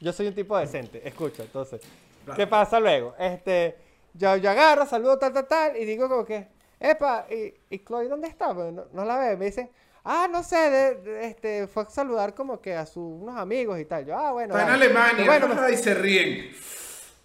Yo 0.00 0.12
soy 0.12 0.28
un 0.28 0.34
tipo 0.34 0.56
decente, 0.56 1.06
escucha, 1.06 1.42
entonces. 1.42 1.80
Claro. 2.24 2.36
¿Qué 2.36 2.46
pasa 2.46 2.78
luego? 2.78 3.16
Este, 3.18 3.76
yo, 4.14 4.36
yo 4.36 4.48
agarro, 4.48 4.86
saludo, 4.86 5.18
tal, 5.18 5.32
tal, 5.32 5.48
tal, 5.48 5.76
y 5.76 5.84
digo 5.84 6.08
como 6.08 6.24
que, 6.24 6.46
epa, 6.78 7.26
¿y, 7.28 7.52
y 7.68 7.84
Chloe 7.84 8.06
dónde 8.06 8.28
está? 8.28 8.54
Pues 8.54 8.72
no, 8.72 8.84
no 8.92 9.04
la 9.04 9.18
veo. 9.18 9.36
Me 9.36 9.46
dicen, 9.46 9.68
ah, 10.10 10.26
no 10.30 10.42
sé, 10.42 10.56
de- 10.56 10.94
de- 10.96 11.26
este, 11.26 11.66
fue 11.66 11.82
a 11.82 11.90
saludar 11.90 12.34
como 12.34 12.60
que 12.60 12.74
a 12.74 12.86
sus 12.86 12.96
unos 13.22 13.36
amigos 13.36 13.78
y 13.78 13.84
tal. 13.84 14.06
Yo, 14.06 14.16
ah, 14.18 14.32
bueno. 14.32 14.54
Está 14.56 14.62
en 14.66 14.80
dale". 14.80 14.84
Alemania. 14.86 15.24
Bueno, 15.26 15.48
me- 15.48 15.60
Ay, 15.60 15.76
se 15.76 15.94
ríen. 15.94 16.50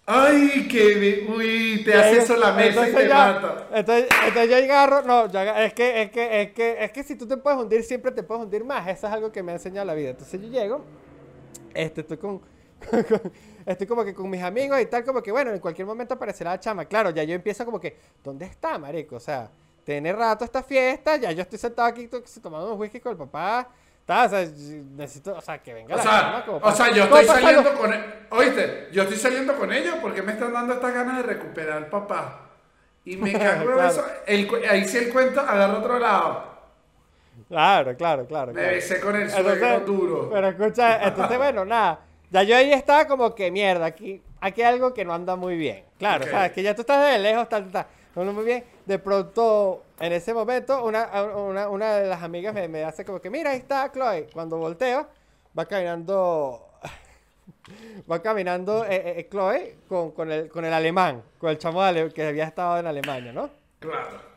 Ay, 0.06 0.68
que 0.68 0.94
vi- 0.96 1.26
uy, 1.34 1.82
te 1.82 1.90
Y 1.92 1.94
hace 1.94 2.18
eso 2.18 2.36
la 2.36 2.52
mesa 2.52 2.66
y 2.66 2.68
entonces 2.90 2.94
te 2.94 3.08
ya- 3.08 3.14
mata. 3.40 3.68
Entonces, 3.72 4.08
entonces 4.26 4.50
yo 4.50 4.56
agarro, 4.56 5.00
no, 5.02 5.32
yo 5.32 5.38
aga- 5.40 5.64
es 5.64 5.72
que, 5.72 6.02
es 6.02 6.10
que, 6.10 6.42
es 6.42 6.52
que, 6.52 6.84
es 6.84 6.92
que 6.92 7.02
si 7.02 7.16
tú 7.16 7.26
te 7.26 7.38
puedes 7.38 7.58
hundir, 7.58 7.82
siempre 7.84 8.12
te 8.12 8.22
puedes 8.22 8.44
hundir 8.44 8.64
más. 8.64 8.86
Eso 8.86 9.06
es 9.06 9.12
algo 9.14 9.32
que 9.32 9.42
me 9.42 9.52
ha 9.52 9.54
enseñado 9.54 9.86
la 9.86 9.94
vida. 9.94 10.10
Entonces 10.10 10.38
yo 10.42 10.48
llego, 10.48 10.84
este, 11.72 12.02
estoy 12.02 12.18
con, 12.18 12.38
con- 13.08 13.32
estoy 13.64 13.86
como 13.86 14.04
que 14.04 14.12
con 14.12 14.28
mis 14.28 14.42
amigos 14.42 14.78
y 14.78 14.84
tal, 14.84 15.04
como 15.06 15.22
que 15.22 15.32
bueno, 15.32 15.52
en 15.52 15.58
cualquier 15.58 15.86
momento 15.86 16.12
aparecerá 16.12 16.50
la 16.50 16.60
chama. 16.60 16.84
Claro, 16.84 17.08
ya 17.08 17.22
yo 17.24 17.34
empiezo 17.34 17.64
como 17.64 17.80
que, 17.80 17.96
¿dónde 18.22 18.44
está, 18.44 18.76
marico? 18.78 19.16
O 19.16 19.20
sea, 19.20 19.48
tiene 19.84 20.12
rato 20.12 20.44
esta 20.44 20.62
fiesta, 20.62 21.16
ya 21.16 21.30
yo 21.32 21.42
estoy 21.42 21.58
sentado 21.58 21.88
aquí 21.88 22.08
to- 22.08 22.22
tomando 22.42 22.66
unos 22.68 22.78
whisky 22.80 23.00
con 23.00 23.12
el 23.12 23.18
papá. 23.18 23.68
tal, 24.06 24.26
o 24.26 24.30
sea, 24.30 24.40
necesito, 24.96 25.34
o 25.34 25.40
sea, 25.40 25.58
que 25.62 25.72
venga 25.72 25.94
O 25.94 25.96
la 25.96 26.02
sea, 26.02 26.12
chama 26.20 26.44
como 26.44 26.58
o 26.58 26.72
sea, 26.72 26.90
yo 26.92 27.04
estoy 27.04 27.24
saliendo 27.24 27.62
salu- 27.72 27.76
con 27.78 27.92
e- 27.94 28.04
Oíste, 28.30 28.88
yo 28.92 29.02
estoy 29.02 29.16
saliendo 29.18 29.56
con 29.56 29.72
ellos 29.72 29.96
porque 30.02 30.20
me 30.22 30.32
están 30.32 30.52
dando 30.52 30.74
estas 30.74 30.92
ganas 30.92 31.16
de 31.18 31.22
recuperar 31.22 31.78
al 31.78 31.86
papá. 31.86 32.40
Y 33.06 33.16
me 33.16 33.32
cago 33.38 33.62
en 33.70 33.76
Claro. 33.76 33.86
eso. 33.88 34.04
El 34.26 34.48
ahí 34.70 34.84
sí 34.86 34.98
el 34.98 35.12
cuento 35.12 35.40
agarra 35.40 35.78
otro 35.78 35.98
lado. 35.98 36.54
Claro, 37.48 37.96
claro, 37.96 38.26
claro. 38.26 38.52
Me 38.52 38.60
claro. 38.60 38.74
besé 38.74 39.00
con 39.00 39.16
el 39.16 39.30
suegro 39.30 39.80
duro. 39.80 40.30
Pero 40.30 40.48
escucha, 40.48 41.02
entonces 41.04 41.36
bueno, 41.38 41.64
nada. 41.66 42.00
Ya 42.30 42.42
yo 42.42 42.56
ahí 42.56 42.72
estaba 42.72 43.06
como 43.06 43.34
que 43.34 43.50
mierda, 43.50 43.86
aquí, 43.86 44.20
aquí 44.40 44.62
hay 44.62 44.74
algo 44.74 44.92
que 44.92 45.04
no 45.04 45.14
anda 45.14 45.36
muy 45.36 45.56
bien. 45.56 45.84
Claro, 45.98 46.24
Ok. 46.24 46.30
sabes 46.30 46.52
que 46.52 46.62
ya 46.62 46.74
tú 46.74 46.80
estás 46.82 47.12
de 47.12 47.18
lejos, 47.18 47.48
tal, 47.48 47.70
tal, 47.70 47.86
anda 48.22 48.32
muy 48.32 48.44
bien. 48.44 48.64
De 48.86 48.98
pronto, 48.98 49.82
en 49.98 50.12
ese 50.12 50.32
momento, 50.34 50.84
una, 50.84 51.08
una, 51.34 51.68
una 51.68 51.96
de 51.96 52.08
las 52.08 52.22
amigas 52.22 52.54
me, 52.54 52.68
me 52.68 52.84
hace 52.84 53.04
como 53.04 53.20
que, 53.20 53.30
mira, 53.30 53.50
ahí 53.50 53.58
está 53.58 53.90
Chloe. 53.92 54.28
Cuando 54.32 54.56
volteo, 54.56 55.06
va 55.58 55.66
caminando, 55.66 56.66
va 58.10 58.22
caminando 58.22 58.84
eh, 58.84 59.20
eh, 59.20 59.28
Chloe 59.30 59.76
con, 59.88 60.12
con, 60.12 60.30
el, 60.30 60.48
con 60.48 60.64
el 60.64 60.72
alemán, 60.72 61.22
con 61.38 61.50
el 61.50 61.58
chamo 61.58 61.80
que 62.14 62.26
había 62.26 62.44
estado 62.44 62.78
en 62.78 62.86
Alemania, 62.86 63.32
¿no? 63.32 63.50
Claro. 63.80 64.33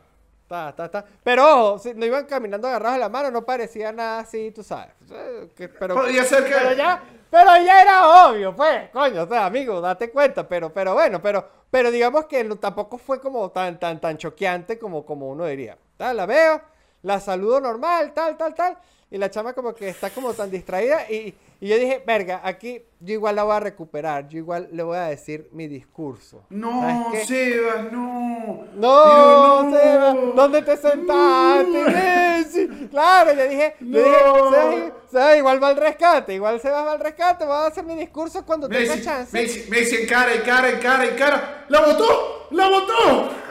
Ta, 0.48 0.74
ta, 0.74 0.90
ta. 0.90 1.04
Pero 1.24 1.44
ojo, 1.72 1.80
si 1.80 1.94
no 1.94 2.06
iban 2.06 2.26
caminando 2.26 2.68
agarrados 2.68 2.96
de 2.96 3.00
la 3.02 3.10
mano, 3.10 3.32
no 3.32 3.44
parecía 3.46 3.92
nada 3.92 4.20
así, 4.20 4.52
tú 4.52 4.64
sabes. 4.64 4.94
Eh, 5.12 5.50
pero, 5.78 5.96
Podría 5.96 6.24
ser 6.24 6.46
que- 6.46 6.54
Pero 6.54 6.72
ya, 6.74 7.04
pero 7.30 7.50
ya 7.66 7.82
era 7.82 8.28
obvio, 8.30 8.56
pues, 8.56 8.90
coño, 8.92 9.24
o 9.24 9.28
sea, 9.28 9.46
amigo, 9.46 9.82
date 9.82 10.10
cuenta, 10.10 10.48
pero, 10.48 10.72
pero 10.72 10.94
bueno, 10.94 11.22
pero, 11.22 11.46
pero 11.70 11.92
digamos 11.92 12.26
que 12.26 12.44
tampoco 12.56 12.98
fue 12.98 13.20
como 13.20 13.52
tan, 13.52 13.78
tan, 13.78 14.00
tan 14.00 14.18
choqueante 14.18 14.80
como, 14.80 15.06
como 15.06 15.28
uno 15.30 15.46
diría. 15.46 15.78
Ta, 15.98 16.14
La 16.14 16.26
veo, 16.26 16.62
la 17.02 17.20
saludo 17.20 17.60
normal, 17.60 18.14
tal, 18.14 18.38
tal, 18.38 18.56
tal, 18.56 18.78
y 19.10 19.18
la 19.18 19.30
chama 19.32 19.54
como 19.54 19.74
que 19.74 19.88
está 19.88 20.10
como 20.10 20.34
tan 20.34 20.52
distraída 20.52 21.10
y, 21.10 21.34
y 21.62 21.68
yo 21.68 21.78
dije, 21.78 22.04
verga, 22.06 22.42
aquí 22.44 22.82
yo 23.00 23.14
igual 23.14 23.38
la 23.38 23.44
voy 23.44 23.56
a 23.56 23.60
recuperar, 23.62 24.28
yo 24.28 24.38
igual 24.38 24.68
le 24.72 24.84
voy 24.84 24.98
a 24.98 25.04
decir 25.04 25.48
mi 25.54 25.68
discurso. 25.68 26.44
No. 26.50 27.12
Sebas, 27.26 27.92
no. 27.92 28.66
No, 28.76 29.64
no. 29.64 29.78
Seba, 29.78 30.14
¿dónde 30.36 30.62
te 30.62 30.76
sentaste, 30.78 31.86
Messi? 31.86 32.68
Claro, 32.92 33.34
yo 33.34 33.48
dije, 33.48 33.76
yo 33.80 34.04
dije, 34.04 34.18
No. 34.26 34.52
Seba, 34.52 34.92
Seba 35.10 35.38
igual 35.38 35.64
va 35.64 35.68
al 35.70 35.78
rescate, 35.78 36.34
igual 36.34 36.60
Seba 36.60 36.84
va 36.84 36.92
al 36.92 37.00
rescate, 37.00 37.46
voy 37.46 37.56
a 37.56 37.68
hacer 37.68 37.86
mi 37.86 37.96
discurso 37.96 38.46
cuando 38.46 38.68
tenga 38.68 39.02
chance. 39.02 39.32
Messi, 39.32 39.70
Messi 39.70 39.96
en 39.96 40.08
cara, 40.08 40.34
en 40.34 40.42
cara, 40.42 40.70
en 40.70 40.80
cara, 40.80 41.06
en 41.06 41.16
cara. 41.16 41.66
¡La 41.70 41.80
botó! 41.82 42.48
¡La 42.52 42.68
botó! 42.70 43.47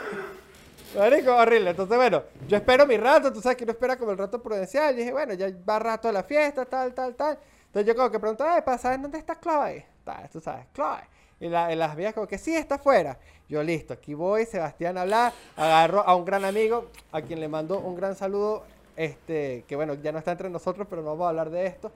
Marico, 0.97 1.35
horrible. 1.35 1.69
Entonces, 1.69 1.95
bueno, 1.95 2.23
yo 2.47 2.57
espero 2.57 2.85
mi 2.87 2.97
rato, 2.97 3.31
tú 3.31 3.41
sabes 3.41 3.57
que 3.57 3.63
uno 3.63 3.73
espera 3.73 3.97
como 3.97 4.11
el 4.11 4.17
rato 4.17 4.41
prudencial. 4.41 4.95
Y 4.95 4.99
dije, 4.99 5.11
bueno, 5.11 5.33
ya 5.33 5.49
va 5.67 5.79
rato 5.79 6.07
de 6.07 6.13
la 6.13 6.23
fiesta, 6.23 6.65
tal, 6.65 6.93
tal, 6.93 7.15
tal. 7.15 7.37
Entonces 7.67 7.87
yo 7.87 7.95
como 7.95 8.09
que 8.09 8.19
pregunto, 8.19 8.43
ay, 8.47 8.61
¿para 8.61 8.77
saber 8.77 9.01
dónde 9.01 9.19
está 9.19 9.39
Chloe? 9.39 9.85
Tú 10.31 10.39
sabes, 10.39 10.65
Chloe. 10.73 11.01
Y, 11.39 11.49
la, 11.49 11.71
y 11.71 11.75
las 11.75 11.95
vías 11.95 12.13
como 12.13 12.27
que 12.27 12.37
sí, 12.37 12.55
está 12.55 12.75
afuera. 12.75 13.19
Yo 13.47 13.61
listo, 13.61 13.93
aquí 13.93 14.13
voy, 14.13 14.45
Sebastián 14.45 14.97
a 14.97 15.01
hablar, 15.01 15.33
agarro 15.55 16.01
a 16.01 16.15
un 16.15 16.25
gran 16.25 16.43
amigo, 16.43 16.89
a 17.11 17.21
quien 17.21 17.39
le 17.39 17.47
mando 17.47 17.79
un 17.79 17.95
gran 17.95 18.15
saludo, 18.15 18.63
este, 18.95 19.63
que 19.67 19.75
bueno, 19.75 19.93
ya 19.93 20.11
no 20.11 20.19
está 20.19 20.31
entre 20.31 20.49
nosotros, 20.49 20.87
pero 20.89 21.01
no 21.01 21.09
vamos 21.09 21.25
a 21.25 21.29
hablar 21.29 21.49
de 21.51 21.67
esto. 21.67 21.91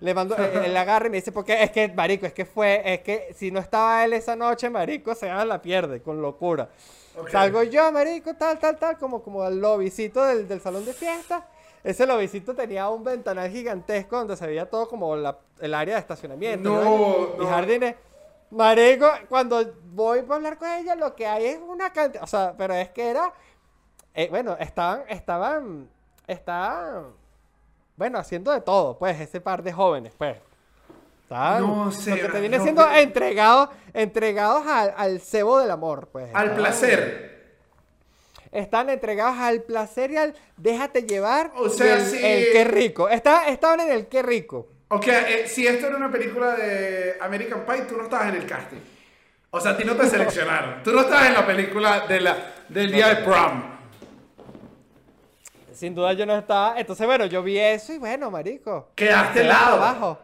Le 0.00 0.14
mando, 0.14 0.36
eh, 0.38 0.62
él 0.66 0.76
agarra 0.76 1.08
y 1.08 1.10
me 1.10 1.16
dice, 1.16 1.32
porque 1.32 1.62
es 1.62 1.70
que, 1.70 1.88
marico, 1.88 2.26
es 2.26 2.32
que 2.32 2.44
fue, 2.44 2.82
es 2.84 3.00
que 3.00 3.34
si 3.34 3.50
no 3.50 3.58
estaba 3.58 4.04
él 4.04 4.12
esa 4.12 4.36
noche, 4.36 4.70
marico, 4.70 5.14
se 5.14 5.26
la 5.26 5.60
pierde, 5.60 6.00
con 6.00 6.22
locura. 6.22 6.68
Ok. 7.16 7.30
Salgo 7.30 7.62
yo, 7.62 7.90
marico, 7.92 8.34
tal, 8.34 8.58
tal, 8.58 8.76
tal, 8.78 8.98
como, 8.98 9.22
como 9.22 9.42
al 9.42 9.60
lobicito 9.60 10.24
del, 10.24 10.48
del 10.48 10.60
salón 10.60 10.84
de 10.84 10.92
fiesta. 10.92 11.46
Ese 11.82 12.06
lobicito 12.06 12.54
tenía 12.54 12.88
un 12.88 13.04
ventanal 13.04 13.50
gigantesco 13.50 14.16
donde 14.16 14.36
se 14.36 14.46
veía 14.46 14.68
todo 14.68 14.88
como 14.88 15.14
la- 15.16 15.38
el 15.60 15.74
área 15.74 15.94
de 15.94 16.00
estacionamiento. 16.00 16.68
No, 16.70 17.34
Y 17.36 17.38
no. 17.40 17.46
jardines. 17.46 17.94
Marico, 18.50 19.06
cuando 19.28 19.62
voy 19.92 20.22
para 20.22 20.36
hablar 20.36 20.58
con 20.58 20.68
ella, 20.68 20.94
lo 20.94 21.14
que 21.14 21.26
hay 21.26 21.44
es 21.46 21.58
una 21.66 21.92
cantidad. 21.92 22.22
O 22.24 22.26
sea, 22.26 22.54
pero 22.56 22.74
es 22.74 22.88
que 22.90 23.08
era. 23.10 23.32
eh, 24.14 24.28
bueno, 24.30 24.56
estaban, 24.60 25.02
estaban, 25.08 25.88
estaban, 26.26 27.06
bueno, 27.96 28.18
haciendo 28.18 28.50
de 28.52 28.60
todo, 28.60 28.96
pues, 28.98 29.20
ese 29.20 29.40
par 29.40 29.62
de 29.62 29.72
jóvenes, 29.72 30.12
pues. 30.16 30.36
No, 31.30 31.86
lo 31.86 31.90
que 31.90 32.28
te 32.28 32.40
viene 32.40 32.58
no 32.58 32.62
siendo 32.62 32.88
entregados, 32.90 33.70
entregados 33.92 34.66
al, 34.66 34.94
al 34.96 35.20
cebo 35.20 35.58
del 35.58 35.70
amor, 35.70 36.08
pues. 36.12 36.30
Al 36.32 36.54
placer. 36.54 37.34
Están 38.52 38.88
entregados 38.88 39.36
al 39.38 39.62
placer 39.62 40.12
y 40.12 40.16
al 40.16 40.34
déjate 40.56 41.02
llevar. 41.02 41.50
O 41.56 41.68
sea, 41.68 42.00
sí. 42.00 42.20
el 42.22 42.52
qué 42.52 42.64
rico. 42.64 43.08
Está, 43.08 43.48
estaban 43.48 43.80
en 43.80 43.90
el 43.90 44.06
qué 44.06 44.22
rico. 44.22 44.68
Ok, 44.88 45.08
eh, 45.08 45.44
si 45.48 45.66
esto 45.66 45.88
era 45.88 45.96
una 45.96 46.10
película 46.10 46.54
de 46.54 47.16
American 47.20 47.64
Pie, 47.66 47.82
tú 47.82 47.96
no 47.96 48.04
estabas 48.04 48.28
en 48.28 48.36
el 48.36 48.46
casting. 48.46 48.78
O 49.50 49.60
sea, 49.60 49.72
a 49.72 49.76
ti 49.76 49.84
no 49.84 49.96
te 49.96 50.08
seleccionaron. 50.08 50.82
Tú 50.84 50.92
no 50.92 51.02
estabas 51.02 51.28
en 51.28 51.34
la 51.34 51.46
película 51.46 52.06
de 52.08 52.20
la, 52.20 52.36
del 52.68 52.90
día 52.90 53.08
de 53.08 53.16
prom. 53.24 53.62
Sin 55.72 55.94
duda 55.94 56.12
yo 56.12 56.26
no 56.26 56.36
estaba. 56.36 56.78
Entonces, 56.78 57.06
bueno, 57.06 57.26
yo 57.26 57.42
vi 57.42 57.58
eso 57.58 57.92
y 57.92 57.98
bueno, 57.98 58.32
marico. 58.32 58.90
Quedaste 58.94 59.42
helado. 59.42 59.76
abajo. 59.76 60.18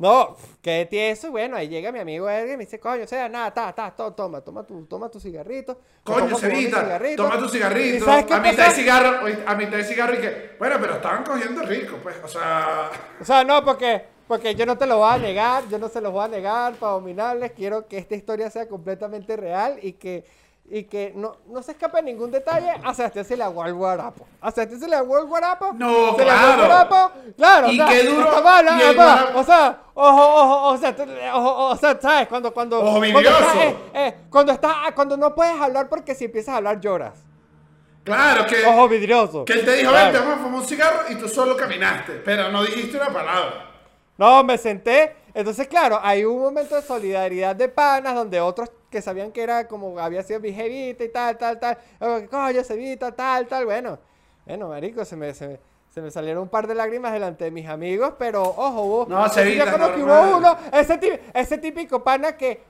No, 0.00 0.34
quedé 0.62 0.86
tieso 0.86 1.26
y 1.26 1.30
bueno, 1.30 1.56
ahí 1.56 1.68
llega 1.68 1.92
mi 1.92 1.98
amigo 1.98 2.28
Edgar 2.28 2.48
y 2.54 2.56
me 2.56 2.64
dice, 2.64 2.80
coño, 2.80 3.04
o 3.04 3.06
sea, 3.06 3.28
nada, 3.28 3.52
ta, 3.52 3.72
ta, 3.74 3.90
to- 3.90 4.12
toma, 4.14 4.40
toma 4.40 4.64
tu, 4.64 4.86
toma 4.86 5.10
tu 5.10 5.20
cigarrito. 5.20 5.78
Coño, 6.02 6.20
pongo 6.20 6.36
a 6.36 6.38
fumar 6.38 6.52
mi 6.52 6.60
Cevita, 6.62 6.80
cigarrito. 6.82 7.22
toma 7.22 7.38
tu 7.38 7.44
¿Y 7.44 7.48
cigarrito. 7.50 8.04
sabes 8.06 8.24
qué 8.24 8.34
A 8.34 8.40
mitad 8.40 8.66
de 8.68 8.74
cigarro, 8.74 9.26
a 9.46 9.54
mitad 9.54 9.76
de 9.76 9.84
cigarro 9.84 10.14
y 10.14 10.18
que, 10.18 10.56
bueno, 10.58 10.76
pero 10.80 10.94
estaban 10.94 11.22
cogiendo 11.22 11.62
rico, 11.62 11.98
pues, 12.02 12.16
o 12.24 12.28
sea, 12.28 12.90
O 13.20 13.24
sea, 13.26 13.44
no, 13.44 13.62
porque, 13.62 14.02
porque 14.26 14.54
yo 14.54 14.64
no 14.64 14.78
te 14.78 14.86
lo 14.86 14.96
voy 14.98 15.12
a 15.12 15.18
negar, 15.18 15.68
yo 15.68 15.78
no 15.78 15.88
se 15.90 16.00
los 16.00 16.12
voy 16.12 16.24
a 16.24 16.28
negar 16.28 16.72
para 16.76 16.92
dominarles. 16.92 17.52
Quiero 17.52 17.86
que 17.86 17.98
esta 17.98 18.14
historia 18.14 18.48
sea 18.48 18.66
completamente 18.68 19.36
real 19.36 19.78
y 19.82 19.92
que, 19.92 20.24
y 20.72 20.84
que 20.84 21.12
no, 21.16 21.36
no 21.48 21.62
se 21.64 21.72
escape 21.72 22.00
ningún 22.00 22.30
detalle. 22.30 22.70
A 22.84 22.94
Sebastián 22.94 23.24
se 23.24 23.36
le 23.36 23.42
aguó 23.42 23.64
el 23.66 23.74
guarapo. 23.74 24.24
A 24.40 24.52
Sebastián 24.52 24.80
se 24.80 24.88
le 24.88 24.94
aguó 24.96 25.18
el 25.18 25.26
guarapo. 25.26 25.72
No, 25.74 26.16
se 26.16 26.24
le 26.24 26.30
aguó 26.30 26.48
el 26.48 26.54
claro. 26.54 26.66
guarapo. 26.66 27.12
Claro, 27.36 27.72
Y 27.72 27.80
o 27.80 27.84
sea, 27.84 27.92
qué 27.94 28.04
duro, 28.04 28.30
guarapo- 28.42 29.38
O 29.40 29.44
sea, 29.44 29.78
ojo, 29.94 30.34
ojo, 30.42 30.68
o 30.68 30.76
sea, 30.78 30.96
ojo, 31.34 31.64
o 31.70 31.76
sea, 31.76 32.00
¿sabes? 32.00 32.28
Cuando, 32.28 32.54
cuando, 32.54 32.78
Ojo 32.80 32.98
cuando, 33.00 33.00
vidrioso. 33.18 33.38
estás, 33.40 33.56
eh, 33.56 33.76
eh, 33.94 34.14
cuando, 34.30 34.52
estás- 34.52 34.92
cuando 34.94 35.16
no 35.16 35.34
puedes 35.34 35.60
hablar 35.60 35.88
porque 35.88 36.14
si 36.14 36.26
empiezas 36.26 36.54
a 36.54 36.58
hablar 36.58 36.80
lloras. 36.80 37.14
claro 38.04 38.46
que, 38.46 38.64
Ojo 38.64 38.88
vidrioso. 38.88 39.44
que 39.44 39.52
él 39.54 39.64
te 39.64 39.74
dijo, 39.76 39.90
Claro. 39.90 40.12
vente, 40.12 40.18
vamos 40.20 40.34
a 40.40 40.42
fumar 40.44 40.60
un 40.60 40.66
cigarro 40.66 41.00
y 41.10 41.14
tú 41.16 41.28
solo 41.28 41.56
caminaste, 41.56 42.12
pero 42.24 42.48
no 42.50 42.62
dijiste 42.62 42.96
una 42.96 43.08
palabra. 43.12 43.66
No, 44.18 44.44
me 44.44 44.56
senté. 44.58 45.16
Entonces, 45.32 45.66
claro, 45.68 45.98
hay 46.02 46.24
un 46.24 46.38
momento 46.40 46.74
de 46.76 46.82
solidaridad 46.82 47.54
de 47.56 47.68
panas 47.68 48.14
donde 48.14 48.40
otros 48.40 48.70
que 48.90 49.00
sabían 49.00 49.30
que 49.32 49.42
era 49.42 49.68
como 49.68 49.98
había 50.00 50.22
sido 50.22 50.40
mi 50.40 50.52
jevita 50.52 51.04
y 51.04 51.08
tal, 51.10 51.38
tal, 51.38 51.58
tal. 51.60 51.78
Coño, 52.28 52.64
Cevita, 52.64 53.12
tal, 53.12 53.46
tal. 53.46 53.64
Bueno, 53.64 53.98
bueno, 54.46 54.68
marico, 54.68 55.04
se 55.04 55.14
me, 55.16 55.32
se 55.32 55.46
me, 55.48 55.58
se 55.90 56.00
me 56.02 56.10
salieron 56.10 56.42
un 56.42 56.48
par 56.48 56.66
de 56.66 56.74
lágrimas 56.74 57.12
delante 57.12 57.44
de 57.44 57.50
mis 57.50 57.68
amigos, 57.68 58.14
pero 58.18 58.42
ojo, 58.42 58.82
hubo. 58.82 59.06
No, 59.08 59.24
yo 59.26 59.32
Cevita, 59.32 59.72
creo 59.72 59.94
que 59.94 60.02
hubo 60.02 60.36
uno, 60.38 60.56
ese, 60.72 60.98
ti- 60.98 61.10
ese 61.32 61.58
típico 61.58 62.02
pana 62.02 62.36
que, 62.36 62.62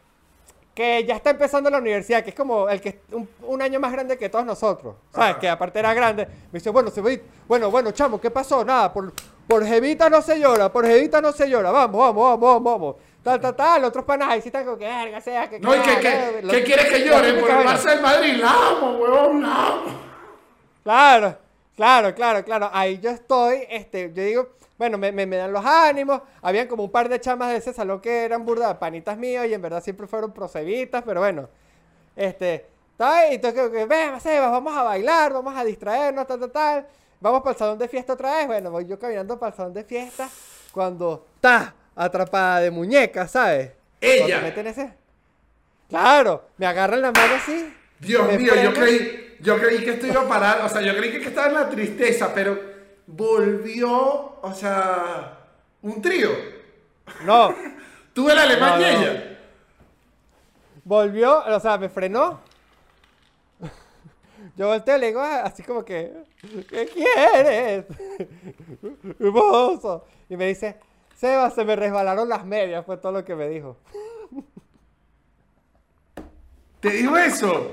que 0.74 1.04
ya 1.04 1.16
está 1.16 1.30
empezando 1.30 1.70
la 1.70 1.78
universidad, 1.78 2.22
que 2.22 2.30
es 2.30 2.36
como 2.36 2.68
el 2.68 2.80
que 2.80 2.88
es 2.90 2.96
un, 3.12 3.28
un 3.42 3.62
año 3.62 3.80
más 3.80 3.90
grande 3.92 4.16
que 4.18 4.28
todos 4.28 4.44
nosotros, 4.44 4.96
¿sabes? 5.12 5.30
Ajá. 5.30 5.40
Que 5.40 5.48
aparte 5.48 5.78
era 5.78 5.94
grande. 5.94 6.26
Me 6.26 6.58
dice, 6.58 6.70
bueno, 6.70 6.90
Cevita, 6.90 7.24
bueno, 7.48 7.70
bueno, 7.70 7.90
chamo, 7.92 8.20
¿qué 8.20 8.30
pasó? 8.30 8.64
Nada, 8.64 8.92
por, 8.92 9.12
por 9.48 9.64
Jevita 9.64 10.08
no 10.10 10.20
se 10.22 10.38
llora, 10.38 10.70
por 10.70 10.86
Jevita 10.86 11.20
no 11.20 11.32
se 11.32 11.48
llora, 11.48 11.70
vamos, 11.70 11.98
vamos, 11.98 12.22
vamos, 12.24 12.40
vamos, 12.40 12.62
vamos. 12.80 12.96
Tal, 13.22 13.38
tal, 13.40 13.54
tal, 13.54 13.84
otros 13.84 14.04
panas 14.04 14.28
ahí 14.30 14.40
sí 14.40 14.48
están 14.48 14.64
como 14.64 14.78
que, 14.78 14.86
verga, 14.86 15.20
sea, 15.20 15.48
que 15.50 15.60
No, 15.60 15.74
y 15.76 15.80
que, 15.80 16.00
que- 16.00 16.46
¿qué 16.50 16.64
quieres 16.64 16.86
que 16.88 17.04
llore 17.04 17.34
por 17.34 17.50
el. 17.50 17.56
Barça 17.66 17.90
del 17.90 18.00
Madrid? 18.00 18.36
La 18.40 18.50
amo, 18.50 18.92
huevón, 18.98 19.42
la 19.42 19.66
amo. 19.66 19.82
Claro, 20.82 21.36
claro, 21.76 22.14
claro, 22.14 22.44
claro. 22.44 22.70
Ahí 22.72 22.98
yo 22.98 23.10
estoy, 23.10 23.64
este, 23.68 24.10
yo 24.14 24.22
digo, 24.22 24.48
bueno, 24.78 24.96
me, 24.96 25.12
me, 25.12 25.26
me 25.26 25.36
dan 25.36 25.52
los 25.52 25.64
ánimos. 25.64 26.22
Habían 26.40 26.66
como 26.66 26.82
un 26.84 26.90
par 26.90 27.10
de 27.10 27.20
chamas 27.20 27.50
de 27.50 27.56
ese 27.56 27.74
salón 27.74 28.00
que 28.00 28.24
eran 28.24 28.46
burda 28.46 28.78
panitas 28.78 29.18
míos 29.18 29.44
y 29.46 29.52
en 29.52 29.60
verdad 29.60 29.82
siempre 29.82 30.06
fueron 30.06 30.32
prosebitas, 30.32 31.02
pero 31.04 31.20
bueno. 31.20 31.48
Este, 32.16 32.66
ahí, 32.98 33.34
entonces 33.34 33.68
que, 33.70 33.84
ven, 33.84 34.18
Sebas, 34.18 34.50
vamos 34.50 34.74
a 34.74 34.82
bailar, 34.82 35.34
vamos 35.34 35.54
a 35.54 35.62
distraernos, 35.62 36.26
tal, 36.26 36.40
tal, 36.40 36.50
tal. 36.50 36.86
Vamos 37.20 37.42
para 37.42 37.52
el 37.52 37.58
salón 37.58 37.78
de 37.78 37.86
fiesta 37.88 38.14
otra 38.14 38.38
vez. 38.38 38.46
Bueno, 38.46 38.70
voy 38.70 38.86
yo 38.86 38.98
caminando 38.98 39.38
para 39.38 39.50
el 39.50 39.56
salón 39.56 39.74
de 39.74 39.84
fiesta 39.84 40.26
cuando 40.72 41.26
está 41.34 41.74
atrapada 42.04 42.60
de 42.60 42.70
muñeca, 42.70 43.28
¿sabes? 43.28 43.72
Ella. 44.00 44.40
Meten 44.40 44.66
ese- 44.66 44.92
Claro, 45.88 46.44
me 46.56 46.66
agarran 46.66 47.02
la 47.02 47.12
mano 47.12 47.34
así. 47.34 47.74
Dios 47.98 48.26
mío, 48.38 48.52
yo 48.62 48.72
creí, 48.72 49.36
yo 49.40 49.58
creí 49.58 49.84
que 49.84 49.90
esto 49.90 50.06
iba 50.06 50.22
a 50.22 50.28
parar, 50.28 50.60
o 50.64 50.68
sea, 50.68 50.80
yo 50.80 50.96
creí 50.96 51.10
que 51.12 51.28
estaba 51.28 51.48
en 51.48 51.54
la 51.54 51.68
tristeza, 51.68 52.32
pero 52.34 52.58
volvió, 53.06 54.38
o 54.40 54.54
sea, 54.54 55.38
un 55.82 56.00
trío. 56.00 56.30
No, 57.24 57.54
Tú 58.14 58.28
el 58.30 58.38
alemán 58.38 58.80
No, 58.80 58.88
y 58.88 58.92
no. 58.94 59.00
ella. 59.00 59.38
Volvió, 60.84 61.44
o 61.44 61.60
sea, 61.60 61.76
me 61.78 61.88
frenó. 61.88 62.40
Yo 64.56 64.68
volteo 64.68 64.96
y 64.96 65.00
le 65.00 65.06
digo 65.08 65.20
ah, 65.20 65.42
así 65.44 65.62
como 65.62 65.84
que, 65.84 66.12
¿qué 66.68 66.86
quieres? 66.88 67.84
Hermoso. 69.20 70.06
Y 70.28 70.36
me 70.36 70.46
dice, 70.48 70.76
Seba, 71.20 71.50
se 71.50 71.66
me 71.66 71.76
resbalaron 71.76 72.30
las 72.30 72.46
medias, 72.46 72.86
fue 72.86 72.96
todo 72.96 73.12
lo 73.12 73.24
que 73.26 73.34
me 73.34 73.46
dijo. 73.46 73.76
¿Te 76.80 76.88
dijo 76.88 77.14
eso? 77.18 77.70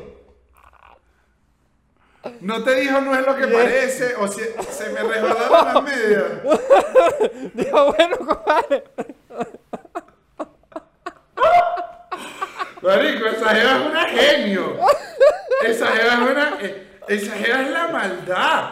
No 2.42 2.62
te 2.62 2.76
dijo 2.82 3.00
no 3.00 3.16
es 3.16 3.26
lo 3.26 3.36
que 3.38 3.46
Yes. 3.48 3.54
parece, 3.54 4.16
o 4.18 4.28
si, 4.28 4.42
se 4.70 4.90
me 4.90 5.02
resbalaron 5.02 5.66
las 5.74 5.84
medias. 5.84 6.24
Dijo, 7.54 7.94
bueno, 7.94 8.18
compadre. 8.18 8.84
Marico, 12.82 13.26
esa 13.28 13.50
jeva 13.56 13.72
es 13.78 13.86
una 13.90 14.06
genio. 14.10 14.78
Esa 15.66 15.88
jeva 15.88 16.14
es 16.14 16.20
una. 16.20 16.58
eh, 16.62 17.00
Esa 17.08 17.32
jeva 17.38 17.62
es 17.62 17.70
la 17.72 17.88
maldad. 17.88 18.70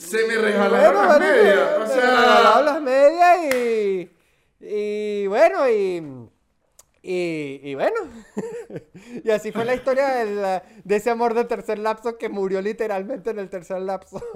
Se 0.00 0.26
me 0.26 0.36
resbalaron 0.38 0.94
Bueno, 0.94 1.08
las 1.08 1.18
marico, 1.18 1.34
medias. 1.36 1.58
O 1.76 1.78
me 1.80 1.86
resbalaron 1.86 2.52
sea. 2.54 2.62
las 2.62 2.82
medias 2.82 3.54
y, 3.54 4.10
y 4.60 5.26
bueno, 5.26 5.68
y, 5.68 6.28
y, 7.02 7.60
y 7.62 7.74
bueno. 7.74 7.96
y 9.24 9.30
así 9.30 9.52
fue 9.52 9.64
la 9.64 9.74
historia 9.74 10.08
del- 10.08 10.62
de 10.84 10.96
ese 10.96 11.10
amor 11.10 11.34
de 11.34 11.44
tercer 11.44 11.78
lapso 11.78 12.16
que 12.18 12.28
murió 12.30 12.60
literalmente 12.62 13.30
en 13.30 13.38
el 13.40 13.50
tercer 13.50 13.80
lapso. 13.82 14.22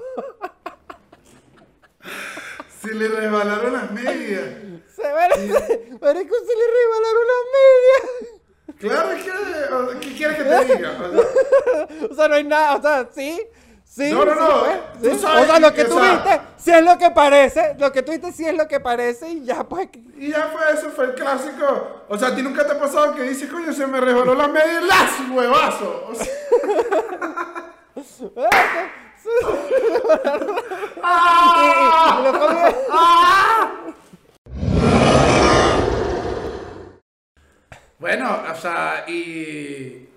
Se 2.83 2.93
le 2.95 3.09
resbalaron 3.09 3.73
las 3.73 3.91
medias. 3.91 4.45
Se, 4.95 5.03
bueno, 5.03 5.35
marico, 6.01 6.35
se 6.37 6.55
le 6.55 6.67
resbalaron 6.77 7.27
las 7.33 7.45
medias. 7.57 8.05
Claro 8.79 9.11
es 9.13 9.25
que. 9.25 9.31
¿Qué 10.09 10.15
quieres 10.15 10.37
que 10.37 10.45
te 10.45 10.65
diga? 10.77 10.91
O 11.01 11.13
sea, 11.13 12.09
O 12.11 12.15
sea, 12.15 12.29
no 12.29 12.35
hay 12.35 12.45
nada, 12.45 12.77
o 12.77 12.83
sea, 12.83 13.09
sí, 13.15 13.41
Sí, 13.95 14.11
No, 14.13 14.25
no, 14.25 14.33
sí, 14.33 14.39
no, 14.41 14.61
pues, 14.61 14.79
tú 15.03 15.11
sí. 15.11 15.19
sabes 15.23 15.45
O 15.45 15.47
sea, 15.47 15.61
lo 15.61 15.69
que, 15.71 15.77
que 15.77 15.83
o 15.83 15.87
tú 15.89 15.95
sea- 16.01 16.11
viste, 16.15 16.41
sí 16.57 16.71
es 16.73 16.83
lo 16.85 16.99
que 16.99 17.11
parece. 17.13 17.77
Lo 17.79 17.93
que 17.93 18.03
tú 18.03 18.11
viste, 18.11 18.33
sí 18.33 18.45
es 18.45 18.57
lo 18.57 18.67
que 18.67 18.81
parece. 18.81 19.31
Y 19.31 19.45
ya, 19.45 19.63
pues. 19.63 19.89
Y 20.17 20.31
ya 20.33 20.51
fue 20.53 20.63
eso, 20.73 20.91
fue 20.91 21.05
el 21.05 21.15
clásico. 21.15 22.03
O 22.09 22.19
sea, 22.19 22.29
¿a 22.29 22.35
ti 22.35 22.43
nunca 22.43 22.67
te 22.67 22.73
ha 22.73 22.81
pasado 22.81 23.15
que 23.15 23.23
dices, 23.23 23.49
coño, 23.49 23.73
se 23.73 23.87
me 23.87 24.01
resbaló 24.01 24.35
la 24.35 24.49
media 24.49 24.81
y 24.81 24.85
las 24.85 25.13
huevazo? 25.31 26.07
O 26.11 26.15
sea, 26.17 26.27
Y- 27.97 28.01
y- 28.01 28.05
y 32.21 32.25
lo 32.25 32.33
pongo- 32.33 32.75
Bueno, 37.99 38.39
o 38.53 38.57
sea, 38.57 39.05
y, 39.09 40.09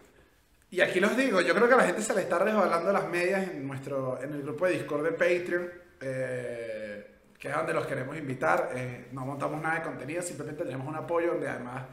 y 0.70 0.82
aquí 0.82 0.99
los 0.99 1.15
digo, 1.15 1.41
yo 1.41 1.53
creo 1.55 1.68
que 1.68 1.74
a 1.74 1.78
la 1.78 1.84
gente 1.86 2.01
se 2.01 2.13
le 2.13 2.22
está 2.22 2.39
resbalando 2.39 2.91
las 2.91 3.07
medias 3.07 3.47
en 3.49 3.68
nuestro, 3.68 4.22
en 4.22 4.34
el 4.34 4.41
grupo 4.43 4.65
de 4.65 4.74
Discord 4.74 5.03
de 5.03 5.11
Patreon, 5.11 5.70
eh, 6.01 7.07
que 7.39 7.47
es 7.49 7.55
donde 7.55 7.74
los 7.74 7.86
queremos 7.86 8.18
invitar. 8.18 8.72
Eh, 8.76 9.07
no 9.11 9.26
montamos 9.26 9.61
nada 9.61 9.76
de 9.76 9.82
contenido, 9.84 10.22
simplemente 10.22 10.63
tenemos 10.63 10.88
un 10.88 10.95
apoyo 10.95 11.32
donde 11.34 11.47
además 11.49 11.84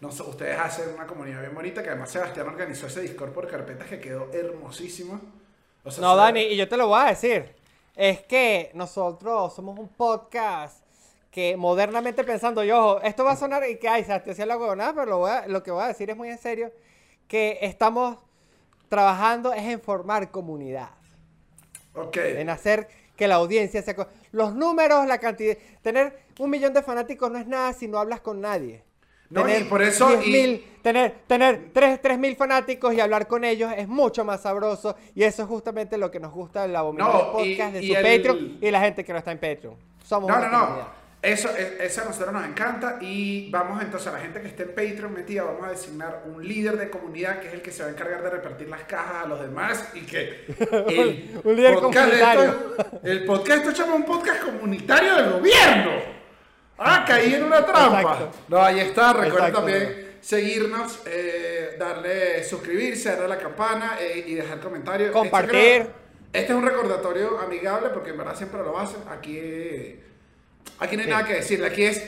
nos- 0.00 0.20
ustedes 0.20 0.58
hacen 0.58 0.94
una 0.94 1.06
comunidad 1.06 1.40
bien 1.40 1.54
bonita, 1.54 1.82
que 1.82 1.90
además 1.90 2.10
Sebastián 2.10 2.46
organizó 2.48 2.86
ese 2.86 3.00
Discord 3.02 3.32
por 3.32 3.46
carpetas 3.48 3.86
que 3.88 4.00
quedó 4.00 4.30
hermosísimo. 4.32 5.20
O 5.84 5.90
sea, 5.90 6.02
No, 6.02 6.12
se- 6.12 6.18
Dani, 6.18 6.40
y 6.42 6.56
yo 6.56 6.68
te 6.68 6.76
lo 6.76 6.88
voy 6.88 7.00
a 7.02 7.08
decir. 7.08 7.54
Es 7.94 8.20
que 8.20 8.70
nosotros 8.74 9.54
somos 9.54 9.78
un 9.78 9.88
podcast 9.88 10.82
que 11.30 11.56
modernamente 11.56 12.24
pensando, 12.24 12.62
yo, 12.64 12.78
ojo, 12.78 13.02
esto 13.02 13.24
va 13.24 13.32
a 13.32 13.36
sonar 13.36 13.68
y 13.68 13.76
que, 13.78 13.88
ay, 13.88 14.04
se 14.04 14.12
hacía 14.12 14.46
la 14.46 14.56
huevonada, 14.56 14.92
pero 14.94 15.06
lo, 15.06 15.18
voy 15.18 15.30
a- 15.30 15.46
lo 15.46 15.62
que 15.62 15.70
voy 15.70 15.82
a 15.84 15.88
decir 15.88 16.08
es 16.10 16.16
muy 16.16 16.28
en 16.28 16.38
serio, 16.38 16.72
que 17.28 17.58
estamos 17.62 18.18
trabajando 18.88 19.52
es 19.52 19.62
en 19.62 19.80
formar 19.80 20.30
comunidad, 20.30 20.90
Ok. 21.94 22.16
en 22.18 22.50
hacer 22.50 22.88
que 23.16 23.26
la 23.28 23.36
audiencia 23.36 23.82
se... 23.82 23.94
Los 24.32 24.54
números, 24.54 25.06
la 25.06 25.18
cantidad... 25.18 25.56
Tener 25.82 26.18
un 26.38 26.50
millón 26.50 26.72
de 26.72 26.82
fanáticos 26.82 27.30
no 27.30 27.38
es 27.38 27.46
nada 27.46 27.72
si 27.72 27.86
no 27.88 27.98
hablas 27.98 28.20
con 28.20 28.40
nadie. 28.40 28.82
No, 29.30 29.48
y 29.48 29.64
por 29.64 29.80
eso- 29.80 30.08
10.000, 30.10 30.26
y- 30.26 30.66
tener, 30.82 31.14
tener 31.26 31.70
3 31.72 32.18
mil 32.18 32.36
fanáticos 32.36 32.92
y 32.92 33.00
hablar 33.00 33.26
con 33.26 33.44
ellos 33.44 33.72
es 33.74 33.88
mucho 33.88 34.24
más 34.26 34.42
sabroso. 34.42 34.94
Y 35.14 35.22
eso 35.22 35.42
es 35.42 35.48
justamente 35.48 35.96
lo 35.96 36.10
que 36.10 36.20
nos 36.20 36.32
gusta 36.32 36.62
del 36.62 36.76
abominable 36.76 37.14
No, 37.18 37.40
y- 37.44 37.54
podcast 37.56 37.72
de 37.74 37.82
y 37.82 37.88
su 37.88 37.94
el- 37.96 38.02
Patreon 38.16 38.58
y 38.60 38.70
la 38.70 38.80
gente 38.80 39.04
que 39.04 39.12
no 39.12 39.18
está 39.18 39.32
en 39.32 39.38
Patreon. 39.38 39.74
Somos 40.04 40.28
No, 40.30 40.36
una 40.36 40.48
no, 40.48 40.58
no. 40.76 41.01
Eso, 41.22 41.48
es- 41.56 41.80
eso 41.80 42.02
a 42.02 42.04
nosotros 42.06 42.32
nos 42.32 42.44
encanta 42.44 42.98
y 43.00 43.48
vamos 43.50 43.80
entonces 43.80 44.08
a 44.08 44.12
la 44.12 44.18
gente 44.18 44.40
que 44.40 44.48
esté 44.48 44.64
en 44.64 44.70
Patreon 44.70 45.12
metida, 45.12 45.44
vamos 45.44 45.64
a 45.64 45.70
designar 45.70 46.24
un 46.26 46.44
líder 46.46 46.76
de 46.76 46.90
comunidad 46.90 47.38
que 47.38 47.46
es 47.48 47.54
el 47.54 47.62
que 47.62 47.70
se 47.70 47.84
va 47.84 47.88
a 47.90 47.92
encargar 47.92 48.22
de 48.24 48.30
repartir 48.30 48.68
las 48.68 48.82
cajas 48.82 49.24
a 49.24 49.28
los 49.28 49.40
demás 49.40 49.88
y 49.94 50.00
que 50.00 50.44
el 50.88 51.40
Un 51.44 51.54
líder 51.56 51.74
podcast 51.76 52.08
comunitario. 52.10 52.42
esto- 52.76 53.00
el 53.04 53.24
podcast 53.24 53.64
esto 53.66 53.70
llama 53.70 53.94
un 53.94 54.04
podcast 54.04 54.42
comunitario 54.42 55.14
del 55.14 55.30
gobierno. 55.34 55.92
Ah, 56.78 57.04
caí 57.06 57.34
en 57.34 57.44
una 57.44 57.64
trampa. 57.64 58.00
Exacto. 58.00 58.30
No, 58.48 58.60
ahí 58.60 58.80
está. 58.80 59.12
Recuerden 59.12 59.52
también 59.52 60.16
seguirnos, 60.20 61.02
eh, 61.06 61.76
darle 61.78 62.42
suscribirse, 62.42 63.10
darle 63.10 63.24
a 63.26 63.28
la 63.28 63.38
campana 63.38 63.96
eh, 64.00 64.24
y 64.26 64.34
dejar 64.34 64.58
comentarios. 64.58 65.10
Este 65.10 65.18
Compartir. 65.20 65.50
creo- 65.52 65.92
Este 66.32 66.52
es 66.52 66.58
un 66.58 66.64
recordatorio 66.64 67.38
amigable 67.38 67.90
porque 67.90 68.10
en 68.10 68.18
verdad 68.18 68.34
siempre 68.34 68.60
lo 68.62 68.76
hacen. 68.76 68.98
Aquí, 69.08 69.38
eh, 69.40 70.02
aquí 70.78 70.96
no 70.96 71.02
hay 71.02 71.08
Sí. 71.08 71.10
nada 71.12 71.24
que 71.26 71.34
decirle. 71.34 71.66
Aquí 71.66 71.84
es, 71.84 72.02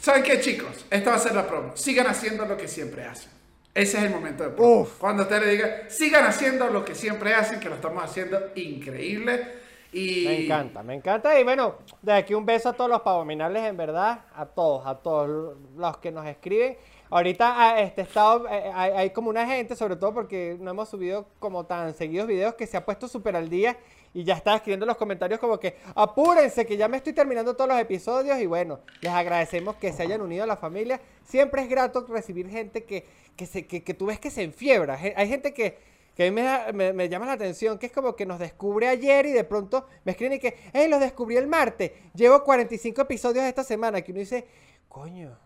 ¿saben 0.00 0.22
qué 0.22 0.40
chicos? 0.40 0.86
Esta 0.90 1.10
va 1.10 1.16
a 1.16 1.20
ser 1.20 1.34
la 1.34 1.46
promo. 1.46 1.76
Sigan 1.76 2.06
haciendo 2.06 2.44
lo 2.46 2.56
que 2.56 2.68
siempre 2.68 3.04
hacen. 3.04 3.30
Ese 3.74 3.98
es 3.98 4.04
el 4.04 4.10
momento 4.10 4.42
de 4.44 4.50
promo. 4.50 4.80
Uf. 4.80 4.98
Cuando 4.98 5.22
usted 5.22 5.40
le 5.42 5.50
diga, 5.52 5.76
sigan 5.88 6.24
haciendo 6.24 6.68
lo 6.68 6.84
que 6.84 6.94
siempre 6.94 7.34
hacen, 7.34 7.60
que 7.60 7.68
lo 7.68 7.76
estamos 7.76 8.02
haciendo 8.02 8.38
increíble. 8.56 9.60
Y... 9.92 10.24
Me 10.26 10.44
encanta, 10.44 10.82
me 10.82 10.94
encanta. 10.94 11.38
Y 11.38 11.44
bueno, 11.44 11.78
de 12.02 12.12
aquí 12.12 12.34
un 12.34 12.46
beso 12.46 12.68
a 12.68 12.72
todos 12.72 12.90
los 12.90 13.00
pavominales, 13.00 13.64
en 13.64 13.76
verdad. 13.76 14.20
A 14.34 14.46
todos, 14.46 14.86
a 14.86 14.96
todos 14.96 15.56
los 15.76 15.96
que 15.98 16.10
nos 16.12 16.26
escriben. 16.26 16.76
Ahorita 17.10 17.54
ah, 17.56 17.80
este 17.80 18.02
estado, 18.02 18.46
eh, 18.48 18.70
hay, 18.72 18.92
hay 18.92 19.10
como 19.10 19.30
una 19.30 19.44
gente, 19.46 19.74
sobre 19.74 19.96
todo 19.96 20.14
porque 20.14 20.56
no 20.60 20.70
hemos 20.70 20.88
subido 20.88 21.26
como 21.40 21.66
tan 21.66 21.92
seguidos 21.94 22.28
videos, 22.28 22.54
que 22.54 22.66
se 22.68 22.76
ha 22.76 22.84
puesto 22.84 23.08
súper 23.08 23.34
al 23.34 23.48
día 23.50 23.76
y 24.14 24.22
ya 24.24 24.34
está 24.34 24.54
escribiendo 24.54 24.84
en 24.84 24.88
los 24.88 24.96
comentarios 24.96 25.40
como 25.40 25.58
que 25.58 25.76
apúrense, 25.94 26.66
que 26.66 26.76
ya 26.76 26.86
me 26.88 26.96
estoy 26.96 27.12
terminando 27.12 27.54
todos 27.56 27.68
los 27.68 27.78
episodios. 27.80 28.38
Y 28.40 28.46
bueno, 28.46 28.80
les 29.00 29.12
agradecemos 29.12 29.76
que 29.76 29.92
se 29.92 30.02
hayan 30.04 30.20
unido 30.20 30.44
a 30.44 30.46
la 30.46 30.56
familia. 30.56 31.00
Siempre 31.24 31.62
es 31.62 31.68
grato 31.68 32.06
recibir 32.08 32.48
gente 32.48 32.84
que, 32.84 33.04
que, 33.36 33.46
se, 33.46 33.66
que, 33.66 33.82
que 33.82 33.94
tú 33.94 34.06
ves 34.06 34.20
que 34.20 34.30
se 34.30 34.42
enfiebra. 34.42 34.94
Hay 35.16 35.28
gente 35.28 35.52
que, 35.52 35.78
que 36.16 36.24
a 36.24 36.26
mí 36.26 36.32
me, 36.32 36.42
da- 36.42 36.72
me, 36.72 36.92
me 36.92 37.08
llama 37.08 37.26
la 37.26 37.32
atención, 37.32 37.78
que 37.78 37.86
es 37.86 37.92
como 37.92 38.14
que 38.16 38.26
nos 38.26 38.38
descubre 38.38 38.86
ayer 38.88 39.26
y 39.26 39.32
de 39.32 39.44
pronto 39.44 39.86
me 40.04 40.12
escriben 40.12 40.34
y 40.34 40.38
que, 40.40 40.56
hey, 40.72 40.86
los 40.88 41.00
descubrí 41.00 41.36
el 41.36 41.46
martes, 41.48 41.90
llevo 42.14 42.42
45 42.44 43.02
episodios 43.02 43.44
esta 43.44 43.64
semana, 43.64 44.00
que 44.02 44.10
uno 44.12 44.20
dice, 44.20 44.46
coño, 44.88 45.36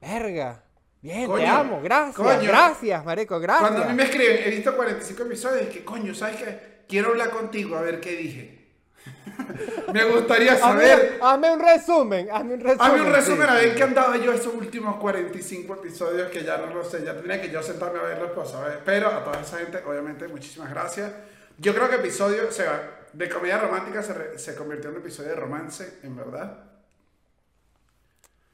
verga, 0.00 0.64
bien, 1.02 1.22
te 1.22 1.26
Coño, 1.26 1.56
amo, 1.56 1.80
gracias, 1.82 2.16
coño. 2.16 2.42
gracias, 2.42 3.04
marico, 3.04 3.40
gracias. 3.40 3.68
Cuando 3.68 3.84
a 3.86 3.88
mí 3.90 3.94
me 3.94 4.02
escriben, 4.04 4.38
he 4.44 4.50
visto 4.50 4.74
45 4.76 5.22
episodios, 5.24 5.62
y 5.68 5.70
que 5.70 5.84
coño, 5.84 6.14
¿sabes 6.14 6.36
qué? 6.36 6.70
Quiero 6.88 7.10
hablar 7.10 7.30
contigo 7.30 7.76
a 7.76 7.82
ver 7.82 8.00
qué 8.00 8.16
dije. 8.16 8.56
me 9.92 10.04
gustaría 10.04 10.56
saber. 10.56 11.18
hazme 11.22 11.52
un 11.52 11.60
resumen, 11.60 12.28
hazme 12.30 12.54
un 12.54 12.60
resumen. 12.60 12.80
Hazme 12.90 13.02
un 13.02 13.12
resumen 13.12 13.46
sí. 13.48 13.48
a 13.48 13.54
ver 13.54 13.74
qué 13.74 13.82
andaba 13.82 14.16
yo 14.18 14.32
esos 14.32 14.54
últimos 14.54 14.96
45 14.96 15.74
episodios 15.74 16.30
que 16.30 16.44
ya 16.44 16.58
no 16.58 16.66
lo 16.74 16.84
sé, 16.84 17.02
ya 17.04 17.14
tendría 17.14 17.40
que 17.40 17.50
yo 17.50 17.62
sentarme 17.62 17.98
a 17.98 18.02
verlos 18.02 18.30
para 18.32 18.46
saber. 18.46 18.80
Pero 18.84 19.08
a 19.08 19.24
toda 19.24 19.40
esa 19.40 19.58
gente, 19.58 19.78
obviamente, 19.86 20.28
muchísimas 20.28 20.70
gracias. 20.70 21.10
Yo 21.58 21.74
creo 21.74 21.88
que 21.88 21.96
episodio, 21.96 22.42
o 22.48 22.52
sea, 22.52 22.98
de 23.12 23.28
comedia 23.28 23.58
romántica 23.58 24.02
se, 24.02 24.14
re- 24.14 24.38
se 24.38 24.54
convirtió 24.54 24.90
en 24.90 24.96
un 24.96 25.02
episodio 25.02 25.30
de 25.30 25.36
romance, 25.36 25.98
en 26.02 26.16
verdad. 26.16 26.58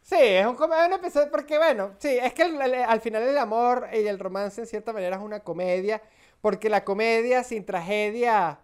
Sí, 0.08 0.14
es 0.20 0.46
un, 0.46 0.54
es 0.54 0.86
un 0.86 0.92
episodio 0.92 1.28
porque, 1.32 1.58
bueno, 1.58 1.90
sí, 1.98 2.16
es 2.22 2.32
que 2.32 2.42
el- 2.42 2.60
al 2.62 3.00
final 3.00 3.24
el 3.24 3.36
amor 3.38 3.88
y 3.92 4.06
el 4.06 4.20
romance 4.20 4.60
en 4.60 4.66
cierta 4.68 4.92
manera 4.92 5.16
es 5.16 5.22
una 5.22 5.40
comedia, 5.40 6.00
porque 6.40 6.68
la 6.70 6.84
comedia 6.84 7.42
sin 7.42 7.64
tragedia 7.64 8.60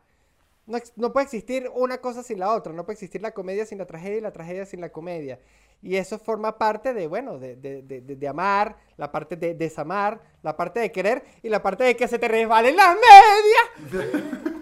no, 0.67 0.79
no 0.97 1.13
puede 1.13 1.25
existir 1.25 1.71
una 1.75 1.99
cosa 1.99 2.23
sin 2.23 2.39
la 2.41 2.53
otra, 2.55 2.73
no 2.73 2.85
puede 2.87 2.95
existir 2.95 3.23
la 3.23 3.33
comedia 3.33 3.67
sin 3.67 3.79
la 3.79 3.87
tragedia 3.87 4.19
y 4.19 4.21
la 4.21 4.33
tragedia 4.33 4.67
sin 4.67 4.81
la 4.81 4.91
comedia. 4.93 5.41
Y 5.83 5.97
eso 5.97 6.19
forma 6.21 6.59
parte 6.59 6.95
de, 6.95 7.09
bueno, 7.09 7.39
de- 7.41 7.57
de- 7.57 7.83
de- 7.83 8.01
de 8.03 8.29
amar, 8.29 8.77
la 8.97 9.11
parte 9.13 9.37
de 9.37 9.55
desamar, 9.55 10.21
la 10.43 10.57
parte 10.57 10.79
de 10.81 10.93
querer 10.93 11.25
y 11.43 11.49
la 11.49 11.63
parte 11.63 11.85
de 11.85 11.97
que 11.97 12.07
se 12.09 12.19
te 12.21 12.29
resbalen 12.29 12.77
las 12.77 12.97
medias. 12.97 14.53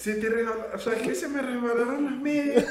Se 0.00 0.14
te 0.14 0.30
resbaló, 0.30 0.66
o 0.74 0.78
sea, 0.78 0.94
es 0.94 1.02
que 1.02 1.14
se 1.14 1.28
me 1.28 1.42
resbalaron 1.42 2.06
las 2.06 2.14
medias. 2.14 2.64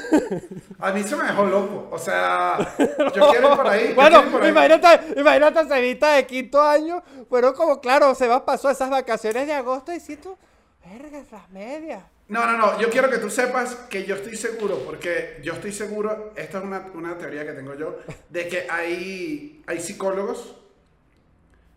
A 0.80 0.90
mí 0.90 1.04
se 1.04 1.14
me 1.14 1.22
dejó 1.22 1.44
loco, 1.44 1.88
o 1.92 1.96
sea, 1.96 2.74
yo 3.14 3.30
quiero 3.30 3.52
ir 3.52 3.56
por 3.56 3.68
ahí. 3.68 3.92
Bueno, 3.94 4.24
por 4.32 4.42
ahí. 4.42 4.48
imagínate, 4.48 5.20
imagínate 5.20 5.58
a 5.60 5.64
Cevita 5.64 6.12
de 6.14 6.26
quinto 6.26 6.60
año, 6.60 7.00
pero 7.30 7.54
como 7.54 7.80
claro, 7.80 8.16
se 8.16 8.26
va, 8.26 8.44
pasó 8.44 8.68
esas 8.68 8.90
vacaciones 8.90 9.46
de 9.46 9.52
agosto 9.52 9.92
diciendo, 9.92 10.36
vergas, 10.84 11.30
las 11.30 11.48
medias. 11.50 12.02
No, 12.26 12.44
no, 12.46 12.58
no, 12.58 12.80
yo 12.80 12.90
quiero 12.90 13.08
que 13.08 13.18
tú 13.18 13.30
sepas 13.30 13.76
que 13.88 14.04
yo 14.04 14.16
estoy 14.16 14.36
seguro, 14.36 14.80
porque 14.84 15.38
yo 15.44 15.52
estoy 15.52 15.70
seguro, 15.70 16.32
esta 16.34 16.58
es 16.58 16.64
una, 16.64 16.86
una 16.94 17.16
teoría 17.16 17.46
que 17.46 17.52
tengo 17.52 17.74
yo, 17.74 17.96
de 18.28 18.48
que 18.48 18.66
hay, 18.68 19.62
hay 19.68 19.80
psicólogos, 19.80 20.56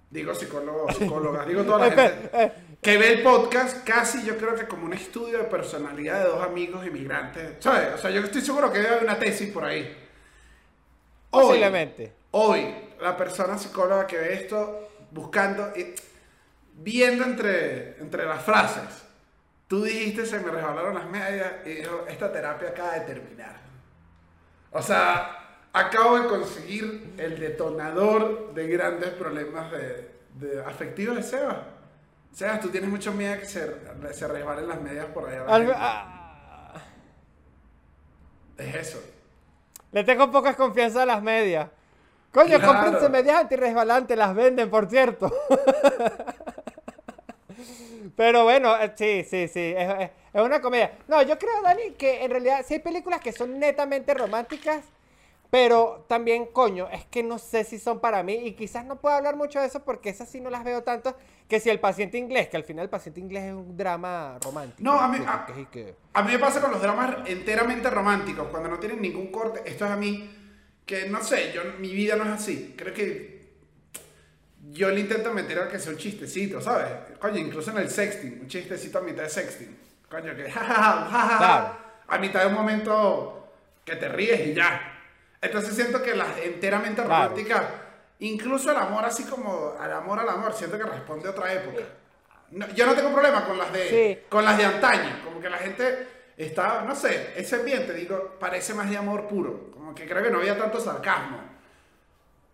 digo 0.09 0.33
psicólogos, 0.33 0.95
psicólogas, 0.95 1.47
digo 1.47 1.61
toda 1.61 1.77
la 1.77 1.85
gente, 1.91 2.29
eh. 2.33 2.51
Que 2.83 2.97
ve 2.97 3.13
el 3.13 3.23
podcast 3.23 3.87
casi 3.87 4.25
yo 4.25 4.37
creo 4.37 4.55
que 4.55 4.67
como 4.67 4.85
un 4.85 4.93
estudio 4.93 5.37
de 5.37 5.45
personalidad 5.45 6.19
de 6.19 6.29
dos 6.29 6.43
amigos 6.43 6.85
inmigrantes, 6.85 7.55
¿sabes? 7.59 7.93
O 7.93 7.97
sea, 7.97 8.11
yo 8.11 8.19
estoy 8.19 8.41
seguro 8.41 8.71
que 8.71 8.79
debe 8.79 8.89
haber 8.89 9.03
una 9.05 9.17
tesis 9.17 9.49
por 9.51 9.63
ahí. 9.63 9.97
Hoy, 11.29 11.45
Posiblemente. 11.47 12.11
Hoy, 12.31 12.75
la 12.99 13.15
persona 13.15 13.57
psicóloga 13.57 14.05
que 14.05 14.17
ve 14.17 14.33
esto, 14.33 14.89
buscando, 15.11 15.71
y 15.77 15.95
viendo 16.73 17.23
entre, 17.23 17.97
entre 18.01 18.25
las 18.25 18.43
frases, 18.43 19.05
tú 19.69 19.85
dijiste 19.85 20.25
se 20.25 20.39
me 20.39 20.51
resbalaron 20.51 20.93
las 20.93 21.09
medias 21.09 21.53
y 21.65 21.69
dijo, 21.69 22.05
esta 22.09 22.33
terapia 22.33 22.69
acaba 22.69 22.95
de 22.95 23.01
terminar. 23.01 23.61
O 24.71 24.81
sea, 24.81 25.61
acabo 25.71 26.19
de 26.19 26.27
conseguir 26.27 27.13
el 27.17 27.39
detonador 27.39 28.53
de 28.53 28.67
grandes 28.67 29.11
problemas 29.11 29.71
de, 29.71 30.11
de 30.33 30.61
afectivos 30.65 31.15
de 31.15 31.23
Sebas. 31.23 31.72
Sebas, 32.33 32.59
tú 32.61 32.69
tienes 32.69 32.89
mucho 32.89 33.11
miedo 33.13 33.39
que 33.39 33.45
se, 33.45 33.71
se 34.13 34.27
resbalen 34.27 34.67
las 34.67 34.81
medias 34.81 35.05
por 35.07 35.29
allá. 35.29 35.45
Al- 35.47 35.73
ah, 35.75 36.73
Es 38.57 38.75
eso. 38.75 38.99
le 39.91 40.03
tengo 40.03 40.31
poca 40.31 40.55
confianza 40.55 41.03
a 41.03 41.05
las 41.05 41.21
medias. 41.21 41.69
Coño, 42.31 42.57
Claro. 42.57 42.73
cómprense 42.81 43.09
medias 43.09 43.37
antirresbalantes, 43.37 44.17
las 44.17 44.33
venden, 44.33 44.69
por 44.71 44.89
cierto. 44.89 45.31
Pero 48.15 48.43
bueno, 48.43 48.75
eh, 48.77 48.91
sí, 48.95 49.23
sí, 49.29 49.47
sí, 49.47 49.73
es, 49.77 50.09
es- 50.33 50.41
una 50.41 50.59
comedia. 50.61 50.93
No, 51.07 51.21
yo 51.21 51.37
creo, 51.37 51.61
Dani, 51.61 51.91
que 51.91 52.23
en 52.23 52.31
realidad 52.31 52.65
sí 52.67 52.73
hay 52.75 52.79
películas 52.79 53.21
que 53.21 53.31
son 53.31 53.59
netamente 53.59 54.13
románticas, 54.15 54.83
Pero 55.53 56.03
también, 56.09 56.47
coño, 56.47 56.89
es 56.91 57.05
que 57.05 57.21
no 57.21 57.37
sé 57.37 57.63
si 57.63 57.77
son 57.77 57.99
para 57.99 58.23
mí 58.23 58.33
y 58.33 58.53
quizás 58.53 58.85
no 58.87 58.95
puedo 58.99 59.13
hablar 59.15 59.35
mucho 59.35 59.59
de 59.61 59.67
eso 59.67 59.83
porque 59.83 60.09
esas 60.09 60.27
sí 60.27 60.41
no 60.41 60.49
las 60.49 60.63
veo 60.63 60.81
tanto 60.81 61.15
que 61.47 61.59
si 61.59 61.69
el 61.69 61.79
paciente 61.79 62.17
inglés, 62.17 62.47
que 62.49 62.57
al 62.57 62.63
final 62.63 62.85
el 62.85 62.89
paciente 62.89 63.19
inglés 63.19 63.43
es 63.43 63.53
un 63.53 63.77
drama 63.77 64.39
romántico. 64.43 64.81
No, 64.81 64.99
a 64.99 65.07
mí, 65.07 65.19
a, 65.23 65.45
a 66.15 66.21
mí 66.23 66.31
me 66.31 66.39
pasa 66.39 66.59
con 66.59 66.71
los 66.71 66.81
dramas 66.81 67.17
enteramente 67.27 67.87
románticos, 67.91 68.47
cuando 68.47 68.67
no 68.67 68.79
tienen 68.79 68.99
ningún 68.99 69.27
corte. 69.27 69.61
Esto 69.63 69.85
es 69.85 69.91
a 69.91 69.95
mí, 69.95 70.27
que 70.87 71.07
no 71.07 71.21
sé, 71.21 71.51
yo, 71.53 71.61
mi 71.77 71.93
vida 71.93 72.15
no 72.15 72.23
es 72.23 72.31
así. 72.31 72.73
Creo 72.75 72.91
que 72.91 73.53
yo 74.71 74.89
le 74.89 75.01
intento 75.01 75.31
meter 75.35 75.59
a 75.59 75.67
que 75.67 75.77
sea 75.77 75.91
un 75.91 75.99
chistecito, 75.99 76.61
¿sabes? 76.61 76.87
Coño, 77.19 77.37
incluso 77.37 77.69
en 77.69 77.77
el 77.77 77.91
sexting, 77.91 78.39
un 78.41 78.47
chistecito 78.47 78.97
a 78.97 79.01
mitad 79.01 79.21
de 79.21 79.29
sexting. 79.29 79.77
Coño, 80.09 80.35
que 80.35 80.43
jajaja, 80.51 81.05
jajaja, 81.11 81.37
Claro. 81.37 81.77
a 82.07 82.17
mitad 82.17 82.39
de 82.41 82.47
un 82.47 82.53
momento 82.55 83.53
que 83.85 83.95
te 83.97 84.09
ríes 84.09 84.47
y 84.47 84.55
ya. 84.55 84.89
Entonces 85.43 85.75
siento 85.75 86.01
que 86.01 86.15
las 86.15 86.37
enteramente 86.39 87.03
Claro. 87.03 87.29
románticas, 87.29 87.61
incluso 88.19 88.71
el 88.71 88.77
amor 88.77 89.05
así 89.05 89.23
como 89.25 89.73
al 89.79 89.91
amor 89.91 90.19
al 90.19 90.29
amor, 90.29 90.53
siento 90.53 90.77
que 90.77 90.83
responde 90.85 91.27
a 91.27 91.31
otra 91.31 91.53
época. 91.53 91.83
No, 92.51 92.67
yo 92.69 92.85
no 92.85 92.93
tengo 92.95 93.11
problema 93.11 93.45
con 93.45 93.57
las 93.57 93.71
de 93.73 93.89
Sí. 93.89 94.25
con 94.29 94.45
las 94.45 94.57
de 94.57 94.65
antaño, 94.65 95.21
como 95.25 95.39
que 95.41 95.49
la 95.49 95.57
gente 95.57 96.07
está, 96.37 96.83
no 96.83 96.95
sé, 96.95 97.33
ese 97.35 97.57
ambiente, 97.57 97.93
digo, 97.93 98.37
parece 98.39 98.73
más 98.73 98.89
de 98.89 98.97
amor 98.97 99.27
puro, 99.27 99.69
como 99.71 99.93
que 99.93 100.07
creo 100.07 100.23
que 100.23 100.31
no 100.31 100.39
había 100.39 100.57
tanto 100.57 100.79
sarcasmo. 100.79 101.39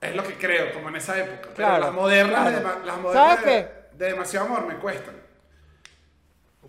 Es 0.02 0.16
lo 0.16 0.24
que 0.24 0.34
creo, 0.36 0.74
como 0.74 0.88
en 0.90 0.96
esa 0.96 1.18
época. 1.18 1.50
Pero 1.56 1.56
Claro, 1.56 1.80
las 1.86 1.94
modernas, 1.94 2.50
claro. 2.52 2.80
de, 2.80 2.86
las 2.86 2.98
modernas 3.00 3.36
¿Sabes 3.40 3.46
de, 3.46 3.52
qué? 3.92 3.98
de 3.98 4.06
demasiado 4.12 4.46
amor 4.48 4.66
me 4.66 4.76
cuestan. 4.76 5.16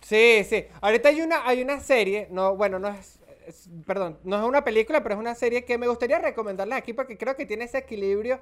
Sí, 0.02 0.44
sí. 0.48 0.66
Ahorita 0.80 1.08
hay 1.10 1.20
una, 1.20 1.46
hay 1.46 1.62
una 1.62 1.78
serie, 1.80 2.26
no, 2.30 2.56
bueno, 2.56 2.78
no 2.80 2.88
es, 2.88 3.19
es- 3.50 3.68
perdón, 3.86 4.18
no 4.24 4.36
es 4.38 4.42
una 4.44 4.64
película, 4.64 5.02
pero 5.02 5.14
es 5.14 5.20
una 5.20 5.34
serie 5.34 5.64
que 5.64 5.78
me 5.78 5.86
gustaría 5.86 6.18
recomendarles 6.18 6.76
aquí 6.78 6.92
porque 6.92 7.16
creo 7.18 7.36
que 7.36 7.46
tiene 7.46 7.64
ese 7.64 7.78
equilibrio, 7.78 8.40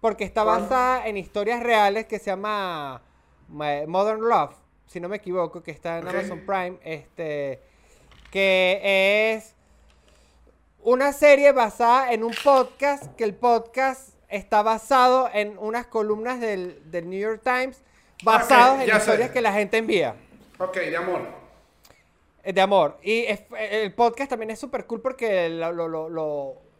porque 0.00 0.24
está 0.24 0.44
basada 0.44 1.06
en 1.06 1.16
historias 1.16 1.62
reales 1.62 2.06
que 2.06 2.18
se 2.18 2.26
llama 2.26 3.02
Ma- 3.48 3.86
Modern 3.86 4.20
Love, 4.20 4.54
si 4.86 5.00
no 5.00 5.08
me 5.08 5.16
equivoco, 5.16 5.62
que 5.62 5.70
está 5.70 5.98
en. 5.98 6.08
Amazon 6.08 6.40
Prime, 6.46 6.78
este, 6.84 7.60
que 8.30 8.80
es 9.34 9.54
una 10.82 11.12
serie 11.12 11.52
basada 11.52 12.12
en 12.12 12.24
un 12.24 12.34
podcast, 12.42 13.14
que 13.16 13.24
el 13.24 13.34
podcast 13.34 14.14
está 14.28 14.62
basado 14.62 15.28
en 15.32 15.58
unas 15.58 15.86
columnas 15.86 16.40
del, 16.40 16.80
del 16.90 17.10
New 17.10 17.18
York 17.20 17.42
Times, 17.44 17.82
basados 18.24 18.80
en 18.80 18.86
ya 18.86 18.94
sé. 18.94 19.00
historias 19.10 19.30
que 19.30 19.40
la 19.40 19.52
gente 19.52 19.76
envía. 19.78 20.14
Ok, 20.58 20.76
de 20.76 20.96
amor. 20.96 21.39
Eh, 22.44 22.52
De 22.52 22.60
amor. 22.60 22.98
Y 23.02 23.24
es- 23.24 23.42
el 23.58 23.92
podcast 23.94 24.30
también 24.30 24.50
es 24.50 24.58
súper 24.58 24.86
cool 24.86 25.00
porque 25.00 25.48
lo, 25.48 25.72
lo, 25.72 26.08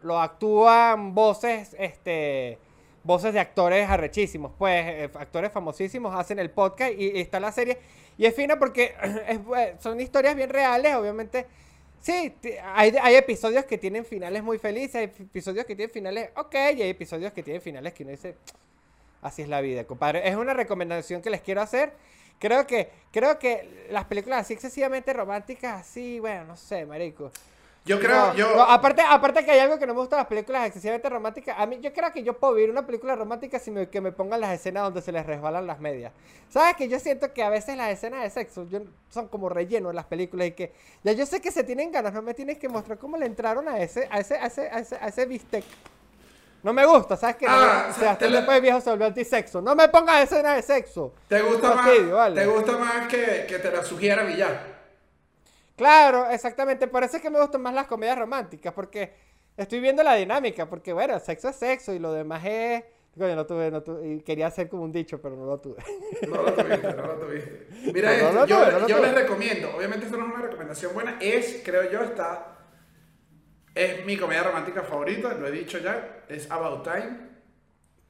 lo, 0.02 0.20
actúan 0.20 1.14
voces, 1.14 1.76
este, 1.78 2.58
voces 3.04 3.32
de 3.34 3.40
actores 3.40 3.88
arrechísimos. 3.88 4.52
Pues 4.58 4.84
eh, 4.86 5.10
actores 5.14 5.52
famosísimos 5.52 6.14
hacen 6.14 6.38
el 6.38 6.50
podcast 6.50 6.92
y, 6.96 7.10
y 7.16 7.20
está 7.20 7.40
la 7.40 7.52
serie. 7.52 7.78
Y 8.16 8.26
es 8.26 8.34
fina 8.34 8.58
porque 8.58 8.94
bu- 9.46 9.78
son 9.80 10.00
historias 10.00 10.34
bien 10.34 10.50
reales, 10.50 10.94
obviamente. 10.94 11.46
Sí, 12.00 12.34
hay, 12.74 12.94
hay 13.02 13.14
episodios 13.16 13.66
que 13.66 13.76
tienen 13.76 14.06
finales 14.06 14.42
muy 14.42 14.56
felices, 14.56 14.94
hay 14.96 15.04
episodios 15.04 15.66
que 15.66 15.76
tienen 15.76 15.92
finales 15.92 16.30
ok, 16.34 16.54
y 16.54 16.80
hay 16.82 16.88
episodios 16.88 17.30
que 17.34 17.42
tienen 17.42 17.60
finales 17.60 17.92
que 17.92 18.04
uno 18.04 18.12
dice, 18.12 18.36
Así 19.20 19.42
es 19.42 19.48
la 19.48 19.60
vida, 19.60 19.84
compadre. 19.84 20.26
Es 20.26 20.34
una 20.36 20.54
recomendación 20.54 21.20
que 21.20 21.28
les 21.28 21.42
quiero 21.42 21.60
hacer. 21.60 21.92
Creo 22.40 22.66
que, 22.66 22.90
creo 23.12 23.38
que 23.38 23.86
las 23.90 24.06
películas 24.06 24.40
así 24.40 24.54
excesivamente 24.54 25.12
románticas, 25.12 25.82
así, 25.82 26.18
bueno, 26.18 26.44
no 26.44 26.56
sé, 26.56 26.84
marico. 26.86 27.30
Yo 27.84 27.98
creo, 27.98 28.26
No, 28.28 28.34
yo... 28.34 28.56
no, 28.56 28.62
aparte, 28.62 29.00
aparte 29.06 29.42
que 29.44 29.52
hay 29.52 29.58
algo 29.60 29.78
que 29.78 29.86
no 29.86 29.94
me 29.94 30.00
gusta 30.00 30.16
de 30.16 30.20
las 30.22 30.28
películas 30.28 30.66
excesivamente 30.66 31.08
románticas. 31.08 31.56
A 31.58 31.64
mí, 31.66 31.78
yo 31.80 31.92
creo 31.94 32.12
que 32.12 32.22
yo 32.22 32.36
puedo 32.38 32.52
vivir 32.54 32.70
una 32.70 32.84
película 32.84 33.16
romántica 33.16 33.58
sin 33.58 33.72
me- 33.74 33.88
que 33.88 34.02
me 34.02 34.12
pongan 34.12 34.40
las 34.42 34.52
escenas 34.52 34.82
donde 34.84 35.00
se 35.00 35.12
les 35.12 35.24
resbalan 35.24 35.66
las 35.66 35.80
medias. 35.80 36.12
¿Sabes? 36.50 36.76
Que 36.76 36.88
yo 36.88 36.98
siento 37.00 37.32
que 37.32 37.42
a 37.42 37.48
veces 37.48 37.76
las 37.78 37.90
escenas 37.90 38.22
de 38.22 38.28
sexo 38.30 38.66
yo- 38.68 38.82
son 39.08 39.28
como 39.28 39.48
relleno 39.48 39.88
en 39.90 39.96
las 39.96 40.04
películas 40.04 40.48
y 40.48 40.52
que 40.52 40.72
ya 41.04 41.12
yo 41.12 41.24
sé 41.24 41.40
que 41.40 41.50
se 41.50 41.64
tienen 41.64 41.90
ganas, 41.90 42.12
no 42.12 42.20
me 42.20 42.34
tienes 42.34 42.58
que 42.58 42.68
mostrar 42.68 42.98
cómo 42.98 43.16
le 43.16 43.24
entraron 43.26 43.66
a 43.66 43.78
ese, 43.80 44.06
a 44.10 44.18
ese, 44.20 44.34
a 44.36 44.46
ese, 44.46 44.68
a 44.68 44.78
ese, 44.78 44.96
a 44.96 45.08
ese 45.08 45.26
bistec. 45.26 45.64
No 46.62 46.72
me 46.72 46.84
gusta, 46.84 47.16
¿sabes? 47.16 47.36
Me- 47.40 47.46
Ah, 47.48 47.86
o 47.88 47.90
o 47.90 47.94
sea, 47.94 48.14
después 48.16 48.56
de 48.56 48.60
viejo 48.60 48.80
se 48.80 48.90
volvió 48.90 49.06
antisexo. 49.06 49.60
No 49.62 49.74
me 49.74 49.88
pongas 49.88 50.22
escenas 50.24 50.56
de 50.56 50.62
sexo. 50.62 51.14
¿Te 51.28 51.40
gusta, 51.42 51.74
más, 51.74 52.10
vale. 52.10 52.40
¿te 52.40 52.46
gusta 52.46 52.76
más 52.76 53.06
que, 53.08 53.46
que 53.48 53.58
te 53.58 53.70
la 53.70 53.82
sugiera 53.82 54.28
ya? 54.30 54.66
Claro, 55.76 56.28
exactamente. 56.30 56.86
Por 56.88 57.04
eso 57.04 57.16
es 57.16 57.22
que 57.22 57.30
me 57.30 57.40
gustan 57.40 57.62
más 57.62 57.72
las 57.72 57.86
comedias 57.86 58.18
románticas, 58.18 58.72
porque 58.74 59.14
estoy 59.56 59.80
viendo 59.80 60.02
la 60.02 60.14
dinámica, 60.14 60.68
porque 60.68 60.92
bueno, 60.92 61.18
sexo 61.18 61.48
es 61.48 61.56
sexo 61.56 61.92
y 61.92 61.98
lo 61.98 62.12
demás 62.12 62.42
es... 62.44 62.84
Coño, 63.18 63.34
no 63.34 63.44
tuve, 63.44 63.72
no 63.72 63.82
tuve, 63.82 64.06
y 64.08 64.20
quería 64.20 64.46
hacer 64.46 64.68
como 64.68 64.84
un 64.84 64.92
dicho, 64.92 65.20
pero 65.20 65.34
no 65.34 65.44
lo 65.44 65.58
tuve. 65.58 65.82
No 66.28 66.42
lo 66.42 66.52
tuviste, 66.54 66.92
no 66.94 67.06
lo 67.06 67.14
tuviste. 67.14 67.66
Mira 67.92 68.10
No, 68.10 68.14
esto, 68.16 68.32
no 68.32 68.46
yo, 68.46 68.86
yo 68.86 68.98
les 69.00 69.14
recomiendo, 69.14 69.74
obviamente 69.76 70.06
esto 70.06 70.16
no 70.16 70.28
es 70.28 70.34
una 70.34 70.42
recomendación 70.46 70.94
buena, 70.94 71.18
es, 71.20 71.60
creo 71.64 71.90
yo, 71.90 72.02
está, 72.02 72.58
es 73.74 74.04
mi 74.04 74.16
comedia 74.16 74.42
romántica 74.42 74.82
favorita, 74.82 75.34
lo 75.34 75.46
he 75.46 75.50
dicho 75.50 75.78
ya, 75.78 76.24
es 76.28 76.50
About 76.50 76.82
Time, 76.84 77.16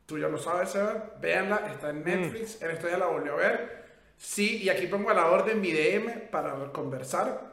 tú 0.07 0.19
ya 0.19 0.29
lo 0.29 0.39
sabes, 0.39 0.71
Seba, 0.71 1.15
véanla, 1.21 1.71
está 1.73 1.93
Mm. 1.93 1.97
en 1.97 2.05
Netflix, 2.05 2.63
en 2.63 2.71
esto 2.71 2.89
ya 2.89 2.99
la 2.99 3.07
volvió 3.07 3.35
a 3.35 3.37
ver, 3.37 3.85
sí, 4.17 4.63
y 4.63 4.69
aquí 4.69 4.87
pongo 4.87 5.11
a 5.11 5.15
la 5.15 5.27
orden 5.27 5.61
mi 5.61 5.73
DM 5.73 6.29
para 6.31 6.55
conversar 6.73 7.51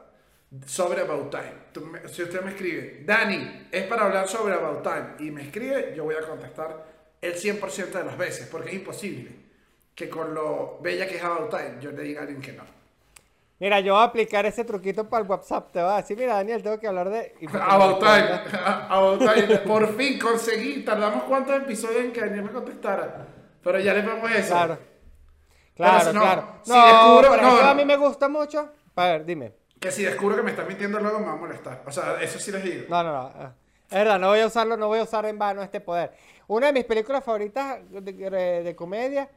sobre 0.66 1.02
About 1.02 1.30
Time. 1.30 1.52
Tú 1.72 1.82
me- 1.82 2.08
si 2.08 2.22
usted 2.22 2.40
me 2.42 2.50
escribe, 2.52 3.02
Dani, 3.04 3.68
es 3.70 3.84
para 3.86 4.06
hablar 4.06 4.26
sobre 4.28 4.54
About 4.54 4.82
Time, 4.82 5.06
y 5.20 5.30
me 5.30 5.42
escribe, 5.42 5.92
yo 5.94 6.04
voy 6.04 6.14
a 6.16 6.22
contestar 6.22 6.86
el 7.20 7.34
100% 7.34 7.98
de 7.98 8.04
las 8.04 8.16
veces, 8.16 8.46
porque 8.50 8.68
es 8.70 8.74
imposible 8.76 9.30
que 9.94 10.08
con 10.08 10.32
lo 10.32 10.78
bella 10.80 11.06
que 11.06 11.16
es 11.16 11.22
About 11.24 11.50
Time 11.50 11.76
yo 11.80 11.90
le 11.92 12.02
diga 12.02 12.20
a 12.20 12.22
alguien 12.24 12.40
que 12.40 12.52
no. 12.52 12.62
Mira, 13.60 13.80
yo 13.80 13.94
voy 13.94 14.02
a 14.02 14.06
aplicar 14.06 14.46
ese 14.46 14.64
truquito 14.64 15.08
para 15.08 15.24
el 15.24 15.28
WhatsApp. 15.28 15.72
Te 15.72 15.82
voy 15.82 15.90
a 15.92 15.96
decir, 15.96 16.16
mira, 16.16 16.34
Daniel, 16.34 16.62
tengo 16.62 16.78
que 16.78 16.86
hablar 16.86 17.10
de... 17.10 17.34
About 17.60 17.98
Time, 17.98 18.40
About 18.88 19.18
Time, 19.18 19.58
por 19.58 19.96
fin 19.96 20.18
conseguí, 20.18 20.84
tardamos 20.84 21.24
cuántos 21.24 21.56
episodios 21.56 22.04
en 22.04 22.12
que 22.12 22.20
Daniel 22.20 22.44
me 22.44 22.50
contestara, 22.52 23.26
pero 23.62 23.80
ya 23.80 23.94
le 23.94 24.02
pongo 24.04 24.28
eso. 24.28 24.48
Claro. 24.52 24.78
Claro, 25.74 26.00
si 26.08 26.12
no, 26.14 26.20
claro. 26.20 26.48
si 26.62 26.70
no, 26.72 26.86
descubro- 26.86 27.40
no, 27.42 27.60
a 27.60 27.74
mí 27.74 27.84
me 27.84 27.96
gusta 27.96 28.28
mucho... 28.28 28.72
A 28.96 29.04
ver, 29.06 29.24
dime. 29.24 29.52
Que 29.78 29.92
si 29.92 30.02
descubro 30.02 30.34
que 30.34 30.42
me 30.42 30.50
está 30.50 30.64
mintiendo 30.64 30.98
luego 30.98 31.20
me 31.20 31.26
va 31.26 31.32
a 31.34 31.36
molestar. 31.36 31.82
O 31.86 31.92
sea, 31.92 32.20
eso 32.20 32.40
sí 32.40 32.50
les 32.50 32.64
digo. 32.64 32.86
No, 32.88 33.02
no, 33.04 33.12
no. 33.12 33.18
ah, 33.32 33.52
Es 33.88 33.94
verdad, 33.98 34.18
no 34.18 34.26
voy 34.28 34.40
a 34.40 34.46
usarlo, 34.48 34.76
no 34.76 34.88
voy 34.88 34.98
a 34.98 35.04
usar 35.04 35.24
en 35.26 35.38
vano 35.38 35.62
este 35.62 35.80
poder. 35.80 36.10
Una 36.48 36.66
de 36.66 36.72
mis 36.72 36.84
películas 36.84 37.22
favoritas 37.22 37.78
de, 37.90 38.00
de- 38.12 38.62
de 38.64 38.74
comedia, 38.76 39.28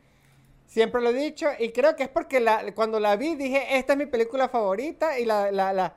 siempre 0.72 1.02
lo 1.02 1.10
he 1.10 1.14
dicho, 1.14 1.48
y 1.60 1.72
creo 1.72 1.95
que 1.98 2.03
es 2.03 2.10
porque 2.10 2.39
la, 2.39 2.73
cuando 2.73 2.99
la 2.99 3.15
vi 3.18 3.35
dije, 3.35 3.77
esta 3.77 3.93
es 3.93 3.99
mi 3.99 4.06
película 4.06 4.48
favorita, 4.49 5.19
y 5.19 5.26
la, 5.26 5.52
la, 5.52 5.73
la, 5.73 5.95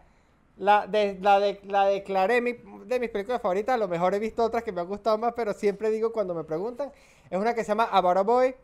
la, 0.56 0.86
de- 0.88 1.18
la, 1.20 1.38
de- 1.40 1.60
la 1.64 1.86
declaré 1.86 2.40
mi- 2.40 2.56
de 2.86 2.98
mis 3.01 3.10
películas 3.10 3.40
favoritas. 3.40 3.74
A 3.76 3.78
lo 3.78 3.88
mejor 3.88 4.14
he 4.14 4.18
visto 4.18 4.42
otras 4.42 4.62
que 4.64 4.72
me 4.72 4.80
han 4.80 4.88
gustado 4.88 5.16
más, 5.18 5.32
pero 5.34 5.52
siempre 5.55 5.90
digo 5.90 6.12
cuando 6.12 6.34
me 6.34 6.44
preguntan, 6.44 6.90
es 7.30 7.38
una 7.38 7.55
que 7.55 7.62
se 7.62 7.68
llama 7.68 7.84
About 7.92 8.16
a 8.18 8.22
Boy, 8.22 8.55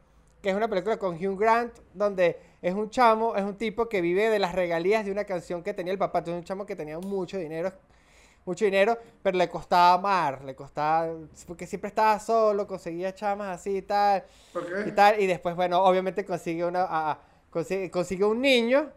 que 0.42 0.50
es 0.50 0.56
una 0.56 0.68
película 0.68 0.98
con 0.98 1.14
Hugh 1.14 1.38
Grant, 1.38 1.72
donde 1.94 2.38
es 2.62 2.74
un 2.74 2.90
chamo, 2.90 3.36
es 3.36 3.42
un 3.44 3.56
tipo 3.56 3.88
que 3.88 4.00
vive 4.00 4.28
de 4.30 4.38
las 4.38 4.54
regalías 4.54 5.04
de 5.04 5.12
una 5.12 5.24
canción 5.24 5.62
que 5.62 5.74
tenía 5.74 5.92
el 5.92 5.98
papá. 5.98 6.20
Es 6.20 6.28
un 6.28 6.44
chamo 6.44 6.66
que 6.66 6.76
tenía 6.76 6.98
mucho 6.98 7.38
dinero, 7.38 7.72
mucho 8.44 8.64
dinero, 8.64 8.98
pero 9.22 9.36
le 9.38 9.48
costaba 9.48 9.94
amar, 9.94 10.42
le 10.44 10.54
costaba, 10.54 11.12
porque 11.46 11.66
siempre 11.66 11.88
estaba 11.88 12.18
solo, 12.18 12.66
conseguía 12.66 13.14
chamas 13.14 13.60
así 13.60 13.76
y 13.78 13.82
tal, 13.82 14.24
¿Por 14.52 14.66
qué? 14.66 14.88
y 14.88 14.92
tal, 14.92 15.20
y 15.20 15.26
después, 15.26 15.54
bueno, 15.54 15.82
obviamente 15.84 16.24
consigue 16.24 16.64
una, 16.64 16.82
a- 16.82 17.10
a- 17.12 17.18
consigue, 17.50 17.90
consigue 17.90 18.24
un 18.24 18.40
niño, 18.40 18.90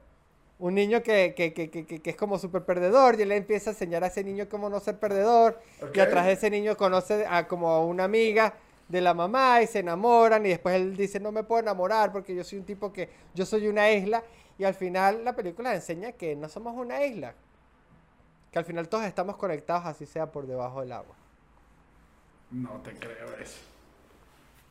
un 0.59 0.75
niño 0.75 1.03
que, 1.03 1.33
que, 1.35 1.53
que, 1.53 1.69
que, 1.69 2.09
es 2.09 2.15
como 2.15 2.39
súper 2.39 2.63
perdedor, 2.63 3.19
y 3.19 3.23
él 3.23 3.29
le 3.29 3.35
empieza 3.37 3.71
a 3.71 3.73
enseñar 3.73 4.03
a 4.03 4.07
ese 4.07 4.23
niño 4.23 4.47
cómo 4.49 4.69
no 4.69 4.79
ser 4.79 4.97
perdedor, 4.97 5.59
Ok. 5.81 5.97
y 5.97 5.99
atrás 5.99 6.25
de 6.25 6.31
ese 6.33 6.49
niño 6.49 6.77
conoce 6.77 7.25
a 7.27 7.47
como 7.47 7.69
a 7.71 7.83
una 7.85 8.05
amiga 8.05 8.53
de 8.87 9.01
la 9.01 9.13
mamá 9.13 9.61
y 9.61 9.67
se 9.67 9.79
enamoran 9.79 10.45
y 10.45 10.49
después 10.49 10.75
él 10.75 10.95
dice 10.95 11.19
no 11.19 11.31
me 11.31 11.43
puedo 11.43 11.61
enamorar 11.61 12.11
porque 12.11 12.35
yo 12.35 12.43
soy 12.43 12.59
un 12.59 12.65
tipo 12.65 12.91
que 12.91 13.09
yo 13.33 13.45
soy 13.45 13.67
una 13.67 13.89
isla 13.89 14.23
y 14.57 14.65
al 14.65 14.73
final 14.75 15.23
la 15.23 15.33
película 15.33 15.73
enseña 15.73 16.11
que 16.11 16.35
no 16.35 16.49
somos 16.49 16.75
una 16.75 17.03
isla 17.03 17.33
que 18.53 18.59
al 18.59 18.65
final 18.65 18.87
todos 18.87 19.03
estamos 19.03 19.35
conectados 19.35 19.85
así 19.85 20.05
sea 20.05 20.31
por 20.31 20.47
debajo 20.47 20.79
del 20.79 20.93
agua 20.93 21.15
No 22.51 22.81
te 22.83 22.93
creo 22.93 23.35
eso. 23.37 23.59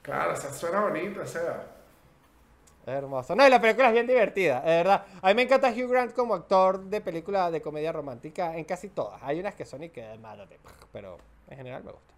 Claro, 0.01 0.33
o 0.33 0.37
sea, 0.37 0.51
suena 0.53 0.81
bonito, 0.81 1.21
o 1.21 1.27
sea. 1.27 1.67
es 2.83 2.89
hermoso 2.89 3.37
no 3.37 3.47
y 3.47 3.51
la 3.51 3.61
película 3.61 3.89
es 3.89 3.93
bien 3.93 4.07
divertida 4.07 4.61
de 4.61 4.77
verdad 4.77 5.05
a 5.21 5.29
mí 5.29 5.35
me 5.35 5.43
encanta 5.43 5.71
Hugh 5.71 5.91
Grant 5.91 6.15
como 6.15 6.35
actor 6.35 6.81
de 6.85 7.01
película 7.01 7.51
de 7.51 7.61
comedia 7.61 7.93
romántica 7.93 8.57
en 8.57 8.65
casi 8.65 8.89
todas 8.89 9.21
hay 9.23 9.41
unas 9.41 9.55
que 9.55 9.67
son 9.67 9.83
y 9.83 9.91
que 9.91 10.17
mátate 10.19 10.59
pero 10.93 11.19
en 11.49 11.57
general 11.59 11.85
me 11.85 11.93
gusta 11.93 12.13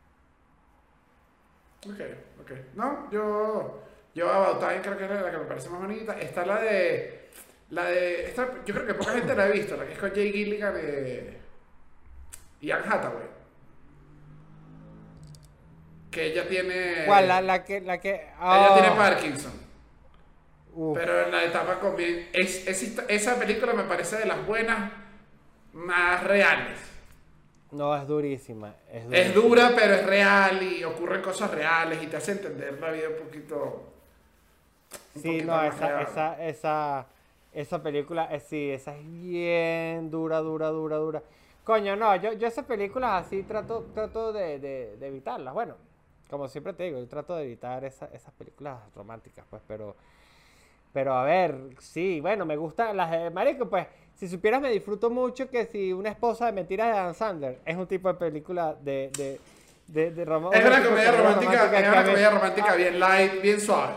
Ok, 1.86 2.00
ok. 2.40 2.50
No, 2.74 3.10
yo. 3.10 3.80
Yo 4.14 4.30
About 4.30 4.60
Time 4.60 4.80
creo 4.80 4.96
que 4.96 5.04
es 5.04 5.10
la 5.10 5.30
que 5.30 5.38
me 5.38 5.44
parece 5.44 5.68
más 5.68 5.80
bonita. 5.80 6.18
Está 6.18 6.46
la 6.46 6.60
de. 6.60 7.28
La 7.70 7.84
de. 7.84 8.26
Esta, 8.26 8.64
yo 8.64 8.74
creo 8.74 8.86
que 8.86 8.94
poca 8.94 9.12
gente 9.12 9.34
la 9.34 9.44
ha 9.44 9.48
visto, 9.48 9.76
la 9.76 9.86
que 9.86 9.92
es 9.92 9.98
con 9.98 10.10
Jay 10.10 10.32
Gilligan 10.32 10.74
y. 10.76 11.43
y 12.64 12.70
Anne 12.70 12.84
Hathaway. 12.88 13.28
que 16.10 16.26
ella 16.26 16.46
tiene... 16.48 17.04
¿Cuál? 17.06 17.28
La, 17.28 17.40
la 17.40 17.64
que... 17.64 17.80
La 17.80 17.98
que 18.00 18.14
Ella 18.54 18.72
tiene 18.74 18.88
oh, 18.90 18.96
Parkinson. 18.96 19.52
uf. 20.72 20.98
Pero 20.98 21.22
en 21.26 21.30
la 21.32 21.44
etapa 21.44 21.78
con. 21.80 21.94
Es, 21.98 22.66
esa 23.08 23.38
película 23.38 23.72
me 23.74 23.84
parece 23.84 24.16
de 24.18 24.26
las 24.26 24.44
buenas 24.46 24.92
más 25.72 26.22
reales. 26.24 26.78
No, 27.70 27.96
es 27.96 28.06
durísima. 28.06 28.74
Es, 29.10 29.34
dura, 29.34 29.72
pero 29.74 29.94
es 29.94 30.06
real 30.06 30.62
y 30.62 30.84
ocurren 30.84 31.20
cosas 31.22 31.50
reales 31.50 32.02
y 32.02 32.06
te 32.06 32.16
hace 32.16 32.32
entender 32.32 32.78
la 32.80 32.90
vida 32.92 33.08
un 33.08 33.16
poquito... 33.26 33.92
un 35.14 35.22
Sí, 35.22 35.22
poquito 35.24 35.52
no, 35.52 35.56
más 35.56 35.74
esa, 35.74 35.88
real. 35.88 36.02
esa, 36.02 36.44
esa, 36.44 37.06
esa 37.52 37.82
película, 37.82 38.28
eh, 38.32 38.40
sí, 38.40 38.70
esa 38.70 38.96
es 38.96 39.04
bien 39.22 40.10
dura, 40.10 40.38
dura, 40.40 40.68
dura, 40.68 40.96
dura. 40.96 41.22
Coño, 41.64 41.96
no, 41.96 42.14
yo, 42.16 42.32
yo 42.34 42.46
esas 42.46 42.64
películas 42.66 43.24
así 43.26 43.42
trato, 43.42 43.86
trato 43.94 44.32
de, 44.32 44.58
de, 44.58 44.96
de 44.98 45.06
evitarlas. 45.08 45.54
Bueno, 45.54 45.76
como 46.28 46.46
siempre 46.48 46.74
te 46.74 46.84
digo, 46.84 46.98
yo 46.98 47.08
trato 47.08 47.34
de 47.36 47.44
evitar 47.44 47.82
esa- 47.84 48.10
esas 48.12 48.32
películas 48.34 48.78
románticas, 48.94 49.46
pues, 49.48 49.62
pero, 49.66 49.96
pero 50.92 51.14
a 51.14 51.24
ver, 51.24 51.56
sí, 51.80 52.20
bueno, 52.20 52.44
me 52.44 52.56
gustan 52.56 52.96
las 52.96 53.10
de 53.10 53.30
Marico, 53.30 53.68
pues, 53.68 53.86
si 54.14 54.28
supieras 54.28 54.60
me 54.60 54.70
disfruto 54.70 55.08
mucho 55.10 55.48
que 55.48 55.64
si 55.66 55.92
una 55.92 56.10
esposa 56.10 56.46
de 56.46 56.52
mentiras 56.52 56.88
de 56.88 56.92
Dan 57.00 57.14
Sandler 57.14 57.58
es 57.64 57.76
un 57.76 57.86
tipo 57.86 58.08
de 58.08 58.14
película 58.14 58.74
de, 58.80 59.10
de, 59.16 59.40
de, 59.88 60.10
de 60.10 60.24
rom- 60.26 60.50
Es 60.52 60.60
un 60.60 60.66
una 60.70 60.84
comedia 60.84 61.12
romántica, 61.12 61.70
que 61.70 61.76
es 61.80 61.88
una 61.88 62.04
comedia 62.04 62.30
romántica 62.30 62.74
bien 62.74 63.00
light, 63.00 63.40
bien 63.42 63.60
suave. 63.60 63.94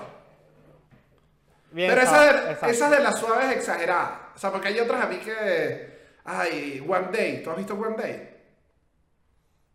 bien 1.71 1.89
Pero 1.89 2.01
esa 2.01 2.11
suave, 2.11 2.55
de, 2.65 2.71
esa 2.71 2.89
de 2.89 2.99
las 3.01 3.19
suaves 3.19 3.51
exageradas. 3.57 4.11
O 4.35 4.39
sea, 4.39 4.51
porque 4.51 4.69
hay 4.69 4.79
otras 4.79 5.03
a 5.03 5.07
mí 5.07 5.17
que... 5.17 5.96
Ay, 6.29 6.85
One 6.85 7.07
Day. 7.09 7.41
¿Tú 7.41 7.51
has 7.51 7.57
visto 7.57 7.73
One 7.73 7.95
Day? 7.95 8.29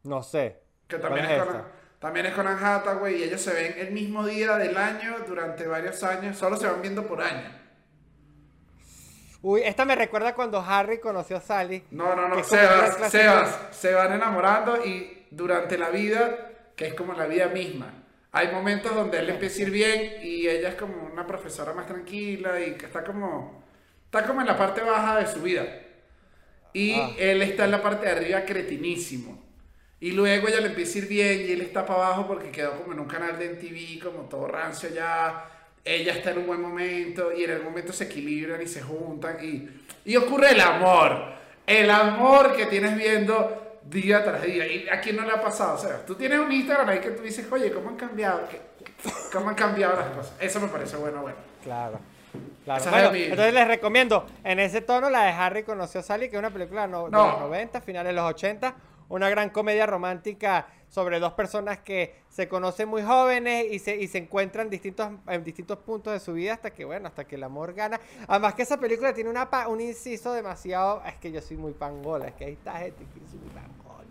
No 0.05 0.23
sé. 0.23 0.61
Que 0.87 0.99
¿Cuál 0.99 1.15
también 1.15 1.31
es 1.31 1.41
es, 1.41 1.45
con, 1.47 1.65
también 1.99 2.27
es 2.27 2.35
con 2.35 2.47
Anne 2.47 2.63
Hathaway 2.63 3.15
y 3.15 3.23
ellos 3.23 3.41
se 3.41 3.55
ven 3.55 3.75
el 3.79 3.91
mismo 3.93 4.27
día 4.27 4.59
del 4.59 4.77
año 4.77 5.17
durante 5.27 5.67
varios 5.67 6.03
años. 6.03 6.37
Solo 6.37 6.57
se 6.59 6.67
van 6.67 6.83
viendo 6.83 7.07
por 7.07 7.23
año. 7.23 7.59
Uy, 9.41 9.63
esta 9.65 9.87
me 9.87 9.97
recuerda 9.97 10.35
cuando 10.35 10.61
Harry 10.61 11.01
conoció 11.01 11.39
a 11.39 11.41
Sally. 11.41 11.85
No, 11.91 12.15
no, 12.15 12.29
no. 12.29 12.39
es 12.39 12.47
como 12.49 13.09
Se, 13.71 13.95
van 13.95 14.13
enamorando 14.13 14.85
y 14.85 15.27
durante 15.31 15.79
la 15.79 15.89
vida, 15.89 16.51
que 16.77 16.89
es 16.89 16.95
como 16.95 17.15
la 17.15 17.25
vida 17.25 17.47
misma. 17.47 17.95
Hay 18.31 18.53
momentos 18.53 18.95
donde 18.95 19.19
él 19.19 19.31
empieza 19.31 19.61
a 19.61 19.63
ir 19.63 19.71
bien 19.71 20.23
y 20.23 20.47
ella 20.47 20.69
es 20.69 20.75
como 20.75 21.03
una 21.11 21.27
profesora 21.27 21.73
más 21.73 21.87
tranquila 21.87 22.61
y 22.61 22.75
que 22.75 22.87
está 22.87 23.03
como... 23.03 23.63
Está 24.05 24.27
como 24.27 24.43
en 24.43 24.47
la 24.47 24.59
parte 24.59 24.83
baja 24.83 25.17
de 25.17 25.27
su 25.27 25.41
vida. 25.41 25.65
Y 26.73 26.93
Ah. 26.95 27.11
él 27.19 27.43
está 27.43 27.65
en 27.67 27.71
la 27.73 27.83
parte 27.83 28.07
de 28.07 28.13
arriba 28.13 28.45
cretinísimo. 28.45 29.41
Y 30.01 30.13
luego 30.13 30.49
ella 30.49 30.61
le 30.61 30.69
empieza 30.69 30.99
a 30.99 31.03
ir 31.03 31.09
bien 31.09 31.41
y 31.49 31.53
él 31.53 31.61
está 31.61 31.87
para 31.87 32.07
abajo 32.07 32.27
porque 32.27 32.51
quedó 32.51 32.73
como 32.81 32.93
en 32.93 33.01
un 33.01 33.07
canal 33.07 33.39
de 33.39 33.47
MTV, 33.51 34.01
como 34.03 34.29
todo 34.29 34.49
rancio 34.49 34.89
ya. 34.89 35.49
Ella 35.85 36.13
está 36.15 36.31
en 36.33 36.39
un 36.39 36.47
buen 36.47 36.61
momento 36.61 37.33
y 37.33 37.45
en 37.45 37.51
el 37.51 37.63
momento 37.63 37.93
se 37.93 38.05
equilibran 38.05 38.61
y 38.63 38.67
se 38.67 38.83
juntan 38.83 39.37
y, 39.45 39.69
y 40.05 40.17
ocurre 40.17 40.51
el 40.53 40.61
amor. 40.61 41.33
El 41.67 41.91
amor 41.91 42.57
que 42.57 42.67
tienes 42.67 42.97
viendo 42.97 43.81
día 43.89 44.25
tras 44.25 44.43
día. 44.43 44.67
¿Y 44.67 44.89
a 44.89 45.01
quién 45.01 45.17
no 45.17 45.25
le 45.25 45.33
ha 45.33 45.41
pasado? 45.41 45.75
O 45.75 45.79
sea, 45.79 46.05
tú 46.05 46.15
tienes 46.17 46.39
un 46.41 46.51
Instagram 46.51 46.89
ahí 46.89 47.01
que 47.01 47.11
tú 47.11 47.23
dices, 47.23 47.47
oye, 47.51 47.71
¿cómo 47.73 47.91
han 47.91 47.97
cambiado? 47.97 48.49
¿Qué- 48.49 48.61
¿Cómo 49.33 49.49
han 49.51 49.55
cambiado 49.57 49.97
las 49.97 50.09
cosas? 50.11 50.33
Eso 50.41 50.61
me 50.61 50.69
parece 50.69 50.97
bueno, 50.97 51.23
bueno. 51.23 51.37
Claro. 51.63 51.99
Claro. 52.65 52.85
Bueno, 52.91 53.11
de 53.11 53.19
mi- 53.19 53.25
entonces 53.25 53.55
les 53.55 53.67
recomiendo 53.67 54.27
en 54.45 54.61
ese 54.61 54.81
tono 54.81 55.11
la 55.11 55.25
de 55.25 55.31
Harry 55.33 55.63
conoció 55.65 56.01
a 56.01 56.03
Sally, 56.03 56.29
que 56.29 56.37
es 56.37 56.39
una 56.39 56.51
película 56.51 56.87
no- 56.87 57.07
de 57.07 57.11
No. 57.11 57.27
los 57.33 57.41
90, 57.41 57.81
finales 57.81 58.11
de 58.11 58.15
los 58.15 58.31
80, 58.31 58.75
una 59.09 59.29
gran 59.29 59.51
comedia 59.51 59.85
romántica 59.87 60.67
sobre 60.89 61.19
dos 61.21 61.33
personas 61.33 61.79
que 61.79 62.15
se 62.29 62.49
conocen 62.49 62.89
muy 62.89 63.03
jóvenes 63.03 63.67
y 63.71 63.79
se, 63.79 63.97
y 63.97 64.07
se 64.09 64.19
encuentran 64.19 64.71
distintos, 64.71 65.11
en 65.27 65.43
distintos 65.43 65.79
puntos 65.79 66.13
de 66.13 66.21
su 66.21 66.35
vida 66.35 66.53
hasta 66.55 66.71
que, 66.71 66.85
bueno, 66.85 67.09
hasta 67.09 67.25
que 67.25 67.35
el 67.35 67.43
amor 67.43 67.73
gana. 67.75 67.99
Además 68.29 68.55
que 68.55 68.63
esa 68.63 68.79
película 68.79 69.13
tiene 69.13 69.29
una, 69.31 69.49
un 69.69 69.81
inciso 69.81 70.33
demasiado... 70.33 71.03
Es 71.07 71.17
que 71.17 71.33
yo 71.33 71.41
soy 71.41 71.57
muy 71.57 71.73
pangola, 71.73 72.29
es 72.29 72.35
que 72.35 72.45
ahí 72.45 72.53
está 72.53 72.75
gente 72.79 73.05
que 73.13 73.21
soy 73.29 73.39
muy 73.39 73.49
pangola. 73.49 74.05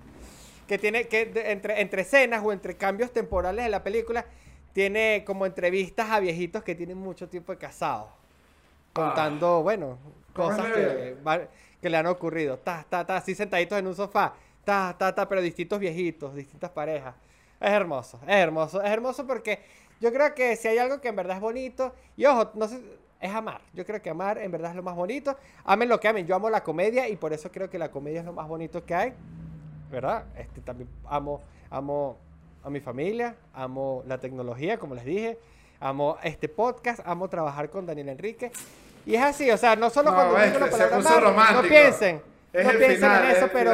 Que 0.67 0.77
tiene 0.77 1.07
que 1.07 1.25
de- 1.27 1.51
entre, 1.51 1.81
entre 1.81 2.01
escenas 2.01 2.43
o 2.43 2.51
entre 2.51 2.75
cambios 2.75 3.11
temporales 3.11 3.63
de 3.63 3.69
la 3.71 3.83
película, 3.83 4.25
tiene 4.73 5.23
como 5.25 5.45
entrevistas 5.45 6.09
a 6.09 6.19
viejitos 6.19 6.63
que 6.63 6.75
tienen 6.75 6.97
mucho 6.97 7.29
tiempo 7.29 7.51
de 7.51 7.57
casados. 7.59 8.07
Contando, 8.93 9.63
bueno, 9.63 9.97
¿Cómo 10.33 10.51
es 10.51 10.57
cosas 10.57 10.73
que, 10.73 11.47
que 11.81 11.89
le 11.89 11.97
han 11.97 12.07
ocurrido. 12.07 12.57
Ta, 12.57 12.85
ta, 12.87 13.05
ta, 13.05 13.17
así 13.17 13.35
sentaditos 13.35 13.77
en 13.77 13.87
un 13.87 13.95
sofá. 13.95 14.33
Ta, 14.63 14.95
ta, 14.97 15.13
ta, 15.13 15.27
pero 15.27 15.41
distintos 15.41 15.79
viejitos, 15.79 16.35
distintas 16.35 16.69
parejas. 16.71 17.15
Es 17.59 17.71
hermoso, 17.71 18.19
es 18.23 18.35
hermoso, 18.35 18.81
es 18.81 18.89
hermoso 18.89 19.25
porque 19.27 19.59
yo 19.99 20.11
creo 20.11 20.33
que 20.33 20.55
si 20.55 20.67
hay 20.67 20.79
algo 20.79 20.99
que 20.99 21.09
en 21.09 21.15
verdad 21.15 21.37
es 21.37 21.41
bonito, 21.41 21.93
y 22.17 22.25
ojo, 22.25 22.51
no 22.55 22.67
sé, 22.67 22.81
es 23.19 23.31
amar. 23.31 23.61
Yo 23.73 23.85
creo 23.85 24.01
que 24.01 24.09
amar 24.09 24.39
en 24.39 24.51
verdad 24.51 24.71
es 24.71 24.75
lo 24.75 24.83
más 24.83 24.95
bonito. 24.95 25.37
Amen 25.63 25.87
lo 25.87 25.99
que 25.99 26.07
amen. 26.07 26.25
Yo 26.25 26.35
amo 26.35 26.49
la 26.49 26.63
comedia 26.63 27.07
y 27.07 27.15
por 27.15 27.33
eso 27.33 27.51
creo 27.51 27.69
que 27.69 27.77
la 27.77 27.91
comedia 27.91 28.21
es 28.21 28.25
lo 28.25 28.33
más 28.33 28.47
bonito 28.47 28.83
que 28.83 28.95
hay. 28.95 29.13
¿Verdad? 29.91 30.25
Este, 30.35 30.61
también 30.61 30.89
amo, 31.05 31.41
amo 31.69 32.17
a 32.63 32.69
mi 32.69 32.79
familia, 32.79 33.35
amo 33.53 34.03
la 34.07 34.19
tecnología, 34.19 34.79
como 34.79 34.95
les 34.95 35.05
dije, 35.05 35.37
amo 35.79 36.17
este 36.23 36.49
podcast, 36.49 37.01
amo 37.05 37.29
trabajar 37.29 37.69
con 37.69 37.85
Daniel 37.85 38.09
Enrique. 38.09 38.51
Y 39.05 39.15
es 39.15 39.21
así, 39.21 39.49
o 39.51 39.57
sea, 39.57 39.75
no 39.75 39.89
solo 39.89 40.11
No, 40.11 40.15
cuando 40.15 40.37
digo 40.37 40.59
la 40.59 40.65
se 40.65 40.71
palabra 40.71 40.97
puso 40.97 41.27
amar, 41.27 41.53
no 41.55 41.61
piensen, 41.63 42.21
Es 42.53 42.65
no 42.65 42.71
piensen 42.71 42.95
final, 42.95 43.23
en 43.23 43.31
es 43.31 43.37
eso, 43.37 43.49
pero 43.51 43.71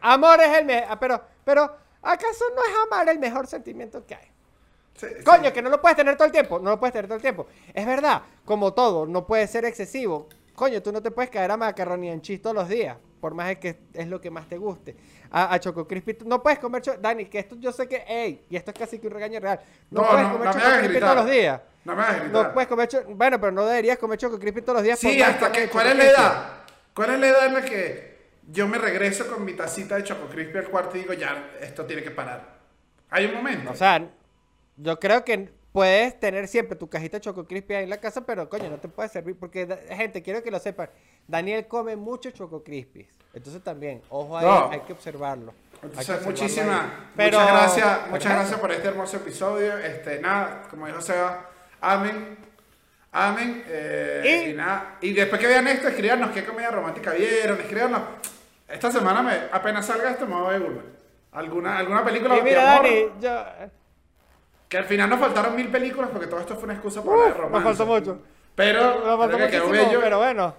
amor 0.00 0.40
es 0.40 0.58
el 0.58 0.64
mejor, 0.64 0.98
pero, 0.98 1.22
pero 1.44 1.76
¿acaso 2.02 2.44
no 2.54 2.62
es 2.62 2.70
amar 2.86 3.08
el 3.08 3.18
mejor 3.18 3.46
sentimiento 3.46 4.04
que 4.06 4.14
hay? 4.14 4.30
Sí, 4.96 5.06
sí. 5.16 5.24
Coño, 5.24 5.52
que 5.52 5.62
no 5.62 5.70
lo 5.70 5.80
puedes 5.80 5.96
tener 5.96 6.14
todo 6.16 6.26
el 6.26 6.32
tiempo. 6.32 6.58
No 6.58 6.70
lo 6.70 6.78
puedes 6.78 6.92
tener 6.92 7.06
todo 7.06 7.16
el 7.16 7.22
tiempo. 7.22 7.46
Es 7.72 7.86
verdad, 7.86 8.22
como 8.44 8.74
todo, 8.74 9.06
no 9.06 9.26
puede 9.26 9.46
ser 9.46 9.64
excesivo. 9.64 10.28
Coño, 10.54 10.82
tú 10.82 10.92
no 10.92 11.02
te 11.02 11.10
puedes 11.10 11.30
caer 11.30 11.50
a 11.50 11.56
macarrón 11.56 12.04
y 12.04 12.10
en 12.10 12.20
chis 12.20 12.42
todos 12.42 12.54
los 12.54 12.68
días. 12.68 12.98
Por 13.20 13.34
más 13.34 13.54
que 13.56 13.78
es 13.92 14.08
lo 14.08 14.20
que 14.20 14.30
más 14.30 14.48
te 14.48 14.56
guste. 14.56 14.96
A, 15.30 15.52
a 15.54 15.60
Choco 15.60 15.86
Crispy, 15.86 16.16
no 16.24 16.42
puedes 16.42 16.58
comer 16.58 16.80
cho- 16.82 16.96
Dani, 16.96 17.26
que 17.26 17.38
esto 17.38 17.54
yo 17.58 17.70
sé 17.70 17.86
que, 17.86 18.02
ey, 18.08 18.46
y 18.48 18.56
esto 18.56 18.70
es 18.70 18.78
casi 18.78 18.98
que 18.98 19.06
un 19.08 19.12
regaño 19.12 19.38
real. 19.40 19.60
No, 19.90 20.02
No, 20.02 20.08
puedes 20.08 20.26
no, 20.26 20.32
comer 20.32 20.46
no 20.48 20.52
Choco 20.54 20.78
Crispy 20.78 21.00
todos 21.00 21.16
los 21.16 21.30
días. 21.30 21.60
No 21.84 21.94
me 21.96 22.02
hagas. 22.02 22.30
No 22.30 22.52
puedes 22.54 22.68
comer 22.68 22.88
cho- 22.88 23.04
Bueno, 23.08 23.38
pero 23.40 23.52
no 23.52 23.66
deberías 23.66 23.98
comer 23.98 24.18
Choco 24.18 24.38
Crispy 24.38 24.62
todos 24.62 24.76
los 24.76 24.82
días. 24.84 24.98
Sí, 24.98 25.20
hasta 25.20 25.52
que 25.52 25.68
¿Cuál 25.68 25.86
es 25.88 25.92
Choco 25.92 26.04
la 26.04 26.10
edad? 26.10 26.52
¿Cuál 26.94 27.10
es 27.10 27.20
la 27.20 27.28
edad 27.28 27.46
en 27.46 27.54
la 27.54 27.62
que 27.64 28.18
yo 28.50 28.66
me 28.66 28.78
regreso 28.78 29.26
con 29.28 29.44
mi 29.44 29.52
tacita 29.52 29.96
de 29.96 30.04
Choco 30.04 30.26
Crispy 30.28 30.58
al 30.58 30.68
cuarto 30.68 30.96
y 30.96 31.00
digo, 31.00 31.12
ya, 31.12 31.50
esto 31.60 31.84
tiene 31.84 32.02
que 32.02 32.10
parar? 32.10 32.58
Hay 33.10 33.26
un 33.26 33.34
momento. 33.34 33.70
O 33.70 33.74
sea, 33.76 34.02
yo 34.76 34.98
creo 34.98 35.24
que 35.24 35.50
puedes 35.72 36.18
tener 36.18 36.48
siempre 36.48 36.76
tu 36.76 36.88
cajita 36.88 37.16
de 37.18 37.20
Choco 37.22 37.46
Crispy 37.46 37.74
ahí 37.74 37.84
en 37.84 37.90
la 37.90 37.98
casa, 37.98 38.24
pero 38.26 38.48
coño, 38.48 38.68
no 38.70 38.78
te 38.78 38.88
puede 38.88 39.08
servir. 39.08 39.36
Porque, 39.38 39.66
gente, 39.90 40.22
quiero 40.22 40.42
que 40.42 40.50
lo 40.50 40.58
sepan. 40.58 40.90
Daniel 41.28 41.66
come 41.66 41.96
mucho 41.96 42.30
Choco 42.30 42.62
Crispy. 42.64 43.08
Entonces 43.32 43.62
también, 43.62 44.02
ojo 44.08 44.36
ahí, 44.36 44.44
No. 44.44 44.70
hay 44.70 44.80
que 44.80 44.92
observarlo. 44.92 45.54
Entonces, 45.82 46.26
muchísimas. 46.26 46.86
Pero- 47.16 47.38
muchas 47.38 47.52
gracias, 47.56 48.10
muchas 48.10 48.32
gracias 48.34 48.60
por 48.60 48.72
este 48.72 48.88
hermoso 48.88 49.16
episodio. 49.16 49.78
Este, 49.78 50.20
nada, 50.20 50.64
como 50.68 50.86
dijo 50.86 51.00
Seba, 51.00 51.48
amén. 51.80 52.36
Amén. 53.12 53.64
eh, 53.66 54.42
Y- 54.46 54.50
y, 54.50 54.54
nada. 54.54 54.96
Y 55.00 55.12
después 55.12 55.40
que 55.40 55.46
vean 55.46 55.66
esto, 55.68 55.88
escríbanos 55.88 56.30
qué 56.30 56.44
comedia 56.44 56.70
romántica 56.70 57.12
vieron, 57.12 57.58
escríbanos. 57.60 58.02
Esta 58.68 58.90
semana, 58.92 59.22
me, 59.22 59.32
apenas 59.50 59.86
salga 59.86 60.10
esto, 60.10 60.26
me 60.26 60.34
voy 60.36 60.46
a 60.54 60.58
ver 60.58 60.62
una. 60.62 60.82
¿Alguna, 61.32 61.78
alguna 61.78 62.04
película 62.04 62.34
Y 62.34 62.38
de 62.38 62.44
mira, 62.44 62.72
amor? 62.76 62.84
Dani, 62.86 63.06
yo... 63.20 63.44
Que 64.70 64.78
al 64.78 64.84
final 64.84 65.10
nos 65.10 65.20
faltaron 65.20 65.54
mil 65.56 65.68
películas 65.68 66.08
porque 66.10 66.26
todo 66.28 66.40
esto 66.40 66.54
fue 66.54 66.64
una 66.64 66.72
excusa 66.74 67.02
para 67.04 67.16
Uf, 67.16 67.36
romance. 67.36 67.52
nos 67.68 67.76
faltó 67.76 67.86
mucho. 67.92 68.22
Pero, 68.54 69.04
Nos 69.04 69.18
faltó 69.18 69.36
creo 69.36 69.46
que 69.48 69.52
quedó 69.52 69.68
bello. 69.68 70.00
pero 70.00 70.18
bueno, 70.18 70.54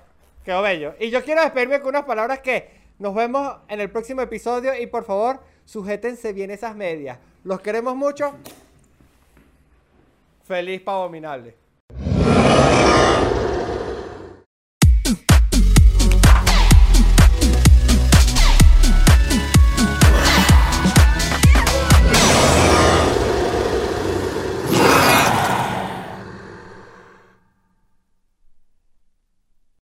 quedó 0.45 0.61
bello. 0.61 0.93
Y 0.99 1.09
yo 1.09 1.23
quiero 1.23 1.41
despedirme 1.41 1.79
con 1.79 1.89
unas 1.89 2.03
palabras 2.03 2.39
que 2.39 2.69
nos 2.99 3.15
vemos 3.15 3.55
en 3.69 3.79
el 3.81 3.89
próximo 3.89 4.21
episodio 4.21 4.75
y 4.79 4.85
por 4.87 5.05
favor, 5.05 5.39
sujétense 5.65 6.33
bien 6.33 6.51
esas 6.51 6.75
medias. 6.75 7.17
Los 7.45 7.61
queremos 7.61 7.95
mucho. 7.95 8.35
Feliz 10.45 10.81
pavo 10.81 11.03
abominable. 11.03 11.55